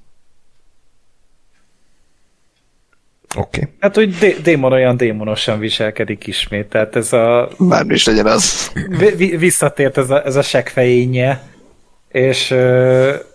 Oké. 3.36 3.60
Okay. 3.60 3.72
Hát, 3.80 3.94
hogy 3.94 4.14
dé- 4.14 4.42
démon 4.42 4.72
olyan 4.72 4.96
démonosan 4.96 5.58
viselkedik 5.58 6.26
ismét, 6.26 6.66
tehát 6.66 6.96
ez 6.96 7.12
a... 7.12 7.48
Bármi 7.58 7.94
is 7.94 8.06
legyen 8.06 8.26
az. 8.26 8.72
Vi- 9.16 9.36
visszatért 9.36 9.98
ez 9.98 10.10
a, 10.10 10.24
ez 10.24 10.36
a 10.36 10.42
sekfejénye, 10.42 11.42
és, 12.08 12.54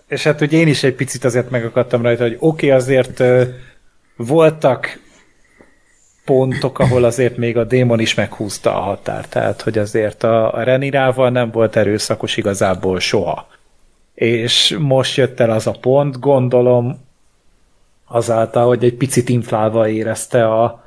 és 0.08 0.22
hát 0.22 0.40
ugye 0.40 0.58
én 0.58 0.68
is 0.68 0.82
egy 0.82 0.94
picit 0.94 1.24
azért 1.24 1.50
megakadtam 1.50 2.02
rajta, 2.02 2.22
hogy 2.22 2.36
oké, 2.38 2.66
okay, 2.66 2.78
azért 2.78 3.22
voltak 4.16 4.98
pontok, 6.24 6.78
ahol 6.78 7.04
azért 7.04 7.36
még 7.36 7.56
a 7.56 7.64
démon 7.64 8.00
is 8.00 8.14
meghúzta 8.14 8.76
a 8.76 8.80
határt, 8.80 9.28
tehát 9.28 9.62
hogy 9.62 9.78
azért 9.78 10.22
a, 10.22 10.54
a 10.54 10.62
Renirával 10.62 11.30
nem 11.30 11.50
volt 11.50 11.76
erőszakos 11.76 12.36
igazából 12.36 13.00
soha. 13.00 13.46
És 14.14 14.76
most 14.78 15.16
jött 15.16 15.40
el 15.40 15.50
az 15.50 15.66
a 15.66 15.76
pont, 15.80 16.20
gondolom 16.20 17.03
azáltal, 18.04 18.66
hogy 18.66 18.84
egy 18.84 18.94
picit 18.94 19.28
inflálva 19.28 19.88
érezte 19.88 20.46
a, 20.46 20.84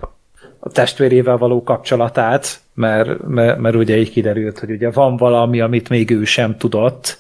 a 0.60 0.70
testvérével 0.70 1.38
való 1.38 1.64
kapcsolatát, 1.64 2.60
mert, 2.74 3.28
mert, 3.28 3.60
mert 3.60 3.76
ugye 3.76 3.98
így 3.98 4.12
kiderült, 4.12 4.60
hogy 4.60 4.72
ugye 4.72 4.92
van 4.92 5.18
valami, 5.18 5.62
amit 5.62 5.90
még 5.90 6.12
ő 6.12 6.24
sem 6.24 6.58
tudott, 6.58 7.20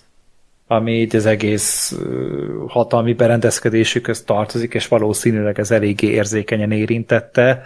ami 0.67 0.91
így 0.91 1.15
az 1.15 1.25
egész 1.25 1.97
hatalmi 2.67 3.13
berendezkedésükhöz 3.13 4.23
tartozik, 4.23 4.73
és 4.73 4.87
valószínűleg 4.87 5.59
ez 5.59 5.71
eléggé 5.71 6.07
érzékenyen 6.07 6.71
érintette. 6.71 7.65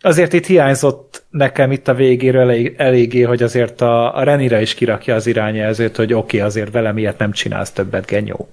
Azért 0.00 0.32
itt 0.32 0.46
hiányzott 0.46 1.24
nekem 1.30 1.72
itt 1.72 1.88
a 1.88 1.94
végéről 1.94 2.40
elég, 2.40 2.74
eléggé, 2.76 3.22
hogy 3.22 3.42
azért 3.42 3.80
a, 3.80 4.16
a 4.16 4.22
Renire 4.22 4.60
is 4.60 4.74
kirakja 4.74 5.14
az 5.14 5.26
irányjelzőt, 5.26 5.96
hogy 5.96 6.12
oké, 6.12 6.36
okay, 6.36 6.48
azért 6.48 6.72
velem 6.72 6.98
ilyet 6.98 7.18
nem 7.18 7.32
csinálsz 7.32 7.70
többet, 7.70 8.06
genyó. 8.06 8.48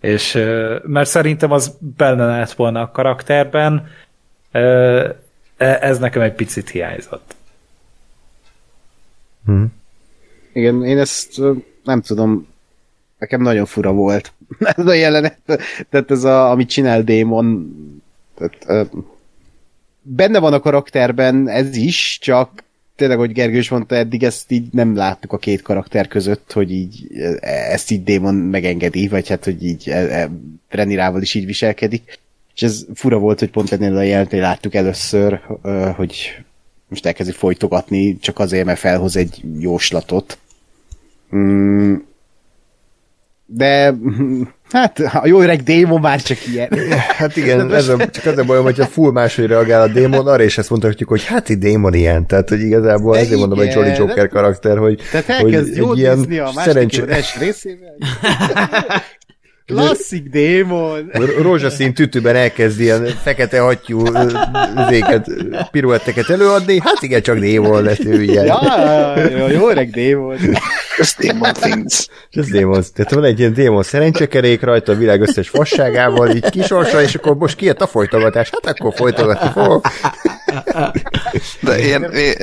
És, 0.00 0.32
mert 0.82 1.08
szerintem 1.08 1.52
az 1.52 1.76
benne 1.96 2.26
lehet 2.26 2.52
volna 2.52 2.80
a 2.80 2.90
karakterben, 2.90 3.88
e, 4.50 5.16
ez 5.56 5.98
nekem 5.98 6.22
egy 6.22 6.34
picit 6.34 6.70
hiányzott. 6.70 7.34
Hmm. 9.44 9.72
Igen, 10.52 10.84
én 10.84 10.98
ezt 10.98 11.40
nem 11.84 12.00
tudom, 12.00 12.46
nekem 13.18 13.42
nagyon 13.42 13.66
fura 13.66 13.92
volt 13.92 14.32
ez 14.76 14.86
a 14.86 14.92
jelenet, 14.92 15.38
tehát 15.90 16.10
ez 16.10 16.24
a, 16.24 16.50
amit 16.50 16.68
csinál 16.68 17.02
Démon, 17.02 17.74
tehát, 18.34 18.90
benne 20.02 20.38
van 20.38 20.52
a 20.52 20.60
karakterben 20.60 21.48
ez 21.48 21.76
is, 21.76 22.18
csak 22.20 22.62
tényleg, 22.98 23.18
hogy 23.18 23.32
Gergős 23.32 23.68
mondta, 23.68 23.94
eddig 23.94 24.22
ezt 24.22 24.50
így 24.50 24.66
nem 24.72 24.96
láttuk 24.96 25.32
a 25.32 25.38
két 25.38 25.62
karakter 25.62 26.08
között, 26.08 26.52
hogy 26.52 26.72
így 26.72 27.06
ezt 27.40 27.90
így 27.90 28.02
Démon 28.02 28.34
megengedi, 28.34 29.08
vagy 29.08 29.28
hát, 29.28 29.44
hogy 29.44 29.64
így 29.64 29.88
e, 29.88 29.96
e, 29.96 30.30
Renirával 30.68 31.22
is 31.22 31.34
így 31.34 31.46
viselkedik. 31.46 32.18
És 32.54 32.62
ez 32.62 32.86
fura 32.94 33.18
volt, 33.18 33.38
hogy 33.38 33.50
pont 33.50 33.72
ennél 33.72 33.96
a 33.96 34.02
jelentén 34.02 34.40
láttuk 34.40 34.74
először, 34.74 35.40
hogy 35.96 36.42
most 36.88 37.06
elkezdi 37.06 37.32
folytogatni, 37.32 38.18
csak 38.18 38.38
azért, 38.38 38.64
mert 38.64 38.78
felhoz 38.78 39.16
egy 39.16 39.42
jóslatot. 39.58 40.38
Mm, 41.36 41.94
de 43.50 43.94
hát 44.70 44.98
a 44.98 45.22
jó 45.26 45.40
öreg 45.40 45.62
démon 45.62 46.00
már 46.00 46.22
csak 46.22 46.46
ilyen. 46.46 46.68
Hát 47.16 47.36
igen, 47.36 47.72
ez 47.74 47.88
a, 47.88 47.96
csak 48.08 48.24
az 48.24 48.38
a 48.38 48.44
bajom, 48.44 48.64
hogyha 48.64 48.84
full 48.84 49.12
máshogy 49.12 49.46
reagál 49.46 49.82
a 49.82 49.88
démon, 49.88 50.26
arra 50.26 50.42
is 50.42 50.58
ezt 50.58 50.70
mondhatjuk, 50.70 51.08
hogy 51.08 51.24
hát 51.24 51.48
itt 51.48 51.58
démon 51.58 51.94
ilyen, 51.94 52.26
tehát 52.26 52.48
hogy 52.48 52.60
igazából 52.60 53.12
de 53.12 53.18
ezért 53.18 53.34
igen, 53.34 53.48
mondom, 53.48 53.66
egy 53.66 53.74
Jolly 53.74 53.92
Joker 53.96 54.28
karakter, 54.28 54.78
hogy, 54.78 55.02
tehát 55.10 55.40
hogy 55.40 55.54
egy 55.54 55.82
ilyen 55.94 56.26
szerencsé... 56.54 57.04
részével. 57.38 57.96
Klasszik 59.74 60.28
démon! 60.28 61.10
Rózsaszín 61.40 61.94
tütőben 61.94 62.36
elkezd 62.36 62.80
ilyen 62.80 63.06
fekete 63.22 63.60
hattyú 63.60 64.04
zéket, 64.88 65.30
piruetteket 65.70 66.30
előadni, 66.30 66.80
hát 66.80 67.02
igen, 67.02 67.22
csak 67.22 67.38
démon 67.38 67.82
lett 67.82 68.04
ő 68.04 68.22
ilyen. 68.22 68.46
Ja, 68.46 69.18
jó, 69.28 69.46
jó 69.46 69.68
öreg 69.68 69.90
démon. 69.90 70.36
Just 70.98 71.18
démon 71.18 71.52
things. 71.52 72.08
Just 72.30 72.50
démon. 72.50 72.82
Tehát 72.94 73.12
van 73.12 73.24
egy 73.24 73.38
ilyen 73.38 73.52
démon 73.52 73.82
szerencsekerék 73.82 74.62
rajta 74.62 74.92
a 74.92 74.96
világ 74.96 75.20
összes 75.20 75.48
fasságával, 75.48 76.30
így 76.30 76.50
kisorsa, 76.50 77.02
és 77.02 77.14
akkor 77.14 77.36
most 77.36 77.56
kijött 77.56 77.80
a 77.80 77.86
folytogatás, 77.86 78.50
hát 78.50 78.78
akkor 78.78 78.94
folytogatni 78.94 79.50
fogok. 79.50 79.86
De 81.60 81.78
én, 81.78 82.02
én, 82.02 82.34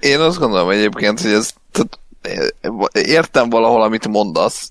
én 0.00 0.20
azt 0.20 0.38
gondolom 0.38 0.70
egyébként, 0.70 1.20
hogy 1.20 1.32
ez 1.32 1.50
tehát, 1.72 1.98
értem 3.06 3.50
valahol, 3.50 3.82
amit 3.82 4.08
mondasz, 4.08 4.70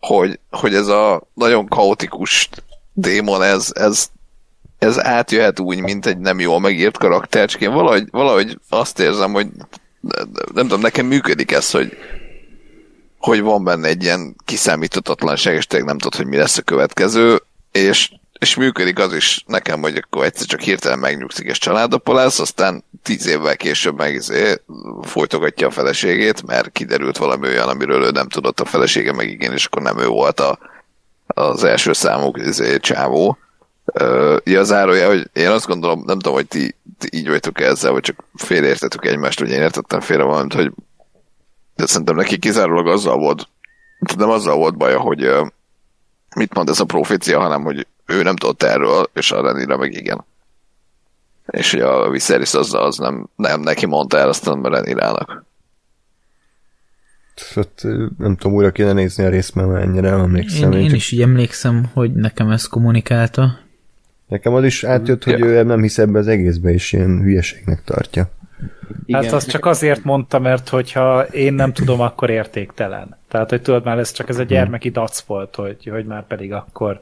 hogy, 0.00 0.38
hogy 0.50 0.74
ez 0.74 0.86
a 0.86 1.22
nagyon 1.34 1.68
kaotikus 1.68 2.48
démon, 2.92 3.42
ez, 3.42 3.70
ez, 3.74 4.06
ez 4.78 5.04
átjöhet 5.04 5.60
úgy, 5.60 5.80
mint 5.80 6.06
egy 6.06 6.18
nem 6.18 6.40
jól 6.40 6.60
megírt 6.60 6.98
karakter, 6.98 7.48
csak 7.48 7.60
én 7.60 7.72
valahogy, 7.72 8.08
valahogy 8.10 8.58
azt 8.68 8.98
érzem, 8.98 9.32
hogy 9.32 9.46
nem 10.54 10.66
tudom, 10.66 10.80
nekem 10.80 11.06
működik 11.06 11.52
ez, 11.52 11.70
hogy, 11.70 11.96
hogy 13.18 13.40
van 13.40 13.64
benne 13.64 13.88
egy 13.88 14.02
ilyen 14.02 14.36
kiszámíthatatlanság, 14.44 15.54
és 15.54 15.66
tényleg 15.66 15.88
nem 15.88 15.98
tudod, 15.98 16.18
hogy 16.18 16.26
mi 16.26 16.36
lesz 16.36 16.58
a 16.58 16.62
következő, 16.62 17.42
és, 17.72 18.12
és 18.40 18.54
működik 18.54 18.98
az 18.98 19.12
is 19.12 19.44
nekem, 19.46 19.80
hogy 19.80 19.96
akkor 19.96 20.24
egyszer 20.24 20.46
csak 20.46 20.60
hirtelen 20.60 20.98
megnyugszik 20.98 21.46
és 21.46 21.58
családapa 21.58 22.14
lesz, 22.14 22.38
aztán 22.38 22.84
tíz 23.02 23.26
évvel 23.26 23.56
később 23.56 23.96
meg 23.96 24.14
izé, 24.14 24.60
folytogatja 25.02 25.66
a 25.66 25.70
feleségét, 25.70 26.46
mert 26.46 26.72
kiderült 26.72 27.16
valami 27.16 27.46
olyan, 27.46 27.68
amiről 27.68 28.02
ő 28.02 28.10
nem 28.10 28.28
tudott 28.28 28.60
a 28.60 28.64
felesége 28.64 29.12
meg 29.12 29.28
igen, 29.28 29.52
és 29.52 29.64
akkor 29.64 29.82
nem 29.82 29.98
ő 29.98 30.06
volt 30.06 30.40
a, 30.40 30.58
az 31.26 31.64
első 31.64 31.92
számú 31.92 32.32
izé, 32.34 32.78
csávó. 32.78 33.38
Ja, 34.44 34.64
zárója, 34.64 35.08
hogy 35.08 35.30
én 35.32 35.48
azt 35.48 35.66
gondolom, 35.66 36.02
nem 36.06 36.18
tudom, 36.18 36.34
hogy 36.34 36.46
ti, 36.46 36.74
ti 36.98 37.08
így 37.12 37.28
vagytok 37.28 37.60
ezzel, 37.60 37.92
vagy 37.92 38.02
csak 38.02 38.24
félreértettük 38.34 39.06
egymást, 39.06 39.38
hogy 39.38 39.50
én 39.50 39.60
értettem 39.60 40.00
félre 40.00 40.22
valamit, 40.22 40.54
hogy 40.54 40.72
de 41.76 41.86
szerintem 41.86 42.16
neki 42.16 42.38
kizárólag 42.38 42.86
azzal 42.86 43.18
volt, 43.18 43.48
nem 44.16 44.30
azzal 44.30 44.56
volt 44.56 44.76
baja, 44.76 45.00
hogy 45.00 45.30
mit 46.36 46.54
mond 46.54 46.68
ez 46.68 46.80
a 46.80 46.84
profécia, 46.84 47.40
hanem 47.40 47.62
hogy 47.62 47.86
ő 48.10 48.22
nem 48.22 48.36
tudott 48.36 48.62
erről, 48.62 49.10
és 49.14 49.32
a 49.32 49.42
Renira 49.42 49.76
meg 49.76 49.92
igen. 49.92 50.24
És 51.46 51.70
hogy 51.70 51.80
a 51.80 52.10
Viserys 52.10 52.54
az, 52.54 52.74
az 52.74 52.98
nem, 52.98 53.28
nem 53.36 53.60
neki 53.60 53.86
mondta 53.86 54.18
el, 54.18 54.28
aztán 54.28 54.62
Renirának. 54.62 55.44
Hát, 57.54 57.82
nem 58.18 58.36
tudom, 58.36 58.56
újra 58.56 58.70
kéne 58.70 58.92
nézni 58.92 59.24
a 59.24 59.28
részt, 59.28 59.54
mert 59.54 59.82
ennyire 59.82 60.08
emlékszem. 60.08 60.72
Én, 60.72 60.78
én, 60.78 60.84
én 60.84 60.94
is 60.94 61.10
így 61.10 61.22
emlékszem, 61.22 61.90
hogy 61.92 62.12
nekem 62.12 62.50
ezt 62.50 62.68
kommunikálta. 62.68 63.58
Nekem 64.26 64.54
az 64.54 64.64
is 64.64 64.84
átjött, 64.84 65.24
hogy 65.24 65.38
ja. 65.38 65.44
ő 65.44 65.62
nem 65.62 65.82
hisz 65.82 65.98
ebbe 65.98 66.18
az 66.18 66.26
egészbe, 66.26 66.70
és 66.70 66.92
ilyen 66.92 67.20
hülyeségnek 67.22 67.84
tartja. 67.84 68.30
Igen. 69.04 69.22
Hát 69.22 69.32
azt 69.32 69.48
csak 69.48 69.66
azért 69.66 70.04
mondta, 70.04 70.38
mert 70.38 70.68
hogyha 70.68 71.22
én 71.22 71.52
nem 71.52 71.72
tudom, 71.72 72.00
akkor 72.00 72.30
értéktelen. 72.30 73.18
Tehát, 73.28 73.50
hogy 73.50 73.62
tudod 73.62 73.84
már, 73.84 73.98
ez 73.98 74.12
csak 74.12 74.28
ez 74.28 74.38
a 74.38 74.42
gyermeki 74.42 74.90
dac 74.90 75.20
volt, 75.20 75.54
hogy, 75.54 75.88
hogy 75.90 76.04
már 76.04 76.26
pedig 76.26 76.52
akkor, 76.52 77.00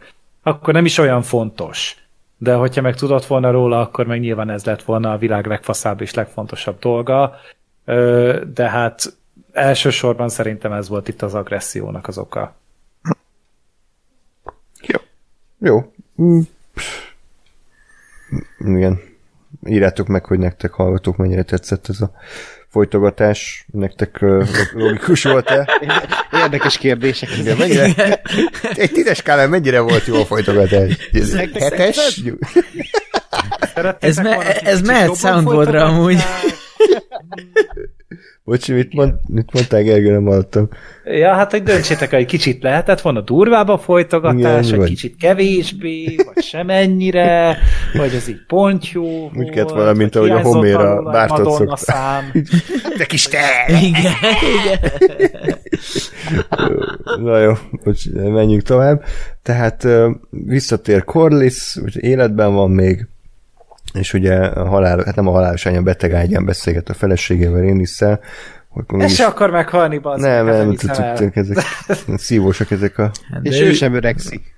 akkor 0.49 0.75
nem 0.75 0.85
is 0.85 0.99
olyan 0.99 1.23
fontos. 1.23 1.97
de 2.39 2.55
hogyha 2.55 2.81
meg 2.81 2.95
tudott 2.97 3.27
volna 3.27 3.51
róla, 3.51 3.81
akkor 3.81 4.07
meg 4.07 4.21
nyilván 4.21 4.51
ez 4.51 4.65
lett 4.65 4.83
volna 4.83 5.13
a 5.13 5.19
világ 5.19 5.47
legfaszább 5.47 6.01
és 6.01 6.15
legfontosabb 6.15 6.79
dolga, 6.79 7.35
de 8.55 8.69
hát 8.69 9.17
elsősorban 9.53 10.29
szerintem 10.29 10.73
ez 10.73 10.89
volt 10.89 11.09
itt 11.09 11.23
az 11.23 11.35
agressziónak 11.35 12.09
az 12.09 12.19
oka. 12.19 12.55
Jó. 14.81 15.01
Jó. 15.59 15.93
Mm. 16.23 16.41
Igen. 18.59 19.01
Írjátok 19.67 20.07
meg, 20.07 20.25
hogy 20.25 20.39
nektek 20.39 20.73
hallgatók 20.73 21.17
mennyire 21.17 21.43
tetszett 21.43 21.89
ez 21.89 22.01
a 22.01 22.11
folytogatás. 22.71 23.65
Nektek 23.73 24.19
logikus 24.73 25.23
volt-e? 25.23 25.69
Érdekes 26.33 26.79
kérdések. 26.79 27.29
Igen, 27.39 27.57
mennyire? 27.57 28.21
Egy 28.75 28.91
tízes 28.91 29.17
skálán 29.17 29.49
mennyire 29.49 29.81
volt 29.81 30.07
jó 30.07 30.21
a 30.21 30.25
folytogatás? 30.25 31.09
Ez 31.13 31.35
Hetes? 31.35 32.23
Ez, 33.99 34.17
me- 34.17 34.43
ez 34.63 34.81
mehet 34.81 35.17
soundboardra 35.17 35.85
amúgy. 35.85 36.19
Bocsi, 38.49 38.73
mit, 38.73 38.95
mond, 38.95 39.13
mit 39.27 39.53
mondtál, 39.53 39.83
Gergő, 39.83 40.11
nem 40.11 40.25
hallottam. 40.25 40.69
Ja, 41.05 41.33
hát 41.35 41.51
hogy 41.51 41.63
döntsétek, 41.63 42.11
hogy 42.11 42.27
kicsit 42.27 42.63
lehetett 42.63 43.01
volna 43.01 43.21
durvább 43.21 43.69
a 43.69 43.79
folytogatás, 43.79 44.39
Igen, 44.39 44.63
vagy 44.63 44.77
vagy. 44.79 44.89
kicsit 44.89 45.17
kevésbé, 45.17 46.17
vagy 46.35 46.45
semennyire, 46.45 47.59
vagy 47.93 48.15
az 48.15 48.29
így 48.29 48.45
pont 48.47 48.91
jó 48.93 49.31
Úgy 49.35 49.51
kellett 49.51 49.71
volna, 49.71 49.93
mint 49.93 50.15
vagy 50.15 50.31
ahogy 50.31 50.31
a 50.31 50.33
hiányzott 50.35 50.55
Homér 50.55 50.75
a 50.75 50.97
alól 50.97 51.07
egy 51.09 51.13
Bártot 51.13 51.53
szokta. 51.53 51.77
szám. 51.77 52.33
Te 52.99 53.05
kis 53.07 53.25
te! 53.25 53.39
Igen, 53.83 54.13
igen. 54.59 55.59
Na 57.23 57.39
jó, 57.39 57.53
bocs, 57.85 58.11
menjünk 58.13 58.63
tovább. 58.63 59.03
Tehát 59.43 59.87
visszatér 60.31 61.05
Corliss, 61.05 61.77
életben 62.01 62.55
van 62.55 62.71
még, 62.71 63.07
és 63.93 64.13
ugye 64.15 64.35
a 64.35 64.69
halál, 64.69 65.03
hát 65.05 65.15
nem 65.15 65.27
a 65.27 65.31
halálos 65.31 65.67
anya 65.67 65.83
beteg 65.83 66.13
ágyán 66.13 66.45
beszélget 66.45 66.89
a 66.89 66.95
feleségével, 66.95 67.61
Rénisszel, 67.61 68.21
hogy 68.69 68.83
akkor 68.83 68.99
Ez 68.99 69.05
mégis- 69.05 69.17
se 69.19 69.25
akar 69.27 69.51
meghalni, 69.51 69.99
bazd 69.99 70.23
nem, 70.23 70.47
hát 70.47 70.57
nem, 70.57 70.71
hiszem 70.71 71.05
el. 71.05 71.15
tudjuk, 71.17 71.37
ezek 71.47 71.59
szívósak 72.17 72.71
ezek 72.71 72.99
a... 72.99 73.11
Hát 73.33 73.41
És 73.47 73.59
de 73.59 73.65
ő 73.65 73.73
sem 73.73 73.95
öregszik. 73.95 74.57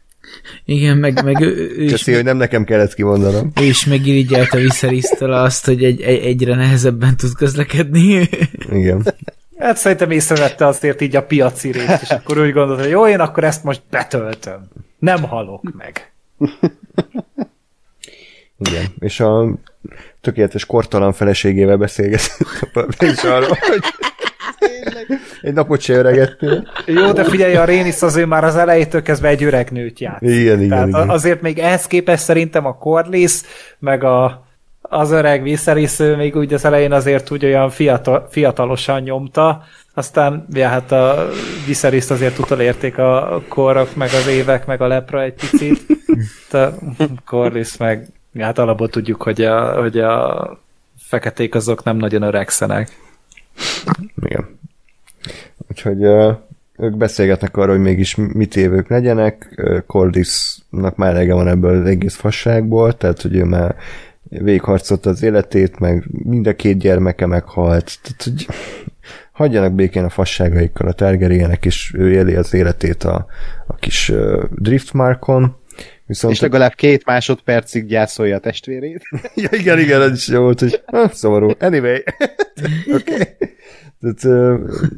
Igen, 0.64 0.96
meg, 0.96 1.24
meg 1.24 1.40
ő, 1.40 1.46
ő, 1.76 1.82
is, 1.82 1.90
Köszi, 1.90 2.12
hogy 2.14 2.24
nem 2.24 2.36
nekem 2.36 2.64
kellett 2.64 2.94
kimondanom. 2.94 3.52
ő 3.60 3.64
is 3.64 3.86
megirigyelte 3.86 4.58
Viszerisztől 4.58 5.32
azt, 5.32 5.64
hogy 5.66 5.84
egy, 5.84 6.00
egy, 6.00 6.24
egyre 6.24 6.54
nehezebben 6.54 7.16
tud 7.16 7.34
közlekedni. 7.34 8.28
Igen. 8.72 9.14
Hát 9.58 9.76
szerintem 9.76 10.10
észrevette 10.10 10.66
azért 10.66 11.00
így 11.00 11.16
a 11.16 11.22
piaci 11.22 11.70
részt, 11.72 12.02
és 12.02 12.08
akkor 12.10 12.38
úgy 12.38 12.52
gondolta, 12.52 12.82
hogy 12.82 12.90
jó, 12.90 13.06
én 13.08 13.20
akkor 13.20 13.44
ezt 13.44 13.64
most 13.64 13.82
betöltöm. 13.90 14.68
Nem 14.98 15.22
halok 15.22 15.72
meg. 15.76 16.12
Igen. 18.68 18.84
És 18.98 19.20
a 19.20 19.48
tökéletes 20.20 20.66
kortalan 20.66 21.12
feleségével 21.12 21.76
beszélgetett 21.76 23.02
és 23.02 23.22
arról, 23.22 23.58
hogy 23.60 23.82
egy 25.40 25.52
napot 25.52 25.80
se 25.80 25.92
öregettél. 25.92 26.68
Jó, 26.86 27.12
de 27.12 27.24
figyelj, 27.24 27.56
a 27.56 27.64
Rénisz 27.64 28.02
az 28.02 28.16
ő 28.16 28.26
már 28.26 28.44
az 28.44 28.56
elejétől 28.56 29.02
kezdve 29.02 29.28
egy 29.28 29.44
öreg 29.44 29.70
nőt 29.70 30.00
játszik. 30.00 30.28
Igen, 30.28 30.62
igen, 30.62 30.88
igen. 30.88 31.08
azért 31.08 31.40
még 31.40 31.58
ehhez 31.58 31.86
képest 31.86 32.22
szerintem 32.22 32.66
a 32.66 32.76
Corliss, 32.76 33.42
meg 33.78 34.04
a, 34.04 34.46
az 34.80 35.10
öreg 35.10 35.42
Viserys, 35.42 35.98
ő 35.98 36.16
még 36.16 36.36
úgy 36.36 36.54
az 36.54 36.64
elején 36.64 36.92
azért 36.92 37.30
úgy 37.30 37.44
olyan 37.44 37.70
fiatal, 37.70 38.28
fiatalosan 38.30 39.02
nyomta, 39.02 39.64
aztán 39.94 40.46
ja, 40.52 40.68
hát 40.68 40.92
a 40.92 41.28
Viserys 41.66 42.10
azért 42.10 42.38
utolérték 42.38 42.98
a 42.98 43.42
korok, 43.48 43.94
meg 43.94 44.08
az 44.12 44.26
évek, 44.26 44.66
meg 44.66 44.80
a 44.80 44.86
lepra 44.86 45.22
egy 45.22 45.34
picit. 45.34 45.80
De 46.50 46.72
Corliss 47.24 47.76
meg, 47.76 48.08
hát 48.38 48.58
alapból 48.58 48.88
tudjuk, 48.88 49.22
hogy 49.22 49.42
a, 49.42 49.80
hogy 49.80 49.98
a 49.98 50.58
feketék 50.98 51.54
azok 51.54 51.84
nem 51.84 51.96
nagyon 51.96 52.22
öregszenek. 52.22 52.88
Igen. 54.22 54.58
Úgyhogy 55.68 56.06
uh, 56.06 56.36
ők 56.76 56.96
beszélgetnek 56.96 57.56
arról, 57.56 57.74
hogy 57.74 57.84
mégis 57.84 58.14
mit 58.16 58.56
évők 58.56 58.88
legyenek. 58.88 59.54
Uh, 59.56 59.78
Corlissnak 59.86 60.96
már 60.96 61.10
elege 61.10 61.34
van 61.34 61.48
ebből 61.48 61.80
az 61.80 61.86
egész 61.86 62.14
fasságból, 62.14 62.96
tehát 62.96 63.22
hogy 63.22 63.36
ő 63.36 63.44
már 63.44 63.76
végigharcolt 64.22 65.06
az 65.06 65.22
életét, 65.22 65.78
meg 65.78 66.04
mind 66.10 66.46
a 66.46 66.56
két 66.56 66.78
gyermeke 66.78 67.26
meghalt. 67.26 67.98
Tehát, 68.02 68.22
hogy 68.22 68.48
hagyjanak 69.32 69.72
békén 69.72 70.04
a 70.04 70.08
fasságaikkal 70.08 70.88
a 70.88 70.92
Targaryenek, 70.92 71.64
és 71.64 71.94
ő 71.96 72.12
éli 72.12 72.34
az 72.34 72.54
életét 72.54 73.04
a, 73.04 73.26
a 73.66 73.74
kis 73.74 74.08
uh, 74.08 74.42
Driftmarkon. 74.50 75.56
Viszont 76.10 76.34
És 76.34 76.40
legalább 76.40 76.74
két 76.74 77.04
másodpercig 77.04 77.86
gyászolja 77.86 78.36
a 78.36 78.38
testvérét. 78.38 79.02
ja, 79.34 79.48
igen, 79.50 79.78
igen, 79.78 80.02
ez 80.02 80.12
is 80.12 80.28
jó 80.28 80.40
volt, 80.40 80.60
hogy 80.60 80.82
szomorú. 81.12 81.50
Anyway. 81.58 82.02
Okay. 82.86 83.18
Tehát 84.00 84.24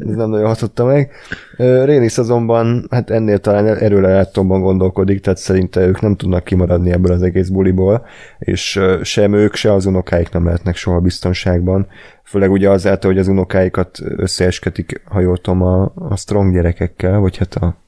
ez 0.00 0.14
nem 0.14 0.30
nagyon 0.30 0.46
hatotta 0.46 0.84
meg. 0.84 1.10
Rénisz 1.84 2.18
azonban, 2.18 2.86
hát 2.90 3.10
ennél 3.10 3.38
talán 3.38 3.66
erőlelátomban 3.66 4.60
gondolkodik, 4.60 5.20
tehát 5.20 5.38
szerinte 5.38 5.86
ők 5.86 6.00
nem 6.00 6.16
tudnak 6.16 6.44
kimaradni 6.44 6.90
ebből 6.90 7.12
az 7.12 7.22
egész 7.22 7.48
buliból, 7.48 8.06
és 8.38 8.80
sem 9.02 9.32
ők, 9.32 9.54
se 9.54 9.72
az 9.72 9.86
unokáik 9.86 10.30
nem 10.30 10.44
lehetnek 10.44 10.76
soha 10.76 11.00
biztonságban. 11.00 11.86
Főleg 12.24 12.50
ugye 12.50 12.70
azáltal, 12.70 13.10
hogy 13.10 13.20
az 13.20 13.28
unokáikat 13.28 13.98
összeesketik, 14.16 15.02
ha 15.04 15.20
jól 15.20 15.38
tudom, 15.38 15.62
a, 15.62 15.92
a 15.94 16.16
strong 16.16 16.52
gyerekekkel, 16.52 17.18
vagy 17.18 17.36
hát 17.36 17.54
a 17.54 17.81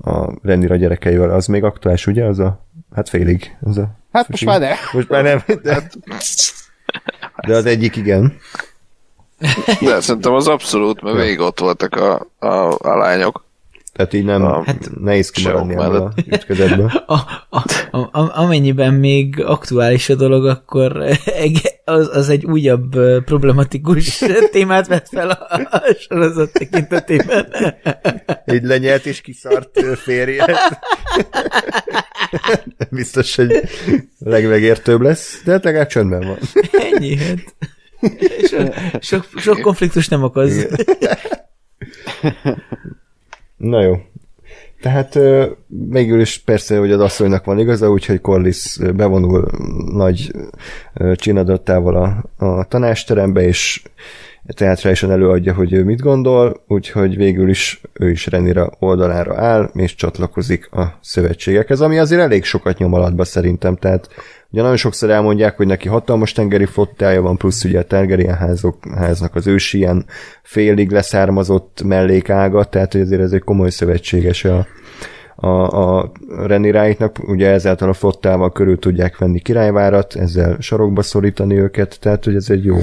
a 0.00 0.32
Renira 0.42 0.76
gyerekeivel, 0.76 1.30
az 1.30 1.46
még 1.46 1.64
aktuális, 1.64 2.06
ugye? 2.06 2.24
Az 2.24 2.38
a, 2.38 2.64
hát 2.94 3.08
félig. 3.08 3.56
Az 3.60 3.78
a, 3.78 3.96
Hát 4.12 4.28
most 4.28 4.44
már 4.44 4.60
ne. 4.60 4.72
most 4.92 5.08
már 5.08 5.22
nem, 5.22 5.42
de, 5.62 5.88
de 7.46 7.56
az 7.56 7.66
egyik 7.66 7.96
igen. 7.96 8.36
De 9.80 10.00
szerintem 10.00 10.32
az 10.32 10.48
abszolút, 10.48 11.02
mert 11.02 11.16
végig 11.16 11.40
ott 11.40 11.60
voltak 11.60 11.94
a, 11.96 12.26
a, 12.38 12.76
a 12.78 12.96
lányok. 12.96 13.44
Tehát 13.98 14.12
így 14.12 14.24
nem, 14.24 14.44
A- 14.44 14.62
hát, 14.64 14.90
nehéz 15.00 15.30
kimaradni 15.30 15.72
ebből 15.72 15.96
a 15.96 16.12
ütközetből. 16.26 16.86
A, 17.06 17.14
a, 17.48 17.64
a, 17.90 17.98
a, 17.98 18.38
amennyiben 18.38 18.94
még 18.94 19.42
aktuális 19.44 20.08
a 20.08 20.14
dolog, 20.14 20.46
akkor 20.46 21.02
az, 21.84 22.08
az 22.16 22.28
egy 22.28 22.44
újabb 22.44 22.96
problematikus 23.24 24.22
témát 24.52 24.86
vett 24.86 25.08
fel 25.08 25.30
a, 25.30 25.60
a 25.76 25.82
sorozat 25.98 26.52
tekintetében. 26.52 27.52
Egy 28.44 28.62
lenyelt 28.62 29.06
és 29.06 29.20
kiszart 29.20 29.80
férjet. 29.96 30.78
Biztos, 32.90 33.36
hogy 33.36 33.62
legmegértőbb 34.18 35.00
lesz, 35.00 35.40
de 35.44 35.52
hát 35.52 35.64
legalább 35.64 35.88
csöndben 35.88 36.26
van. 36.26 36.38
Ennyi, 36.70 37.16
hát. 37.16 37.54
Sok, 38.42 38.74
sok, 39.00 39.26
sok 39.36 39.60
konfliktus 39.60 40.08
nem 40.08 40.22
okoz. 40.22 40.56
Igen. 40.56 40.70
Na 43.58 43.82
jó. 43.82 43.96
Tehát 44.80 45.18
végül 45.66 46.20
is 46.20 46.38
persze, 46.38 46.78
hogy 46.78 46.92
az 46.92 47.00
asszonynak 47.00 47.44
van 47.44 47.58
igaza, 47.58 47.90
úgyhogy 47.90 48.20
Corliss 48.20 48.78
bevonul 48.78 49.50
nagy 49.92 50.30
csinadottával 51.14 51.96
a, 51.96 52.46
a 52.46 52.64
tanásterembe, 52.64 53.42
és 53.42 53.82
teátrálisan 54.54 55.10
előadja, 55.10 55.54
hogy 55.54 55.72
ő 55.72 55.84
mit 55.84 56.00
gondol, 56.00 56.62
úgyhogy 56.66 57.16
végül 57.16 57.48
is 57.48 57.80
ő 57.92 58.10
is 58.10 58.26
Renira 58.26 58.70
oldalára 58.78 59.36
áll, 59.36 59.70
és 59.74 59.94
csatlakozik 59.94 60.72
a 60.72 60.98
szövetségekhez, 61.00 61.80
ami 61.80 61.98
azért 61.98 62.20
elég 62.20 62.44
sokat 62.44 62.78
nyom 62.78 62.92
alatba 62.92 63.24
szerintem, 63.24 63.76
tehát 63.76 64.08
ugye 64.50 64.62
nagyon 64.62 64.76
sokszor 64.76 65.10
elmondják, 65.10 65.56
hogy 65.56 65.66
neki 65.66 65.88
hatalmas 65.88 66.32
tengeri 66.32 66.64
flottája 66.64 67.22
van, 67.22 67.36
plusz 67.36 67.64
ugye 67.64 67.78
a 67.78 67.82
Targaryen 67.82 68.36
házok, 68.36 68.76
háznak 68.96 69.34
az 69.34 69.46
ősi 69.46 69.78
ilyen 69.78 70.04
félig 70.42 70.90
leszármazott 70.90 71.82
mellékága, 71.84 72.64
tehát 72.64 72.92
hogy 72.92 73.00
azért 73.00 73.20
ez 73.20 73.32
egy 73.32 73.42
komoly 73.44 73.70
szövetséges 73.70 74.44
a, 74.44 74.66
a, 75.36 75.48
a 75.98 76.12
Reniráiknak, 76.28 77.18
ugye 77.26 77.50
ezáltal 77.50 77.88
a 77.88 77.92
flottával 77.92 78.52
körül 78.52 78.78
tudják 78.78 79.18
venni 79.18 79.40
királyvárat, 79.40 80.14
ezzel 80.14 80.56
sarokba 80.60 81.02
szorítani 81.02 81.58
őket, 81.58 81.98
tehát 82.00 82.24
hogy 82.24 82.34
ez 82.34 82.50
egy 82.50 82.64
jó, 82.64 82.76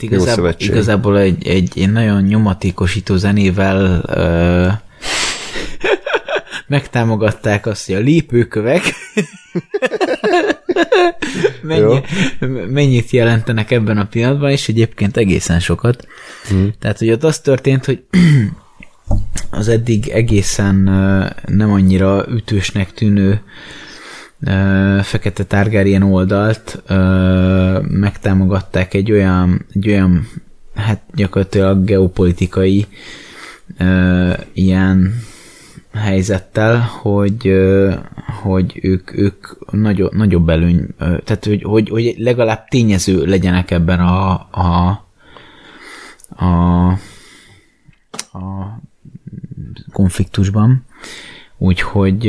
Hát 0.00 0.10
igazából, 0.10 0.54
igazából 0.58 1.18
egy, 1.18 1.46
egy, 1.46 1.72
egy 1.74 1.92
nagyon 1.92 2.22
nyomatékosító 2.22 3.16
zenével 3.16 4.02
ö, 4.06 4.66
megtámogatták 6.66 7.66
azt, 7.66 7.86
hogy 7.86 7.94
a 7.94 7.98
lépőkövek 7.98 8.82
mennyi, 11.62 12.00
mennyit 12.68 13.10
jelentenek 13.10 13.70
ebben 13.70 13.98
a 13.98 14.06
pillanatban, 14.06 14.50
és 14.50 14.68
egyébként 14.68 15.16
egészen 15.16 15.60
sokat. 15.60 16.06
Hmm. 16.48 16.72
Tehát, 16.78 16.98
hogy 16.98 17.10
ott 17.10 17.24
az 17.24 17.38
történt, 17.38 17.84
hogy 17.84 18.02
az 19.50 19.68
eddig 19.68 20.08
egészen 20.08 20.76
nem 21.46 21.72
annyira 21.72 22.26
ütősnek 22.28 22.92
tűnő 22.92 23.42
fekete 25.02 25.44
Targaryen 25.44 26.02
oldalt 26.02 26.82
megtámogatták 27.82 28.94
egy 28.94 29.12
olyan, 29.12 29.66
egy 29.74 29.88
olyan 29.88 30.28
hát 30.74 31.02
gyakorlatilag 31.14 31.84
geopolitikai 31.84 32.86
ilyen 34.52 35.14
helyzettel, 35.92 36.78
hogy, 36.78 37.60
hogy 38.42 38.78
ők, 38.82 39.18
ők 39.18 39.46
nagyobb, 39.70 40.14
nagyobb 40.14 40.48
előny, 40.48 40.86
tehát 40.98 41.44
hogy, 41.44 41.62
hogy, 41.62 41.88
hogy 41.88 42.14
legalább 42.18 42.68
tényező 42.68 43.24
legyenek 43.24 43.70
ebben 43.70 44.00
a, 44.00 44.32
a, 44.50 45.04
a, 46.36 46.86
a 48.32 48.80
konfliktusban. 49.92 50.84
Úgyhogy 51.58 52.26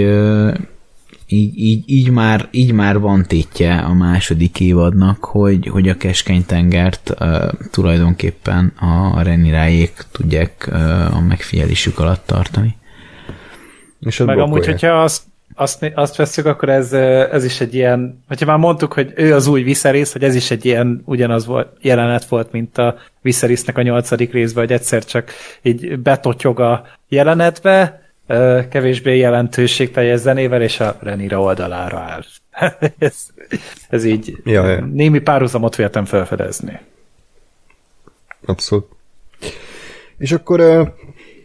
így, 1.31 1.57
így, 1.57 1.83
így, 1.85 2.09
már, 2.09 2.47
így 2.51 2.71
már 2.71 2.99
van 2.99 3.25
tétje 3.27 3.77
a 3.77 3.93
második 3.93 4.59
évadnak, 4.59 5.23
hogy, 5.23 5.67
hogy 5.67 5.89
a 5.89 5.97
keskeny 5.97 6.45
tengert 6.45 7.13
uh, 7.19 7.51
tulajdonképpen 7.71 8.73
a, 8.79 9.17
a 9.17 9.21
Renirájék 9.21 9.93
tudják 10.11 10.67
uh, 10.71 11.15
a 11.15 11.21
megfigyelésük 11.21 11.99
alatt 11.99 12.25
tartani. 12.25 12.75
És 13.99 14.17
Meg 14.17 14.39
amúgy, 14.39 14.65
hogyha 14.65 15.01
azt, 15.01 15.23
azt, 15.55 15.91
azt 15.95 16.15
veszük, 16.15 16.45
akkor 16.45 16.69
ez, 16.69 16.93
ez 17.31 17.43
is 17.43 17.61
egy 17.61 17.73
ilyen, 17.73 18.23
hogyha 18.27 18.45
már 18.45 18.57
mondtuk, 18.57 18.93
hogy 18.93 19.13
ő 19.15 19.33
az 19.33 19.47
új 19.47 19.63
Viserys, 19.63 20.11
hogy 20.11 20.23
ez 20.23 20.35
is 20.35 20.51
egy 20.51 20.65
ilyen 20.65 21.01
ugyanaz 21.05 21.45
volt, 21.45 21.67
jelenet 21.81 22.25
volt, 22.25 22.51
mint 22.51 22.77
a 22.77 22.95
Viserysnek 23.21 23.77
a 23.77 23.81
nyolcadik 23.81 24.31
részben, 24.31 24.63
hogy 24.63 24.73
egyszer 24.73 25.05
csak 25.05 25.31
így 25.61 25.99
betotyog 25.99 26.59
a 26.59 26.85
jelenetbe, 27.07 28.00
kevésbé 28.69 29.17
jelentőségteljes 29.17 30.19
zenével, 30.19 30.61
és 30.61 30.79
a 30.79 30.97
Renira 30.99 31.41
oldalára 31.41 31.99
áll. 31.99 32.23
ez, 32.97 33.25
ez 33.89 34.05
így 34.05 34.37
ja, 34.43 34.67
ja. 34.67 34.85
némi 34.85 35.19
párhuzamot 35.19 35.75
véltem 35.75 36.05
felfedezni. 36.05 36.79
Abszolút. 38.45 38.85
És 40.17 40.31
akkor 40.31 40.91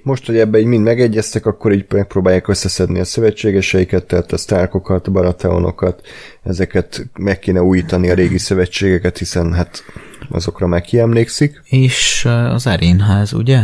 most, 0.03 0.27
hogy 0.27 0.39
ebbe 0.39 0.59
így 0.59 0.67
mind 0.67 0.85
megegyeztek, 0.85 1.47
akkor 1.47 1.73
így 1.73 1.85
megpróbálják 1.89 2.49
összeszedni 2.49 3.01
a 3.01 3.05
szövetségeseiket, 3.05 4.05
tehát 4.05 4.33
a 4.33 4.37
Starkokat, 4.37 5.07
a 5.07 5.11
Baratheonokat, 5.11 6.07
ezeket 6.43 7.07
meg 7.19 7.39
kéne 7.39 7.63
újítani 7.63 8.11
a 8.11 8.15
régi 8.15 8.39
szövetségeket, 8.39 9.19
hiszen 9.19 9.53
hát 9.53 9.85
azokra 10.31 10.67
meg 10.67 10.83
kiemlékszik. 10.83 11.63
És 11.65 12.25
az 12.25 12.67
Arénház, 12.67 13.33
ugye? 13.33 13.61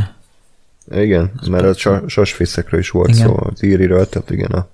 Igen, 0.90 1.32
az 1.36 1.46
mert 1.46 1.84
a 1.84 2.02
sasfészekről 2.08 2.80
is 2.80 2.90
volt 2.90 3.08
igen. 3.08 3.26
szó, 3.26 3.36
az 3.38 3.62
íriről, 3.62 4.08
tehát 4.08 4.30
igen, 4.30 4.66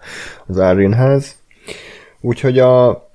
az 0.47 0.59
Árinház. 0.59 1.37
Úgyhogy 2.21 2.59
a 2.59 3.07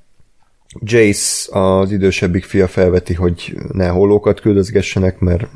Jace, 0.80 1.60
az 1.60 1.92
idősebbik 1.92 2.44
fia 2.44 2.68
felveti, 2.68 3.14
hogy 3.14 3.58
ne 3.72 3.88
holókat 3.88 4.40
küldözgessenek, 4.40 5.20
mert 5.20 5.48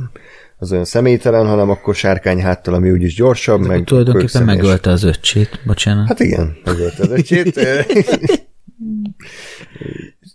az 0.57 0.71
olyan 0.71 0.85
személytelen, 0.85 1.47
hanem 1.47 1.69
akkor 1.69 1.95
sárkány 1.95 2.41
háttal, 2.41 2.73
ami 2.73 2.91
úgyis 2.91 3.15
gyorsabb, 3.15 3.61
De 3.61 3.67
meg 3.67 3.83
Tulajdonképpen 3.83 4.43
megölte 4.43 4.89
az 4.89 5.03
öccsét, 5.03 5.59
bocsánat. 5.65 6.07
Hát 6.07 6.19
igen, 6.19 6.57
megölte 6.63 7.03
az 7.03 7.11
öccsét. 7.11 7.59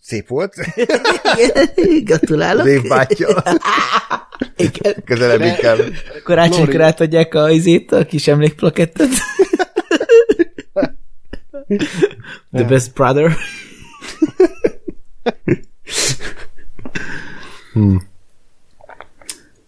Szép 0.02 0.28
volt. 0.28 0.54
Gratulálok. 2.04 2.64
Dév 2.64 2.82
bátya. 2.88 3.42
Közelebb 5.04 5.40
inkább. 5.40 5.78
Karácsonykor 6.24 6.80
átadják 6.80 7.34
a 7.34 7.50
izét, 7.50 7.92
a 7.92 8.04
kis 8.04 8.28
emlékplakettet. 8.28 9.08
The 12.52 12.64
best 12.64 12.94
brother. 12.94 13.36
hmm. 17.72 18.10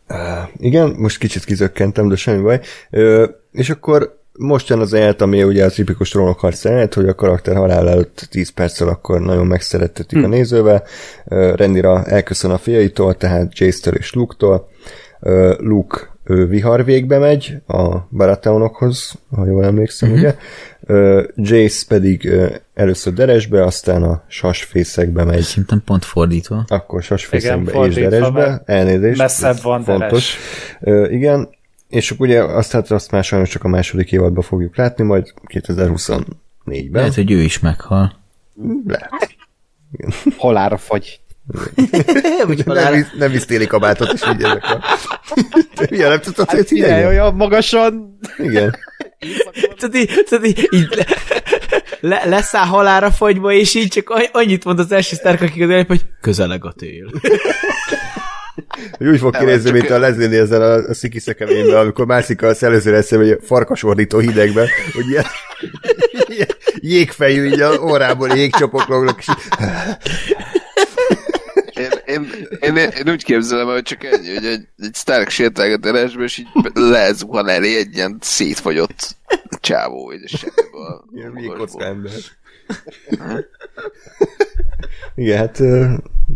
Uh, 0.08 0.48
igen, 0.56 0.88
most 0.88 1.18
kicsit 1.18 1.44
kizökkentem, 1.44 2.08
de 2.08 2.16
semmi 2.16 2.42
baj. 2.42 2.60
Uh, 2.90 3.28
és 3.52 3.70
akkor 3.70 4.23
most 4.38 4.68
jön 4.68 4.80
az 4.80 4.92
elját, 4.92 5.20
ami 5.20 5.42
ugye 5.42 5.64
a 5.64 5.70
tipikus 5.70 6.10
trónokharc 6.10 6.64
elját, 6.64 6.94
hogy 6.94 7.08
a 7.08 7.14
karakter 7.14 7.56
halál 7.56 7.88
előtt 7.88 8.26
10 8.30 8.48
perccel 8.48 8.88
akkor 8.88 9.20
nagyon 9.20 9.46
megszerettetik 9.46 10.18
hm. 10.18 10.24
a 10.24 10.28
nézővel. 10.28 10.82
Uh, 11.24 11.56
Rendira 11.56 12.04
elköszön 12.04 12.50
a 12.50 12.58
fiaitól, 12.58 13.14
tehát 13.14 13.58
Jace-től 13.58 13.94
és 13.94 14.12
Luke-tól. 14.12 14.68
Uh, 15.20 15.58
Luke 15.58 16.12
ő 16.24 16.46
vihar 16.46 16.84
végbe 16.84 17.18
megy 17.18 17.56
a 17.66 17.96
Baratheonokhoz, 18.10 19.12
ha 19.30 19.46
jól 19.46 19.64
emlékszem, 19.64 20.10
uh-huh. 20.10 20.24
ugye. 20.24 20.36
Uh, 20.96 21.24
Jace 21.36 21.84
pedig 21.88 22.22
uh, 22.24 22.54
először 22.74 23.12
Deresbe, 23.12 23.64
aztán 23.64 24.02
a 24.02 24.22
sasfészekbe 24.28 25.24
megy. 25.24 25.40
Szerintem 25.40 25.82
pont 25.84 26.04
fordítva. 26.04 26.64
Akkor 26.68 27.02
sasfészekbe 27.02 27.86
és 27.86 27.94
Deresbe. 27.94 28.62
Elnézést. 28.64 29.18
Messzebb 29.18 29.62
van 29.62 29.82
fontos. 29.82 30.36
Uh, 30.80 31.12
igen, 31.12 31.48
és 31.94 32.10
akkor 32.10 32.26
ugye 32.26 32.42
azt, 32.42 32.72
hát 32.72 32.90
azt 32.90 33.10
már 33.10 33.24
sajnos 33.24 33.48
csak 33.48 33.64
a 33.64 33.68
második 33.68 34.12
évadban 34.12 34.42
fogjuk 34.42 34.76
látni, 34.76 35.04
majd 35.04 35.32
2024-ben. 35.46 36.88
Lehet, 36.92 37.14
hogy 37.14 37.30
ő 37.30 37.40
is 37.40 37.58
meghal. 37.58 38.16
Lehet. 38.86 39.36
Igen. 39.92 40.12
Halára 40.36 40.76
fagy. 40.76 41.20
nem, 42.64 42.92
visz, 42.92 43.06
nem 43.18 43.30
visz 43.30 43.46
téli 43.46 43.66
kabátot, 43.66 44.12
és 44.12 44.20
így 44.32 44.42
ezek 44.42 44.64
a... 44.64 44.84
Milyen 45.90 46.08
nem 46.08 46.20
tudtad, 46.20 46.50
hogy 46.50 46.66
ilyen 46.68 47.06
olyan 47.06 47.34
magasan... 47.34 48.18
Igen. 48.38 48.76
Tudod, 49.78 49.94
így, 49.94 50.24
tudod, 50.28 50.44
így, 50.44 50.68
így 50.70 50.94
le, 50.96 51.06
le, 52.00 52.24
leszáll 52.24 52.66
halára 52.66 53.10
fagyba, 53.10 53.52
és 53.52 53.74
így 53.74 53.88
csak 53.88 54.28
annyit 54.32 54.64
mond 54.64 54.78
az 54.78 54.92
első 54.92 55.16
sztárk, 55.16 55.40
akik 55.40 55.62
az 55.62 55.70
előbb, 55.70 55.86
hogy 55.86 56.04
közeleg 56.20 56.64
a 56.64 56.72
tél. 56.72 57.10
Úgy 58.98 59.18
fog 59.18 59.36
kinézni, 59.36 59.70
mint 59.70 59.90
a 59.90 59.98
lezélni 59.98 60.36
ezzel 60.36 60.62
a, 60.62 60.88
a 60.88 60.94
sziki 60.94 61.18
szekeményben, 61.18 61.76
amikor 61.76 62.06
mászik 62.06 62.42
a 62.42 62.54
szelőző 62.54 62.94
eszem, 62.94 63.18
hogy 63.18 63.38
farkasordító 63.42 64.18
hidegben, 64.18 64.68
hogy 64.94 65.08
ilyen, 65.08 65.24
ilyen 66.26 66.48
jégfejű, 66.80 67.44
így 67.44 67.60
a 67.60 67.82
órából 67.82 68.28
jégcsapok 68.28 68.86
lognak, 68.86 69.18
és 69.18 69.26
én, 71.74 71.90
én, 72.06 72.30
én, 72.60 72.76
én, 72.76 73.08
úgy 73.08 73.24
képzelem, 73.24 73.66
hogy 73.66 73.82
csak 73.82 74.04
ennyi, 74.04 74.34
hogy 74.34 74.46
egy, 74.46 74.66
egy 74.78 74.94
Stark 74.94 75.28
sétálgat 75.28 75.86
eresbe, 75.86 76.22
és 76.22 76.38
így 76.38 76.46
lezuhan 76.74 77.48
elé 77.48 77.76
egy 77.76 77.94
ilyen 77.94 78.18
szétfagyott 78.20 79.16
csávó, 79.60 80.12
így 80.12 80.24
a 80.24 80.36
semmiből. 80.36 81.06
Ilyen 81.14 81.68
ember. 81.88 82.12
Igen, 85.14 85.38
hát 85.38 85.60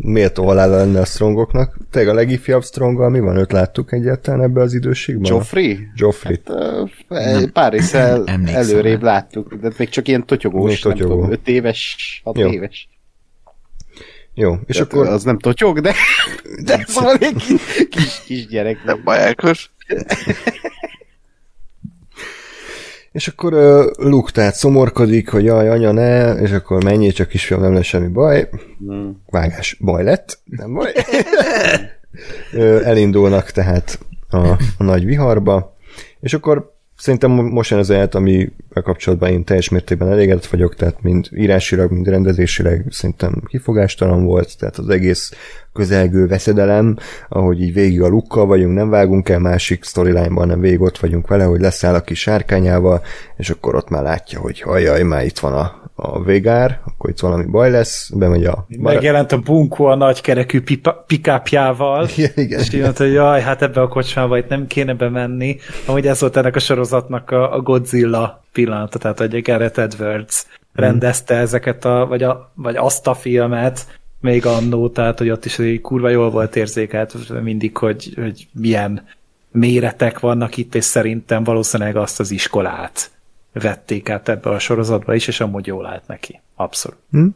méltó 0.00 0.44
halála 0.44 0.76
lenne 0.76 1.00
a 1.00 1.04
strongoknak. 1.04 1.76
Te 1.90 2.10
a 2.10 2.14
legifjabb 2.14 2.62
stronggal 2.62 3.10
mi 3.10 3.20
van? 3.20 3.36
Őt 3.36 3.52
láttuk 3.52 3.92
egyáltalán 3.92 4.42
ebbe 4.42 4.60
az 4.60 4.74
időségben? 4.74 5.32
Joffrey? 5.32 5.78
Joffrey. 5.94 6.40
Hát, 7.08 7.50
pár 7.50 7.72
részsel 7.72 8.24
előrébb 8.46 9.02
láttuk, 9.02 9.54
de 9.54 9.72
még 9.76 9.88
csak 9.88 10.08
ilyen 10.08 10.26
totyogós, 10.26 10.68
még 10.70 10.80
totyogó. 10.80 11.08
nem 11.08 11.20
tudom, 11.20 11.32
5 11.32 11.48
éves, 11.48 12.20
6 12.24 12.38
Jó. 12.38 12.50
éves. 12.50 12.88
Jó, 14.34 14.54
és 14.66 14.76
Tehát 14.76 14.92
akkor... 14.92 15.06
Az 15.06 15.22
nem 15.22 15.38
totyog, 15.38 15.80
de, 15.80 15.94
de 16.64 16.84
szóval 16.86 17.16
egy 17.16 17.34
kis, 17.34 17.88
kis, 17.88 18.22
kis 18.26 18.46
gyerek. 18.46 18.84
Nem 18.84 19.00
bajákos. 19.04 19.70
És 23.12 23.28
akkor 23.28 23.54
uh, 23.54 23.84
Luke 23.96 24.32
tehát 24.32 24.54
szomorkodik, 24.54 25.28
hogy 25.28 25.44
jaj, 25.44 25.68
anya, 25.68 25.92
ne, 25.92 26.32
és 26.32 26.52
akkor 26.52 26.84
mennyi, 26.84 27.10
csak 27.10 27.28
kisfiam, 27.28 27.60
nem 27.60 27.74
lesz 27.74 27.84
semmi 27.84 28.08
baj. 28.08 28.48
Hmm. 28.78 29.22
Vágás, 29.30 29.76
baj 29.80 30.04
lett, 30.04 30.38
nem 30.44 30.74
baj. 30.74 30.92
Elindulnak 32.84 33.50
tehát 33.50 33.98
a, 34.30 34.48
a 34.78 34.82
nagy 34.84 35.04
viharba, 35.04 35.76
és 36.20 36.34
akkor 36.34 36.76
Szerintem 36.98 37.30
most 37.30 37.70
jön 37.70 37.78
az 37.78 37.90
ami 38.14 38.52
a 38.78 38.82
kapcsolatban 38.82 39.30
én 39.30 39.44
teljes 39.44 39.68
mértékben 39.68 40.10
elégedett 40.10 40.46
vagyok, 40.46 40.74
tehát 40.74 41.02
mind 41.02 41.28
írásilag, 41.34 41.90
mind 41.90 42.08
rendezésileg 42.08 42.84
szerintem 42.90 43.42
kifogástalan 43.46 44.24
volt, 44.24 44.58
tehát 44.58 44.76
az 44.76 44.88
egész 44.88 45.32
közelgő 45.78 46.26
veszedelem, 46.26 46.96
ahogy 47.28 47.62
így 47.62 47.72
végig 47.72 48.02
a 48.02 48.08
lukkal 48.08 48.46
vagyunk, 48.46 48.74
nem 48.74 48.90
vágunk 48.90 49.28
el 49.28 49.38
másik 49.38 49.84
storyline-ban, 49.84 50.46
nem 50.46 50.60
végig 50.60 50.80
ott 50.80 50.98
vagyunk 50.98 51.28
vele, 51.28 51.44
hogy 51.44 51.60
leszáll 51.60 51.94
a 51.94 52.00
kis 52.00 52.20
sárkányával, 52.20 53.02
és 53.36 53.50
akkor 53.50 53.74
ott 53.74 53.88
már 53.88 54.02
látja, 54.02 54.40
hogy 54.40 54.60
hajjaj, 54.60 55.02
már 55.02 55.24
itt 55.24 55.38
van 55.38 55.52
a, 55.52 55.90
a 55.94 56.22
végár, 56.22 56.80
akkor 56.84 57.10
itt 57.10 57.20
valami 57.20 57.44
baj 57.44 57.70
lesz, 57.70 58.10
bemegy 58.14 58.44
a... 58.44 58.66
Bar- 58.68 58.94
Megjelent 58.94 59.32
a 59.32 59.38
bunkó 59.38 59.84
a 59.84 59.94
nagykerekű 59.94 60.62
pikápjával, 61.06 62.08
igen, 62.16 62.30
igen, 62.34 62.60
és 62.60 62.72
így 62.72 62.82
mondta, 62.82 63.04
hogy 63.04 63.12
jaj, 63.12 63.40
hát 63.40 63.62
ebbe 63.62 63.80
a 63.80 63.88
kocsmába 63.88 64.38
itt 64.38 64.48
nem 64.48 64.66
kéne 64.66 64.94
bemenni. 64.94 65.56
Amúgy 65.86 66.06
ez 66.06 66.20
volt 66.20 66.36
ennek 66.36 66.56
a 66.56 66.58
sorozatnak 66.58 67.30
a, 67.30 67.54
a 67.54 67.60
Godzilla 67.60 68.42
pillanata, 68.52 68.98
tehát 68.98 69.18
hogy 69.18 69.42
Gareth 69.42 69.78
Edwards 69.78 70.44
hmm. 70.44 70.84
rendezte 70.84 71.34
ezeket 71.34 71.84
a, 71.84 72.06
vagy, 72.06 72.22
a, 72.22 72.52
vagy 72.54 72.76
azt 72.76 73.06
a 73.06 73.14
filmet, 73.14 73.98
még 74.20 74.46
annó, 74.46 74.88
tehát 74.88 75.18
hogy 75.18 75.30
ott 75.30 75.44
is 75.44 75.58
egy 75.58 75.80
kurva 75.80 76.08
jól 76.08 76.30
volt 76.30 76.56
érzékelt 76.56 77.42
mindig, 77.42 77.76
hogy, 77.76 78.12
hogy 78.16 78.48
milyen 78.52 79.06
méretek 79.50 80.20
vannak 80.20 80.56
itt, 80.56 80.74
és 80.74 80.84
szerintem 80.84 81.44
valószínűleg 81.44 81.96
azt 81.96 82.20
az 82.20 82.30
iskolát 82.30 83.10
vették 83.52 84.08
át 84.08 84.28
ebbe 84.28 84.50
a 84.50 84.58
sorozatba 84.58 85.14
is, 85.14 85.28
és 85.28 85.40
amúgy 85.40 85.66
jól 85.66 85.86
állt 85.86 86.06
neki. 86.06 86.40
Abszolút. 86.54 86.98
Hm? 87.10 87.26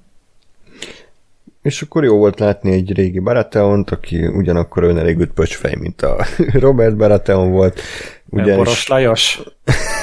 És 1.63 1.83
akkor 1.83 2.05
jó 2.05 2.17
volt 2.17 2.39
látni 2.39 2.73
egy 2.73 2.93
régi 2.93 3.19
Baratheont, 3.19 3.91
aki 3.91 4.27
ugyanakkor 4.27 4.85
olyan 4.85 4.99
elég 4.99 5.27
pöcsfej, 5.27 5.75
mint 5.75 6.03
a 6.03 6.25
Robert 6.53 6.97
Baratheon 6.97 7.51
volt. 7.51 7.81
Ugyanis... 8.29 8.57
Boros 8.57 8.87
Lajos? 8.87 9.41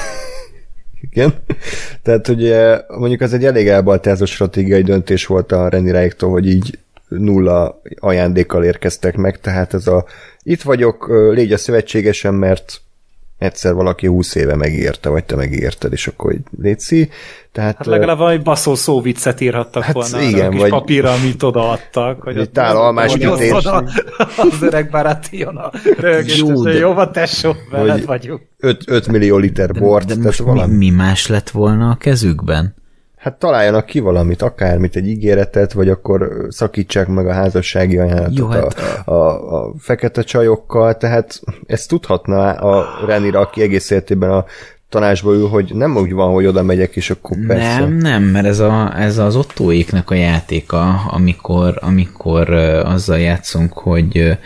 Igen. 1.10 1.34
Tehát 2.02 2.28
ugye 2.28 2.80
mondjuk 2.88 3.20
az 3.20 3.32
egy 3.32 3.44
elég 3.44 3.68
elbaltázott 3.68 4.28
stratégiai 4.28 4.82
döntés 4.82 5.26
volt 5.26 5.52
a 5.52 5.68
Reniráiktól, 5.68 6.30
hogy 6.30 6.46
így 6.46 6.78
nulla 7.08 7.80
ajándékkal 7.98 8.64
érkeztek 8.64 9.16
meg, 9.16 9.40
tehát 9.40 9.74
ez 9.74 9.86
a 9.86 10.04
itt 10.42 10.62
vagyok, 10.62 11.08
légy 11.32 11.52
a 11.52 11.56
szövetségesen, 11.56 12.34
mert 12.34 12.80
egyszer 13.40 13.74
valaki 13.74 14.06
húsz 14.06 14.34
éve 14.34 14.56
megírta, 14.56 15.10
vagy 15.10 15.24
te 15.24 15.36
megírtad, 15.36 15.92
és 15.92 16.06
akkor 16.06 16.32
így 16.32 16.44
létszi. 16.62 17.10
Tehát, 17.52 17.76
hát 17.76 17.86
legalább 17.86 18.18
valami 18.18 18.38
baszó 18.38 18.74
szóviccet 18.74 19.40
írhattak 19.40 19.82
hát 19.82 19.94
volna 19.94 20.20
igen, 20.20 20.46
a 20.46 20.50
kis 20.50 20.60
vagy, 20.60 20.70
papírra, 20.70 21.12
amit 21.12 21.42
odaadtak. 21.42 22.22
Hogy 22.22 22.36
egy 22.36 22.50
tál 22.50 22.76
almás 22.76 23.12
kités. 23.12 23.52
Az 24.36 24.62
öreg 24.62 24.90
barátion 24.90 25.56
a 25.56 25.70
rögés, 25.98 26.44
jó, 26.78 26.92
van 26.92 27.12
tesó, 27.12 27.54
veled 27.70 28.04
vagyunk. 28.04 28.40
5 28.58 29.06
millió 29.06 29.36
liter 29.36 29.72
bort. 29.72 30.06
De, 30.06 30.14
de 30.14 30.22
most 30.22 30.38
valami... 30.38 30.72
mi, 30.72 30.88
mi 30.88 30.96
más 30.96 31.26
lett 31.26 31.50
volna 31.50 31.90
a 31.90 31.94
kezükben? 31.94 32.74
Hát 33.20 33.38
találjanak 33.38 33.86
ki 33.86 33.98
valamit, 33.98 34.42
akármit, 34.42 34.96
egy 34.96 35.06
ígéretet, 35.06 35.72
vagy 35.72 35.88
akkor 35.88 36.46
szakítsák 36.48 37.08
meg 37.08 37.26
a 37.26 37.32
házassági 37.32 37.98
ajánlatot 37.98 38.38
Jó, 38.38 38.46
hát... 38.46 38.78
a, 39.04 39.12
a, 39.12 39.54
a 39.56 39.72
fekete 39.78 40.22
csajokkal, 40.22 40.96
tehát 40.96 41.40
ezt 41.66 41.88
tudhatna 41.88 42.50
a 42.50 42.86
Renira, 43.06 43.40
aki 43.40 43.62
egész 43.62 43.90
életében 43.90 44.30
a 44.30 44.44
tanácsba 44.88 45.32
ül, 45.32 45.48
hogy 45.48 45.74
nem 45.74 45.96
úgy 45.96 46.12
van, 46.12 46.32
hogy 46.32 46.46
oda 46.46 46.62
megyek, 46.62 46.96
és 46.96 47.10
akkor 47.10 47.36
persze. 47.46 47.78
Nem, 47.78 47.92
nem, 47.92 48.22
mert 48.22 48.46
ez, 48.46 48.58
a, 48.58 49.00
ez 49.00 49.18
az 49.18 49.36
ottóéknek 49.36 50.10
a 50.10 50.14
játéka, 50.14 51.02
amikor, 51.10 51.78
amikor 51.80 52.50
azzal 52.84 53.18
játszunk, 53.18 53.72
hogy 53.72 54.38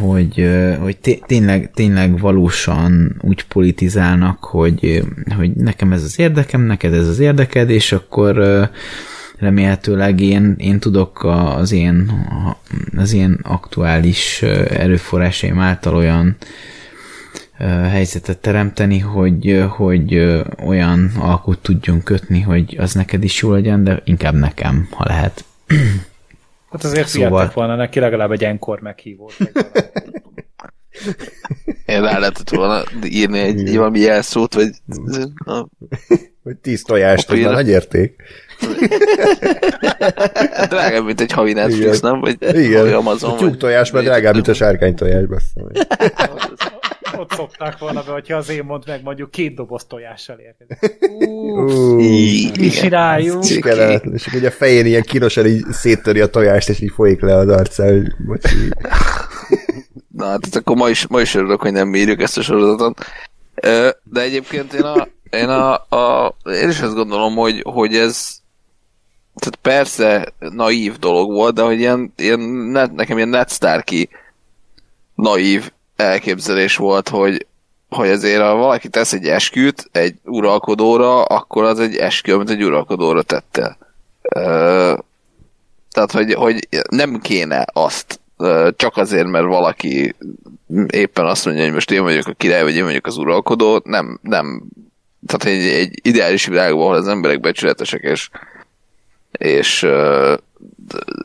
hogy, 0.00 0.48
hogy 0.80 1.20
tényleg, 1.26 1.70
tényleg 1.74 2.20
valósan 2.20 3.16
úgy 3.20 3.44
politizálnak, 3.44 4.44
hogy, 4.44 5.02
hogy 5.36 5.52
nekem 5.52 5.92
ez 5.92 6.02
az 6.02 6.18
érdekem, 6.18 6.60
neked 6.60 6.92
ez 6.92 7.08
az 7.08 7.18
érdeked, 7.18 7.70
és 7.70 7.92
akkor 7.92 8.36
remélhetőleg 9.38 10.20
én, 10.20 10.54
én 10.58 10.78
tudok 10.78 11.24
az 11.24 11.72
én, 11.72 12.10
az 12.96 13.12
én 13.12 13.38
aktuális 13.42 14.42
erőforrásaim 14.68 15.58
által 15.58 15.94
olyan 15.94 16.36
helyzetet 17.90 18.38
teremteni, 18.38 18.98
hogy, 18.98 19.64
hogy 19.68 20.34
olyan 20.66 21.10
alkut 21.18 21.58
tudjon 21.58 22.02
kötni, 22.02 22.40
hogy 22.40 22.76
az 22.78 22.92
neked 22.94 23.24
is 23.24 23.42
jó 23.42 23.52
legyen, 23.52 23.84
de 23.84 24.00
inkább 24.04 24.34
nekem, 24.34 24.88
ha 24.90 25.04
lehet. 25.06 25.44
Hát 26.70 26.84
azért 26.84 27.08
szóval... 27.08 27.28
fiatak 27.28 27.54
volna 27.54 27.76
neki 27.76 28.00
legalább 28.00 28.30
egy 28.30 28.44
enkor 28.44 28.80
meghívót. 28.80 29.34
Én 31.86 32.02
rá 32.02 32.18
lehetett 32.18 32.50
volna 32.50 32.82
írni 33.04 33.38
egy 33.38 33.60
Igen. 33.60 33.76
valami 33.76 33.98
jelszót, 33.98 34.54
vagy... 34.54 34.70
Vagy 36.42 36.56
tíz 36.56 36.82
tojást, 36.82 37.30
az 37.30 37.38
nagy 37.38 37.68
érték. 37.68 38.22
drágább, 40.68 41.04
mint 41.04 41.20
egy 41.20 41.32
havi 41.32 41.52
Netflix, 41.52 41.98
Igen. 41.98 42.10
nem? 42.10 42.20
Vagy 42.20 42.36
Igen. 42.56 42.94
Amazon, 42.94 43.30
a 43.30 43.36
tyúk 43.36 43.56
tojás, 43.56 43.90
mert 43.90 44.04
drágább, 44.04 44.34
mint 44.34 44.48
a 44.48 44.54
sárkány 44.54 44.94
tojás. 44.94 45.24
Ott 47.18 47.32
szokták 47.32 47.78
volna 47.78 48.02
be, 48.02 48.12
hogyha 48.12 48.36
az 48.36 48.48
én 48.48 48.64
mond 48.64 48.82
meg 48.86 49.02
mondjuk 49.02 49.30
két 49.30 49.54
doboz 49.54 49.84
tojással 49.84 50.38
érkezik. 50.38 51.00
Mi 52.58 52.68
csináljuk? 52.68 53.44
És 54.12 54.26
ugye 54.34 54.48
a 54.48 54.50
fején 54.50 54.86
ilyen 54.86 55.02
kínosan 55.02 55.46
így 55.46 55.64
széttöri 55.70 56.20
a 56.20 56.26
tojást, 56.26 56.68
és 56.68 56.80
így 56.80 56.92
folyik 56.94 57.20
le 57.20 57.34
az 57.34 57.48
arca, 57.48 57.84
hogy 57.84 58.14
bocsi. 58.26 58.56
Na 60.16 60.26
hát 60.26 60.56
akkor 60.56 60.76
ma 60.76 60.88
is, 60.88 61.06
ma 61.06 61.20
is 61.20 61.34
örülök, 61.34 61.60
hogy 61.60 61.72
nem 61.72 61.94
írjuk 61.94 62.20
ezt 62.20 62.38
a 62.38 62.42
sorozatot. 62.42 63.04
De 64.02 64.20
egyébként 64.20 64.72
én 64.72 64.82
a, 64.82 65.08
én, 65.30 65.48
a, 65.48 65.72
a, 65.74 66.34
én 66.62 66.68
is 66.68 66.80
azt 66.80 66.94
gondolom, 66.94 67.34
hogy, 67.34 67.62
hogy 67.64 67.94
ez 67.94 68.44
tehát 69.34 69.56
persze 69.62 70.32
naív 70.38 70.98
dolog 70.98 71.32
volt, 71.32 71.54
de 71.54 71.62
hogy 71.62 71.78
ilyen, 71.78 72.12
ilyen 72.16 72.40
net, 72.40 72.92
nekem 72.92 73.16
ilyen 73.16 73.28
Netstarki 73.28 74.08
naív 75.14 75.72
elképzelés 75.96 76.76
volt, 76.76 77.08
hogy, 77.08 77.46
hogy 77.88 78.08
azért 78.08 78.42
ha 78.42 78.54
valaki 78.54 78.88
tesz 78.88 79.12
egy 79.12 79.26
esküt 79.26 79.88
egy 79.92 80.14
uralkodóra, 80.24 81.22
akkor 81.22 81.64
az 81.64 81.80
egy 81.80 81.96
eskü, 81.96 82.32
amit 82.32 82.50
egy 82.50 82.62
uralkodóra 82.62 83.22
tette. 83.22 83.78
Tehát, 85.90 86.12
hogy, 86.12 86.34
hogy 86.34 86.68
nem 86.90 87.20
kéne 87.20 87.64
azt 87.72 88.20
csak 88.76 88.96
azért, 88.96 89.26
mert 89.26 89.46
valaki 89.46 90.14
éppen 90.86 91.26
azt 91.26 91.44
mondja, 91.44 91.64
hogy 91.64 91.72
most 91.72 91.90
én 91.90 92.02
vagyok 92.02 92.26
a 92.26 92.32
király, 92.32 92.62
vagy 92.62 92.76
én 92.76 92.84
vagyok 92.84 93.06
az 93.06 93.16
uralkodó, 93.16 93.80
nem, 93.84 94.18
nem 94.22 94.62
tehát 95.26 95.58
egy, 95.58 95.68
egy 95.68 95.98
ideális 96.02 96.46
világban, 96.46 96.82
ahol 96.82 96.94
az 96.94 97.08
emberek 97.08 97.40
becsületesek, 97.40 98.02
és 98.02 98.28
és 99.32 99.86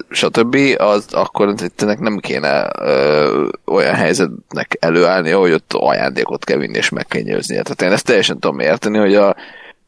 stb., 0.10 0.58
az 0.78 1.06
akkor 1.12 1.54
ennek 1.76 2.00
nem 2.00 2.18
kéne 2.18 2.70
ö, 2.80 3.48
olyan 3.66 3.94
helyzetnek 3.94 4.78
előállni, 4.80 5.30
hogy 5.30 5.52
ott 5.52 5.74
ajándékot 5.74 6.44
kell 6.44 6.58
vinni 6.58 6.78
és 6.78 6.90
meg 6.90 7.06
kell 7.06 7.22
nyőzni. 7.22 7.54
Tehát 7.54 7.82
én 7.82 7.92
ezt 7.92 8.06
teljesen 8.06 8.40
tudom 8.40 8.60
érteni, 8.60 8.98
hogy 8.98 9.16
a, 9.16 9.36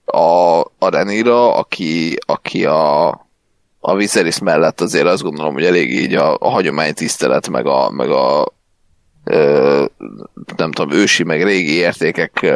a, 0.05 0.59
a 0.59 0.89
Renira, 0.89 1.55
aki, 1.55 2.17
aki 2.25 2.65
a, 2.65 3.07
a 3.79 3.95
Viserys 3.95 4.39
mellett 4.39 4.81
azért 4.81 5.05
azt 5.05 5.23
gondolom, 5.23 5.53
hogy 5.53 5.65
elég 5.65 5.91
így 5.91 6.15
a, 6.15 6.37
a 6.39 6.49
hagyomány 6.49 6.93
tisztelet, 6.93 7.49
meg 7.49 7.65
a, 7.65 7.89
meg 7.89 8.09
a 8.09 8.53
ö, 9.23 9.85
nem 10.55 10.71
tudom, 10.71 10.97
ősi, 10.97 11.23
meg 11.23 11.43
régi 11.43 11.73
értékek 11.73 12.53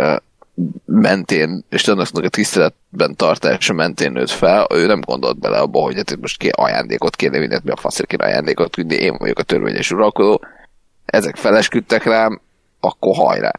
mentén, 0.85 1.63
és 1.69 1.87
annak 1.87 2.07
a 2.13 2.29
tiszteletben 2.29 3.15
tartása 3.15 3.73
mentén 3.73 4.11
nőtt 4.11 4.29
fel, 4.29 4.67
ő 4.73 4.85
nem 4.85 4.99
gondolt 4.99 5.39
bele 5.39 5.57
abba, 5.57 5.79
hogy 5.79 5.95
hát 5.95 6.19
most 6.19 6.37
ki 6.37 6.49
ajándékot 6.49 7.15
kéne 7.15 7.39
vinni, 7.39 7.57
mi 7.63 7.71
a 7.71 7.75
faszért 7.75 8.09
kéne 8.09 8.23
ajándékot 8.23 8.75
vinni, 8.75 8.95
én 8.95 9.15
vagyok 9.17 9.39
a 9.39 9.43
törvényes 9.43 9.91
uralkodó, 9.91 10.41
ezek 11.05 11.35
felesküdtek 11.35 12.03
rám, 12.03 12.41
akkor 12.79 13.15
hajrá. 13.15 13.51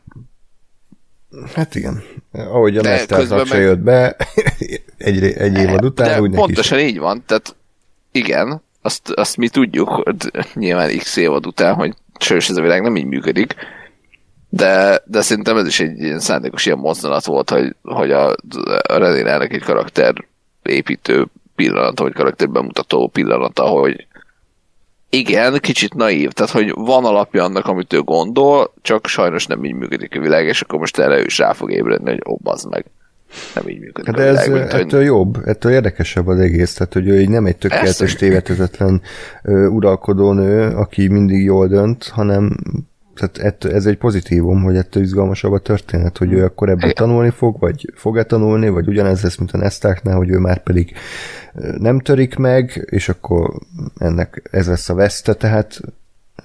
Hát 1.54 1.74
igen. 1.74 2.02
Ahogy 2.32 2.76
a 2.76 2.82
Mesztárnak 2.82 3.48
meg... 3.48 3.60
jött 3.60 3.78
be, 3.78 4.16
egy, 4.96 5.24
egy 5.24 5.58
évad 5.58 5.84
után, 5.84 6.08
de 6.08 6.20
úgy 6.20 6.30
pontosan 6.30 6.78
így 6.78 6.98
van, 6.98 7.22
tehát 7.26 7.56
igen, 8.12 8.62
azt, 8.82 9.10
azt 9.10 9.36
mi 9.36 9.48
tudjuk, 9.48 10.12
nyilván 10.54 10.98
x 10.98 11.16
évad 11.16 11.46
után, 11.46 11.74
hogy 11.74 11.94
sős 12.18 12.48
ez 12.48 12.56
a 12.56 12.62
világ 12.62 12.82
nem 12.82 12.96
így 12.96 13.04
működik, 13.04 13.54
de, 14.48 15.02
de 15.04 15.20
szerintem 15.20 15.56
ez 15.56 15.66
is 15.66 15.80
egy 15.80 16.00
ilyen 16.00 16.20
szándékos 16.20 16.66
ilyen 16.66 16.78
mozzanat 16.78 17.24
volt, 17.24 17.50
hogy, 17.50 17.74
hogy 17.82 18.10
a, 18.10 18.28
a 18.82 18.96
Redinának 18.96 19.52
egy 19.52 19.62
karakter 19.62 20.14
építő 20.62 21.26
pillanata, 21.54 22.02
vagy 22.02 22.12
karakter 22.12 22.48
bemutató 22.48 23.08
pillanata, 23.08 23.62
hogy 23.62 24.06
igen, 25.10 25.58
kicsit 25.60 25.94
naív, 25.94 26.30
tehát 26.32 26.52
hogy 26.52 26.72
van 26.74 27.04
alapja 27.04 27.44
annak, 27.44 27.66
amit 27.66 27.92
ő 27.92 28.00
gondol, 28.00 28.72
csak 28.82 29.06
sajnos 29.06 29.46
nem 29.46 29.64
így 29.64 29.74
működik 29.74 30.16
a 30.16 30.20
világ, 30.20 30.46
és 30.46 30.60
akkor 30.60 30.78
most 30.78 30.98
erre 30.98 31.18
ő 31.18 31.24
is 31.24 31.38
rá 31.38 31.52
fog 31.52 31.72
ébredni, 31.72 32.10
hogy 32.10 32.22
ó, 32.28 32.38
meg. 32.70 32.84
Nem 33.54 33.68
így 33.68 33.80
működik 33.80 34.14
De 34.14 34.22
világ, 34.22 34.36
ez 34.36 34.52
mint, 34.52 34.72
ettől 34.72 35.00
hogy... 35.00 35.08
jobb, 35.08 35.38
ettől 35.44 35.72
érdekesebb 35.72 36.26
az 36.26 36.38
egész, 36.38 36.74
tehát 36.74 36.92
hogy 36.92 37.08
ő 37.08 37.20
így 37.20 37.28
nem 37.28 37.46
egy 37.46 37.56
tökéletes, 37.56 38.14
tévedhetetlen 38.14 39.02
uralkodó 39.68 40.32
nő, 40.32 40.68
aki 40.68 41.08
mindig 41.08 41.44
jól 41.44 41.66
dönt, 41.66 42.08
hanem 42.08 42.56
tehát 43.26 43.64
ez 43.64 43.86
egy 43.86 43.98
pozitívum, 43.98 44.62
hogy 44.62 44.76
ettől 44.76 45.02
izgalmasabb 45.02 45.52
a 45.52 45.58
történet, 45.58 46.18
hogy 46.18 46.32
ő 46.32 46.44
akkor 46.44 46.68
ebből 46.68 46.92
tanulni 46.92 47.30
fog, 47.30 47.58
vagy 47.58 47.92
fog-e 47.94 48.24
tanulni, 48.24 48.68
vagy 48.68 48.88
ugyanez 48.88 49.22
lesz, 49.22 49.36
mint 49.36 49.52
a 49.52 49.56
Nestáknál, 49.56 50.16
hogy 50.16 50.30
ő 50.30 50.38
már 50.38 50.62
pedig 50.62 50.96
nem 51.78 52.00
törik 52.00 52.36
meg, 52.36 52.86
és 52.90 53.08
akkor 53.08 53.54
ennek 53.98 54.48
ez 54.50 54.66
lesz 54.66 54.88
a 54.88 54.94
veszte, 54.94 55.34
tehát 55.34 55.80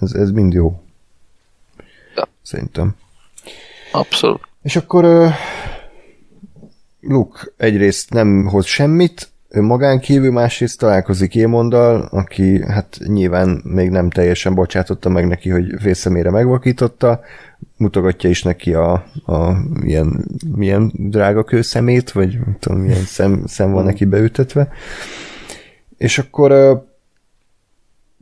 ez, 0.02 0.14
ez 0.14 0.32
mind 0.32 0.54
jó. 0.54 0.82
Ja. 2.16 2.28
Szerintem. 2.42 2.96
Abszolút. 3.92 4.42
És 4.62 4.76
akkor 4.76 5.34
Luke 7.00 7.40
egyrészt 7.58 8.10
nem 8.10 8.46
hoz 8.46 8.66
semmit, 8.66 9.33
magán 9.62 10.00
kívül, 10.00 10.32
másrészt 10.32 10.80
találkozik 10.80 11.36
Émondal, 11.36 12.08
aki 12.12 12.64
hát 12.68 12.98
nyilván 13.06 13.62
még 13.64 13.90
nem 13.90 14.10
teljesen 14.10 14.54
bocsátotta 14.54 15.10
meg 15.10 15.28
neki, 15.28 15.50
hogy 15.50 15.74
félszemére 15.80 16.30
megvakította, 16.30 17.20
mutogatja 17.78 18.30
is 18.30 18.44
neki 18.44 18.74
a, 18.74 18.92
a 19.26 19.52
milyen, 19.82 20.26
milyen 20.56 20.92
drága 20.96 21.44
kőszemét, 21.44 22.12
vagy 22.12 22.40
tudom, 22.60 22.80
milyen 22.80 23.04
szem, 23.04 23.44
szem 23.46 23.72
van 23.72 23.86
neki 23.86 24.06
beütetve. 24.06 24.68
És 25.98 26.18
akkor 26.18 26.52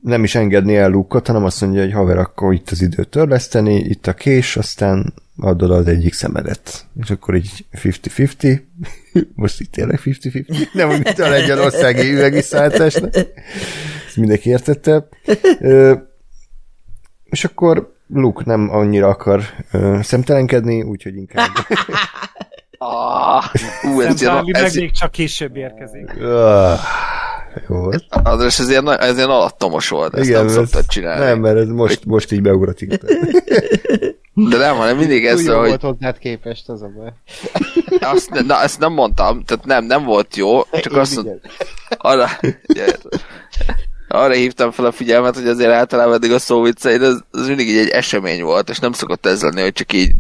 nem 0.02 0.24
is 0.24 0.36
engedni 0.36 0.76
el 0.76 0.90
Luke-ot, 0.90 1.28
hanem 1.28 1.44
azt 1.44 1.62
mondja, 1.62 1.82
hogy 1.82 1.92
haver, 1.92 2.18
akkor 2.18 2.54
itt 2.54 2.70
az 2.70 2.82
idő 2.82 3.04
törleszteni, 3.04 3.76
itt 3.76 4.08
a 4.08 4.14
kés, 4.14 4.58
aztán 4.58 5.14
adod 5.38 5.72
az 5.72 5.88
egyik 5.88 6.14
szemedet. 6.14 6.86
És 7.02 7.10
akkor 7.10 7.36
így 7.36 7.66
50-50, 7.84 8.62
most 9.36 9.60
itt 9.60 9.72
tényleg 9.72 10.00
50-50, 10.04 10.74
nem 10.74 10.90
mint 10.90 11.20
a 11.20 11.30
Lengyelországi 11.30 12.12
üvegiszálltás, 12.12 12.96
ezt 12.96 14.16
mindenki 14.16 14.50
értette. 14.50 15.08
Ö, 15.60 15.96
és 17.24 17.44
akkor 17.44 17.96
Luke 18.08 18.44
nem 18.46 18.70
annyira 18.70 19.08
akar 19.08 19.44
ö, 19.72 20.00
szemtelenkedni, 20.02 20.82
úgyhogy 20.82 21.16
inkább 21.16 21.50
Ah, 22.84 23.44
ú, 23.84 24.02
ez 24.02 24.22
meg 24.22 24.44
ez, 24.52 24.76
még 24.76 24.92
csak 24.92 25.12
később 25.12 25.56
érkezik. 25.56 26.14
Jó. 27.70 27.90
az, 28.24 28.60
ez 28.60 28.70
ilyen, 28.70 29.00
ez 29.00 29.16
ilyen 29.16 29.30
alattomos 29.30 29.90
volt, 29.90 30.16
ezt 30.16 30.30
nem 30.32 30.48
szoktad 30.48 30.86
csinálni. 30.86 31.24
Nem, 31.24 31.40
mert 31.40 31.58
ez 31.58 31.68
most, 31.68 32.06
most 32.06 32.32
így 32.32 32.42
beugrott 32.42 32.82
itt. 32.82 33.02
De 34.34 34.58
nem, 34.58 34.76
hanem 34.76 34.98
mindig 34.98 35.26
ez, 35.26 35.48
hogy 35.48 35.56
volt 35.56 35.82
hozzád 35.82 36.18
képest, 36.18 36.70
az 36.70 36.82
a 36.82 36.92
baj. 36.98 37.14
azt, 38.00 38.30
ne- 38.30 38.42
na, 38.42 38.62
ezt 38.62 38.80
nem 38.80 38.94
mondtam, 38.94 39.44
tehát 39.44 39.66
nem, 39.66 39.86
nem 39.86 40.04
volt 40.04 40.36
jó, 40.36 40.62
csak 40.72 40.94
Én 40.94 41.00
azt 41.00 41.16
mondtam, 41.16 41.40
igen. 41.42 41.98
arra, 41.98 42.28
arra 44.08 44.34
hívtam 44.34 44.72
fel 44.72 44.86
a 44.86 44.92
figyelmet, 44.92 45.36
hogy 45.36 45.48
azért 45.48 45.72
általában 45.72 46.14
eddig 46.14 46.32
a 46.32 46.40
szó 46.40 46.62
vicceid, 46.62 47.02
ez, 47.02 47.18
ez 47.32 47.48
mindig 47.48 47.68
így 47.70 47.78
egy 47.78 47.90
esemény 47.90 48.44
volt, 48.44 48.70
és 48.70 48.80
nem 48.80 48.92
szokott 48.92 49.26
ez 49.26 49.42
lenni, 49.42 49.62
hogy 49.62 49.74
csak 49.74 49.94
így 49.94 50.12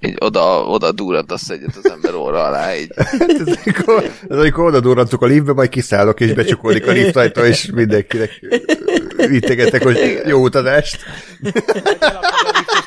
így 0.00 0.16
oda, 0.18 0.64
oda 0.64 0.92
durrantasz 0.92 1.48
egyet 1.48 1.76
az 1.82 1.90
ember 1.90 2.14
óra 2.14 2.44
alá, 2.44 2.76
így. 2.76 2.90
ez 3.40 3.56
amikor, 3.64 4.10
ez 4.28 4.38
amikor 4.38 4.64
oda 4.64 4.80
durrantok 4.80 5.22
a 5.22 5.26
liftbe, 5.26 5.52
majd 5.52 5.68
kiszállok, 5.68 6.20
és 6.20 6.32
becsukódik 6.32 6.86
a 6.86 6.92
lift 6.92 7.16
ajtó, 7.16 7.42
és 7.42 7.70
mindenkinek 7.74 8.30
vittegetek, 9.28 9.82
hogy 9.82 10.22
jó 10.26 10.42
utazást. 10.42 10.98
A 12.00 12.36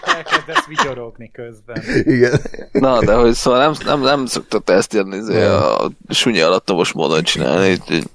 elkezdesz 0.04 0.66
vigyorogni 0.68 1.32
közben. 1.32 1.84
Igen. 2.04 2.40
Na, 2.72 3.00
de 3.00 3.14
hogy 3.14 3.34
szóval 3.34 3.60
nem, 3.60 3.74
nem, 3.86 4.02
nem 4.02 4.26
szoktott 4.26 4.70
ezt 4.70 4.94
ilyen 4.94 5.14
izé, 5.14 5.44
a 5.44 5.92
sunyi 6.10 6.40
alattomos 6.40 6.92
módon 6.92 7.24
csinálni, 7.24 7.70
így, 7.70 7.82
így 7.92 8.06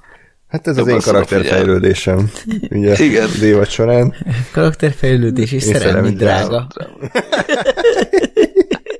Hát 0.48 0.66
ez 0.66 0.78
az 0.78 0.86
én 0.86 1.00
karakterfejlődésem. 1.00 2.30
Ugye, 2.70 3.04
Igen. 3.04 3.24
az 3.24 3.42
évad 3.42 3.68
során. 3.68 4.14
Karakterfejlődés 4.52 5.52
és 5.52 5.62
És 5.62 5.62
szerelmi 5.62 5.84
szerelmi 5.84 6.10
drága. 6.10 6.66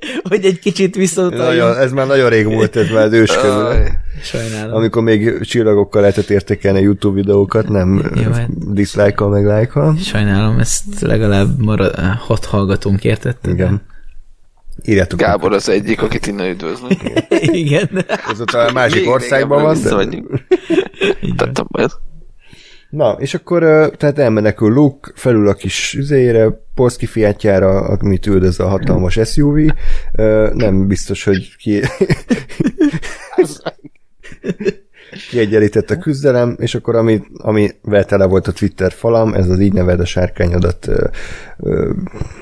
Hogy 0.29 0.45
egy 0.45 0.59
kicsit 0.59 0.95
visszautaljunk. 0.95 1.47
Nagyon, 1.47 1.77
ez 1.77 1.91
már 1.91 2.07
nagyon 2.07 2.29
rég 2.29 2.45
múlt, 2.45 2.75
ez 2.75 2.89
már 2.89 3.13
az. 3.13 3.29
Aj, 3.29 3.91
Sajnálom. 4.21 4.75
Amikor 4.75 5.03
még 5.03 5.41
csillagokkal 5.41 6.01
lehetett 6.01 6.29
értékelni 6.29 6.79
a 6.79 6.81
YouTube 6.81 7.15
videókat, 7.15 7.69
nem 7.69 8.11
Jó, 8.15 8.31
hát- 8.31 8.73
dislike-kal, 8.73 9.29
meg 9.29 9.45
like 9.45 9.93
Sajnálom, 10.03 10.59
ezt 10.59 11.01
legalább 11.01 11.59
marad, 11.59 11.95
hat 12.17 12.45
hallgatónk 12.45 13.03
értette. 13.03 13.49
Igen. 13.49 13.81
Írjátok 14.83 15.19
meg. 15.19 15.29
Gábor 15.29 15.53
az 15.53 15.69
egyik, 15.69 16.01
akit 16.01 16.27
innen 16.27 16.49
üdvözlünk. 16.49 17.01
Igen. 17.39 17.89
Ez 18.31 18.41
ott 18.41 18.51
a 18.51 18.71
másik 18.73 19.09
országban 19.09 19.61
van. 19.61 19.73
De... 19.73 19.79
visszamegyünk. 19.79 20.27
Na, 22.95 23.11
és 23.19 23.33
akkor 23.33 23.91
tehát 23.97 24.19
elmenekül 24.19 24.73
Luke 24.73 25.11
felül 25.15 25.47
a 25.47 25.53
kis 25.53 25.93
üzére, 25.93 26.63
Polszki 26.75 27.05
fiátjára, 27.05 27.79
amit 27.79 28.25
üldöz 28.25 28.59
a 28.59 28.67
hatalmas 28.67 29.19
SUV. 29.23 29.57
Nem 30.53 30.87
biztos, 30.87 31.23
hogy 31.23 31.55
ki... 31.57 31.81
kiegyenlített 35.29 35.89
a 35.89 35.97
küzdelem, 35.97 36.55
és 36.59 36.75
akkor 36.75 36.95
ami, 36.95 37.21
amivel 37.37 38.05
tele 38.05 38.25
volt 38.25 38.47
a 38.47 38.51
Twitter 38.51 38.91
falam, 38.91 39.33
ez 39.33 39.49
az 39.49 39.59
így 39.59 39.73
neved 39.73 39.99
a 39.99 40.05
sárkányodat, 40.05 40.87
ö, 40.87 41.07
ö, 41.57 41.93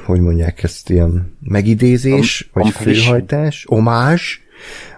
hogy 0.06 0.20
mondják 0.20 0.64
ezt, 0.64 0.90
ilyen 0.90 1.38
megidézés, 1.44 2.50
vagy 2.54 2.64
Completion. 2.64 3.04
főhajtás, 3.04 3.66
omázs, 3.68 4.40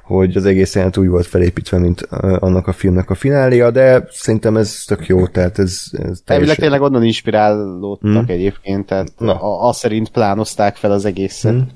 hogy 0.05 0.37
az 0.37 0.45
egész 0.45 0.75
jelent 0.75 0.97
úgy 0.97 1.07
volt 1.07 1.25
felépítve, 1.25 1.77
mint 1.77 2.01
annak 2.39 2.67
a 2.67 2.73
filmnek 2.73 3.09
a 3.09 3.15
finália, 3.15 3.71
de 3.71 4.07
szerintem 4.11 4.57
ez 4.57 4.83
tök 4.87 5.07
jó, 5.07 5.27
tehát 5.27 5.59
ez, 5.59 5.81
ez 5.91 5.99
Elvileg 5.99 6.23
teljesen... 6.25 6.55
tényleg 6.55 6.81
onnan 6.81 7.03
inspirálódtak 7.03 8.11
Hmm. 8.11 8.23
egyébként, 8.27 8.85
tehát 8.85 9.21
a, 9.21 9.67
azt 9.67 9.79
szerint 9.79 10.09
plánozták 10.09 10.75
fel 10.75 10.91
az 10.91 11.05
egészet. 11.05 11.51
Hmm. 11.51 11.67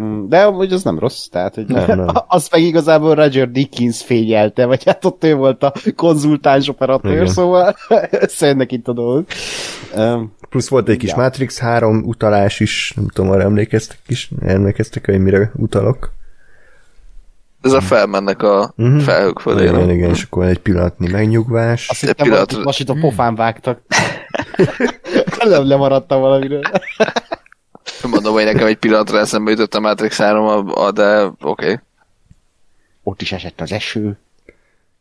Mm, 0.00 0.28
De 0.28 0.40
amúgy 0.42 0.72
az 0.72 0.82
nem 0.82 0.98
rossz, 0.98 1.26
tehát 1.26 1.54
hogy 1.54 1.66
Nem, 1.66 1.98
nem. 1.98 2.06
azt 2.26 2.52
meg 2.52 2.62
igazából 2.62 3.14
Roger 3.14 3.50
Dickens 3.50 4.02
fényelte, 4.02 4.66
vagy 4.66 4.84
hát 4.84 5.04
ott 5.04 5.24
ő 5.24 5.34
volt 5.34 5.62
a 5.62 5.72
konzultáns 5.96 6.68
operatőr, 6.68 7.12
Igen. 7.12 7.26
szóval 7.26 7.76
összejönnek 8.10 8.72
itt 8.72 8.88
a 8.88 8.92
dolgok. 8.92 9.26
Um, 9.96 10.32
Plusz 10.48 10.68
volt 10.68 10.88
egy 10.88 10.96
kis 10.96 11.10
Ja. 11.10 11.16
Matrix 11.16 11.58
3 11.58 12.02
utalás 12.04 12.60
is, 12.60 12.92
nem 12.96 13.08
tudom, 13.08 13.30
arra 13.30 13.42
emlékeztek 13.42 13.98
is, 14.06 14.30
emlékeztek, 14.40 15.06
hogy 15.06 15.18
mire 15.18 15.52
utalok. 15.56 16.12
Ez 17.70 17.76
a 17.76 17.86
felmennek 17.86 18.42
a 18.42 18.72
Mhm. 18.76 18.98
felhők 18.98 19.38
fölé. 19.38 19.62
Igen, 19.62 19.74
nem? 19.74 19.90
igen, 19.90 20.10
és 20.10 20.22
akkor 20.22 20.44
egy 20.44 20.58
pillanatnyi 20.58 21.08
megnyugvás. 21.08 21.88
azt 21.88 22.00
hittem, 22.00 22.26
pillanatra- 22.26 22.56
hogy 22.56 22.64
most 22.64 22.80
itt 22.80 22.88
a 22.88 22.96
pofán 23.00 23.34
vágtak. 23.34 23.80
nem 25.44 25.66
lemaradtam 25.68 26.20
valamiről. 26.20 26.62
Mondom, 28.10 28.32
hogy 28.32 28.44
nekem 28.44 28.66
egy 28.66 28.76
pillanatra 28.76 29.18
eszembe 29.18 29.50
jutott 29.50 29.74
a 29.74 29.80
Matrix 29.80 30.16
3, 30.18 30.46
a- 30.46 30.84
a- 30.86 30.90
de 30.90 31.22
oké. 31.24 31.36
Okay. 31.40 31.78
Ott 33.02 33.22
is 33.22 33.32
esett 33.32 33.60
az 33.60 33.72
eső. 33.72 34.18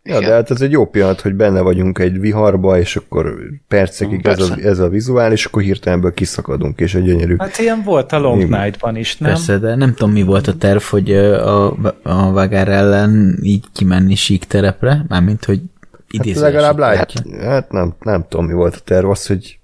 Ja, 0.10 0.16
Igen. 0.18 0.30
de 0.30 0.36
hát 0.36 0.52
ez 0.52 0.62
egy 0.62 0.72
jó 0.72 0.86
pillanat, 0.86 1.22
hogy 1.22 1.34
benne 1.34 1.62
vagyunk 1.62 2.00
egy 2.00 2.20
viharba, 2.20 2.78
és 2.80 2.96
akkor 2.96 3.34
percekig 3.68 4.26
ez 4.28 4.40
a, 4.40 4.56
ez 4.64 4.80
a 4.80 4.90
vizuál, 4.90 5.32
és 5.32 5.46
akkor 5.46 5.62
hirtelen 5.62 6.00
ebből 6.00 6.14
kiszakadunk, 6.14 6.80
és 6.80 6.96
egy 6.96 7.04
gyönyörű. 7.04 7.36
Hát 7.38 7.58
ilyen 7.58 7.82
volt 7.84 8.12
a 8.12 8.20
Long. 8.20 8.50
Night-ban 8.50 8.96
is, 8.96 9.18
nem? 9.18 9.30
Persze, 9.32 9.58
de 9.58 9.76
nem 9.76 9.94
tudom, 9.94 10.12
mi 10.14 10.22
volt 10.24 10.48
a 10.48 10.56
terv, 10.56 10.82
hogy 10.82 11.14
a, 11.14 11.66
a 12.04 12.32
Vagár 12.32 12.68
ellen 12.68 13.38
így 13.42 13.66
kimenni 13.74 14.16
sík 14.16 14.46
terepre, 14.46 15.06
mármint, 15.08 15.46
hogy 15.46 15.62
Hát 15.92 16.02
idézőesen 16.26 16.52
legalább 16.52 16.76
sík 16.76 16.98
látj, 16.98 17.14
terepre. 17.24 17.48
hát 17.50 17.72
nem, 17.72 17.96
nem 18.00 18.26
tudom, 18.30 18.46
mi 18.46 18.54
volt 18.54 18.76
a 18.76 18.80
terv, 18.84 19.10
az, 19.10 19.26
hogy 19.28 19.60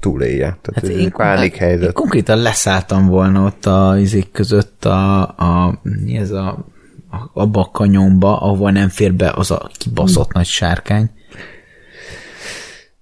túlélje. 0.00 0.38
Tehát 0.38 0.70
Hát 0.74 0.84
ez 0.84 0.90
én, 0.90 0.98
egy 0.98 1.12
pánik 1.12 1.52
én 1.54 1.58
helyzet. 1.60 1.92
konkrétan 1.92 2.38
leszálltam 2.38 3.06
volna 3.06 3.44
ott 3.44 3.66
a 3.66 3.98
izék 3.98 4.30
között 4.32 4.84
a, 4.84 5.20
a 5.22 5.80
mi 6.04 6.16
ez 6.16 6.30
a 6.30 6.64
abba 7.34 7.60
a 7.60 7.68
kanyomba, 7.72 8.40
ahova 8.40 8.70
nem 8.70 8.88
fér 8.88 9.14
be 9.14 9.32
az 9.34 9.50
a 9.50 9.70
kibaszott 9.78 10.32
nagy 10.32 10.46
sárkány. 10.46 11.10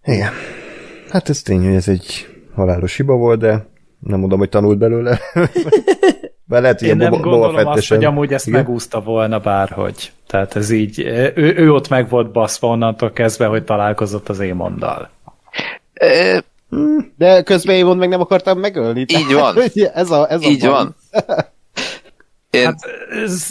Igen. 0.05 0.33
Hát 1.11 1.29
ez 1.29 1.43
tény, 1.43 1.65
hogy 1.65 1.75
ez 1.75 1.89
egy 1.89 2.27
halálos 2.55 2.97
hiba 2.97 3.15
volt, 3.15 3.39
de 3.39 3.67
nem 3.99 4.19
mondom, 4.21 4.39
hogy 4.39 4.49
tanult 4.49 4.79
belőle. 4.79 5.19
Mert 6.47 6.63
lehet, 6.63 6.79
hogy 6.79 6.89
Én 6.89 6.97
nem 6.97 7.11
Boba, 7.11 7.23
gondolom 7.23 7.47
Boba 7.49 7.59
azt, 7.59 7.67
Fettesen- 7.69 7.97
hogy 7.99 8.07
amúgy 8.07 8.33
ezt 8.33 8.47
Igen? 8.47 8.61
megúszta 8.61 9.01
volna 9.01 9.39
bárhogy. 9.39 10.13
Tehát 10.27 10.57
ez 10.57 10.71
így, 10.71 10.99
ő, 11.35 11.55
ő 11.57 11.73
ott 11.73 11.89
meg 11.89 12.09
volt 12.09 12.33
baszva 12.33 12.69
onnantól 12.69 13.11
kezdve, 13.13 13.47
hogy 13.47 13.65
találkozott 13.65 14.29
az 14.29 14.39
Émonddal. 14.41 15.11
E, 15.95 16.45
De 17.17 17.43
közben 17.43 17.75
én 17.77 17.87
meg 17.87 18.09
nem 18.09 18.21
akartam 18.21 18.59
megölni. 18.59 19.01
Így 19.01 19.33
van. 19.33 19.57
Ez 19.95 20.11
a, 20.11 20.31
ez 20.31 20.45
a 20.45 20.49
így 20.49 20.67
van. 20.67 20.97
Én, 22.51 22.65
Hát, 22.65 22.79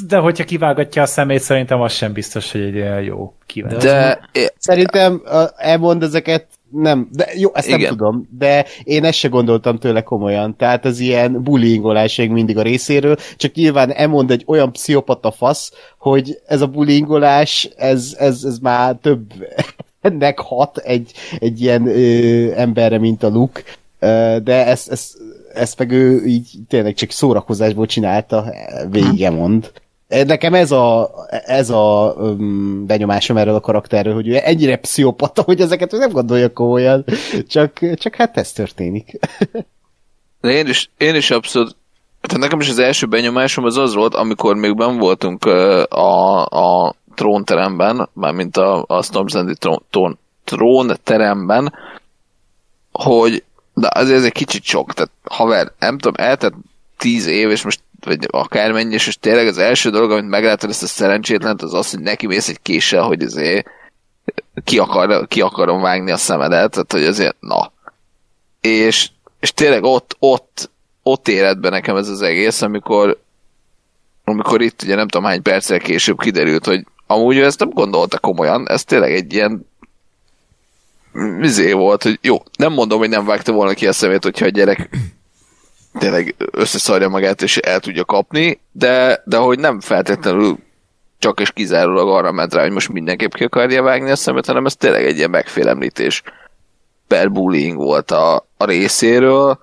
de 0.07 0.17
hogyha 0.17 0.43
kivágatja 0.43 1.01
a 1.01 1.05
szemét, 1.05 1.39
szerintem 1.39 1.81
az 1.81 1.93
sem 1.93 2.13
biztos, 2.13 2.51
hogy 2.51 2.61
egy 2.61 2.75
olyan 2.75 3.01
jó 3.01 3.33
kívánság. 3.45 4.19
de 4.31 4.51
Szerintem 4.57 5.21
elmond 5.55 6.03
ezeket 6.03 6.47
nem, 6.71 7.07
de 7.11 7.27
jó, 7.35 7.49
ezt 7.53 7.69
nem 7.69 7.79
Igen. 7.79 7.89
tudom, 7.89 8.29
de 8.37 8.65
én 8.83 9.03
ezt 9.03 9.17
se 9.17 9.27
gondoltam 9.27 9.77
tőle 9.77 10.01
komolyan. 10.01 10.55
Tehát 10.55 10.85
ez 10.85 10.99
ilyen 10.99 11.43
bullyingolás 11.43 12.15
még 12.15 12.29
mindig 12.29 12.57
a 12.57 12.61
részéről, 12.61 13.15
csak 13.35 13.53
nyilván 13.53 13.93
elmond 13.93 14.31
egy 14.31 14.43
olyan 14.47 14.71
pszichopata 14.71 15.31
fasz, 15.31 15.71
hogy 15.97 16.39
ez 16.47 16.61
a 16.61 16.67
bullyingolás, 16.67 17.69
ez, 17.75 18.15
ez, 18.19 18.43
ez 18.43 18.59
már 18.59 18.95
több 19.01 19.33
ennek 20.01 20.39
hat 20.39 20.77
egy, 20.77 21.11
egy 21.39 21.61
ilyen 21.61 21.87
ö, 21.87 22.51
emberre, 22.55 22.97
mint 22.97 23.23
a 23.23 23.29
Luke, 23.29 23.61
de 24.43 24.65
ezt, 24.65 24.91
ezt, 24.91 25.17
ezt 25.57 25.77
meg 25.77 25.91
ő 25.91 26.25
így 26.25 26.49
tényleg 26.67 26.93
csak 26.93 27.11
szórakozásból 27.11 27.85
csinálta, 27.85 28.53
végige 28.89 29.29
mond. 29.29 29.71
Nekem 30.07 30.53
ez 30.53 30.71
a, 30.71 31.11
ez 31.45 31.69
a 31.69 32.15
um, 32.17 32.85
benyomásom 32.85 33.37
erről 33.37 33.55
a 33.55 33.59
karakterről, 33.59 34.13
hogy 34.13 34.27
ő 34.27 34.39
ennyire 34.43 34.75
pszichopata, 34.75 35.41
hogy 35.41 35.61
ezeket 35.61 35.91
nem 35.91 36.11
gondolja 36.11 36.53
komolyan, 36.53 37.05
csak, 37.47 37.79
csak 37.95 38.15
hát 38.15 38.37
ez 38.37 38.51
történik. 38.51 39.19
De 40.41 40.49
én 40.49 40.67
is, 40.67 40.89
én 40.97 41.15
is 41.15 41.31
abszolút, 41.31 41.75
tehát 42.21 42.43
nekem 42.43 42.59
is 42.59 42.69
az 42.69 42.79
első 42.79 43.05
benyomásom 43.05 43.63
az 43.63 43.77
az 43.77 43.93
volt, 43.93 44.15
amikor 44.15 44.55
még 44.55 44.75
ben 44.75 44.97
voltunk 44.97 45.45
a, 45.89 46.45
a 46.45 46.95
trónteremben, 47.15 48.09
mármint 48.13 48.57
a, 48.57 48.83
a 48.87 49.03
Storm's 49.03 49.35
End 49.35 49.57
trón, 49.57 49.83
trón, 49.89 50.17
trónteremben, 50.43 51.73
hogy 52.91 53.43
de 53.79 53.89
azért 53.93 54.17
ez 54.17 54.23
egy 54.23 54.31
kicsit 54.31 54.63
sok, 54.63 54.93
tehát 54.93 55.11
haver, 55.23 55.71
nem 55.79 55.97
tudom, 55.97 56.25
eltett 56.25 56.53
tíz 56.97 57.27
év, 57.27 57.49
és 57.49 57.63
most 57.63 57.79
vagy 57.99 58.27
akármennyi, 58.27 58.93
és 58.93 59.05
most 59.05 59.19
tényleg 59.19 59.47
az 59.47 59.57
első 59.57 59.89
dolog, 59.89 60.11
amit 60.11 60.29
meglátod 60.29 60.69
ezt 60.69 60.83
a 60.83 60.87
szerencsétlent, 60.87 61.61
az 61.61 61.73
az, 61.73 61.91
hogy 61.91 61.99
neki 61.99 62.27
mész 62.27 62.49
egy 62.49 62.61
késsel, 62.61 63.03
hogy 63.03 63.21
azért 63.21 63.67
ki, 64.63 64.79
akar, 64.79 65.27
ki 65.27 65.41
akarom 65.41 65.81
vágni 65.81 66.11
a 66.11 66.17
szemedet, 66.17 66.71
tehát 66.71 66.91
hogy 66.91 67.03
azért, 67.03 67.35
na. 67.39 67.71
És, 68.61 69.09
és 69.39 69.53
tényleg 69.53 69.83
ott, 69.83 70.15
ott, 70.19 70.69
ott 71.03 71.27
éred 71.27 71.57
be 71.57 71.69
nekem 71.69 71.95
ez 71.95 72.07
az 72.07 72.21
egész, 72.21 72.61
amikor, 72.61 73.19
amikor 74.23 74.61
itt 74.61 74.81
ugye 74.81 74.95
nem 74.95 75.07
tudom 75.07 75.27
hány 75.27 75.41
perccel 75.41 75.79
később 75.79 76.19
kiderült, 76.19 76.65
hogy 76.65 76.85
amúgy 77.07 77.37
ő 77.37 77.45
ezt 77.45 77.59
nem 77.59 77.69
gondolta 77.69 78.19
komolyan, 78.19 78.69
ez 78.69 78.83
tényleg 78.83 79.13
egy 79.13 79.33
ilyen 79.33 79.65
vizé 81.39 81.71
volt, 81.71 82.03
hogy 82.03 82.19
jó, 82.21 82.37
nem 82.57 82.73
mondom, 82.73 82.99
hogy 82.99 83.09
nem 83.09 83.25
vágta 83.25 83.51
volna 83.51 83.73
ki 83.73 83.87
a 83.87 83.93
szemét, 83.93 84.23
hogyha 84.23 84.45
a 84.45 84.49
gyerek 84.49 84.89
tényleg 85.99 86.35
összeszarja 86.51 87.09
magát 87.09 87.41
és 87.41 87.57
el 87.57 87.79
tudja 87.79 88.05
kapni, 88.05 88.59
de, 88.71 89.21
de 89.25 89.37
hogy 89.37 89.59
nem 89.59 89.79
feltétlenül 89.79 90.57
csak 91.19 91.39
és 91.39 91.51
kizárólag 91.51 92.09
arra 92.09 92.31
ment 92.31 92.53
rá, 92.53 92.61
hogy 92.61 92.71
most 92.71 92.89
mindenképp 92.89 93.33
ki 93.33 93.43
akarja 93.43 93.83
vágni 93.83 94.11
a 94.11 94.15
szemet, 94.15 94.45
hanem 94.45 94.65
ez 94.65 94.75
tényleg 94.75 95.05
egy 95.05 95.17
ilyen 95.17 95.29
megfélemlítés 95.29 96.23
per 97.07 97.31
bullying 97.31 97.77
volt 97.77 98.11
a, 98.11 98.35
a 98.57 98.65
részéről, 98.65 99.59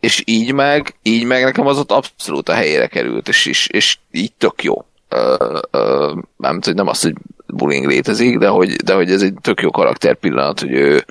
és 0.00 0.22
így 0.26 0.52
meg, 0.52 0.94
így 1.02 1.24
meg 1.24 1.42
nekem 1.42 1.66
az 1.66 1.78
ott 1.78 1.90
abszolút 1.90 2.48
a 2.48 2.52
helyére 2.54 2.86
került, 2.86 3.28
és, 3.28 3.46
és, 3.46 3.66
és 3.66 3.98
így 4.10 4.32
tök 4.32 4.62
jó. 4.62 4.86
Ö, 5.08 5.58
ö, 5.70 6.12
nem, 6.36 6.58
nem 6.74 6.88
az, 6.88 7.02
hogy 7.02 7.14
bullying 7.46 7.86
létezik, 7.86 8.38
de 8.38 8.48
hogy, 8.48 8.72
de 8.72 8.94
hogy 8.94 9.10
ez 9.10 9.22
egy 9.22 9.34
tök 9.40 9.60
jó 9.60 9.70
karakter 9.70 10.14
pillanat, 10.14 10.60
hogy 10.60 10.72
ő, 10.72 11.04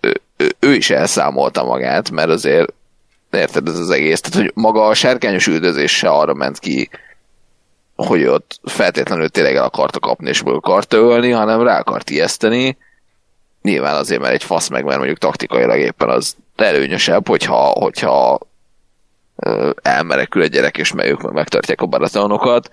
ő, 0.00 0.20
ő, 0.58 0.74
is 0.74 0.90
elszámolta 0.90 1.64
magát, 1.64 2.10
mert 2.10 2.28
azért 2.28 2.72
érted 3.30 3.68
ez 3.68 3.78
az 3.78 3.90
egész, 3.90 4.20
tehát 4.20 4.40
hogy 4.40 4.52
maga 4.62 4.86
a 4.86 4.94
sárkányos 4.94 5.46
üldözés 5.46 5.96
se 5.96 6.08
arra 6.08 6.34
ment 6.34 6.58
ki, 6.58 6.88
hogy 7.96 8.24
ott 8.24 8.60
feltétlenül 8.62 9.28
tényleg 9.28 9.56
el 9.56 9.64
akarta 9.64 9.98
kapni 9.98 10.28
és 10.28 10.42
meg 10.42 10.54
akarta 10.54 10.96
ölni, 10.96 11.30
hanem 11.30 11.62
rá 11.62 11.78
akart 11.78 12.10
ijeszteni. 12.10 12.76
Nyilván 13.62 13.94
azért, 13.94 14.20
mert 14.20 14.34
egy 14.34 14.44
fasz 14.44 14.68
meg, 14.68 14.84
mert 14.84 14.96
mondjuk 14.96 15.18
taktikailag 15.18 15.78
éppen 15.78 16.08
az 16.08 16.36
előnyösebb, 16.56 17.28
hogyha, 17.28 17.56
hogyha 17.56 18.38
elmerekül 19.82 20.42
egy 20.42 20.50
gyerek, 20.50 20.78
és 20.78 20.92
meg 20.92 21.06
ők 21.06 21.22
meg 21.22 21.32
megtartják 21.32 21.80
a 21.80 21.86
baratonokat. 21.86 22.70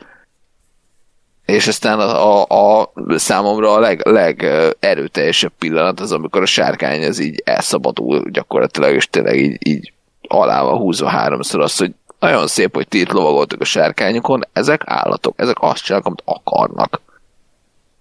És 1.45 1.67
aztán 1.67 1.99
a, 1.99 2.41
a, 2.41 2.81
a 2.81 3.17
számomra 3.17 3.73
a 3.73 3.79
leg, 3.79 4.07
legerőteljesebb 4.07 5.51
pillanat 5.59 5.99
az, 5.99 6.11
amikor 6.11 6.41
a 6.41 6.45
sárkány 6.45 7.01
ez 7.01 7.19
így 7.19 7.41
elszabadul 7.45 8.29
gyakorlatilag, 8.29 8.95
és 8.95 9.07
tényleg 9.09 9.37
így, 9.37 9.67
így 9.67 9.93
alával 10.27 10.77
húzva 10.77 11.07
háromszor 11.07 11.61
azt, 11.61 11.79
hogy 11.79 11.93
nagyon 12.19 12.47
szép, 12.47 12.73
hogy 12.75 12.87
ti 12.87 12.99
itt 12.99 13.11
lovagoltok 13.11 13.61
a 13.61 13.65
sárkányokon, 13.65 14.41
ezek 14.53 14.81
állatok, 14.85 15.33
ezek 15.37 15.57
azt 15.59 15.83
csinálnak, 15.83 16.07
amit 16.07 16.23
akarnak. 16.25 17.01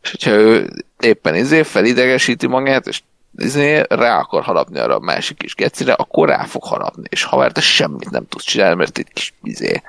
És 0.02 0.10
hogyha 0.10 0.30
ő 0.30 0.70
éppen 1.00 1.34
izé 1.34 1.62
felidegesíti 1.62 2.46
magát, 2.46 2.86
és 2.86 3.02
izé 3.38 3.82
rá 3.88 4.18
akar 4.18 4.42
harapni 4.42 4.78
arra 4.78 4.94
a 4.94 5.00
másik 5.00 5.36
kis 5.36 5.54
gecire, 5.54 5.92
akkor 5.92 6.28
rá 6.28 6.44
fog 6.44 6.64
harapni. 6.64 7.02
És 7.08 7.22
ha 7.22 7.50
te 7.50 7.60
semmit 7.60 8.10
nem 8.10 8.26
tudsz 8.26 8.44
csinálni, 8.44 8.74
mert 8.74 8.98
egy 8.98 9.12
kis 9.12 9.34
izé 9.42 9.82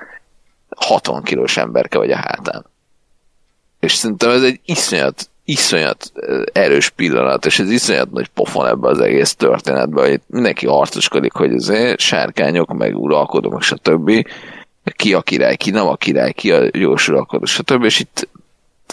60 0.76 1.22
kilós 1.22 1.56
emberke 1.56 1.98
vagy 1.98 2.10
a 2.10 2.16
hátán. 2.16 2.66
És 3.82 3.94
szerintem 3.94 4.30
ez 4.30 4.42
egy 4.42 4.60
iszonyat, 4.64 5.30
iszonyat 5.44 6.12
erős 6.52 6.90
pillanat, 6.90 7.46
és 7.46 7.58
ez 7.58 7.70
iszonyat 7.70 8.10
nagy 8.10 8.28
pofon 8.28 8.66
ebbe 8.66 8.88
az 8.88 9.00
egész 9.00 9.34
történetben, 9.34 10.08
hogy 10.08 10.20
mindenki 10.26 10.66
harcoskodik, 10.66 11.32
hogy 11.32 11.52
azért 11.52 11.98
sárkányok, 11.98 12.72
meg 12.72 12.96
uralkodók, 12.96 13.52
meg 13.52 13.60
stb. 13.60 14.28
Ki 14.96 15.14
a 15.14 15.22
király, 15.22 15.56
ki 15.56 15.70
nem 15.70 15.86
a 15.86 15.96
király, 15.96 16.32
ki 16.32 16.52
a 16.52 16.68
jós 16.72 17.08
uralkodó, 17.08 17.44
stb. 17.44 17.84
És 17.84 18.00
itt 18.00 18.28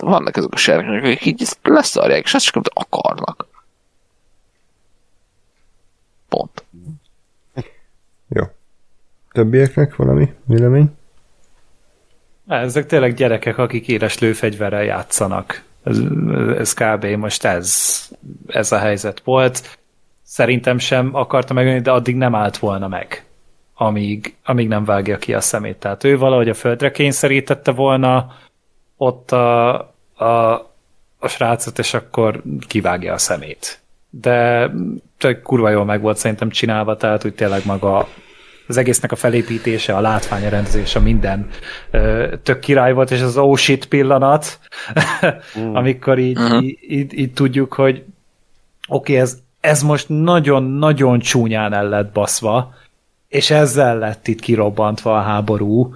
vannak 0.02 0.38
ezek 0.38 0.54
a 0.54 0.58
sárkányok, 0.58 1.04
akik 1.04 1.26
így 1.26 1.48
leszarják, 1.62 2.24
és 2.24 2.34
azt 2.34 2.46
csak 2.46 2.64
akarnak. 2.74 3.48
Pont. 6.30 6.64
Jó. 8.28 8.44
Többieknek 9.32 9.96
valami 9.96 10.34
vélemény? 10.46 10.98
Ezek 12.50 12.86
tényleg 12.86 13.14
gyerekek, 13.14 13.58
akik 13.58 13.88
éles 13.88 14.20
lőfegyverrel 14.20 14.84
játszanak. 14.84 15.64
Ez, 15.84 16.00
ez 16.58 16.74
kb. 16.74 17.06
most 17.06 17.46
ez, 17.46 18.00
ez 18.48 18.72
a 18.72 18.78
helyzet 18.78 19.22
volt. 19.24 19.80
Szerintem 20.24 20.78
sem 20.78 21.10
akarta 21.16 21.54
megölni, 21.54 21.82
de 21.82 21.92
addig 21.92 22.16
nem 22.16 22.36
állt 22.36 22.58
volna 22.58 22.88
meg, 22.88 23.26
amíg, 23.74 24.36
amíg 24.44 24.68
nem 24.68 24.86
vágja 24.86 25.18
ki 25.18 25.34
a 25.34 25.42
szemét. 25.42 25.78
Tehát 25.78 26.04
ő 26.04 26.18
valahogy 26.18 26.50
a 26.50 26.54
földre 26.54 26.92
kényszerítette 26.92 27.72
volna 27.72 28.36
ott 28.98 29.32
a, 29.32 29.74
a, 30.16 30.54
a 31.20 31.28
srácot, 31.28 31.80
és 31.80 31.94
akkor 31.94 32.42
kivágja 32.68 33.14
a 33.14 33.18
szemét. 33.18 33.80
De 34.10 34.72
kurva 35.44 35.70
jól 35.70 35.86
meg 35.86 36.02
volt 36.02 36.18
szerintem 36.18 36.50
csinálva, 36.50 36.98
tehát 36.98 37.26
úgy 37.26 37.36
tényleg 37.36 37.66
maga 37.66 38.08
az 38.70 38.78
egésznek 38.78 39.12
a 39.12 39.16
felépítése, 39.16 39.96
a 39.96 40.02
látvány, 40.02 40.46
a 40.46 40.50
rendezése, 40.50 41.00
minden 41.00 41.48
tök 42.44 42.60
király 42.60 42.94
volt, 42.94 43.12
és 43.12 43.22
az 43.22 43.38
oh 43.38 43.58
shit 43.58 43.86
pillanat, 43.86 44.60
mm. 45.60 45.76
amikor 45.80 46.20
így, 46.20 46.38
uh-huh. 46.38 46.64
így, 46.64 46.78
így, 46.88 47.20
így 47.20 47.34
tudjuk, 47.34 47.74
hogy 47.74 48.04
oké, 48.88 49.12
okay, 49.12 49.18
ez, 49.18 49.38
ez 49.60 49.82
most 49.82 50.06
nagyon-nagyon 50.10 51.20
csúnyán 51.20 51.74
el 51.74 51.90
lett 51.90 52.12
baszva, 52.12 52.74
és 53.28 53.50
ezzel 53.50 53.98
lett 53.98 54.28
itt 54.28 54.40
kirobbantva 54.40 55.18
a 55.18 55.22
háború. 55.22 55.96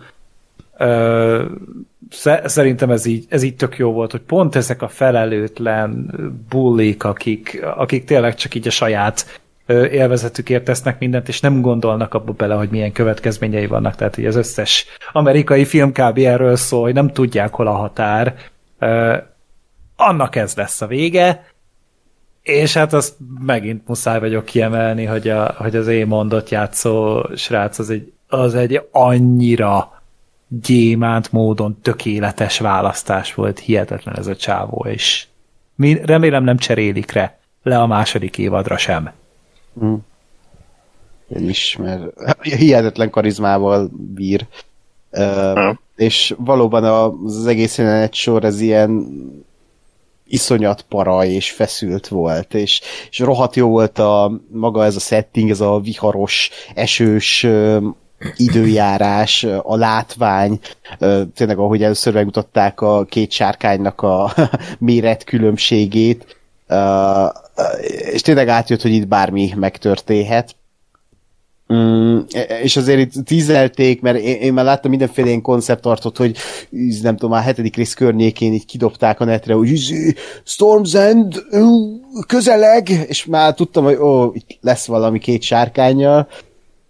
Ö, 0.78 1.45
szerintem 2.45 2.90
ez 2.90 3.06
így, 3.06 3.26
ez 3.30 3.44
így 3.44 3.56
tök 3.56 3.78
jó 3.78 3.91
volt, 3.91 4.12
hogy 4.12 4.22
pont 4.22 4.56
ezek 4.56 4.82
a 4.82 4.88
felelőtlen 4.88 6.14
bullik, 6.50 7.04
akik, 7.04 7.66
akik 7.76 8.06
tényleg 8.06 8.36
csak 8.36 8.56
így 8.56 8.68
a 8.68 8.72
saját 8.72 9.41
élvezetükért 9.68 10.64
tesznek 10.64 10.99
mindent, 10.99 11.27
és 11.27 11.40
nem 11.40 11.61
gondolnak 11.61 12.14
abba 12.14 12.31
bele, 12.31 12.56
hogy 12.56 12.69
milyen 12.69 12.91
következményei 12.91 13.68
vannak. 13.68 13.95
Tehát 13.95 14.15
hogy 14.15 14.26
az 14.26 14.35
összes 14.35 14.85
amerikai 15.11 15.65
film 15.65 15.91
kb. 15.91 16.18
erről 16.18 16.56
szól, 16.56 16.81
hogy 16.81 16.94
nem 16.94 17.11
tudják, 17.11 17.53
hol 17.53 17.68
a 17.68 17.72
határ. 17.72 18.35
Annak 19.95 20.35
ez 20.35 20.56
lesz 20.56 20.81
a 20.81 20.88
vége, 20.88 21.45
és 22.41 22.73
hát 22.73 22.94
azt 22.94 23.15
megint 23.40 23.88
muszáj 23.88 24.19
vagyok 24.19 24.45
kiemelni, 24.45 25.06
hogy, 25.06 25.30
a, 25.30 25.53
hogy 25.57 25.76
az 25.76 25.88
én 25.88 26.07
mondott 26.07 26.49
játszó 26.49 27.23
srác 27.35 27.80
az 27.80 27.90
egy, 27.90 28.14
az 28.27 28.56
egy 28.56 28.88
annyira 28.91 30.02
gyémánt 30.48 31.31
módon 31.31 31.80
tökéletes 31.81 32.60
választás 32.60 33.34
volt, 33.34 33.60
hihetetlen 33.60 34.18
ez 34.18 34.27
a 34.27 34.35
csávó, 34.35 34.85
és 34.90 35.26
remélem 36.03 36.44
nem 36.44 36.57
cserélik 36.57 37.11
re, 37.11 37.40
le 37.64 37.80
a 37.80 37.88
második 37.88 38.38
évadra 38.38 38.77
sem. 38.77 39.11
Mm. 39.84 39.94
Én 41.36 41.50
is, 41.50 41.78
mert 41.80 42.04
hihetetlen 42.41 43.10
karizmával 43.10 43.90
bír. 44.14 44.48
Uh, 45.12 45.76
és 45.95 46.36
valóban 46.38 46.84
az 47.26 47.45
egész 47.48 47.78
jelenet 47.78 48.14
sor 48.14 48.44
ez 48.44 48.60
ilyen 48.62 49.08
iszonyat 50.28 50.82
para 50.82 51.26
és 51.26 51.52
feszült 51.52 52.08
volt, 52.08 52.54
és, 52.54 52.82
és 53.10 53.20
rohadt 53.20 53.56
jó 53.56 53.70
volt 53.70 54.00
a 54.00 54.40
maga 54.52 54.86
ez 54.86 54.95
a 54.95 55.00
setting, 55.00 55.50
ez 55.50 55.62
a 55.62 55.80
viharos, 55.80 56.50
esős 56.76 57.48
időjárás, 58.36 59.44
a 59.64 59.76
látvány, 59.76 60.60
tényleg 61.36 61.58
ahogy 61.58 61.84
először 61.84 62.14
megmutatták 62.14 62.82
a 62.82 63.06
két 63.06 63.32
sárkánynak 63.32 64.02
a 64.02 64.34
méret 64.80 65.24
különbségét, 65.24 66.38
és 68.12 68.22
tényleg 68.22 68.48
átjött, 68.48 68.82
hogy 68.82 68.92
itt 68.92 69.08
bármi 69.08 69.54
megtörténhet. 69.56 70.56
Mm, 71.74 72.20
és 72.62 72.78
azért 72.78 73.00
itt 73.00 73.26
tízelték, 73.26 74.02
mert 74.02 74.18
én, 74.18 74.36
én 74.36 74.54
már 74.54 74.66
láttam 74.66 74.90
mindenféle 74.90 75.28
ilyen 75.28 75.42
konceptartot, 75.42 76.18
hogy 76.18 76.38
nem 77.02 77.16
tudom, 77.16 77.30
már 77.32 77.44
hetedik 77.44 77.76
rész 77.76 77.94
környékén 77.94 78.54
így 78.54 78.66
kidobták 78.66 79.20
a 79.20 79.26
netre, 79.26 79.54
hogy 79.54 79.70
Storm's 80.46 80.96
End 80.96 81.44
közeleg, 82.28 82.90
és 83.08 83.26
már 83.26 83.54
tudtam, 83.54 83.84
hogy 83.84 83.96
ó, 83.96 84.32
itt 84.34 84.58
lesz 84.62 84.86
valami 84.86 85.20
két 85.20 85.42
sárkányjal, 85.42 86.28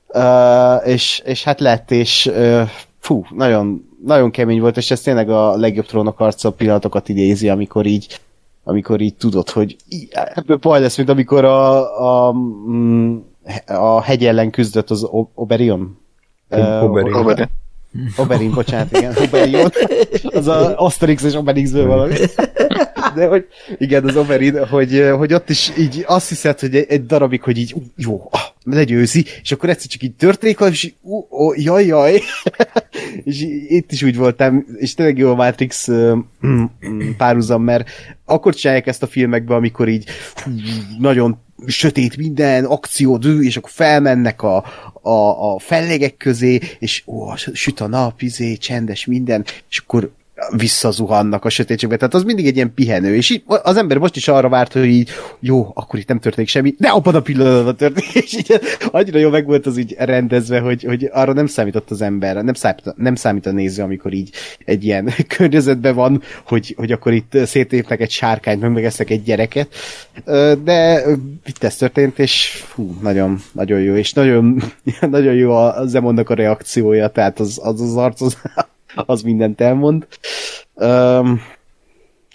uh, 0.08 0.88
és, 0.88 1.22
és 1.26 1.44
hát 1.44 1.60
lett, 1.60 1.92
és 1.92 2.26
uh, 2.26 2.62
fú, 3.00 3.26
nagyon, 3.36 3.90
nagyon 4.06 4.32
kemény 4.32 4.60
volt, 4.60 4.78
és 4.78 4.92
ez 4.92 5.02
tényleg 5.02 5.30
a 5.30 5.56
legjobb 5.56 5.86
trónok 5.86 6.20
arca 6.20 6.52
pillanatokat 6.52 7.10
idézi, 7.10 7.50
amikor 7.50 7.86
így 7.86 8.20
amikor 8.64 9.02
így 9.02 9.16
tudod, 9.16 9.50
hogy 9.50 9.76
ebből 10.12 10.58
baj 10.58 10.82
lesz, 10.82 10.98
mint 10.98 11.10
amikor 11.10 11.46
a, 11.46 12.28
a, 12.28 12.34
mm, 12.70 13.18
a 13.68 14.02
hegy 14.02 14.26
ellen 14.26 14.52
küzdött 14.52 14.90
az 14.90 15.08
Oberion. 15.34 15.98
Oberin. 16.82 17.14
Oberin. 17.14 17.50
Oberin, 18.18 18.52
bocsánat, 18.52 18.98
igen, 18.98 19.16
Oberion. 19.18 19.72
Az 20.24 20.48
a 20.48 20.78
Asterix 20.78 21.24
és 21.24 21.34
Obelixből 21.34 21.86
valami. 21.86 22.16
De 23.16 23.28
hogy 23.28 23.48
igen, 23.78 24.08
az 24.08 24.16
Oberin, 24.16 24.66
hogy, 24.66 25.10
hogy 25.18 25.34
ott 25.34 25.50
is 25.50 25.72
így 25.78 26.04
azt 26.08 26.30
hiszed, 26.30 26.60
hogy 26.60 26.76
egy, 26.76 27.06
darabig, 27.06 27.42
hogy 27.42 27.58
így 27.58 27.76
jó, 27.96 28.28
ah, 28.32 28.42
legyőzi, 28.64 29.26
és 29.42 29.52
akkor 29.52 29.70
egyszer 29.70 29.90
csak 29.90 30.04
így 30.04 30.16
történik, 30.16 30.60
és 30.60 30.94
ó, 31.04 31.18
ó, 31.18 31.54
jaj, 31.56 31.86
jaj. 31.86 32.22
És 33.24 33.42
itt 33.68 33.92
is 33.92 34.04
úgy 34.04 34.18
voltam, 34.18 34.66
és 34.78 34.94
tényleg 34.94 35.18
jó 35.18 35.30
a 35.30 35.36
Matrix 35.36 35.88
párhuzam, 37.18 37.64
mert 37.64 37.90
akkor 38.26 38.56
csinálják 38.56 38.88
ezt 38.88 39.04
a 39.04 39.08
filmekbe, 39.08 39.56
amikor 39.56 39.88
így 39.88 40.06
nagyon 41.00 41.38
sötét 41.66 42.18
minden, 42.18 42.66
akció, 42.66 43.16
és 43.16 43.58
akkor 43.58 43.70
felmennek 43.70 44.42
a, 44.42 44.66
a, 45.02 45.54
a 45.54 45.60
fellégek 45.60 46.18
közé, 46.18 46.60
és 46.80 47.04
ó, 47.06 47.36
süt 47.36 47.80
a 47.80 47.88
nap, 47.88 48.22
izé, 48.22 48.56
csendes 48.56 49.06
minden, 49.06 49.46
és 49.70 49.78
akkor 49.78 50.12
visszazuhannak 50.58 51.46
a 51.46 51.50
sötétségbe, 51.50 51.96
tehát 51.96 52.14
az 52.14 52.24
mindig 52.24 52.48
egy 52.48 52.56
ilyen 52.56 52.74
pihenő, 52.74 53.16
és 53.16 53.30
így 53.30 53.44
az 53.46 53.78
ember 53.78 53.98
most 53.98 54.16
is 54.16 54.28
arra 54.28 54.50
várt, 54.50 54.74
hogy 54.74 54.86
így 54.86 55.10
jó, 55.40 55.72
akkor 55.74 56.00
itt 56.00 56.08
nem 56.08 56.20
történik 56.20 56.50
semmi, 56.50 56.74
de 56.78 56.88
abban 56.88 57.16
a 57.16 57.20
pillanatban 57.20 57.76
történik, 57.76 58.16
és 58.24 58.34
így 58.34 58.60
annyira 58.92 59.20
jó 59.20 59.30
meg 59.30 59.46
volt 59.46 59.66
az 59.66 59.78
így 59.78 59.96
rendezve, 59.98 60.60
hogy, 60.60 60.84
hogy 60.84 61.10
arra 61.12 61.34
nem 61.34 61.48
számított 61.48 61.92
az 61.92 62.02
ember, 62.02 62.44
nem 62.44 62.54
számít, 62.54 62.94
nem 62.96 63.16
számít 63.16 63.46
a 63.46 63.52
néző, 63.52 63.84
amikor 63.84 64.14
így 64.14 64.30
egy 64.66 64.86
ilyen 64.86 65.14
környezetben 65.38 65.96
van, 65.96 66.22
hogy, 66.48 66.74
hogy 66.78 66.92
akkor 66.92 67.14
itt 67.14 67.38
szétépnek 67.46 68.02
egy 68.02 68.12
sárkányt, 68.12 68.62
meg 68.62 68.72
megesznek 68.72 69.10
egy 69.10 69.24
gyereket, 69.24 69.76
de 70.64 71.04
itt 71.46 71.64
ez 71.64 71.76
történt, 71.76 72.20
és 72.20 72.64
hú, 72.74 72.96
nagyon, 73.02 73.42
nagyon 73.52 73.80
jó, 73.80 73.96
és 73.96 74.14
nagyon, 74.14 74.64
nagyon 75.10 75.34
jó 75.34 75.52
a 75.52 75.86
Zemonnak 75.86 76.30
a 76.30 76.34
reakciója, 76.34 77.08
tehát 77.08 77.40
az 77.40 77.60
az, 77.64 77.82
az 77.82 77.96
arc, 77.96 78.22
az, 78.22 78.38
az 78.96 79.22
mindent 79.22 79.62
elmond. 79.62 80.08
Um, 80.74 81.42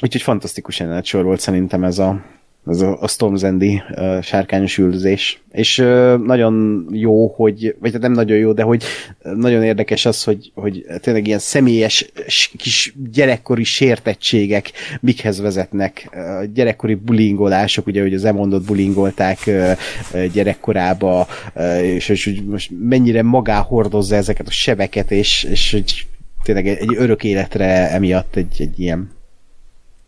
úgyhogy 0.02 0.22
fantasztikus 0.22 0.82
sor 1.02 1.24
volt 1.24 1.40
szerintem 1.40 1.84
ez 1.84 1.98
a, 1.98 2.20
ez 2.66 2.80
a, 2.80 3.00
a 3.00 3.08
Storm 3.08 3.34
Zendi 3.34 3.82
uh, 3.90 4.22
sárkányos 4.22 4.78
üldözés. 4.78 5.42
És 5.52 5.78
uh, 5.78 6.16
nagyon 6.24 6.86
jó, 6.90 7.26
hogy, 7.26 7.76
vagy 7.80 7.92
hát 7.92 8.00
nem 8.00 8.12
nagyon 8.12 8.36
jó, 8.36 8.52
de 8.52 8.62
hogy 8.62 8.82
nagyon 9.22 9.62
érdekes 9.62 10.06
az, 10.06 10.24
hogy, 10.24 10.52
hogy 10.54 10.84
tényleg 11.00 11.26
ilyen 11.26 11.38
személyes 11.38 12.10
kis 12.56 12.94
gyerekkori 13.12 13.64
sértettségek 13.64 14.70
mikhez 15.00 15.40
vezetnek. 15.40 16.08
Uh, 16.12 16.52
gyerekkori 16.52 16.94
bulingolások, 16.94 17.86
ugye, 17.86 18.02
hogy 18.02 18.14
az 18.14 18.24
emondot 18.24 18.64
bulingolták 18.64 19.38
uh, 19.46 20.26
gyerekkorába, 20.32 21.26
uh, 21.54 21.82
és, 21.82 22.08
és 22.08 22.24
hogy 22.24 22.44
most 22.44 22.70
mennyire 22.80 23.22
magá 23.22 23.60
hordozza 23.60 24.16
ezeket 24.16 24.46
a 24.46 24.50
sebeket, 24.50 25.10
és, 25.10 25.46
és 25.50 25.72
hogy 25.72 26.06
tényleg 26.48 26.68
egy, 26.68 26.78
egy 26.78 26.96
örök 26.96 27.24
életre 27.24 27.90
emiatt 27.90 28.36
egy, 28.36 28.54
egy 28.58 28.80
ilyen 28.80 29.10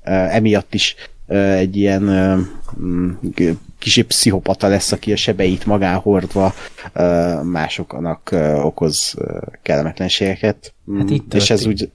uh, 0.04 0.34
emiatt 0.34 0.74
is 0.74 0.94
egy 1.26 1.76
ilyen 1.76 2.02
mm, 2.80 3.10
kicsi 3.78 4.04
pszichopata 4.04 4.68
lesz, 4.68 4.92
aki 4.92 5.12
a 5.12 5.16
sebeit 5.16 5.66
magán 5.66 5.98
hordva 5.98 6.54
másoknak 7.42 8.30
okoz 8.62 9.14
kellemetlenségeket. 9.62 10.74
Hát 10.98 11.10
itt 11.10 11.34
És 11.34 11.50
ez 11.50 11.66
úgy... 11.66 11.90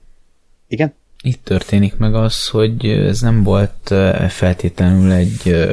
Igen? 0.68 0.94
Itt 1.22 1.44
történik 1.44 1.96
meg 1.96 2.14
az, 2.14 2.48
hogy 2.48 2.86
ez 2.86 3.20
nem 3.20 3.42
volt 3.42 3.94
feltétlenül 4.28 5.12
egy 5.12 5.66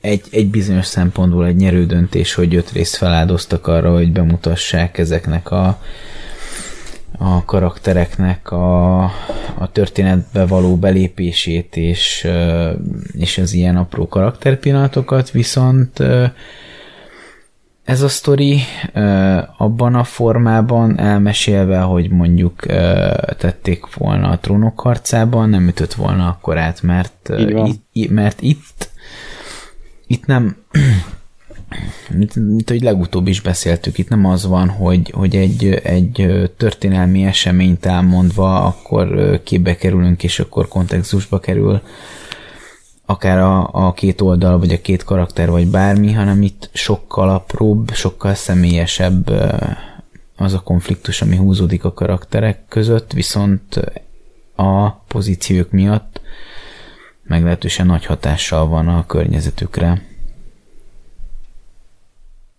egy, 0.00 0.22
egy 0.30 0.50
bizonyos 0.50 0.86
szempontból 0.86 1.46
egy 1.46 1.56
nyerő 1.56 1.86
döntés, 1.86 2.34
hogy 2.34 2.54
öt 2.54 2.72
részt 2.72 2.96
feláldoztak 2.96 3.66
arra, 3.66 3.92
hogy 3.92 4.12
bemutassák 4.12 4.98
ezeknek 4.98 5.50
a 5.50 5.80
a 7.18 7.44
karaktereknek 7.44 8.50
a, 8.50 9.02
a 9.54 9.70
történetbe 9.72 10.46
való 10.46 10.76
belépését 10.76 11.76
és, 11.76 12.28
és 13.12 13.38
az 13.38 13.52
ilyen 13.52 13.76
apró 13.76 14.08
karakterpillanatokat, 14.08 15.30
viszont 15.30 16.02
ez 17.84 18.02
a 18.02 18.08
sztori 18.08 18.60
abban 19.56 19.94
a 19.94 20.04
formában 20.04 20.98
elmesélve, 20.98 21.80
hogy 21.80 22.10
mondjuk 22.10 22.66
tették 23.38 23.94
volna 23.94 24.28
a 24.28 24.38
trónok 24.38 24.80
harcában, 24.80 25.48
nem 25.48 25.68
ütött 25.68 25.94
volna 25.94 26.28
akkor 26.28 26.58
át, 26.58 26.82
mert, 26.82 27.32
itt, 27.92 28.10
mert 28.10 28.42
itt 28.42 28.92
itt 30.06 30.26
nem 30.26 30.56
mint, 32.10 32.34
mint 32.34 32.68
hogy 32.68 32.82
legutóbb 32.82 33.26
is 33.26 33.40
beszéltük, 33.40 33.98
itt 33.98 34.08
nem 34.08 34.26
az 34.26 34.46
van, 34.46 34.68
hogy, 34.68 35.10
hogy 35.10 35.36
egy, 35.36 35.80
egy 35.82 36.50
történelmi 36.56 37.24
eseményt 37.24 37.86
elmondva, 37.86 38.64
akkor 38.64 39.40
képbe 39.44 39.76
kerülünk, 39.76 40.22
és 40.22 40.38
akkor 40.38 40.68
kontextusba 40.68 41.40
kerül 41.40 41.80
akár 43.06 43.38
a, 43.38 43.68
a 43.72 43.92
két 43.92 44.20
oldal, 44.20 44.58
vagy 44.58 44.72
a 44.72 44.80
két 44.80 45.04
karakter, 45.04 45.50
vagy 45.50 45.66
bármi, 45.66 46.12
hanem 46.12 46.42
itt 46.42 46.70
sokkal 46.72 47.28
apróbb, 47.30 47.90
sokkal 47.92 48.34
személyesebb 48.34 49.30
az 50.36 50.52
a 50.52 50.60
konfliktus, 50.60 51.22
ami 51.22 51.36
húzódik 51.36 51.84
a 51.84 51.92
karakterek 51.92 52.58
között, 52.68 53.12
viszont 53.12 53.80
a 54.54 54.90
pozíciók 54.90 55.70
miatt 55.70 56.20
meglehetősen 57.22 57.86
nagy 57.86 58.04
hatással 58.04 58.66
van 58.66 58.88
a 58.88 59.06
környezetükre. 59.06 60.02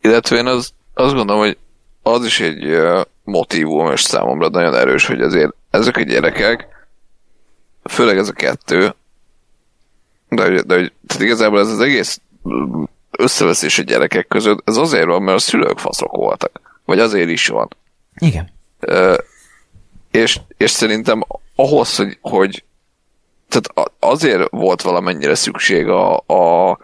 Illetve 0.06 0.38
én 0.38 0.46
az, 0.46 0.74
azt 0.94 1.14
gondolom, 1.14 1.42
hogy 1.42 1.58
az 2.04 2.26
is 2.26 2.40
egy 2.40 2.78
motivum, 3.24 3.92
és 3.92 4.02
számomra 4.02 4.50
nagyon 4.50 4.76
erős, 4.76 5.06
hogy 5.06 5.22
azért 5.22 5.54
ezek 5.70 5.98
a 5.98 6.02
gyerekek, 6.02 6.68
főleg 7.84 8.18
ez 8.18 8.30
a 8.30 8.34
kettő, 8.34 8.96
de, 10.30 10.50
de 10.50 10.92
tehát 11.08 11.24
igazából 11.24 11.60
ez 11.60 11.68
az 11.68 11.80
egész 11.80 12.22
összeveszés 13.12 13.80
a 13.80 13.84
gyerekek 13.84 14.28
között, 14.28 14.62
ez 14.66 14.78
azért 14.78 15.06
van, 15.06 15.22
mert 15.22 15.38
a 15.38 15.42
szülők 15.42 15.80
faszok 15.80 16.12
voltak. 16.12 16.80
Vagy 16.86 17.00
azért 17.00 17.30
is 17.30 17.48
van. 17.48 17.68
Igen. 18.16 18.50
Ö, 18.80 19.16
és, 20.12 20.40
és 20.58 20.72
szerintem 20.72 21.24
ahhoz, 21.56 21.96
hogy, 21.96 22.18
hogy 22.22 22.64
tehát 23.48 23.92
azért 24.00 24.50
volt 24.50 24.82
valamennyire 24.82 25.36
szükség 25.36 25.88
a, 25.88 26.18
a 26.18 26.78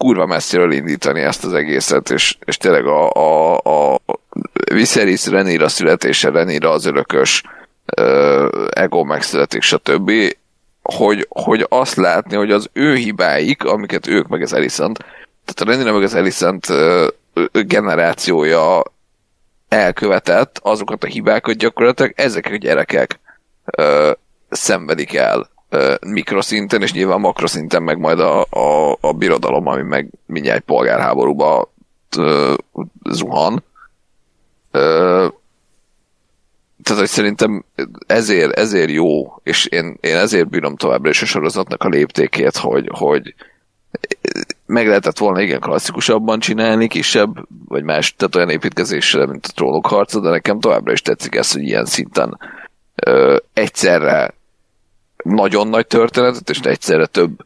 kurva 0.00 0.26
messziről 0.26 0.72
indítani 0.72 1.20
ezt 1.20 1.44
az 1.44 1.52
egészet, 1.52 2.10
és, 2.10 2.36
és 2.44 2.56
tényleg 2.56 2.86
a, 2.86 3.10
a, 3.10 3.54
a 3.94 4.00
Viserys 4.72 5.26
Renira 5.26 5.68
születése, 5.68 6.30
Renira 6.30 6.70
az 6.70 6.86
örökös 6.86 7.42
uh, 7.96 8.66
ego 8.70 9.04
megszületik, 9.04 9.62
stb., 9.62 10.10
hogy, 10.82 11.26
hogy 11.28 11.66
azt 11.68 11.96
látni, 11.96 12.36
hogy 12.36 12.50
az 12.50 12.68
ő 12.72 12.94
hibáik, 12.94 13.64
amiket 13.64 14.06
ők 14.06 14.28
meg 14.28 14.42
az 14.42 14.52
Elisant, 14.52 14.98
tehát 15.44 15.60
a 15.60 15.64
Renira 15.64 15.92
meg 15.92 16.02
az 16.02 16.14
Elisant 16.14 16.68
uh, 16.68 17.06
generációja 17.52 18.82
elkövetett, 19.68 20.60
azokat 20.62 21.04
a 21.04 21.06
hibákat 21.06 21.56
gyakorlatilag 21.56 22.12
ezek 22.16 22.46
a 22.46 22.56
gyerekek 22.56 23.20
uh, 23.78 24.10
szenvedik 24.50 25.14
el 25.14 25.48
mikroszinten, 26.06 26.82
és 26.82 26.92
nyilván 26.92 27.20
makroszinten 27.20 27.82
meg 27.82 27.98
majd 27.98 28.20
a, 28.20 28.40
a, 28.50 28.96
a 29.00 29.12
birodalom, 29.12 29.66
ami 29.66 29.82
meg 29.82 30.10
mindjárt 30.26 30.58
egy 30.58 30.64
polgárháborúba 30.64 31.72
zuhan. 33.10 33.62
Tehát, 36.82 37.02
hogy 37.02 37.08
szerintem 37.08 37.64
ezért, 38.06 38.52
ezért 38.52 38.90
jó, 38.90 39.40
és 39.42 39.66
én, 39.66 39.96
én 40.00 40.16
ezért 40.16 40.48
bírom 40.48 40.76
továbbra 40.76 41.10
is 41.10 41.22
a 41.22 41.26
sorozatnak 41.26 41.82
a 41.82 41.88
léptékét, 41.88 42.56
hogy, 42.56 42.88
hogy 42.92 43.34
meg 44.66 44.86
lehetett 44.86 45.18
volna 45.18 45.40
igen 45.40 45.60
klasszikusabban 45.60 46.38
csinálni, 46.38 46.88
kisebb, 46.88 47.46
vagy 47.68 47.82
más, 47.82 48.14
tehát 48.14 48.36
olyan 48.36 48.50
építkezésre, 48.50 49.26
mint 49.26 49.46
a 49.46 49.52
trónok 49.54 49.86
harca, 49.86 50.20
de 50.20 50.30
nekem 50.30 50.60
továbbra 50.60 50.92
is 50.92 51.02
tetszik 51.02 51.34
ez, 51.34 51.52
hogy 51.52 51.62
ilyen 51.62 51.84
szinten 51.84 52.38
ö, 52.94 53.36
egyszerre 53.52 54.34
nagyon 55.22 55.68
nagy 55.68 55.86
történetet, 55.86 56.50
és 56.50 56.58
egyszerre 56.58 57.06
több 57.06 57.44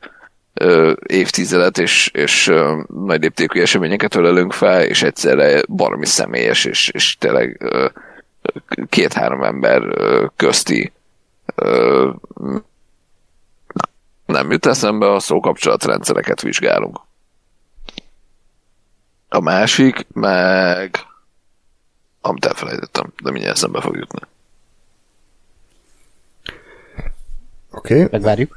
ö, 0.55 0.93
évtizedet 1.07 1.79
és, 1.79 2.11
és 2.13 2.49
ö, 2.49 2.83
nagy 3.05 3.21
léptékű 3.21 3.61
eseményeket 3.61 4.15
ölelünk 4.15 4.53
fel, 4.53 4.83
és 4.83 5.03
egyszerre 5.03 5.63
baromi 5.69 6.07
személyes, 6.07 6.65
és, 6.65 6.89
és 6.89 7.17
tényleg 7.17 7.57
ö, 7.63 7.87
két-három 8.89 9.43
ember 9.43 9.83
ö, 9.83 10.27
közti 10.37 10.93
ö, 11.55 12.11
nem 14.27 14.51
jut 14.51 14.67
eszembe, 14.67 15.13
a 15.13 15.21
szókapcsolatrendszereket 15.21 16.41
vizsgálunk. 16.41 17.01
A 19.29 19.41
másik, 19.41 20.07
meg 20.13 20.99
amit 22.21 22.45
elfelejtettem, 22.45 23.13
de 23.23 23.31
mindjárt 23.31 23.57
eszembe 23.57 23.81
fog 23.81 23.97
jutni. 23.97 24.21
Oké. 27.75 27.95
Okay. 27.95 28.09
Megvárjuk. 28.11 28.55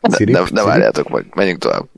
Ne, 0.00 0.32
ne, 0.32 0.40
ne 0.50 0.62
várjátok 0.62 1.08
meg, 1.08 1.24
menjünk 1.34 1.58
tovább. 1.58 1.88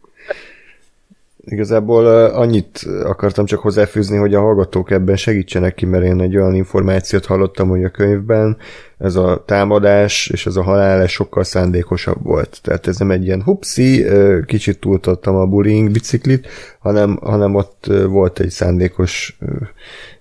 Igazából 1.44 2.06
annyit 2.24 2.86
akartam 3.04 3.44
csak 3.44 3.60
hozzáfűzni, 3.60 4.16
hogy 4.16 4.34
a 4.34 4.40
hallgatók 4.40 4.90
ebben 4.90 5.16
segítsenek 5.16 5.74
ki, 5.74 5.86
mert 5.86 6.04
én 6.04 6.20
egy 6.20 6.36
olyan 6.36 6.54
információt 6.54 7.26
hallottam, 7.26 7.68
hogy 7.68 7.84
a 7.84 7.90
könyvben 7.90 8.56
ez 8.98 9.16
a 9.16 9.42
támadás 9.46 10.28
és 10.32 10.46
ez 10.46 10.56
a 10.56 10.62
halál 10.62 11.06
sokkal 11.06 11.44
szándékosabb 11.44 12.22
volt. 12.22 12.58
Tehát 12.62 12.86
ez 12.86 12.96
nem 12.96 13.10
egy 13.10 13.24
ilyen 13.24 13.42
hupszi, 13.42 14.06
kicsit 14.46 14.78
túltottam 14.78 15.36
a 15.36 15.46
bullying 15.46 15.90
biciklit, 15.90 16.48
hanem, 16.78 17.18
hanem 17.22 17.54
ott 17.54 17.86
volt 18.06 18.40
egy 18.40 18.50
szándékos 18.50 19.38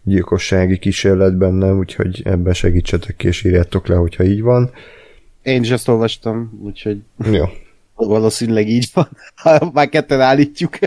gyilkossági 0.04 0.78
kísérlet 0.78 1.38
benne, 1.38 1.74
úgyhogy 1.74 2.22
ebben 2.26 2.54
segítsetek 2.54 3.16
ki, 3.16 3.28
és 3.28 3.44
írjátok 3.44 3.88
le, 3.88 3.96
hogyha 3.96 4.24
így 4.24 4.42
van. 4.42 4.72
Én 5.44 5.62
is 5.62 5.70
ezt 5.70 5.88
olvastam, 5.88 6.60
úgyhogy 6.64 7.02
Jó. 7.32 7.46
valószínűleg 7.96 8.68
így 8.70 8.90
van. 8.94 9.10
Ha 9.36 9.72
már 9.74 9.90
ketten 9.90 10.22
állítjuk. 10.22 10.78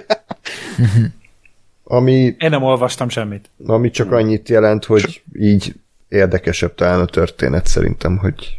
ami, 1.84 2.12
Én 2.38 2.50
nem 2.50 2.62
olvastam 2.62 3.08
semmit. 3.08 3.50
ami 3.66 3.90
csak 3.90 4.12
annyit 4.12 4.48
jelent, 4.48 4.84
hogy 4.84 5.22
így 5.38 5.74
érdekesebb 6.08 6.74
talán 6.74 7.00
a 7.00 7.04
történet 7.04 7.66
szerintem, 7.66 8.16
hogy 8.18 8.58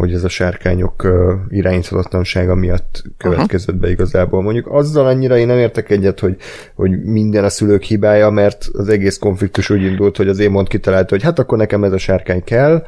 hogy 0.00 0.12
ez 0.12 0.24
a 0.24 0.28
sárkányok 0.28 1.04
uh, 1.04 1.32
irányíthatatlansága 1.48 2.54
miatt 2.54 3.02
következett 3.16 3.74
be 3.74 3.90
igazából. 3.90 4.42
Mondjuk 4.42 4.66
azzal 4.66 5.06
annyira 5.06 5.38
én 5.38 5.46
nem 5.46 5.58
értek 5.58 5.90
egyet, 5.90 6.20
hogy, 6.20 6.36
hogy 6.74 7.02
minden 7.02 7.44
a 7.44 7.48
szülők 7.48 7.82
hibája, 7.82 8.30
mert 8.30 8.68
az 8.72 8.88
egész 8.88 9.18
konfliktus 9.18 9.70
úgy 9.70 9.82
indult, 9.82 10.16
hogy 10.16 10.28
az 10.28 10.38
Émond 10.38 10.68
kitalálta, 10.68 11.14
hogy 11.14 11.22
hát 11.22 11.38
akkor 11.38 11.58
nekem 11.58 11.84
ez 11.84 11.92
a 11.92 11.98
sárkány 11.98 12.44
kell, 12.44 12.86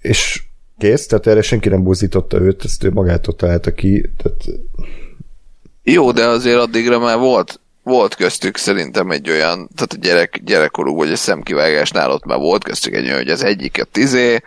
és 0.00 0.42
kész, 0.78 1.06
tehát 1.06 1.26
erre 1.26 1.42
senki 1.42 1.68
nem 1.68 1.82
buzdította 1.82 2.40
őt, 2.40 2.64
ezt 2.64 2.84
ő 2.84 2.90
magától 2.90 3.36
találta 3.36 3.74
ki, 3.74 4.10
tehát 4.16 4.60
Jó, 5.82 6.12
de 6.12 6.26
azért 6.26 6.58
addigra 6.58 6.98
már 6.98 7.18
volt, 7.18 7.60
volt 7.82 8.14
köztük 8.14 8.56
szerintem 8.56 9.10
egy 9.10 9.30
olyan, 9.30 9.68
tehát 9.74 9.92
a 9.92 9.96
gyerek, 9.96 10.40
gyerekkorú 10.44 10.96
vagy 10.96 11.12
a 11.12 11.16
szemkivágásnál 11.16 12.10
ott 12.10 12.24
már 12.24 12.38
volt 12.38 12.64
köztük 12.64 12.94
egy 12.94 13.04
olyan, 13.04 13.16
hogy 13.16 13.30
az 13.30 13.42
egyiket 13.42 13.88
tizé, 13.88 14.38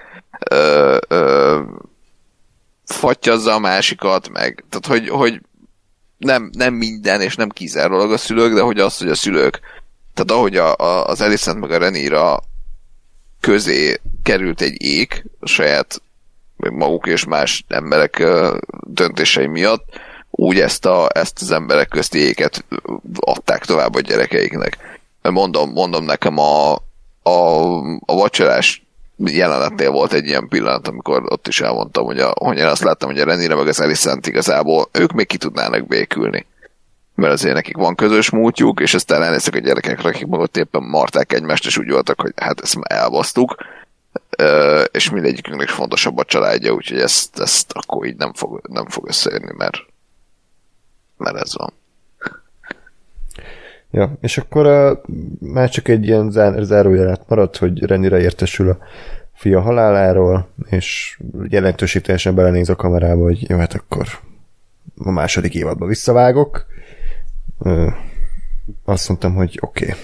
ö, 0.49 0.97
ö, 1.07 1.59
fattyazza 2.85 3.53
a 3.53 3.59
másikat, 3.59 4.29
meg, 4.29 4.65
tehát 4.69 4.85
hogy, 4.85 5.09
hogy 5.09 5.41
nem, 6.17 6.49
nem 6.53 6.73
minden, 6.73 7.21
és 7.21 7.35
nem 7.35 7.49
kizárólag 7.49 8.11
a 8.11 8.17
szülők, 8.17 8.53
de 8.53 8.61
hogy 8.61 8.79
az, 8.79 8.97
hogy 8.97 9.09
a 9.09 9.15
szülők, 9.15 9.59
tehát 10.13 10.31
ahogy 10.31 10.57
a, 10.57 10.75
a, 10.75 11.05
az 11.05 11.21
Alicent 11.21 11.59
meg 11.59 11.71
a 11.71 11.77
Renira 11.77 12.39
közé 13.39 13.99
került 14.23 14.61
egy 14.61 14.81
ék 14.81 15.25
a 15.39 15.47
saját 15.47 16.01
maguk 16.71 17.07
és 17.07 17.25
más 17.25 17.65
emberek 17.67 18.23
döntései 18.81 19.47
miatt, 19.47 19.99
úgy 20.29 20.59
ezt, 20.59 20.85
a, 20.85 21.09
ezt 21.13 21.41
az 21.41 21.51
emberek 21.51 21.87
közti 21.87 22.19
éket 22.19 22.65
adták 23.19 23.65
tovább 23.65 23.95
a 23.95 23.99
gyerekeiknek. 23.99 24.77
Mondom, 25.21 25.71
mondom 25.71 26.03
nekem 26.03 26.37
a, 26.37 26.73
a, 27.23 27.77
a 28.05 28.15
vacsorás 28.15 28.83
jelenetnél 29.17 29.91
volt 29.91 30.13
egy 30.13 30.25
ilyen 30.25 30.47
pillanat, 30.47 30.87
amikor 30.87 31.23
ott 31.25 31.47
is 31.47 31.61
elmondtam, 31.61 32.05
hogy, 32.05 32.19
a, 32.19 32.33
hogy 32.39 32.57
én 32.57 32.65
azt 32.65 32.83
láttam, 32.83 33.09
hogy 33.09 33.19
a 33.19 33.25
Renire 33.25 33.55
meg 33.55 33.67
az 33.67 33.79
Alicent 33.79 34.27
igazából 34.27 34.89
ők 34.91 35.11
még 35.11 35.27
ki 35.27 35.37
tudnának 35.37 35.87
békülni. 35.87 36.45
Mert 37.15 37.33
azért 37.33 37.53
nekik 37.53 37.77
van 37.77 37.95
közös 37.95 38.29
múltjuk, 38.29 38.79
és 38.79 38.93
aztán 38.93 39.23
elnéztek 39.23 39.55
a 39.55 39.59
gyerekekre, 39.59 40.09
akik 40.09 40.27
meg 40.27 40.39
ott 40.39 40.57
éppen 40.57 40.83
marták 40.83 41.33
egymást, 41.33 41.65
és 41.65 41.77
úgy 41.77 41.89
voltak, 41.91 42.21
hogy 42.21 42.33
hát 42.35 42.61
ezt 42.61 42.75
már 42.75 42.99
elbasztuk, 43.01 43.55
és 44.99 45.09
mindegyikünknek 45.09 45.67
fontosabb 45.67 46.17
a 46.17 46.23
családja, 46.23 46.73
úgyhogy 46.73 46.99
ezt, 46.99 47.39
ezt 47.39 47.71
akkor 47.71 48.05
így 48.05 48.15
nem 48.15 48.33
fog, 48.33 48.61
nem 48.69 48.85
fog 48.85 49.07
összejönni, 49.07 49.51
mert, 49.57 49.77
mert 51.17 51.35
ez 51.35 51.55
van. 51.55 51.73
Ja, 53.91 54.17
és 54.21 54.37
akkor 54.37 54.65
uh, 54.65 54.97
már 55.39 55.69
csak 55.69 55.87
egy 55.87 56.05
ilyen 56.05 56.31
zár, 56.31 56.63
zárójelet 56.63 57.21
maradt, 57.27 57.57
hogy 57.57 57.83
Renire 57.83 58.19
értesül 58.19 58.69
a 58.69 58.77
fia 59.33 59.61
haláláról, 59.61 60.49
és 60.69 61.19
jelentősítesen 61.47 62.35
belenéz 62.35 62.69
a 62.69 62.75
kamerába, 62.75 63.23
hogy 63.23 63.49
jó, 63.49 63.57
hát 63.57 63.73
akkor 63.73 64.07
a 64.97 65.11
második 65.11 65.55
évadba 65.55 65.85
visszavágok. 65.85 66.65
Uh, 67.57 67.93
azt 68.85 69.07
mondtam, 69.07 69.35
hogy 69.35 69.57
oké, 69.61 69.83
okay, 69.85 69.99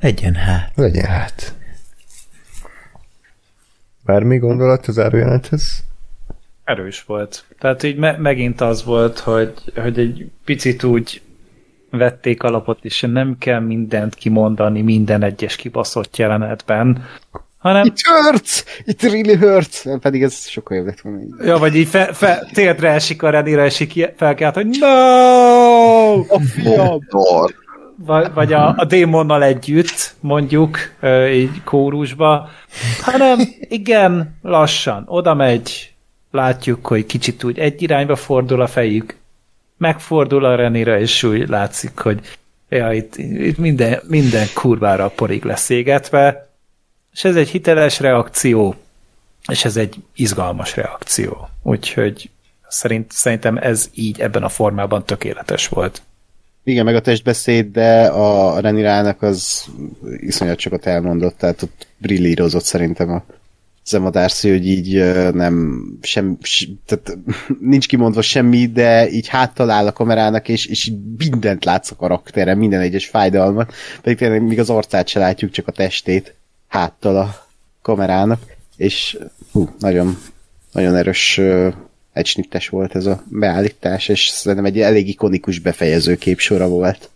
Legyen 0.00 0.34
hát. 0.34 0.72
legyen 0.74 1.06
hát. 1.06 1.54
Bármi 4.08 4.38
gondolat 4.38 4.86
az 4.86 4.94
zárójelenthez? 4.94 5.84
Erős 6.64 7.04
volt. 7.04 7.44
Tehát 7.58 7.82
így 7.82 7.96
me- 7.96 8.18
megint 8.18 8.60
az 8.60 8.84
volt, 8.84 9.18
hogy, 9.18 9.52
hogy 9.76 9.98
egy 9.98 10.30
picit 10.44 10.82
úgy 10.82 11.20
vették 11.90 12.42
alapot, 12.42 12.78
és 12.82 13.00
nem 13.00 13.36
kell 13.38 13.60
mindent 13.60 14.14
kimondani 14.14 14.82
minden 14.82 15.22
egyes 15.22 15.56
kibaszott 15.56 16.16
jelenetben, 16.16 17.04
hanem, 17.58 17.84
It 17.84 18.00
hurts! 18.02 18.64
It 18.84 19.02
really 19.02 19.36
hurts! 19.36 19.82
Pedig 20.00 20.22
ez 20.22 20.48
sokkal 20.48 20.76
jobb 20.76 20.86
lett 20.86 21.00
volna. 21.00 21.20
ja, 21.44 21.58
vagy 21.58 21.74
így 21.74 21.88
fe, 21.88 22.12
fe, 22.12 22.48
térdre 22.52 22.90
esik 22.90 23.22
a 23.22 23.30
Renire, 23.30 23.64
és 23.64 23.80
így 23.80 24.12
felkelt, 24.16 24.54
hogy 24.54 24.66
no! 24.80 26.18
A 26.18 26.40
fiam! 26.40 27.00
Vagy, 28.06 28.52
a, 28.52 28.74
a 28.76 28.84
démonnal 28.84 29.42
együtt, 29.42 30.14
mondjuk, 30.20 30.78
így 31.32 31.62
kórusba, 31.64 32.48
hanem 33.00 33.38
igen, 33.60 34.38
lassan, 34.42 35.04
oda 35.06 35.34
megy, 35.34 35.92
látjuk, 36.30 36.86
hogy 36.86 37.06
kicsit 37.06 37.44
úgy 37.44 37.58
egy 37.58 37.82
irányba 37.82 38.16
fordul 38.16 38.60
a 38.60 38.66
fejük, 38.66 39.16
megfordul 39.76 40.44
a 40.44 40.54
Renire, 40.54 41.00
és 41.00 41.22
úgy 41.22 41.48
látszik, 41.48 41.98
hogy 41.98 42.20
ja, 42.68 42.92
itt, 42.92 43.16
itt 43.16 43.58
minden, 43.58 44.00
minden 44.08 44.46
kurvára 44.54 45.08
porig 45.08 45.44
lesz 45.44 45.68
égetve, 45.68 46.48
és 47.12 47.24
ez 47.24 47.36
egy 47.36 47.48
hiteles 47.48 48.00
reakció, 48.00 48.74
és 49.50 49.64
ez 49.64 49.76
egy 49.76 49.96
izgalmas 50.14 50.76
reakció. 50.76 51.48
Úgyhogy 51.62 52.30
szerint, 52.68 53.12
szerintem 53.12 53.56
ez 53.56 53.90
így 53.94 54.20
ebben 54.20 54.42
a 54.42 54.48
formában 54.48 55.04
tökéletes 55.04 55.68
volt. 55.68 56.02
Igen, 56.68 56.84
meg 56.84 56.94
a 56.94 57.00
testbeszéd, 57.00 57.66
de 57.66 58.06
a 58.06 58.60
Renirának 58.60 59.22
az 59.22 59.64
iszonyat 60.16 60.58
sokat 60.58 60.86
elmondott, 60.86 61.38
tehát 61.38 61.62
ott 61.62 61.86
brillírozott 61.98 62.64
szerintem 62.64 63.10
a 63.10 63.24
Zema 63.84 64.10
Darcy, 64.10 64.50
hogy 64.50 64.66
így 64.66 65.14
nem 65.32 65.82
sem, 66.00 66.38
tehát 66.86 67.18
nincs 67.60 67.86
kimondva 67.86 68.22
semmi, 68.22 68.66
de 68.66 69.10
így 69.10 69.28
háttal 69.28 69.70
áll 69.70 69.86
a 69.86 69.92
kamerának, 69.92 70.48
és, 70.48 70.66
és 70.66 70.86
így 70.86 70.98
mindent 71.18 71.64
látsz 71.64 71.90
a 71.90 71.96
karaktere, 71.96 72.54
minden 72.54 72.80
egyes 72.80 73.06
fájdalmat, 73.06 73.72
pedig 74.02 74.18
tényleg 74.18 74.42
még 74.42 74.58
az 74.58 74.70
arcát 74.70 75.08
se 75.08 75.18
látjuk, 75.18 75.50
csak 75.50 75.68
a 75.68 75.72
testét 75.72 76.34
háttal 76.66 77.16
a 77.16 77.46
kamerának, 77.82 78.40
és 78.76 79.18
hú, 79.52 79.68
nagyon, 79.78 80.18
nagyon 80.72 80.94
erős 80.94 81.40
egysnittes 82.18 82.68
volt 82.68 82.94
ez 82.94 83.06
a 83.06 83.22
beállítás, 83.26 84.08
és 84.08 84.28
szerintem 84.28 84.66
egy 84.66 84.80
elég 84.80 85.08
ikonikus 85.08 85.58
befejező 85.58 86.16
képsora 86.16 86.68
volt 86.68 87.10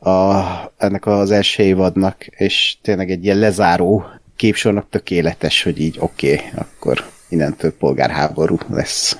a, 0.00 0.42
ennek 0.76 1.06
az 1.06 1.30
első 1.30 1.62
évadnak, 1.62 2.26
és 2.26 2.76
tényleg 2.82 3.10
egy 3.10 3.24
ilyen 3.24 3.38
lezáró 3.38 4.06
képsornak 4.36 4.88
tökéletes, 4.88 5.62
hogy 5.62 5.80
így 5.80 5.96
oké, 5.98 6.34
okay, 6.34 6.46
akkor 6.54 7.04
innentől 7.28 7.76
polgárháború 7.76 8.58
lesz. 8.68 9.16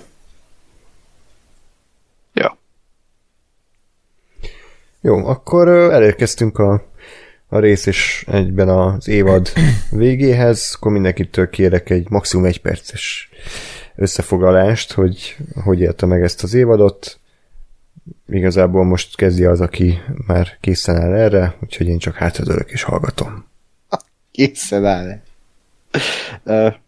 Ja. 2.35 2.59
Jó, 5.01 5.27
akkor 5.27 5.68
elérkeztünk 5.68 6.59
a, 6.59 6.85
a 7.48 7.59
rész 7.59 7.86
és 7.86 8.24
egyben 8.27 8.68
az 8.68 9.09
évad 9.09 9.52
végéhez, 9.90 10.72
akkor 10.77 10.93
mindenkitől 10.93 11.51
kérek 11.51 11.90
egy 11.90 12.10
maximum 12.10 12.44
egy 12.44 12.60
perces 12.60 13.31
összefoglalást, 14.01 14.93
hogy 14.93 15.36
hogy 15.64 15.81
élte 15.81 16.06
meg 16.06 16.22
ezt 16.22 16.43
az 16.43 16.55
évadot. 16.55 17.18
Igazából 18.28 18.85
most 18.85 19.16
kezdi 19.16 19.44
az, 19.44 19.60
aki 19.60 19.98
már 20.27 20.56
készen 20.60 20.97
áll 20.97 21.14
erre, 21.14 21.56
úgyhogy 21.62 21.86
én 21.86 21.98
csak 21.98 22.14
hátradőlök 22.14 22.70
és 22.70 22.82
hallgatom. 22.82 23.44
Készen 24.32 24.86
áll. 24.86 25.20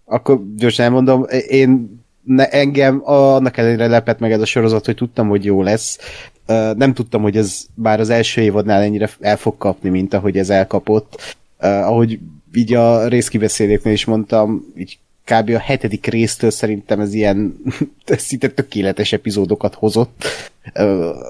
Akkor 0.04 0.40
gyorsan 0.56 0.84
elmondom, 0.84 1.26
én 1.48 2.00
ne, 2.24 2.48
engem 2.48 3.00
annak 3.04 3.56
ellenére 3.56 3.86
lepett 3.86 4.18
meg 4.18 4.32
ez 4.32 4.40
a 4.40 4.44
sorozat, 4.46 4.84
hogy 4.84 4.94
tudtam, 4.94 5.28
hogy 5.28 5.44
jó 5.44 5.62
lesz. 5.62 5.98
Nem 6.76 6.94
tudtam, 6.94 7.22
hogy 7.22 7.36
ez 7.36 7.66
bár 7.74 8.00
az 8.00 8.10
első 8.10 8.40
évadnál 8.40 8.82
ennyire 8.82 9.10
el 9.20 9.36
fog 9.36 9.56
kapni, 9.58 9.88
mint 9.88 10.14
ahogy 10.14 10.38
ez 10.38 10.50
elkapott. 10.50 11.36
Ahogy 11.58 12.18
így 12.54 12.74
a 12.74 13.08
részkibeszéléknél 13.08 13.92
is 13.92 14.04
mondtam, 14.04 14.72
így 14.76 14.98
kb. 15.24 15.50
a 15.50 15.58
hetedik 15.58 16.06
résztől 16.06 16.50
szerintem 16.50 17.00
ez 17.00 17.14
ilyen 17.14 17.54
szinte 18.06 18.48
tökéletes 18.48 19.12
epizódokat 19.12 19.74
hozott 19.74 20.24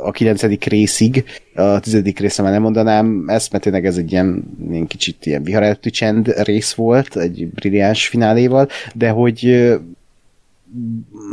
a 0.02 0.10
kilencedik 0.10 0.64
részig, 0.64 1.24
a 1.54 1.80
tizedik 1.80 2.18
része 2.18 2.42
már 2.42 2.52
nem 2.52 2.62
mondanám 2.62 3.24
ezt, 3.26 3.52
mert 3.52 3.64
tényleg 3.64 3.86
ez 3.86 3.96
egy 3.96 4.12
ilyen, 4.12 4.44
ilyen 4.70 4.86
kicsit 4.86 5.26
ilyen 5.26 5.42
vihareltű 5.42 5.90
csend 5.90 6.42
rész 6.42 6.72
volt, 6.72 7.16
egy 7.16 7.48
brilliáns 7.48 8.08
fináléval, 8.08 8.68
de 8.94 9.08
hogy 9.08 9.72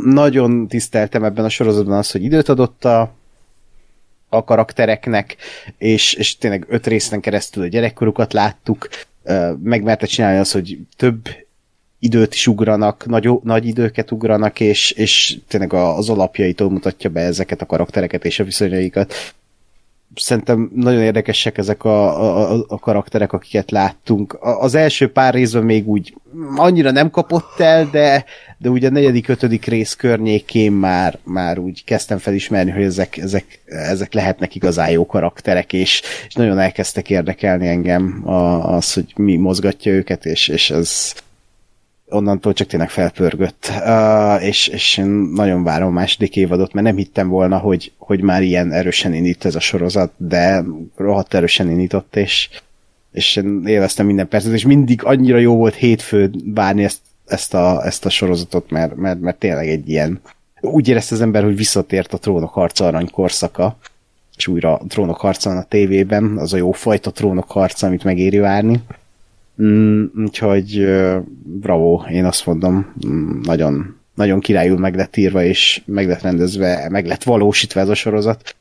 nagyon 0.04 0.68
tiszteltem 0.68 1.24
ebben 1.24 1.44
a 1.44 1.48
sorozatban 1.48 1.98
azt, 1.98 2.12
hogy 2.12 2.22
időt 2.22 2.48
adott 2.48 2.84
a, 2.84 3.14
a 4.28 4.44
karaktereknek, 4.44 5.36
és, 5.78 6.14
és 6.14 6.36
tényleg 6.36 6.66
öt 6.68 6.86
részen 6.86 7.20
keresztül 7.20 7.62
a 7.62 7.66
gyerekkorukat 7.66 8.32
láttuk, 8.32 8.88
megmerte 9.62 10.06
csinálni 10.06 10.38
azt, 10.38 10.52
hogy 10.52 10.78
több 10.96 11.28
időt 12.00 12.34
is 12.34 12.46
ugranak, 12.46 13.06
nagy, 13.06 13.30
nagy 13.42 13.66
időket 13.66 14.10
ugranak, 14.10 14.60
és, 14.60 14.90
és 14.90 15.38
tényleg 15.48 15.72
a- 15.72 15.96
az 15.96 16.08
alapjaitól 16.08 16.70
mutatja 16.70 17.10
be 17.10 17.20
ezeket 17.20 17.60
a 17.62 17.66
karaktereket 17.66 18.24
és 18.24 18.38
a 18.38 18.44
viszonyaikat. 18.44 19.14
szerintem 20.14 20.70
nagyon 20.74 21.02
érdekesek 21.02 21.58
ezek 21.58 21.84
a, 21.84 22.20
a, 22.52 22.64
a 22.68 22.78
karakterek, 22.78 23.32
akiket 23.32 23.70
láttunk. 23.70 24.32
A, 24.32 24.60
az 24.62 24.74
első 24.74 25.12
pár 25.12 25.34
részben 25.34 25.62
még 25.62 25.88
úgy 25.88 26.14
annyira 26.56 26.90
nem 26.90 27.10
kapott 27.10 27.60
el, 27.60 27.88
de, 27.90 28.24
de 28.58 28.68
ugye 28.68 28.88
a 28.88 28.90
negyedik, 28.90 29.28
ötödik 29.28 29.64
rész 29.64 29.94
környékén 29.94 30.72
már, 30.72 31.18
már 31.22 31.58
úgy 31.58 31.84
kezdtem 31.84 32.18
felismerni, 32.18 32.70
hogy 32.70 32.82
ezek, 32.82 33.16
ezek, 33.16 33.60
ezek 33.66 34.12
lehetnek 34.12 34.54
igazán 34.54 34.90
jó 34.90 35.06
karakterek, 35.06 35.72
és, 35.72 36.02
és 36.28 36.34
nagyon 36.34 36.58
elkezdtek 36.58 37.10
érdekelni 37.10 37.66
engem 37.68 38.22
az, 38.62 38.92
hogy 38.92 39.12
mi 39.16 39.36
mozgatja 39.36 39.92
őket, 39.92 40.24
és, 40.24 40.48
és 40.48 40.70
ez, 40.70 41.14
onnantól 42.10 42.52
csak 42.52 42.66
tényleg 42.66 42.90
felpörgött, 42.90 43.72
uh, 43.84 44.44
és, 44.44 44.68
és 44.68 44.96
én 44.96 45.06
nagyon 45.34 45.64
várom 45.64 45.88
a 45.88 45.90
második 45.90 46.36
évadot, 46.36 46.72
mert 46.72 46.86
nem 46.86 46.96
hittem 46.96 47.28
volna, 47.28 47.58
hogy, 47.58 47.92
hogy 47.98 48.20
már 48.20 48.42
ilyen 48.42 48.72
erősen 48.72 49.14
indít 49.14 49.44
ez 49.44 49.54
a 49.54 49.60
sorozat, 49.60 50.12
de 50.16 50.64
rohadt 50.96 51.34
erősen 51.34 51.70
indított, 51.70 52.16
és, 52.16 52.48
és 53.12 53.36
én 53.36 53.62
élveztem 53.66 54.06
minden 54.06 54.28
percet, 54.28 54.52
és 54.52 54.64
mindig 54.64 55.04
annyira 55.04 55.38
jó 55.38 55.56
volt 55.56 55.74
hétfőn 55.74 56.42
várni 56.54 56.84
ezt, 56.84 57.00
ezt, 57.26 57.54
a, 57.54 57.86
ezt 57.86 58.04
a 58.04 58.10
sorozatot, 58.10 58.70
mert, 58.70 58.96
mert, 58.96 59.20
mert 59.20 59.38
tényleg 59.38 59.68
egy 59.68 59.88
ilyen 59.88 60.20
úgy 60.60 60.88
érezte 60.88 61.14
az 61.14 61.20
ember, 61.20 61.42
hogy 61.42 61.56
visszatért 61.56 62.12
a 62.12 62.18
trónok 62.18 62.52
harca 62.52 62.86
arany 62.86 63.10
korszaka, 63.10 63.76
és 64.36 64.46
újra 64.46 64.74
a 64.74 64.80
trónok 64.88 65.16
harca 65.16 65.48
van 65.48 65.58
a 65.58 65.64
tévében, 65.68 66.38
az 66.38 66.52
a 66.52 66.56
jó 66.56 66.72
fajta 66.72 67.10
trónok 67.10 67.50
harca, 67.50 67.86
amit 67.86 68.04
megéri 68.04 68.38
várni. 68.38 68.80
Mm, 69.62 70.04
úgyhogy 70.16 70.86
bravo, 71.42 72.02
én 72.10 72.24
azt 72.24 72.46
mondom, 72.46 72.94
mm, 73.06 73.40
nagyon, 73.42 73.96
nagyon 74.14 74.40
királyul 74.40 74.78
meg 74.78 74.94
lett 74.94 75.16
írva, 75.16 75.42
és 75.42 75.82
meg 75.84 76.08
lett 76.08 76.22
rendezve, 76.22 76.88
meg 76.90 77.06
lett 77.06 77.22
valósítva 77.22 77.80
ez 77.80 77.88
a 77.88 77.94
sorozat. 77.94 78.54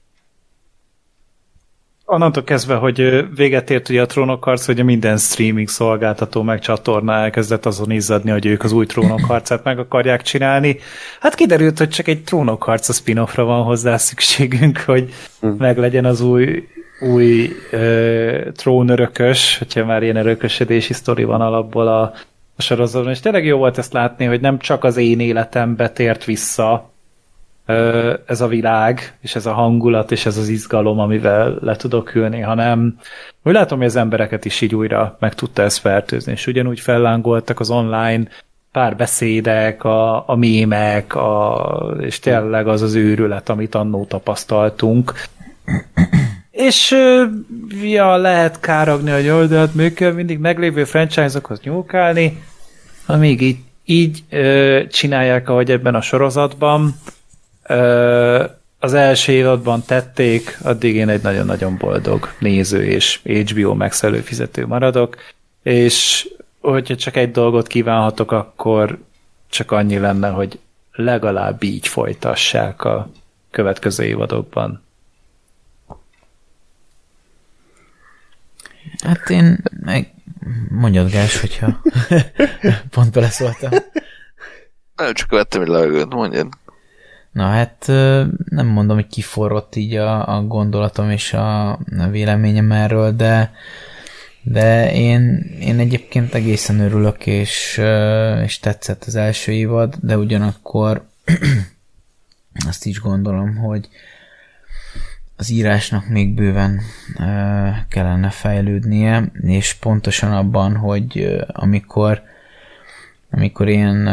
Onnantól 2.11 2.43
kezdve, 2.43 2.75
hogy 2.75 3.27
véget 3.35 3.69
ért 3.69 3.89
ugye 3.89 4.01
a 4.01 4.05
trónok 4.05 4.43
harc, 4.43 4.65
hogy 4.65 4.83
minden 4.83 5.17
streaming 5.17 5.67
szolgáltató 5.67 6.41
meg 6.41 6.59
csatorna 6.59 7.13
elkezdett 7.13 7.65
azon 7.65 7.91
izzadni, 7.91 8.31
hogy 8.31 8.45
ők 8.45 8.63
az 8.63 8.71
új 8.71 8.85
trónok 8.85 9.21
harcát 9.21 9.63
meg 9.63 9.79
akarják 9.79 10.21
csinálni. 10.21 10.77
Hát 11.19 11.35
kiderült, 11.35 11.77
hogy 11.77 11.89
csak 11.89 12.07
egy 12.07 12.23
trónok 12.23 12.63
harc 12.63 12.89
a 12.89 12.93
spin-offra 12.93 13.43
van 13.43 13.63
hozzá 13.63 13.97
szükségünk, 13.97 14.77
hogy 14.77 15.13
mm. 15.45 15.49
meglegyen 15.57 16.05
az 16.05 16.21
új 16.21 16.67
új 16.99 17.55
ö, 17.71 18.49
trónörökös, 18.55 19.57
hogyha 19.57 19.85
már 19.85 20.03
ilyen 20.03 20.15
örökösödési 20.15 20.93
sztori 20.93 21.23
van 21.23 21.41
alapból 21.41 21.87
a, 21.87 22.01
a 22.55 22.61
sorozatban, 22.61 23.11
és 23.11 23.19
tényleg 23.19 23.45
jó 23.45 23.57
volt 23.57 23.77
ezt 23.77 23.93
látni, 23.93 24.25
hogy 24.25 24.41
nem 24.41 24.59
csak 24.59 24.83
az 24.83 24.97
én 24.97 25.19
életembe 25.19 25.89
tért 25.89 26.25
vissza 26.25 26.89
ö, 27.65 28.13
ez 28.25 28.41
a 28.41 28.47
világ, 28.47 29.17
és 29.21 29.35
ez 29.35 29.45
a 29.45 29.53
hangulat, 29.53 30.11
és 30.11 30.25
ez 30.25 30.37
az 30.37 30.47
izgalom, 30.47 30.99
amivel 30.99 31.57
le 31.61 31.75
tudok 31.75 32.15
ülni, 32.15 32.39
hanem 32.39 32.97
úgy 33.43 33.53
látom, 33.53 33.77
hogy 33.77 33.87
az 33.87 33.95
embereket 33.95 34.45
is 34.45 34.61
így 34.61 34.75
újra 34.75 35.17
meg 35.19 35.35
tudta 35.35 35.61
ezt 35.61 35.79
fertőzni, 35.79 36.31
és 36.31 36.47
ugyanúgy 36.47 36.79
fellángoltak 36.79 37.59
az 37.59 37.69
online 37.69 38.27
párbeszédek, 38.71 39.83
a, 39.83 40.29
a 40.29 40.35
mémek, 40.35 41.15
a, 41.15 41.95
és 41.99 42.19
tényleg 42.19 42.67
az 42.67 42.81
az 42.81 42.95
őrület, 42.95 43.49
amit 43.49 43.75
annó 43.75 44.05
tapasztaltunk, 44.05 45.13
és 46.59 46.95
ja, 47.81 48.15
lehet 48.15 48.59
károgni, 48.59 49.11
hogy 49.11 49.25
jó, 49.25 49.45
de 49.45 49.57
hát 49.57 49.73
még 49.73 49.93
kell 49.93 50.11
mindig 50.11 50.39
meglévő 50.39 50.83
franchise-okhoz 50.83 51.59
nyúlkálni, 51.59 52.43
amíg 53.05 53.41
így, 53.41 53.57
így 53.85 54.23
ö, 54.29 54.81
csinálják, 54.91 55.49
ahogy 55.49 55.71
ebben 55.71 55.95
a 55.95 56.01
sorozatban. 56.01 56.95
Ö, 57.67 58.43
az 58.79 58.93
első 58.93 59.31
évadban 59.31 59.83
tették, 59.85 60.57
addig 60.63 60.95
én 60.95 61.09
egy 61.09 61.21
nagyon-nagyon 61.21 61.77
boldog 61.77 62.29
néző 62.39 62.83
és 62.83 63.19
HBO 63.23 63.73
Max 63.73 64.03
előfizető 64.03 64.67
maradok, 64.67 65.15
és 65.63 66.27
hogyha 66.61 66.95
csak 66.95 67.15
egy 67.15 67.31
dolgot 67.31 67.67
kívánhatok, 67.67 68.31
akkor 68.31 68.97
csak 69.49 69.71
annyi 69.71 69.97
lenne, 69.97 70.29
hogy 70.29 70.59
legalább 70.91 71.63
így 71.63 71.87
folytassák 71.87 72.83
a 72.83 73.09
következő 73.51 74.03
évadokban. 74.03 74.87
Hát 79.03 79.29
én 79.29 79.57
meg 79.79 80.13
mondjad 80.69 81.11
Gás, 81.11 81.39
hogyha 81.39 81.81
pont 82.89 83.11
beleszóltam. 83.11 83.71
Nem 84.95 85.13
csak 85.13 85.29
vettem 85.29 85.61
egy 85.61 85.67
levegőt, 85.67 86.13
mondjad. 86.13 86.47
Na 87.31 87.43
hát 87.47 87.83
nem 88.45 88.67
mondom, 88.67 88.95
hogy 88.95 89.07
kiforrott 89.07 89.75
így 89.75 89.95
a, 89.95 90.35
a 90.35 90.43
gondolatom 90.43 91.09
és 91.09 91.33
a, 91.33 91.71
a 91.71 92.07
véleményem 92.11 92.71
erről, 92.71 93.11
de 93.11 93.51
de 94.41 94.93
én, 94.93 95.51
én 95.59 95.79
egyébként 95.79 96.33
egészen 96.33 96.79
örülök, 96.79 97.25
és, 97.25 97.81
és 98.43 98.59
tetszett 98.59 99.03
az 99.03 99.15
első 99.15 99.51
évad, 99.51 99.95
de 100.01 100.17
ugyanakkor 100.17 101.05
azt 102.67 102.85
is 102.85 102.99
gondolom, 102.99 103.55
hogy, 103.55 103.89
az 105.39 105.49
írásnak 105.49 106.07
még 106.07 106.33
bőven 106.33 106.81
kellene 107.89 108.29
fejlődnie, 108.29 109.31
és 109.41 109.73
pontosan 109.73 110.31
abban, 110.31 110.75
hogy 110.75 111.37
amikor 111.47 112.21
amikor 113.31 113.67
én 113.67 114.07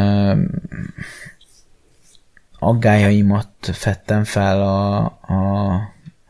aggájaimat 2.59 3.49
fettem 3.61 4.23
fel 4.23 4.61
a, 4.61 4.97
a, 5.05 5.73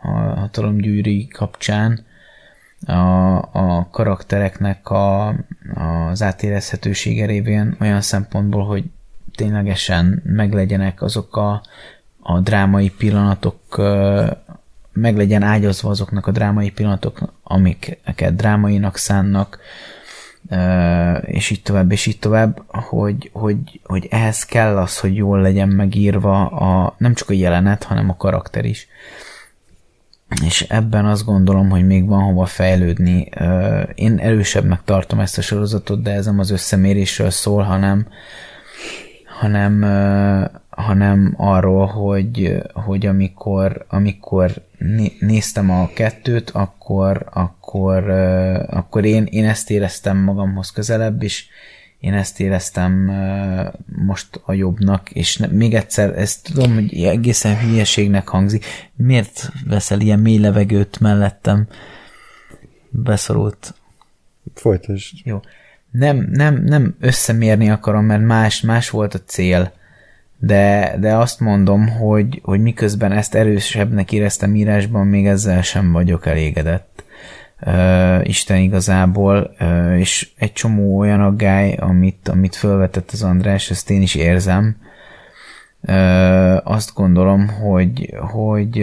a 0.01 0.09
hatalomgyűri 0.09 1.27
kapcsán, 1.27 2.05
a, 2.85 3.35
a 3.37 3.87
karaktereknek 3.91 4.89
a, 4.89 5.35
az 5.75 6.21
átérezhetősége 6.21 7.25
révén 7.25 7.75
olyan 7.79 8.01
szempontból, 8.01 8.65
hogy 8.65 8.83
ténylegesen 9.35 10.21
meglegyenek 10.25 11.01
azok 11.01 11.35
a, 11.35 11.61
a 12.19 12.39
drámai 12.39 12.89
pillanatok, 12.89 13.59
meg 14.99 15.17
legyen 15.17 15.43
ágyazva 15.43 15.89
azoknak 15.89 16.27
a 16.27 16.31
drámai 16.31 16.69
pillanatok, 16.69 17.33
amiket 17.43 18.35
drámainak 18.35 18.97
szánnak, 18.97 19.59
és 21.21 21.49
így 21.49 21.61
tovább, 21.61 21.91
és 21.91 22.05
így 22.05 22.19
tovább, 22.19 22.61
hogy, 22.67 23.29
hogy, 23.33 23.79
hogy 23.83 24.07
ehhez 24.09 24.45
kell 24.45 24.77
az, 24.77 24.99
hogy 24.99 25.15
jól 25.15 25.41
legyen 25.41 25.69
megírva 25.69 26.45
a, 26.45 26.95
nem 26.97 27.13
csak 27.13 27.29
a 27.29 27.33
jelenet, 27.33 27.83
hanem 27.83 28.09
a 28.09 28.17
karakter 28.17 28.65
is. 28.65 28.87
És 30.45 30.61
ebben 30.61 31.05
azt 31.05 31.25
gondolom, 31.25 31.69
hogy 31.69 31.85
még 31.85 32.07
van 32.07 32.23
hova 32.23 32.45
fejlődni. 32.45 33.29
Én 33.95 34.17
erősebbnek 34.17 34.83
tartom 34.83 35.19
ezt 35.19 35.37
a 35.37 35.41
sorozatot, 35.41 36.01
de 36.01 36.11
ez 36.11 36.25
nem 36.25 36.39
az 36.39 36.49
összemérésről 36.49 37.29
szól, 37.29 37.63
hanem, 37.63 38.07
hanem, 39.39 39.81
hanem 40.77 41.33
arról, 41.37 41.85
hogy, 41.85 42.63
hogy 42.73 43.05
amikor, 43.05 43.85
amikor 43.87 44.51
néztem 45.19 45.69
a 45.69 45.89
kettőt, 45.93 46.49
akkor, 46.49 47.25
akkor, 47.33 48.09
akkor 48.69 49.05
én, 49.05 49.23
én 49.23 49.45
ezt 49.45 49.69
éreztem 49.69 50.17
magamhoz 50.17 50.71
közelebb, 50.71 51.23
és 51.23 51.45
én 51.99 52.13
ezt 52.13 52.39
éreztem 52.39 53.11
most 53.85 54.41
a 54.45 54.53
jobbnak, 54.53 55.11
és 55.11 55.37
még 55.51 55.73
egyszer, 55.73 56.17
ezt 56.17 56.43
tudom, 56.53 56.73
hogy 56.73 57.03
egészen 57.03 57.59
hülyeségnek 57.59 58.27
hangzik. 58.27 58.65
Miért 58.95 59.51
veszel 59.67 59.99
ilyen 59.99 60.19
mély 60.19 60.39
levegőt 60.39 60.99
mellettem? 60.99 61.67
Beszorult. 62.89 63.73
Folytasd. 64.53 65.17
Jó. 65.23 65.39
Nem, 65.91 66.27
nem, 66.31 66.63
nem 66.63 66.95
összemérni 66.99 67.69
akarom, 67.69 68.05
mert 68.05 68.23
más, 68.23 68.61
más 68.61 68.89
volt 68.89 69.13
a 69.13 69.19
cél 69.25 69.75
de, 70.39 70.95
de 70.99 71.15
azt 71.15 71.39
mondom, 71.39 71.87
hogy, 71.87 72.41
hogy 72.43 72.61
miközben 72.61 73.11
ezt 73.11 73.35
erősebbnek 73.35 74.11
éreztem 74.11 74.55
írásban, 74.55 75.07
még 75.07 75.27
ezzel 75.27 75.61
sem 75.61 75.91
vagyok 75.91 76.25
elégedett. 76.25 77.03
Uh, 77.65 78.27
Isten 78.27 78.57
igazából, 78.57 79.55
uh, 79.59 79.99
és 79.99 80.29
egy 80.37 80.53
csomó 80.53 80.97
olyan 80.97 81.21
aggály, 81.21 81.73
amit, 81.73 82.27
amit 82.27 82.55
felvetett 82.55 83.11
az 83.11 83.23
András, 83.23 83.69
ezt 83.69 83.89
én 83.89 84.01
is 84.01 84.15
érzem. 84.15 84.77
Uh, 85.81 86.71
azt 86.71 86.93
gondolom, 86.93 87.47
hogy, 87.47 88.13
hogy 88.31 88.81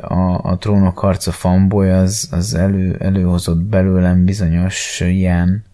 a, 0.00 0.40
a 0.42 0.56
trónok 0.58 0.98
harca 0.98 1.30
fanboy 1.32 1.90
az, 1.90 2.28
az 2.32 2.54
elő, 2.54 2.96
előhozott 3.00 3.60
belőlem 3.62 4.24
bizonyos 4.24 5.00
ilyen 5.00 5.64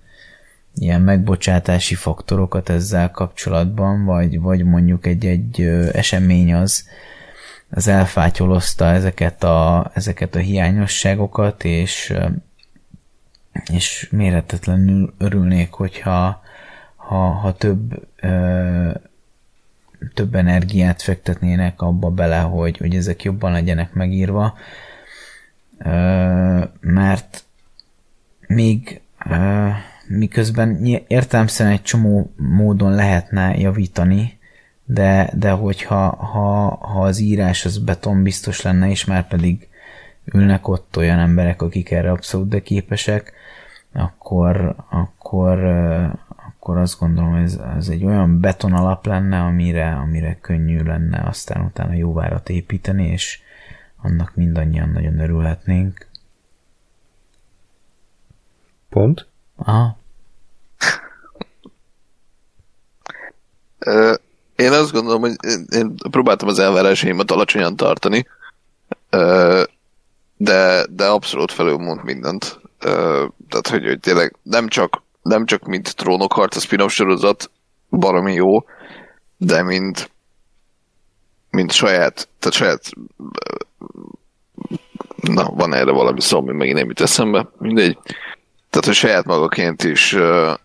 ilyen 0.75 1.01
megbocsátási 1.01 1.95
faktorokat 1.95 2.69
ezzel 2.69 3.11
kapcsolatban, 3.11 4.05
vagy, 4.05 4.41
vagy 4.41 4.65
mondjuk 4.65 5.07
egy-egy 5.07 5.61
esemény 5.93 6.55
az, 6.55 6.89
az 7.71 7.89
elfátyolozta 7.89 8.85
ezeket 8.85 9.45
a, 9.45 9.91
ezeket 9.95 10.35
a 10.35 10.39
hiányosságokat, 10.39 11.65
és, 11.65 12.15
és 13.73 14.09
méretetlenül 14.11 15.15
örülnék, 15.19 15.73
hogyha 15.73 16.43
ha, 16.97 17.17
ha 17.17 17.53
több 17.53 18.09
több 20.15 20.35
energiát 20.35 21.03
fektetnének 21.03 21.83
abba 21.83 22.11
bele, 22.11 22.39
hogy, 22.39 22.77
hogy 22.77 22.95
ezek 22.95 23.23
jobban 23.23 23.53
legyenek 23.53 23.93
megírva. 23.93 24.59
mert 26.81 27.45
még 28.47 29.01
miközben 30.19 30.85
értelmszerűen 31.07 31.75
egy 31.75 31.83
csomó 31.83 32.33
módon 32.37 32.95
lehetne 32.95 33.57
javítani, 33.57 34.39
de, 34.85 35.31
de 35.35 35.51
hogyha 35.51 36.09
ha, 36.09 36.77
ha 36.77 37.03
az 37.03 37.19
írás 37.19 37.65
az 37.65 37.79
beton 37.79 38.23
biztos 38.23 38.63
lenne, 38.63 38.89
és 38.89 39.05
már 39.05 39.29
pedig 39.29 39.69
ülnek 40.25 40.69
ott 40.69 40.97
olyan 40.97 41.19
emberek, 41.19 41.63
akik 41.63 41.91
erre 41.91 42.11
abszolút 42.11 42.49
de 42.49 42.61
képesek, 42.61 43.33
akkor, 43.93 44.77
akkor, 44.89 45.59
akkor 46.27 46.77
azt 46.77 46.99
gondolom, 46.99 47.33
hogy 47.33 47.43
ez, 47.43 47.61
ez 47.77 47.89
egy 47.89 48.05
olyan 48.05 48.41
beton 48.41 48.73
alap 48.73 49.07
lenne, 49.07 49.41
amire, 49.41 49.93
amire 49.93 50.39
könnyű 50.41 50.83
lenne 50.83 51.23
aztán 51.27 51.65
utána 51.65 51.93
jó 51.93 52.13
várat 52.13 52.49
építeni, 52.49 53.07
és 53.07 53.41
annak 53.97 54.35
mindannyian 54.35 54.89
nagyon 54.89 55.19
örülhetnénk. 55.19 56.07
Pont? 58.89 59.29
Aha. 59.57 60.00
Én 64.57 64.73
azt 64.73 64.93
gondolom, 64.93 65.21
hogy 65.21 65.37
én 65.71 65.95
próbáltam 66.11 66.49
az 66.49 66.59
elvárásaimat 66.59 67.31
alacsonyan 67.31 67.77
tartani, 67.77 68.27
de, 70.37 70.87
de 70.91 71.07
abszolút 71.07 71.53
felülmond 71.53 72.05
mindent. 72.05 72.61
Tehát, 73.49 73.69
hogy, 73.69 73.85
hogy 73.85 74.01
tényleg 74.01 74.37
nem 74.43 74.69
csak, 74.69 75.03
nem 75.23 75.47
csak 75.47 75.67
mint 75.67 75.97
Trónok 75.97 76.33
harc 76.33 76.57
a 76.57 76.61
spin-off 76.61 76.93
sorozat 76.93 77.51
baromi 77.91 78.35
jó, 78.35 78.65
de 79.37 79.63
mint 79.63 80.11
mint 81.51 81.73
saját, 81.73 82.29
tehát 82.39 82.57
saját 82.57 82.91
na, 85.21 85.45
van 85.45 85.75
erre 85.75 85.91
valami 85.91 86.21
szó, 86.21 86.39
ami 86.39 86.53
megint 86.53 86.79
nem 86.79 86.87
jut 86.87 87.01
eszembe, 87.01 87.49
mindegy. 87.59 87.99
Tehát, 88.71 88.87
hogy 88.87 88.95
saját 88.95 89.25
magaként 89.25 89.85
is, 89.85 90.17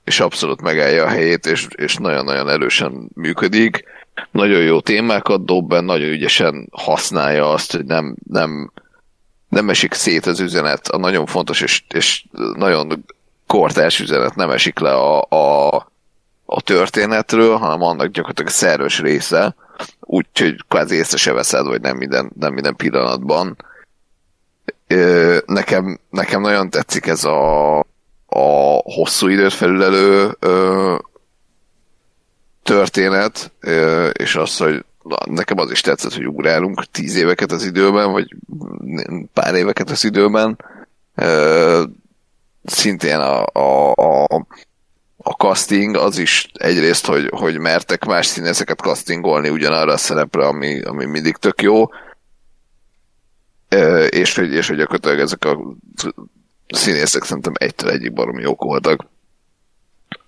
is 0.05 0.19
abszolút 0.19 0.61
megállja 0.61 1.03
a 1.03 1.07
helyét, 1.07 1.45
és, 1.45 1.67
és 1.75 1.95
nagyon-nagyon 1.95 2.49
erősen 2.49 3.09
működik. 3.13 3.83
Nagyon 4.31 4.61
jó 4.61 4.79
témákat 4.79 5.45
dob 5.45 5.67
be, 5.67 5.79
nagyon 5.79 6.09
ügyesen 6.09 6.67
használja 6.71 7.51
azt, 7.51 7.71
hogy 7.71 7.85
nem, 7.85 8.15
nem, 8.29 8.71
nem 9.49 9.69
esik 9.69 9.93
szét 9.93 10.25
az 10.25 10.39
üzenet, 10.39 10.87
a 10.87 10.97
nagyon 10.97 11.25
fontos 11.25 11.61
és, 11.61 11.83
és 11.93 12.25
nagyon 12.55 13.05
kortárs 13.47 13.99
üzenet 13.99 14.35
nem 14.35 14.49
esik 14.49 14.79
le 14.79 14.93
a, 14.93 15.21
a, 15.29 15.75
a 16.45 16.61
történetről, 16.61 17.55
hanem 17.55 17.81
annak 17.81 18.07
gyakorlatilag 18.07 18.51
szerves 18.51 18.99
része, 18.99 19.55
úgyhogy 19.99 20.55
kvázi 20.67 20.95
észre 20.95 21.17
se 21.17 21.33
veszed, 21.33 21.65
vagy 21.65 21.81
nem 21.81 21.97
minden, 21.97 22.31
nem 22.39 22.53
minden 22.53 22.75
pillanatban. 22.75 23.57
Nekem, 25.45 25.99
nekem 26.09 26.41
nagyon 26.41 26.69
tetszik 26.69 27.05
ez 27.05 27.23
a, 27.23 27.79
a 28.35 28.81
hosszú 28.83 29.27
időt 29.27 29.53
felülelő 29.53 30.37
történet, 32.63 33.51
és 34.11 34.35
az, 34.35 34.57
hogy 34.57 34.85
nekem 35.25 35.57
az 35.57 35.71
is 35.71 35.81
tetszett, 35.81 36.13
hogy 36.13 36.27
ugrálunk 36.27 36.85
tíz 36.91 37.15
éveket 37.15 37.51
az 37.51 37.65
időben, 37.65 38.11
vagy 38.11 38.35
pár 39.33 39.55
éveket 39.55 39.89
az 39.89 40.03
időben. 40.03 40.57
Szintén 42.63 43.17
a, 43.17 43.45
a, 43.53 43.91
a, 43.91 44.47
a 45.17 45.31
casting 45.31 45.95
az 45.95 46.17
is 46.17 46.49
egyrészt, 46.53 47.05
hogy, 47.05 47.29
hogy 47.29 47.57
mertek 47.57 48.05
más 48.05 48.25
színészeket 48.25 48.79
castingolni 48.79 49.49
ugyanarra 49.49 49.91
a 49.93 49.97
szerepre, 49.97 50.47
ami, 50.47 50.81
ami 50.81 51.05
mindig 51.05 51.35
tök 51.35 51.61
jó, 51.61 51.85
és 54.09 54.35
hogy, 54.35 54.53
és 54.53 54.67
hogy 54.67 54.77
gyakorlatilag 54.77 55.19
ezek 55.19 55.45
a 55.45 55.57
színészek 56.67 57.23
szerintem 57.23 57.53
egytől 57.55 57.89
egyik 57.89 58.13
baromi 58.13 58.41
jók 58.41 58.63
voltak. 58.63 59.05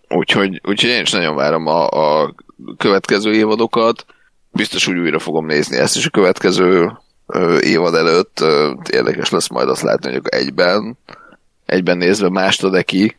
Úgyhogy, 0.10 0.62
úgyhogy 0.64 0.90
én 0.90 1.02
is 1.02 1.12
nagyon 1.12 1.36
várom 1.36 1.68
a, 1.68 1.88
a 1.88 2.36
következő 2.78 3.34
évadokat. 3.34 4.06
Biztos 4.52 4.88
úgy 4.88 4.98
újra 4.98 5.20
fogom 5.20 5.46
nézni 5.46 5.78
ezt 5.78 5.96
is 5.96 6.06
a 6.06 6.10
következő 6.10 6.92
ö, 7.28 7.60
évad 7.60 7.96
előtt. 7.96 8.40
Ö, 8.40 8.74
érdekes 8.92 9.30
lesz 9.30 9.48
majd 9.48 9.70
azt 9.70 9.82
látni, 9.82 10.12
hogy 10.12 10.22
egyben, 10.24 10.98
egyben 11.66 11.98
nézve 11.98 12.30
mást 12.30 12.64
ad 12.64 12.84
ki, 12.84 13.18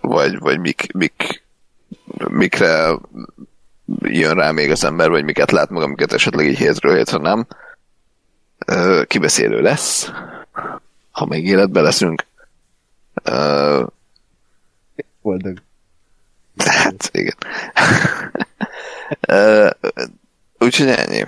vagy, 0.00 0.38
vagy 0.38 0.58
mik, 0.58 0.92
mik, 0.92 1.44
mikre 2.28 2.98
jön 4.00 4.34
rá 4.34 4.50
még 4.50 4.70
az 4.70 4.84
ember, 4.84 5.10
vagy 5.10 5.24
miket 5.24 5.50
lát 5.50 5.70
meg, 5.70 5.82
amiket 5.82 6.12
esetleg 6.12 6.46
így 6.46 6.58
hétről 6.58 6.96
hétre 6.96 7.18
nem. 7.18 7.46
Ö, 8.66 9.02
kibeszélő 9.06 9.60
lesz, 9.60 10.10
ha 11.10 11.26
még 11.26 11.46
életbe 11.46 11.80
leszünk. 11.80 12.24
Boldog. 15.22 15.62
Hát, 16.56 17.10
igen. 17.12 17.36
Úgyhogy 20.58 20.88
ennyi. 20.88 21.24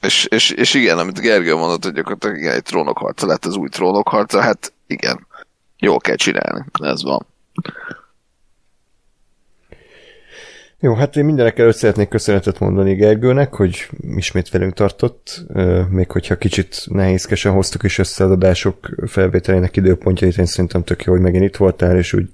És, 0.00 0.24
és, 0.24 0.50
és 0.50 0.74
igen, 0.74 0.98
amit 0.98 1.20
Gergő 1.20 1.54
mondott, 1.54 1.84
hogy 1.84 1.92
gyakorlatilag 1.92 2.36
igen, 2.36 2.54
egy 2.54 2.62
trónokharca 2.62 3.26
lett 3.26 3.44
az 3.44 3.56
új 3.56 3.68
trónokharca, 3.68 4.40
hát 4.40 4.72
igen, 4.86 5.26
jól 5.78 5.98
kell 5.98 6.16
csinálni, 6.16 6.64
ez 6.82 7.02
van. 7.02 7.26
Jó, 10.80 10.94
hát 10.94 11.16
én 11.16 11.24
mindenek 11.24 11.58
előtt 11.58 11.76
szeretnék 11.76 12.08
köszönetet 12.08 12.58
mondani 12.58 12.94
Gergőnek, 12.94 13.54
hogy 13.54 13.88
ismét 14.16 14.50
velünk 14.50 14.74
tartott, 14.74 15.44
még 15.90 16.10
hogyha 16.10 16.38
kicsit 16.38 16.84
nehézkesen 16.90 17.52
hoztuk 17.52 17.82
is 17.82 17.98
össze 17.98 18.24
az 18.24 18.30
adások 18.30 18.88
felvételének 19.06 19.76
időpontjait, 19.76 20.38
én 20.38 20.46
szerintem 20.46 20.84
tök 20.84 21.04
jó, 21.04 21.12
hogy 21.12 21.22
megint 21.22 21.44
itt 21.44 21.56
voltál, 21.56 21.96
és 21.96 22.12
úgy 22.12 22.28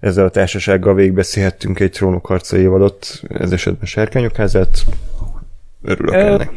ezzel 0.00 0.24
a 0.24 0.30
társasággal 0.30 0.94
végigbeszélhettünk 0.94 1.80
egy 1.80 1.90
trónokharca 1.90 2.56
évadot, 2.56 3.22
ez 3.28 3.52
esetben 3.52 3.86
Sárkányok 3.86 4.38
Örülök 5.82 6.14
Ö, 6.14 6.18
ennek. 6.18 6.50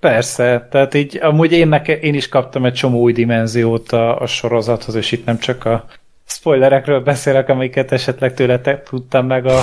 Persze, 0.00 0.68
tehát 0.70 0.94
így 0.94 1.18
amúgy 1.22 1.52
én, 1.52 1.68
neke, 1.68 1.98
én 1.98 2.14
is 2.14 2.28
kaptam 2.28 2.64
egy 2.64 2.74
csomó 2.74 3.00
új 3.00 3.12
dimenziót 3.12 3.92
a, 3.92 4.20
a 4.20 4.26
sorozathoz, 4.26 4.94
és 4.94 5.12
itt 5.12 5.24
nem 5.26 5.38
csak 5.38 5.64
a 5.64 5.84
spoilerekről 6.24 7.00
beszélek, 7.00 7.48
amiket 7.48 7.92
esetleg 7.92 8.34
tőletek 8.34 8.82
tudtam 8.82 9.26
meg 9.26 9.46
a 9.46 9.60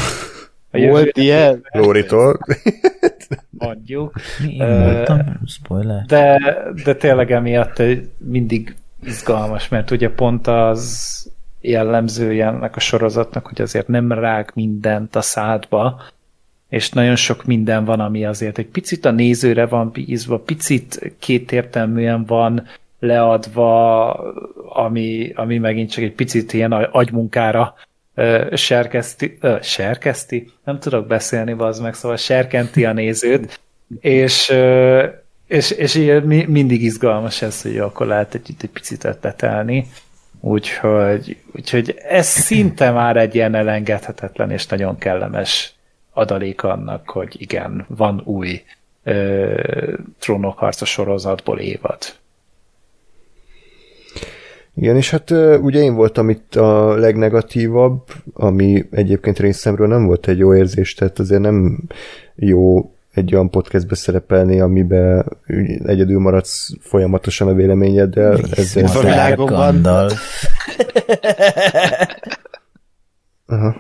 Volt 0.82 1.18
ilyen? 1.18 1.66
Lóritól. 1.72 2.40
Mondjuk. 3.50 4.14
Én 4.48 5.06
spoiler. 5.46 6.06
De, 6.06 6.56
de 6.84 6.96
tényleg 6.96 7.32
emiatt 7.32 7.82
mindig 8.18 8.76
izgalmas, 9.06 9.70
mert 9.70 9.92
ugye 9.92 10.10
pont 10.10 10.48
az 10.48 11.32
jellemzője 11.62 12.48
ennek 12.48 12.76
a 12.76 12.80
sorozatnak, 12.80 13.46
hogy 13.48 13.62
azért 13.62 13.88
nem 13.88 14.12
rág 14.12 14.52
mindent 14.54 15.16
a 15.16 15.22
szádba, 15.22 16.02
és 16.70 16.90
nagyon 16.90 17.16
sok 17.16 17.46
minden 17.46 17.86
van, 17.86 18.00
ami 18.00 18.26
azért 18.26 18.58
egy 18.58 18.68
picit 18.68 19.06
a 19.06 19.12
nézőre 19.12 19.66
van 19.66 19.90
bízva, 19.92 20.40
picit 20.40 21.14
kétértelműen 21.20 22.26
van 22.26 22.68
leadva, 23.00 24.12
ami, 24.70 25.32
ami 25.36 25.58
megint 25.58 25.92
csak 25.92 26.04
egy 26.04 26.14
picit 26.14 26.54
ilyen 26.54 26.72
agymunkára 26.72 27.74
ö, 28.16 28.56
serkeszti, 28.56 29.38
ö, 29.42 29.58
serkeszti? 29.62 30.52
Nem 30.64 30.80
tudok 30.80 31.08
beszélni, 31.08 31.56
az 31.58 31.80
meg, 31.80 31.94
szóval 31.94 32.18
serkenti 32.18 32.86
a 32.86 32.94
nézőt, 32.94 33.60
és, 34.00 34.50
ö, 34.50 35.06
és, 35.48 35.72
és 35.72 35.96
ilyen 35.96 36.24
mindig 36.48 36.84
izgalmas 36.84 37.42
ez, 37.42 37.62
hogy 37.62 37.78
akkor 37.78 38.08
lehet 38.08 38.34
egy, 38.34 38.56
egy 38.62 38.70
picit 38.70 39.04
ötletelni. 39.04 39.88
Úgyhogy, 40.40 41.38
úgyhogy 41.52 41.96
ez 42.08 42.28
szinte 42.28 42.92
már 42.92 43.18
egy 43.18 43.36
ilyen 43.36 43.56
elengedhetetlen 43.56 44.52
és 44.52 44.68
nagyon 44.68 44.98
kellemes 44.98 45.74
adalék 46.14 46.64
annak, 46.64 47.10
hogy 47.10 47.42
igen, 47.42 47.86
van 47.88 48.22
új 48.26 48.64
ö, 49.04 49.94
trónokharca 50.20 50.86
sorozatból 50.86 51.60
évad. 51.60 51.98
Igen, 54.76 54.96
és 54.96 55.12
hát 55.12 55.32
ugye 55.62 55.82
én 55.82 55.96
voltam 55.96 56.30
itt 56.30 56.56
a 56.56 56.96
legnegatívabb, 56.96 58.02
ami 58.34 58.86
egyébként 58.92 59.40
részemről 59.40 59.88
nem 59.88 60.06
volt 60.06 60.28
egy 60.28 60.38
jó 60.38 60.56
érzés, 60.56 60.94
tehát 60.94 61.20
azért 61.20 61.42
nem 61.42 61.80
jó 62.36 62.92
egy 63.14 63.34
olyan 63.34 63.50
podcastbe 63.50 63.96
szerepelni, 63.96 64.60
amiben 64.60 65.26
egyedül 65.86 66.20
maradsz 66.20 66.70
folyamatosan 66.80 67.48
a 67.48 67.54
véleményeddel. 67.54 68.40
Ezzel 68.56 68.86
a 68.86 69.00
világban. 69.00 69.86
Aha. 73.46 73.76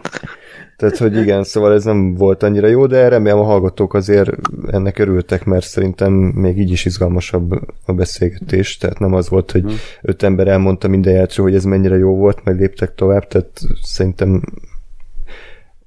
Tehát, 0.83 0.97
hogy 0.97 1.17
igen, 1.17 1.43
szóval 1.43 1.73
ez 1.73 1.83
nem 1.83 2.13
volt 2.13 2.43
annyira 2.43 2.67
jó, 2.67 2.85
de 2.85 3.07
remélem 3.07 3.39
a 3.39 3.43
hallgatók 3.43 3.93
azért 3.93 4.29
ennek 4.71 4.99
örültek, 4.99 5.45
mert 5.45 5.65
szerintem 5.65 6.13
még 6.13 6.57
így 6.57 6.71
is 6.71 6.85
izgalmasabb 6.85 7.51
a 7.85 7.93
beszélgetés, 7.93 8.77
tehát 8.77 8.99
nem 8.99 9.13
az 9.13 9.29
volt, 9.29 9.51
hogy 9.51 9.61
hmm. 9.61 9.75
öt 10.01 10.23
ember 10.23 10.47
elmondta 10.47 10.87
minden 10.87 11.13
játsó, 11.13 11.43
hogy 11.43 11.55
ez 11.55 11.63
mennyire 11.63 11.97
jó 11.97 12.15
volt, 12.15 12.43
meg 12.43 12.59
léptek 12.59 12.95
tovább, 12.95 13.27
tehát 13.27 13.61
szerintem 13.81 14.41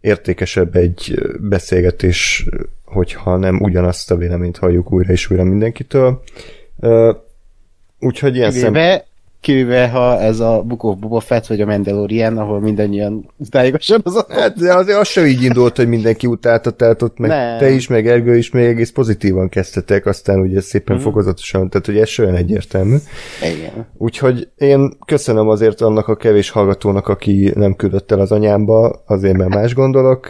értékesebb 0.01 0.77
egy 0.77 1.15
beszélgetés, 1.41 2.49
hogyha 2.85 3.37
nem 3.37 3.61
ugyanazt 3.61 4.11
a 4.11 4.17
véleményt 4.17 4.57
halljuk 4.57 4.93
újra 4.93 5.13
és 5.13 5.31
újra 5.31 5.45
mindenkitől. 5.45 6.23
Úgyhogy 8.01 8.37
ilyen 8.37 8.51
szem... 8.51 8.75
Kivéve, 9.47 9.89
ha 9.89 10.21
ez 10.21 10.41
a 10.41 10.63
Book 10.67 10.85
of 10.85 10.97
Boba 10.99 11.21
Fett 11.21 11.47
vagy 11.47 11.61
a 11.61 11.67
Mandalorian, 11.67 12.39
ahol 12.39 12.61
mindannyian 12.61 13.31
utáljuk 13.37 13.75
a 13.75 13.79
sorozatot. 13.81 14.33
Hát, 14.39 14.57
de 14.59 14.75
azért 14.75 14.99
az 14.99 15.09
sem 15.09 15.27
így 15.27 15.43
indult, 15.43 15.77
hogy 15.77 15.89
mindenki 15.89 16.27
utálta, 16.27 16.71
tehát 16.71 17.03
ott 17.03 17.19
meg 17.19 17.31
Nem. 17.31 17.59
te 17.59 17.71
is, 17.71 17.89
meg 17.89 18.09
Ergő 18.09 18.37
is 18.37 18.51
még 18.51 18.65
egész 18.65 18.91
pozitívan 18.91 19.49
kezdtetek, 19.49 20.07
aztán 20.07 20.41
ugye 20.41 20.61
szépen 20.61 20.97
Mhm. 20.97 21.05
fokozatosan, 21.05 21.69
tehát 21.69 21.87
hogy 21.87 21.99
ez 21.99 22.19
olyan 22.19 22.35
egyértelmű. 22.35 22.97
Igen. 23.57 23.87
Úgyhogy 23.97 24.49
én 24.57 24.93
köszönöm 25.05 25.49
azért 25.49 25.81
annak 25.81 26.09
a 26.09 26.17
kevés 26.17 26.51
hallgatónak, 26.51 27.09
aki 27.09 27.53
nem 27.55 27.75
küldött 27.75 28.11
el 28.13 28.21
az 28.21 28.33
anyámba, 28.33 29.03
azért 29.07 29.37
mert 29.37 29.55
más 29.55 29.75
gondolok, 29.75 30.29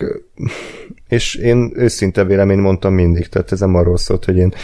és 1.08 1.34
én 1.34 1.72
őszinte 1.74 2.24
vélemény 2.24 2.58
mondtam 2.58 2.94
mindig, 2.94 3.28
tehát 3.28 3.52
ez 3.52 3.60
nem 3.60 3.74
arról 3.74 3.96
szólt, 3.96 4.24
hogy 4.24 4.36
én 4.36 4.54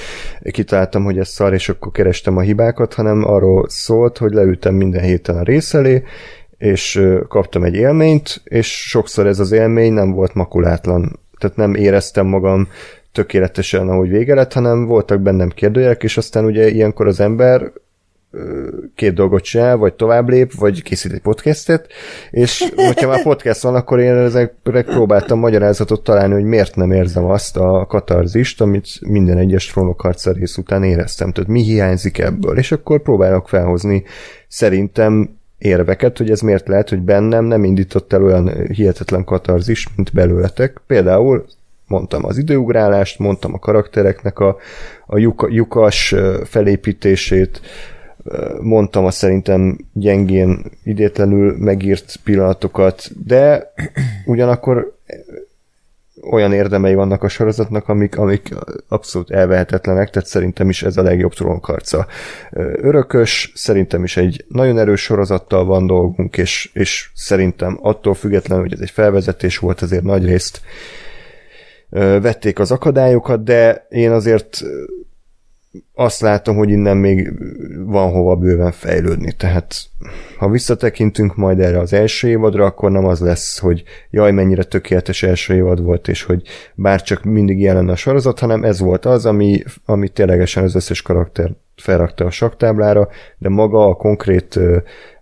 kitaláltam, 0.50 1.04
hogy 1.04 1.18
ez 1.18 1.28
szar, 1.28 1.52
és 1.52 1.68
akkor 1.68 1.92
kerestem 1.92 2.36
a 2.36 2.40
hibákat, 2.40 2.94
hanem 2.94 3.24
arról 3.24 3.68
szólt, 3.68 4.18
hogy 4.18 4.32
leültem 4.32 4.74
minden 4.74 5.02
héten 5.02 5.36
a 5.36 5.42
rész 5.42 5.74
elé, 5.74 6.02
és 6.58 7.02
kaptam 7.28 7.64
egy 7.64 7.74
élményt, 7.74 8.40
és 8.44 8.88
sokszor 8.88 9.26
ez 9.26 9.38
az 9.38 9.52
élmény 9.52 9.92
nem 9.92 10.12
volt 10.12 10.34
makulátlan. 10.34 11.20
Tehát 11.38 11.56
nem 11.56 11.74
éreztem 11.74 12.26
magam 12.26 12.68
tökéletesen, 13.12 13.88
ahogy 13.88 14.08
vége 14.08 14.34
lett, 14.34 14.52
hanem 14.52 14.84
voltak 14.86 15.20
bennem 15.20 15.48
kérdőjelek, 15.48 16.02
és 16.02 16.16
aztán 16.16 16.44
ugye 16.44 16.68
ilyenkor 16.70 17.06
az 17.06 17.20
ember 17.20 17.72
két 18.94 19.14
dolgot 19.14 19.42
csinál, 19.42 19.76
vagy 19.76 19.94
tovább 19.94 20.28
lép, 20.28 20.52
vagy 20.52 20.82
készít 20.82 21.12
egy 21.12 21.20
podcastet, 21.20 21.86
és 22.30 22.72
hogyha 22.74 23.08
már 23.08 23.22
podcast 23.22 23.62
van, 23.62 23.74
akkor 23.74 24.00
én 24.00 24.14
ezekre 24.14 24.82
próbáltam 24.82 25.38
magyarázatot 25.38 26.04
találni, 26.04 26.34
hogy 26.34 26.44
miért 26.44 26.76
nem 26.76 26.92
érzem 26.92 27.24
azt 27.24 27.56
a 27.56 27.86
katarzist, 27.88 28.60
amit 28.60 28.88
minden 29.00 29.38
egyes 29.38 29.66
trónokharca 29.66 30.32
rész 30.32 30.56
után 30.56 30.84
éreztem. 30.84 31.32
Tehát 31.32 31.50
mi 31.50 31.62
hiányzik 31.62 32.18
ebből, 32.18 32.58
és 32.58 32.72
akkor 32.72 33.02
próbálok 33.02 33.48
felhozni 33.48 34.04
szerintem 34.48 35.36
érveket, 35.58 36.18
hogy 36.18 36.30
ez 36.30 36.40
miért 36.40 36.68
lehet, 36.68 36.88
hogy 36.88 37.00
bennem 37.00 37.44
nem 37.44 37.64
indított 37.64 38.12
el 38.12 38.24
olyan 38.24 38.66
hihetetlen 38.66 39.24
katarzist, 39.24 39.90
mint 39.96 40.12
belőletek. 40.12 40.80
Például 40.86 41.44
mondtam 41.86 42.24
az 42.24 42.38
időugrálást, 42.38 43.18
mondtam 43.18 43.54
a 43.54 43.58
karaktereknek 43.58 44.38
a, 44.38 44.56
a 45.06 45.18
lyuka, 45.18 45.48
lyukas 45.50 46.14
felépítését, 46.44 47.60
mondtam 48.60 49.04
a 49.04 49.10
szerintem 49.10 49.78
gyengén, 49.92 50.64
idétlenül 50.84 51.56
megírt 51.58 52.16
pillanatokat, 52.24 53.10
de 53.24 53.72
ugyanakkor 54.26 54.96
olyan 56.30 56.52
érdemei 56.52 56.94
vannak 56.94 57.22
a 57.22 57.28
sorozatnak, 57.28 57.88
amik, 57.88 58.18
amik 58.18 58.48
abszolút 58.88 59.30
elvehetetlenek, 59.30 60.10
tehát 60.10 60.28
szerintem 60.28 60.68
is 60.68 60.82
ez 60.82 60.96
a 60.96 61.02
legjobb 61.02 61.32
trónkarca. 61.32 62.06
Örökös, 62.74 63.52
szerintem 63.54 64.04
is 64.04 64.16
egy 64.16 64.44
nagyon 64.48 64.78
erős 64.78 65.00
sorozattal 65.00 65.64
van 65.64 65.86
dolgunk, 65.86 66.36
és, 66.36 66.70
és 66.72 67.10
szerintem 67.14 67.78
attól 67.82 68.14
függetlenül, 68.14 68.64
hogy 68.64 68.72
ez 68.72 68.80
egy 68.80 68.90
felvezetés 68.90 69.58
volt, 69.58 69.80
azért 69.80 70.02
nagy 70.02 70.24
részt 70.24 70.60
vették 72.20 72.58
az 72.58 72.70
akadályokat, 72.70 73.44
de 73.44 73.86
én 73.88 74.10
azért 74.10 74.62
azt 75.94 76.20
látom, 76.20 76.56
hogy 76.56 76.70
innen 76.70 76.96
még 76.96 77.32
van 77.84 78.10
hova 78.10 78.36
bőven 78.36 78.72
fejlődni. 78.72 79.32
Tehát 79.32 79.74
ha 80.38 80.48
visszatekintünk 80.48 81.36
majd 81.36 81.60
erre 81.60 81.78
az 81.78 81.92
első 81.92 82.28
évadra, 82.28 82.64
akkor 82.64 82.90
nem 82.90 83.04
az 83.04 83.20
lesz, 83.20 83.58
hogy 83.58 83.82
jaj, 84.10 84.32
mennyire 84.32 84.62
tökéletes 84.62 85.22
első 85.22 85.54
évad 85.54 85.82
volt, 85.82 86.08
és 86.08 86.22
hogy 86.22 86.42
bárcsak 86.74 87.22
mindig 87.22 87.60
jelen 87.60 87.88
a 87.88 87.96
sorozat, 87.96 88.38
hanem 88.38 88.64
ez 88.64 88.80
volt 88.80 89.04
az, 89.04 89.26
ami, 89.26 89.62
ami 89.84 90.08
ténylegesen 90.08 90.62
az 90.62 90.74
összes 90.74 91.02
karakter 91.02 91.52
felrakta 91.76 92.24
a 92.24 92.30
saktáblára, 92.30 93.08
de 93.38 93.48
maga 93.48 93.86
a 93.86 93.94
konkrét 93.94 94.58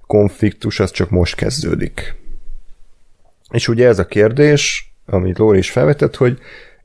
konfliktus 0.06 0.81
az 0.81 0.90
csak 0.90 1.10
most 1.10 1.35
kezdődik. 1.35 2.14
És 3.51 3.68
ugye 3.68 3.86
ez 3.86 3.98
a 3.98 4.06
kérdés, 4.06 4.93
amit 5.06 5.39
Lóri 5.39 5.59
is 5.59 5.70
felvetett, 5.70 6.16
hogy 6.16 6.39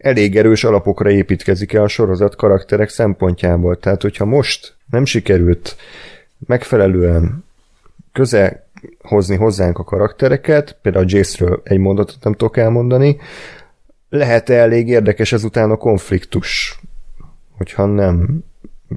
elég 0.05 0.37
erős 0.37 0.63
alapokra 0.63 1.09
építkezik 1.09 1.73
el 1.73 1.83
a 1.83 1.87
sorozat 1.87 2.35
karakterek 2.35 2.89
szempontjából. 2.89 3.77
Tehát, 3.77 4.01
hogyha 4.01 4.25
most 4.25 4.75
nem 4.89 5.05
sikerült 5.05 5.75
megfelelően 6.47 7.43
köze 8.11 8.67
hozni 9.01 9.35
hozzánk 9.35 9.79
a 9.79 9.83
karaktereket, 9.83 10.77
például 10.81 11.05
Jace-ről 11.07 11.61
egy 11.63 11.77
mondatot 11.77 12.23
nem 12.23 12.33
tudok 12.33 12.57
elmondani, 12.57 13.17
lehet 14.09 14.49
-e 14.49 14.53
elég 14.53 14.87
érdekes 14.87 15.31
ezután 15.31 15.71
a 15.71 15.77
konfliktus, 15.77 16.79
hogyha 17.57 17.85
nem 17.85 18.43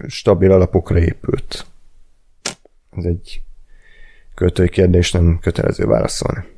stabil 0.07 0.53
alapokra 0.53 0.99
épült. 0.99 1.67
Ez 2.97 3.05
egy 3.05 3.43
költői 4.35 4.69
kérdés, 4.69 5.13
nem 5.13 5.39
kötelező 5.41 5.85
válaszolni. 5.85 6.58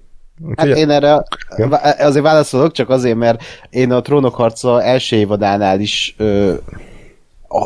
Hát 0.57 0.67
én 0.67 0.91
erre 0.91 1.25
vá- 1.57 2.01
azért 2.01 2.25
válaszolok, 2.25 2.73
csak 2.73 2.89
azért, 2.89 3.17
mert 3.17 3.43
én 3.71 3.93
a 3.93 4.01
Trónok 4.01 4.35
harca 4.35 4.83
első 4.83 5.17
évadánál 5.17 5.81
is 5.81 6.15
ö, 6.19 6.55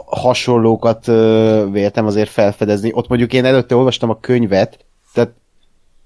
hasonlókat 0.07 1.09
ö, 1.09 1.67
véltem 1.71 2.07
azért 2.07 2.31
felfedezni. 2.31 2.91
Ott 2.95 3.09
mondjuk 3.09 3.33
én 3.33 3.45
előtte 3.45 3.77
olvastam 3.77 4.11
a 4.11 4.21
könyvet, 4.21 4.79
tehát, 5.15 5.31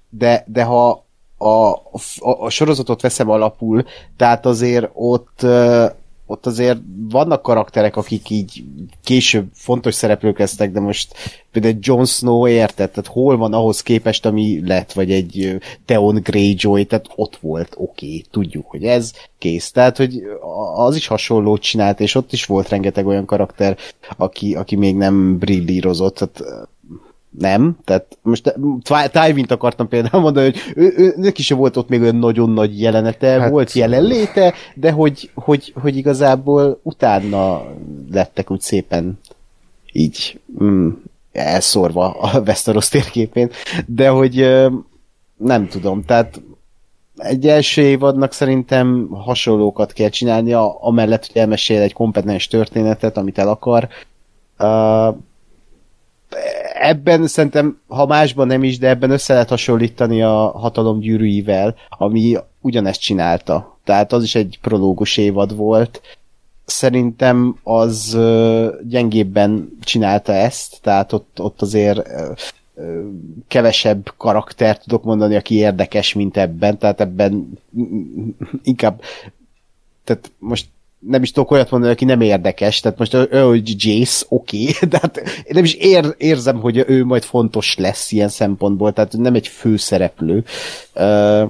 de, 0.09 0.43
de 0.47 0.63
ha 0.63 1.03
a, 1.37 1.47
a, 1.47 1.79
a 2.19 2.49
sorozatot 2.49 3.01
veszem 3.01 3.29
alapul, 3.29 3.85
tehát 4.17 4.45
azért 4.45 4.89
ott 4.93 5.43
ö, 5.43 5.85
ott 6.29 6.45
azért 6.45 6.79
vannak 7.09 7.41
karakterek, 7.41 7.95
akik 7.95 8.29
így 8.29 8.63
később 9.03 9.47
fontos 9.53 9.93
szereplők 9.93 10.39
lesznek, 10.39 10.71
de 10.71 10.79
most 10.79 11.13
például 11.51 11.77
Jon 11.79 12.05
Snow 12.05 12.47
érted, 12.47 12.89
tehát 12.89 13.09
hol 13.09 13.37
van 13.37 13.53
ahhoz 13.53 13.81
képest, 13.81 14.25
ami 14.25 14.67
lett, 14.67 14.91
vagy 14.91 15.11
egy 15.11 15.57
Theon 15.85 16.15
Greyjoy, 16.23 16.85
tehát 16.85 17.09
ott 17.15 17.37
volt, 17.41 17.73
oké, 17.77 18.05
okay, 18.05 18.25
tudjuk, 18.31 18.65
hogy 18.65 18.83
ez 18.83 19.11
kész. 19.37 19.71
Tehát, 19.71 19.97
hogy 19.97 20.21
az 20.75 20.95
is 20.95 21.07
hasonlót 21.07 21.61
csinált, 21.61 21.99
és 21.99 22.15
ott 22.15 22.33
is 22.33 22.45
volt 22.45 22.69
rengeteg 22.69 23.07
olyan 23.07 23.25
karakter, 23.25 23.77
aki, 24.17 24.55
aki 24.55 24.75
még 24.75 24.95
nem 24.95 25.37
brillírozott, 25.37 26.15
tehát 26.15 26.67
nem, 27.29 27.77
tehát 27.85 28.17
most 28.21 28.55
Tywin-t 29.11 29.51
akartam 29.51 29.87
például 29.87 30.21
mondani, 30.21 30.45
hogy 30.45 30.61
ő, 30.75 30.93
ő, 30.97 31.13
neki 31.17 31.41
sem 31.41 31.57
volt 31.57 31.77
ott 31.77 31.89
még 31.89 32.01
olyan 32.01 32.15
nagyon 32.15 32.49
nagy 32.49 32.81
jelenete, 32.81 33.39
Hát- 33.39 33.49
volt 33.49 33.73
jelenléte, 33.73 34.53
de 34.75 34.91
hogy, 34.91 35.29
hogy, 35.33 35.73
hogy 35.81 35.97
igazából 35.97 36.79
utána 36.83 37.65
lettek 38.11 38.51
úgy 38.51 38.61
szépen 38.61 39.19
így 39.91 40.39
mm, 40.63 40.89
elszórva 41.31 42.11
a 42.11 42.39
Westeros 42.39 42.87
térképén, 42.87 43.49
de 43.85 44.09
hogy 44.09 44.47
nem 45.37 45.67
tudom, 45.67 46.05
tehát 46.05 46.41
egy 47.17 47.47
első 47.47 47.81
évadnak 47.81 48.33
szerintem 48.33 49.07
hasonlókat 49.11 49.93
kell 49.93 50.09
csinálnia, 50.09 50.79
amellett, 50.79 51.27
hogy 51.27 51.41
elmesél 51.41 51.81
egy 51.81 51.93
kompetens 51.93 52.47
történetet, 52.47 53.17
amit 53.17 53.37
el 53.37 53.47
akar. 53.49 53.87
Uh, 54.59 55.15
ebben 56.73 57.27
szerintem, 57.27 57.79
ha 57.87 58.05
másban 58.05 58.47
nem 58.47 58.63
is, 58.63 58.77
de 58.77 58.87
ebben 58.89 59.09
össze 59.09 59.33
lehet 59.33 59.49
hasonlítani 59.49 60.21
a 60.21 60.51
hatalom 60.57 60.99
gyűrűivel, 60.99 61.75
ami 61.89 62.37
ugyanezt 62.61 63.01
csinálta. 63.01 63.79
Tehát 63.83 64.13
az 64.13 64.23
is 64.23 64.35
egy 64.35 64.59
prológus 64.61 65.17
évad 65.17 65.55
volt. 65.55 66.01
Szerintem 66.65 67.55
az 67.63 68.17
gyengébben 68.87 69.77
csinálta 69.81 70.33
ezt, 70.33 70.79
tehát 70.81 71.13
ott, 71.13 71.41
ott 71.41 71.61
azért 71.61 72.09
kevesebb 73.47 74.13
karakter 74.17 74.77
tudok 74.77 75.03
mondani, 75.03 75.35
aki 75.35 75.55
érdekes, 75.55 76.13
mint 76.13 76.37
ebben, 76.37 76.77
tehát 76.77 77.01
ebben 77.01 77.59
inkább 78.63 79.01
tehát 80.03 80.31
most 80.39 80.67
nem 80.99 81.23
is 81.23 81.31
tudok 81.31 81.51
olyat 81.51 81.71
mondani, 81.71 81.91
aki 81.91 82.05
nem 82.05 82.21
érdekes, 82.21 82.79
tehát 82.79 82.97
most 82.97 83.13
ő, 83.13 83.41
hogy 83.41 83.73
Jace, 83.77 84.25
oké, 84.29 84.61
okay, 84.61 84.73
de 84.89 84.97
hát 85.01 85.17
én 85.17 85.43
nem 85.47 85.63
is 85.63 85.73
ér, 85.73 86.15
érzem, 86.17 86.59
hogy 86.59 86.83
ő 86.87 87.05
majd 87.05 87.23
fontos 87.23 87.77
lesz 87.77 88.11
ilyen 88.11 88.29
szempontból, 88.29 88.93
tehát 88.93 89.17
nem 89.17 89.35
egy 89.35 89.47
főszereplő. 89.47 90.43
Uh, 90.95 91.49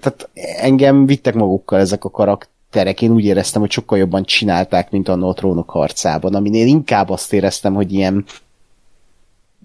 tehát 0.00 0.28
engem 0.56 1.06
vittek 1.06 1.34
magukkal 1.34 1.78
ezek 1.80 2.04
a 2.04 2.10
karakterek, 2.10 3.02
én 3.02 3.10
úgy 3.10 3.24
éreztem, 3.24 3.60
hogy 3.60 3.70
sokkal 3.70 3.98
jobban 3.98 4.24
csinálták, 4.24 4.90
mint 4.90 5.08
a 5.08 5.32
Trónok 5.32 5.70
harcában, 5.70 6.34
aminél 6.34 6.66
inkább 6.66 7.10
azt 7.10 7.32
éreztem, 7.32 7.74
hogy 7.74 7.92
ilyen 7.92 8.24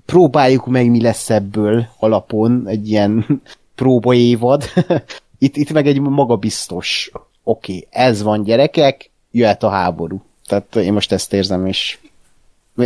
próbáljuk 0.05 0.65
meg, 0.65 0.89
mi 0.89 1.01
lesz 1.01 1.29
ebből 1.29 1.87
alapon, 1.99 2.63
egy 2.67 2.89
ilyen 2.89 3.25
próbaévad. 3.75 4.63
itt, 5.37 5.55
itt 5.57 5.71
meg 5.71 5.87
egy 5.87 5.99
magabiztos, 5.99 7.11
oké, 7.49 7.75
okay, 7.75 7.87
ez 7.91 8.21
van 8.23 8.43
gyerekek, 8.43 9.09
jöhet 9.31 9.63
a 9.63 9.69
háború. 9.69 10.21
Tehát 10.45 10.75
én 10.75 10.93
most 10.93 11.11
ezt 11.11 11.33
érzem, 11.33 11.65
és 11.65 11.97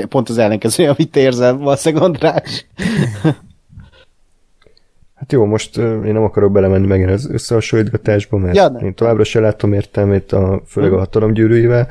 pont 0.10 0.30
az 0.30 0.38
ellenkező, 0.38 0.90
amit 0.90 1.16
érzem, 1.16 1.58
valószínűleg 1.58 2.04
András. 2.04 2.66
Hát 5.24 5.32
jó, 5.32 5.46
most 5.46 5.78
én 5.78 6.14
nem 6.14 6.24
akarok 6.24 6.52
belemenni 6.52 6.88
megint 6.88 7.10
az 7.10 7.30
összehasonlítgatásba, 7.30 8.38
mert 8.38 8.56
Ja, 8.56 8.70
nem. 8.70 8.86
én 8.86 8.94
továbbra 8.94 9.24
sem 9.24 9.42
látom 9.42 9.74
értelmét, 9.74 10.32
a, 10.32 10.62
főleg 10.68 10.94
a 10.94 10.98
hatalom 10.98 11.34
gyűrűivel. 11.34 11.88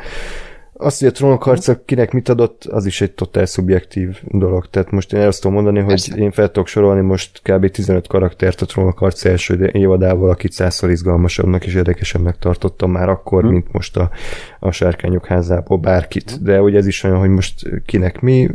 Az, 0.85 0.99
hogy 0.99 1.09
a 1.09 1.13
trónokharca 1.13 1.85
kinek 1.85 2.13
mit 2.13 2.29
adott, 2.29 2.65
az 2.65 2.87
is 2.87 3.01
egy 3.01 3.13
totál 3.13 3.47
szubjektív 3.47 4.21
dolog. 4.25 4.71
Tehát 4.71 4.91
most 4.91 5.13
én 5.13 5.21
el 5.21 5.27
azt 5.27 5.41
tudom 5.41 5.57
mondani, 5.57 5.79
hogy 5.79 5.89
Persze. 5.89 6.17
én 6.17 6.31
fel 6.31 6.51
tudok 6.51 6.67
sorolni 6.67 7.01
most 7.01 7.41
kb. 7.43 7.71
15 7.71 8.07
karaktert 8.07 8.61
a 8.61 8.67
trónokharca 8.67 9.29
első 9.29 9.71
évadával, 9.73 10.31
akit 10.31 10.53
százszor 10.53 10.91
izgalmasabbnak 10.91 11.67
és 11.67 11.75
érdekesebbnek 11.75 12.39
tartottam 12.39 12.91
már 12.91 13.09
akkor, 13.09 13.45
mint 13.45 13.73
most 13.73 13.97
a, 13.97 14.11
a 14.59 14.71
sárkányok 14.71 15.27
házából 15.27 15.79
bárkit. 15.79 16.43
De 16.43 16.61
ugye 16.61 16.79
ez 16.79 16.87
is 16.87 17.03
olyan, 17.03 17.19
hogy 17.19 17.31
most 17.31 17.69
kinek 17.87 18.21
mi, 18.21 18.51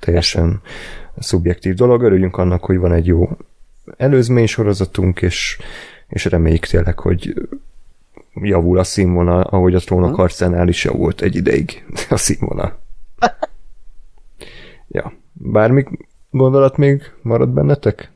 teljesen 0.00 0.60
szubjektív 1.18 1.74
dolog. 1.74 2.02
Örüljünk 2.02 2.36
annak, 2.36 2.64
hogy 2.64 2.78
van 2.78 2.92
egy 2.92 3.06
jó 3.06 3.28
előzmény 3.96 4.46
sorozatunk, 4.46 5.22
és, 5.22 5.58
és 6.08 6.24
reméljük 6.24 6.66
tényleg, 6.66 6.98
hogy 6.98 7.34
javul 8.34 8.78
a 8.78 8.84
színvonal, 8.84 9.42
ahogy 9.42 9.74
a 9.74 9.78
trónok 9.78 10.14
harcánál 10.14 10.68
is 10.68 10.84
javult 10.84 11.20
egy 11.20 11.36
ideig 11.36 11.84
a 12.10 12.16
színvonal. 12.16 12.78
ja. 14.88 15.12
Bármi 15.32 15.84
gondolat 16.30 16.76
még 16.76 17.02
marad 17.22 17.48
bennetek? 17.48 18.12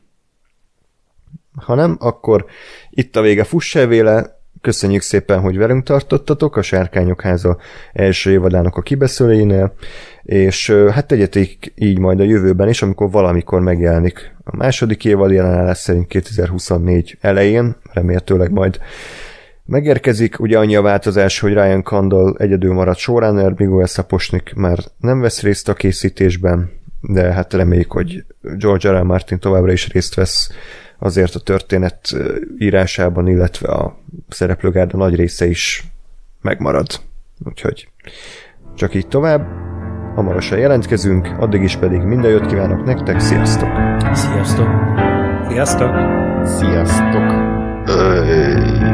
Ha 1.57 1.75
nem, 1.75 1.97
akkor 2.01 2.45
itt 2.91 3.17
a 3.17 3.21
vége 3.21 3.45
fuss 3.45 3.75
el 3.75 3.87
véle. 3.87 4.35
Köszönjük 4.61 5.03
szépen, 5.03 5.41
hogy 5.41 5.57
velünk 5.57 5.85
tartottatok 5.85 6.57
a 6.57 6.63
Sárkányok 6.63 7.21
háza 7.21 7.59
első 7.93 8.31
évadának 8.31 8.77
a 8.77 8.83
kibeszélőjénél, 8.83 9.75
és 10.23 10.71
hát 10.71 11.07
tegyetek 11.07 11.73
így 11.75 11.99
majd 11.99 12.21
a 12.21 12.25
jövőben 12.25 12.69
is, 12.69 12.83
amikor 12.83 13.11
valamikor 13.11 13.61
megjelenik 13.61 14.35
a 14.45 14.57
második 14.57 15.05
évad 15.05 15.31
jelenállás 15.31 15.79
szerint 15.79 16.07
2024 16.07 17.19
elején, 17.21 17.77
remélhetőleg 17.93 18.53
majd 18.53 18.79
Megérkezik, 19.67 20.41
ugye 20.41 20.59
annyi 20.59 20.77
a 20.77 20.83
változás, 20.83 21.41
hogy 21.41 21.53
Ryan 21.53 21.83
Kandal 21.83 22.37
egyedül 22.39 22.73
maradt 22.73 22.99
showrunner, 22.99 23.53
Miguel 23.57 23.87
Saposnik 23.87 24.53
már 24.55 24.79
nem 24.99 25.21
vesz 25.21 25.43
részt 25.43 25.69
a 25.69 25.75
készítésben, 25.75 26.71
de 27.01 27.33
hát 27.33 27.53
reméljük, 27.53 27.93
hogy 27.93 28.25
George 28.41 28.91
R. 28.91 29.01
R. 29.01 29.03
Martin 29.03 29.39
továbbra 29.39 29.73
is 29.73 29.93
részt 29.93 30.15
vesz 30.15 30.51
azért 30.99 31.35
a 31.35 31.41
történet 31.41 32.17
írásában, 32.59 33.29
illetve 33.29 33.69
a 33.69 33.99
szereplőgárda 34.29 34.97
nagy 34.97 35.15
része 35.15 35.47
is 35.47 35.85
megmarad. 36.41 36.87
Úgyhogy 37.45 37.89
csak 38.75 38.95
így 38.95 39.09
tovább. 39.09 39.47
Hamarosan 40.15 40.59
jelentkezünk, 40.59 41.35
addig 41.39 41.63
is 41.63 41.77
pedig 41.77 42.01
minden 42.01 42.31
jót 42.31 42.47
kívánok 42.47 42.85
nektek, 42.85 43.21
sziasztok! 43.21 43.69
Sziasztok! 44.13 44.69
Sziasztok! 45.49 45.91
Sziasztok! 46.45 47.55
Öy. 47.87 48.86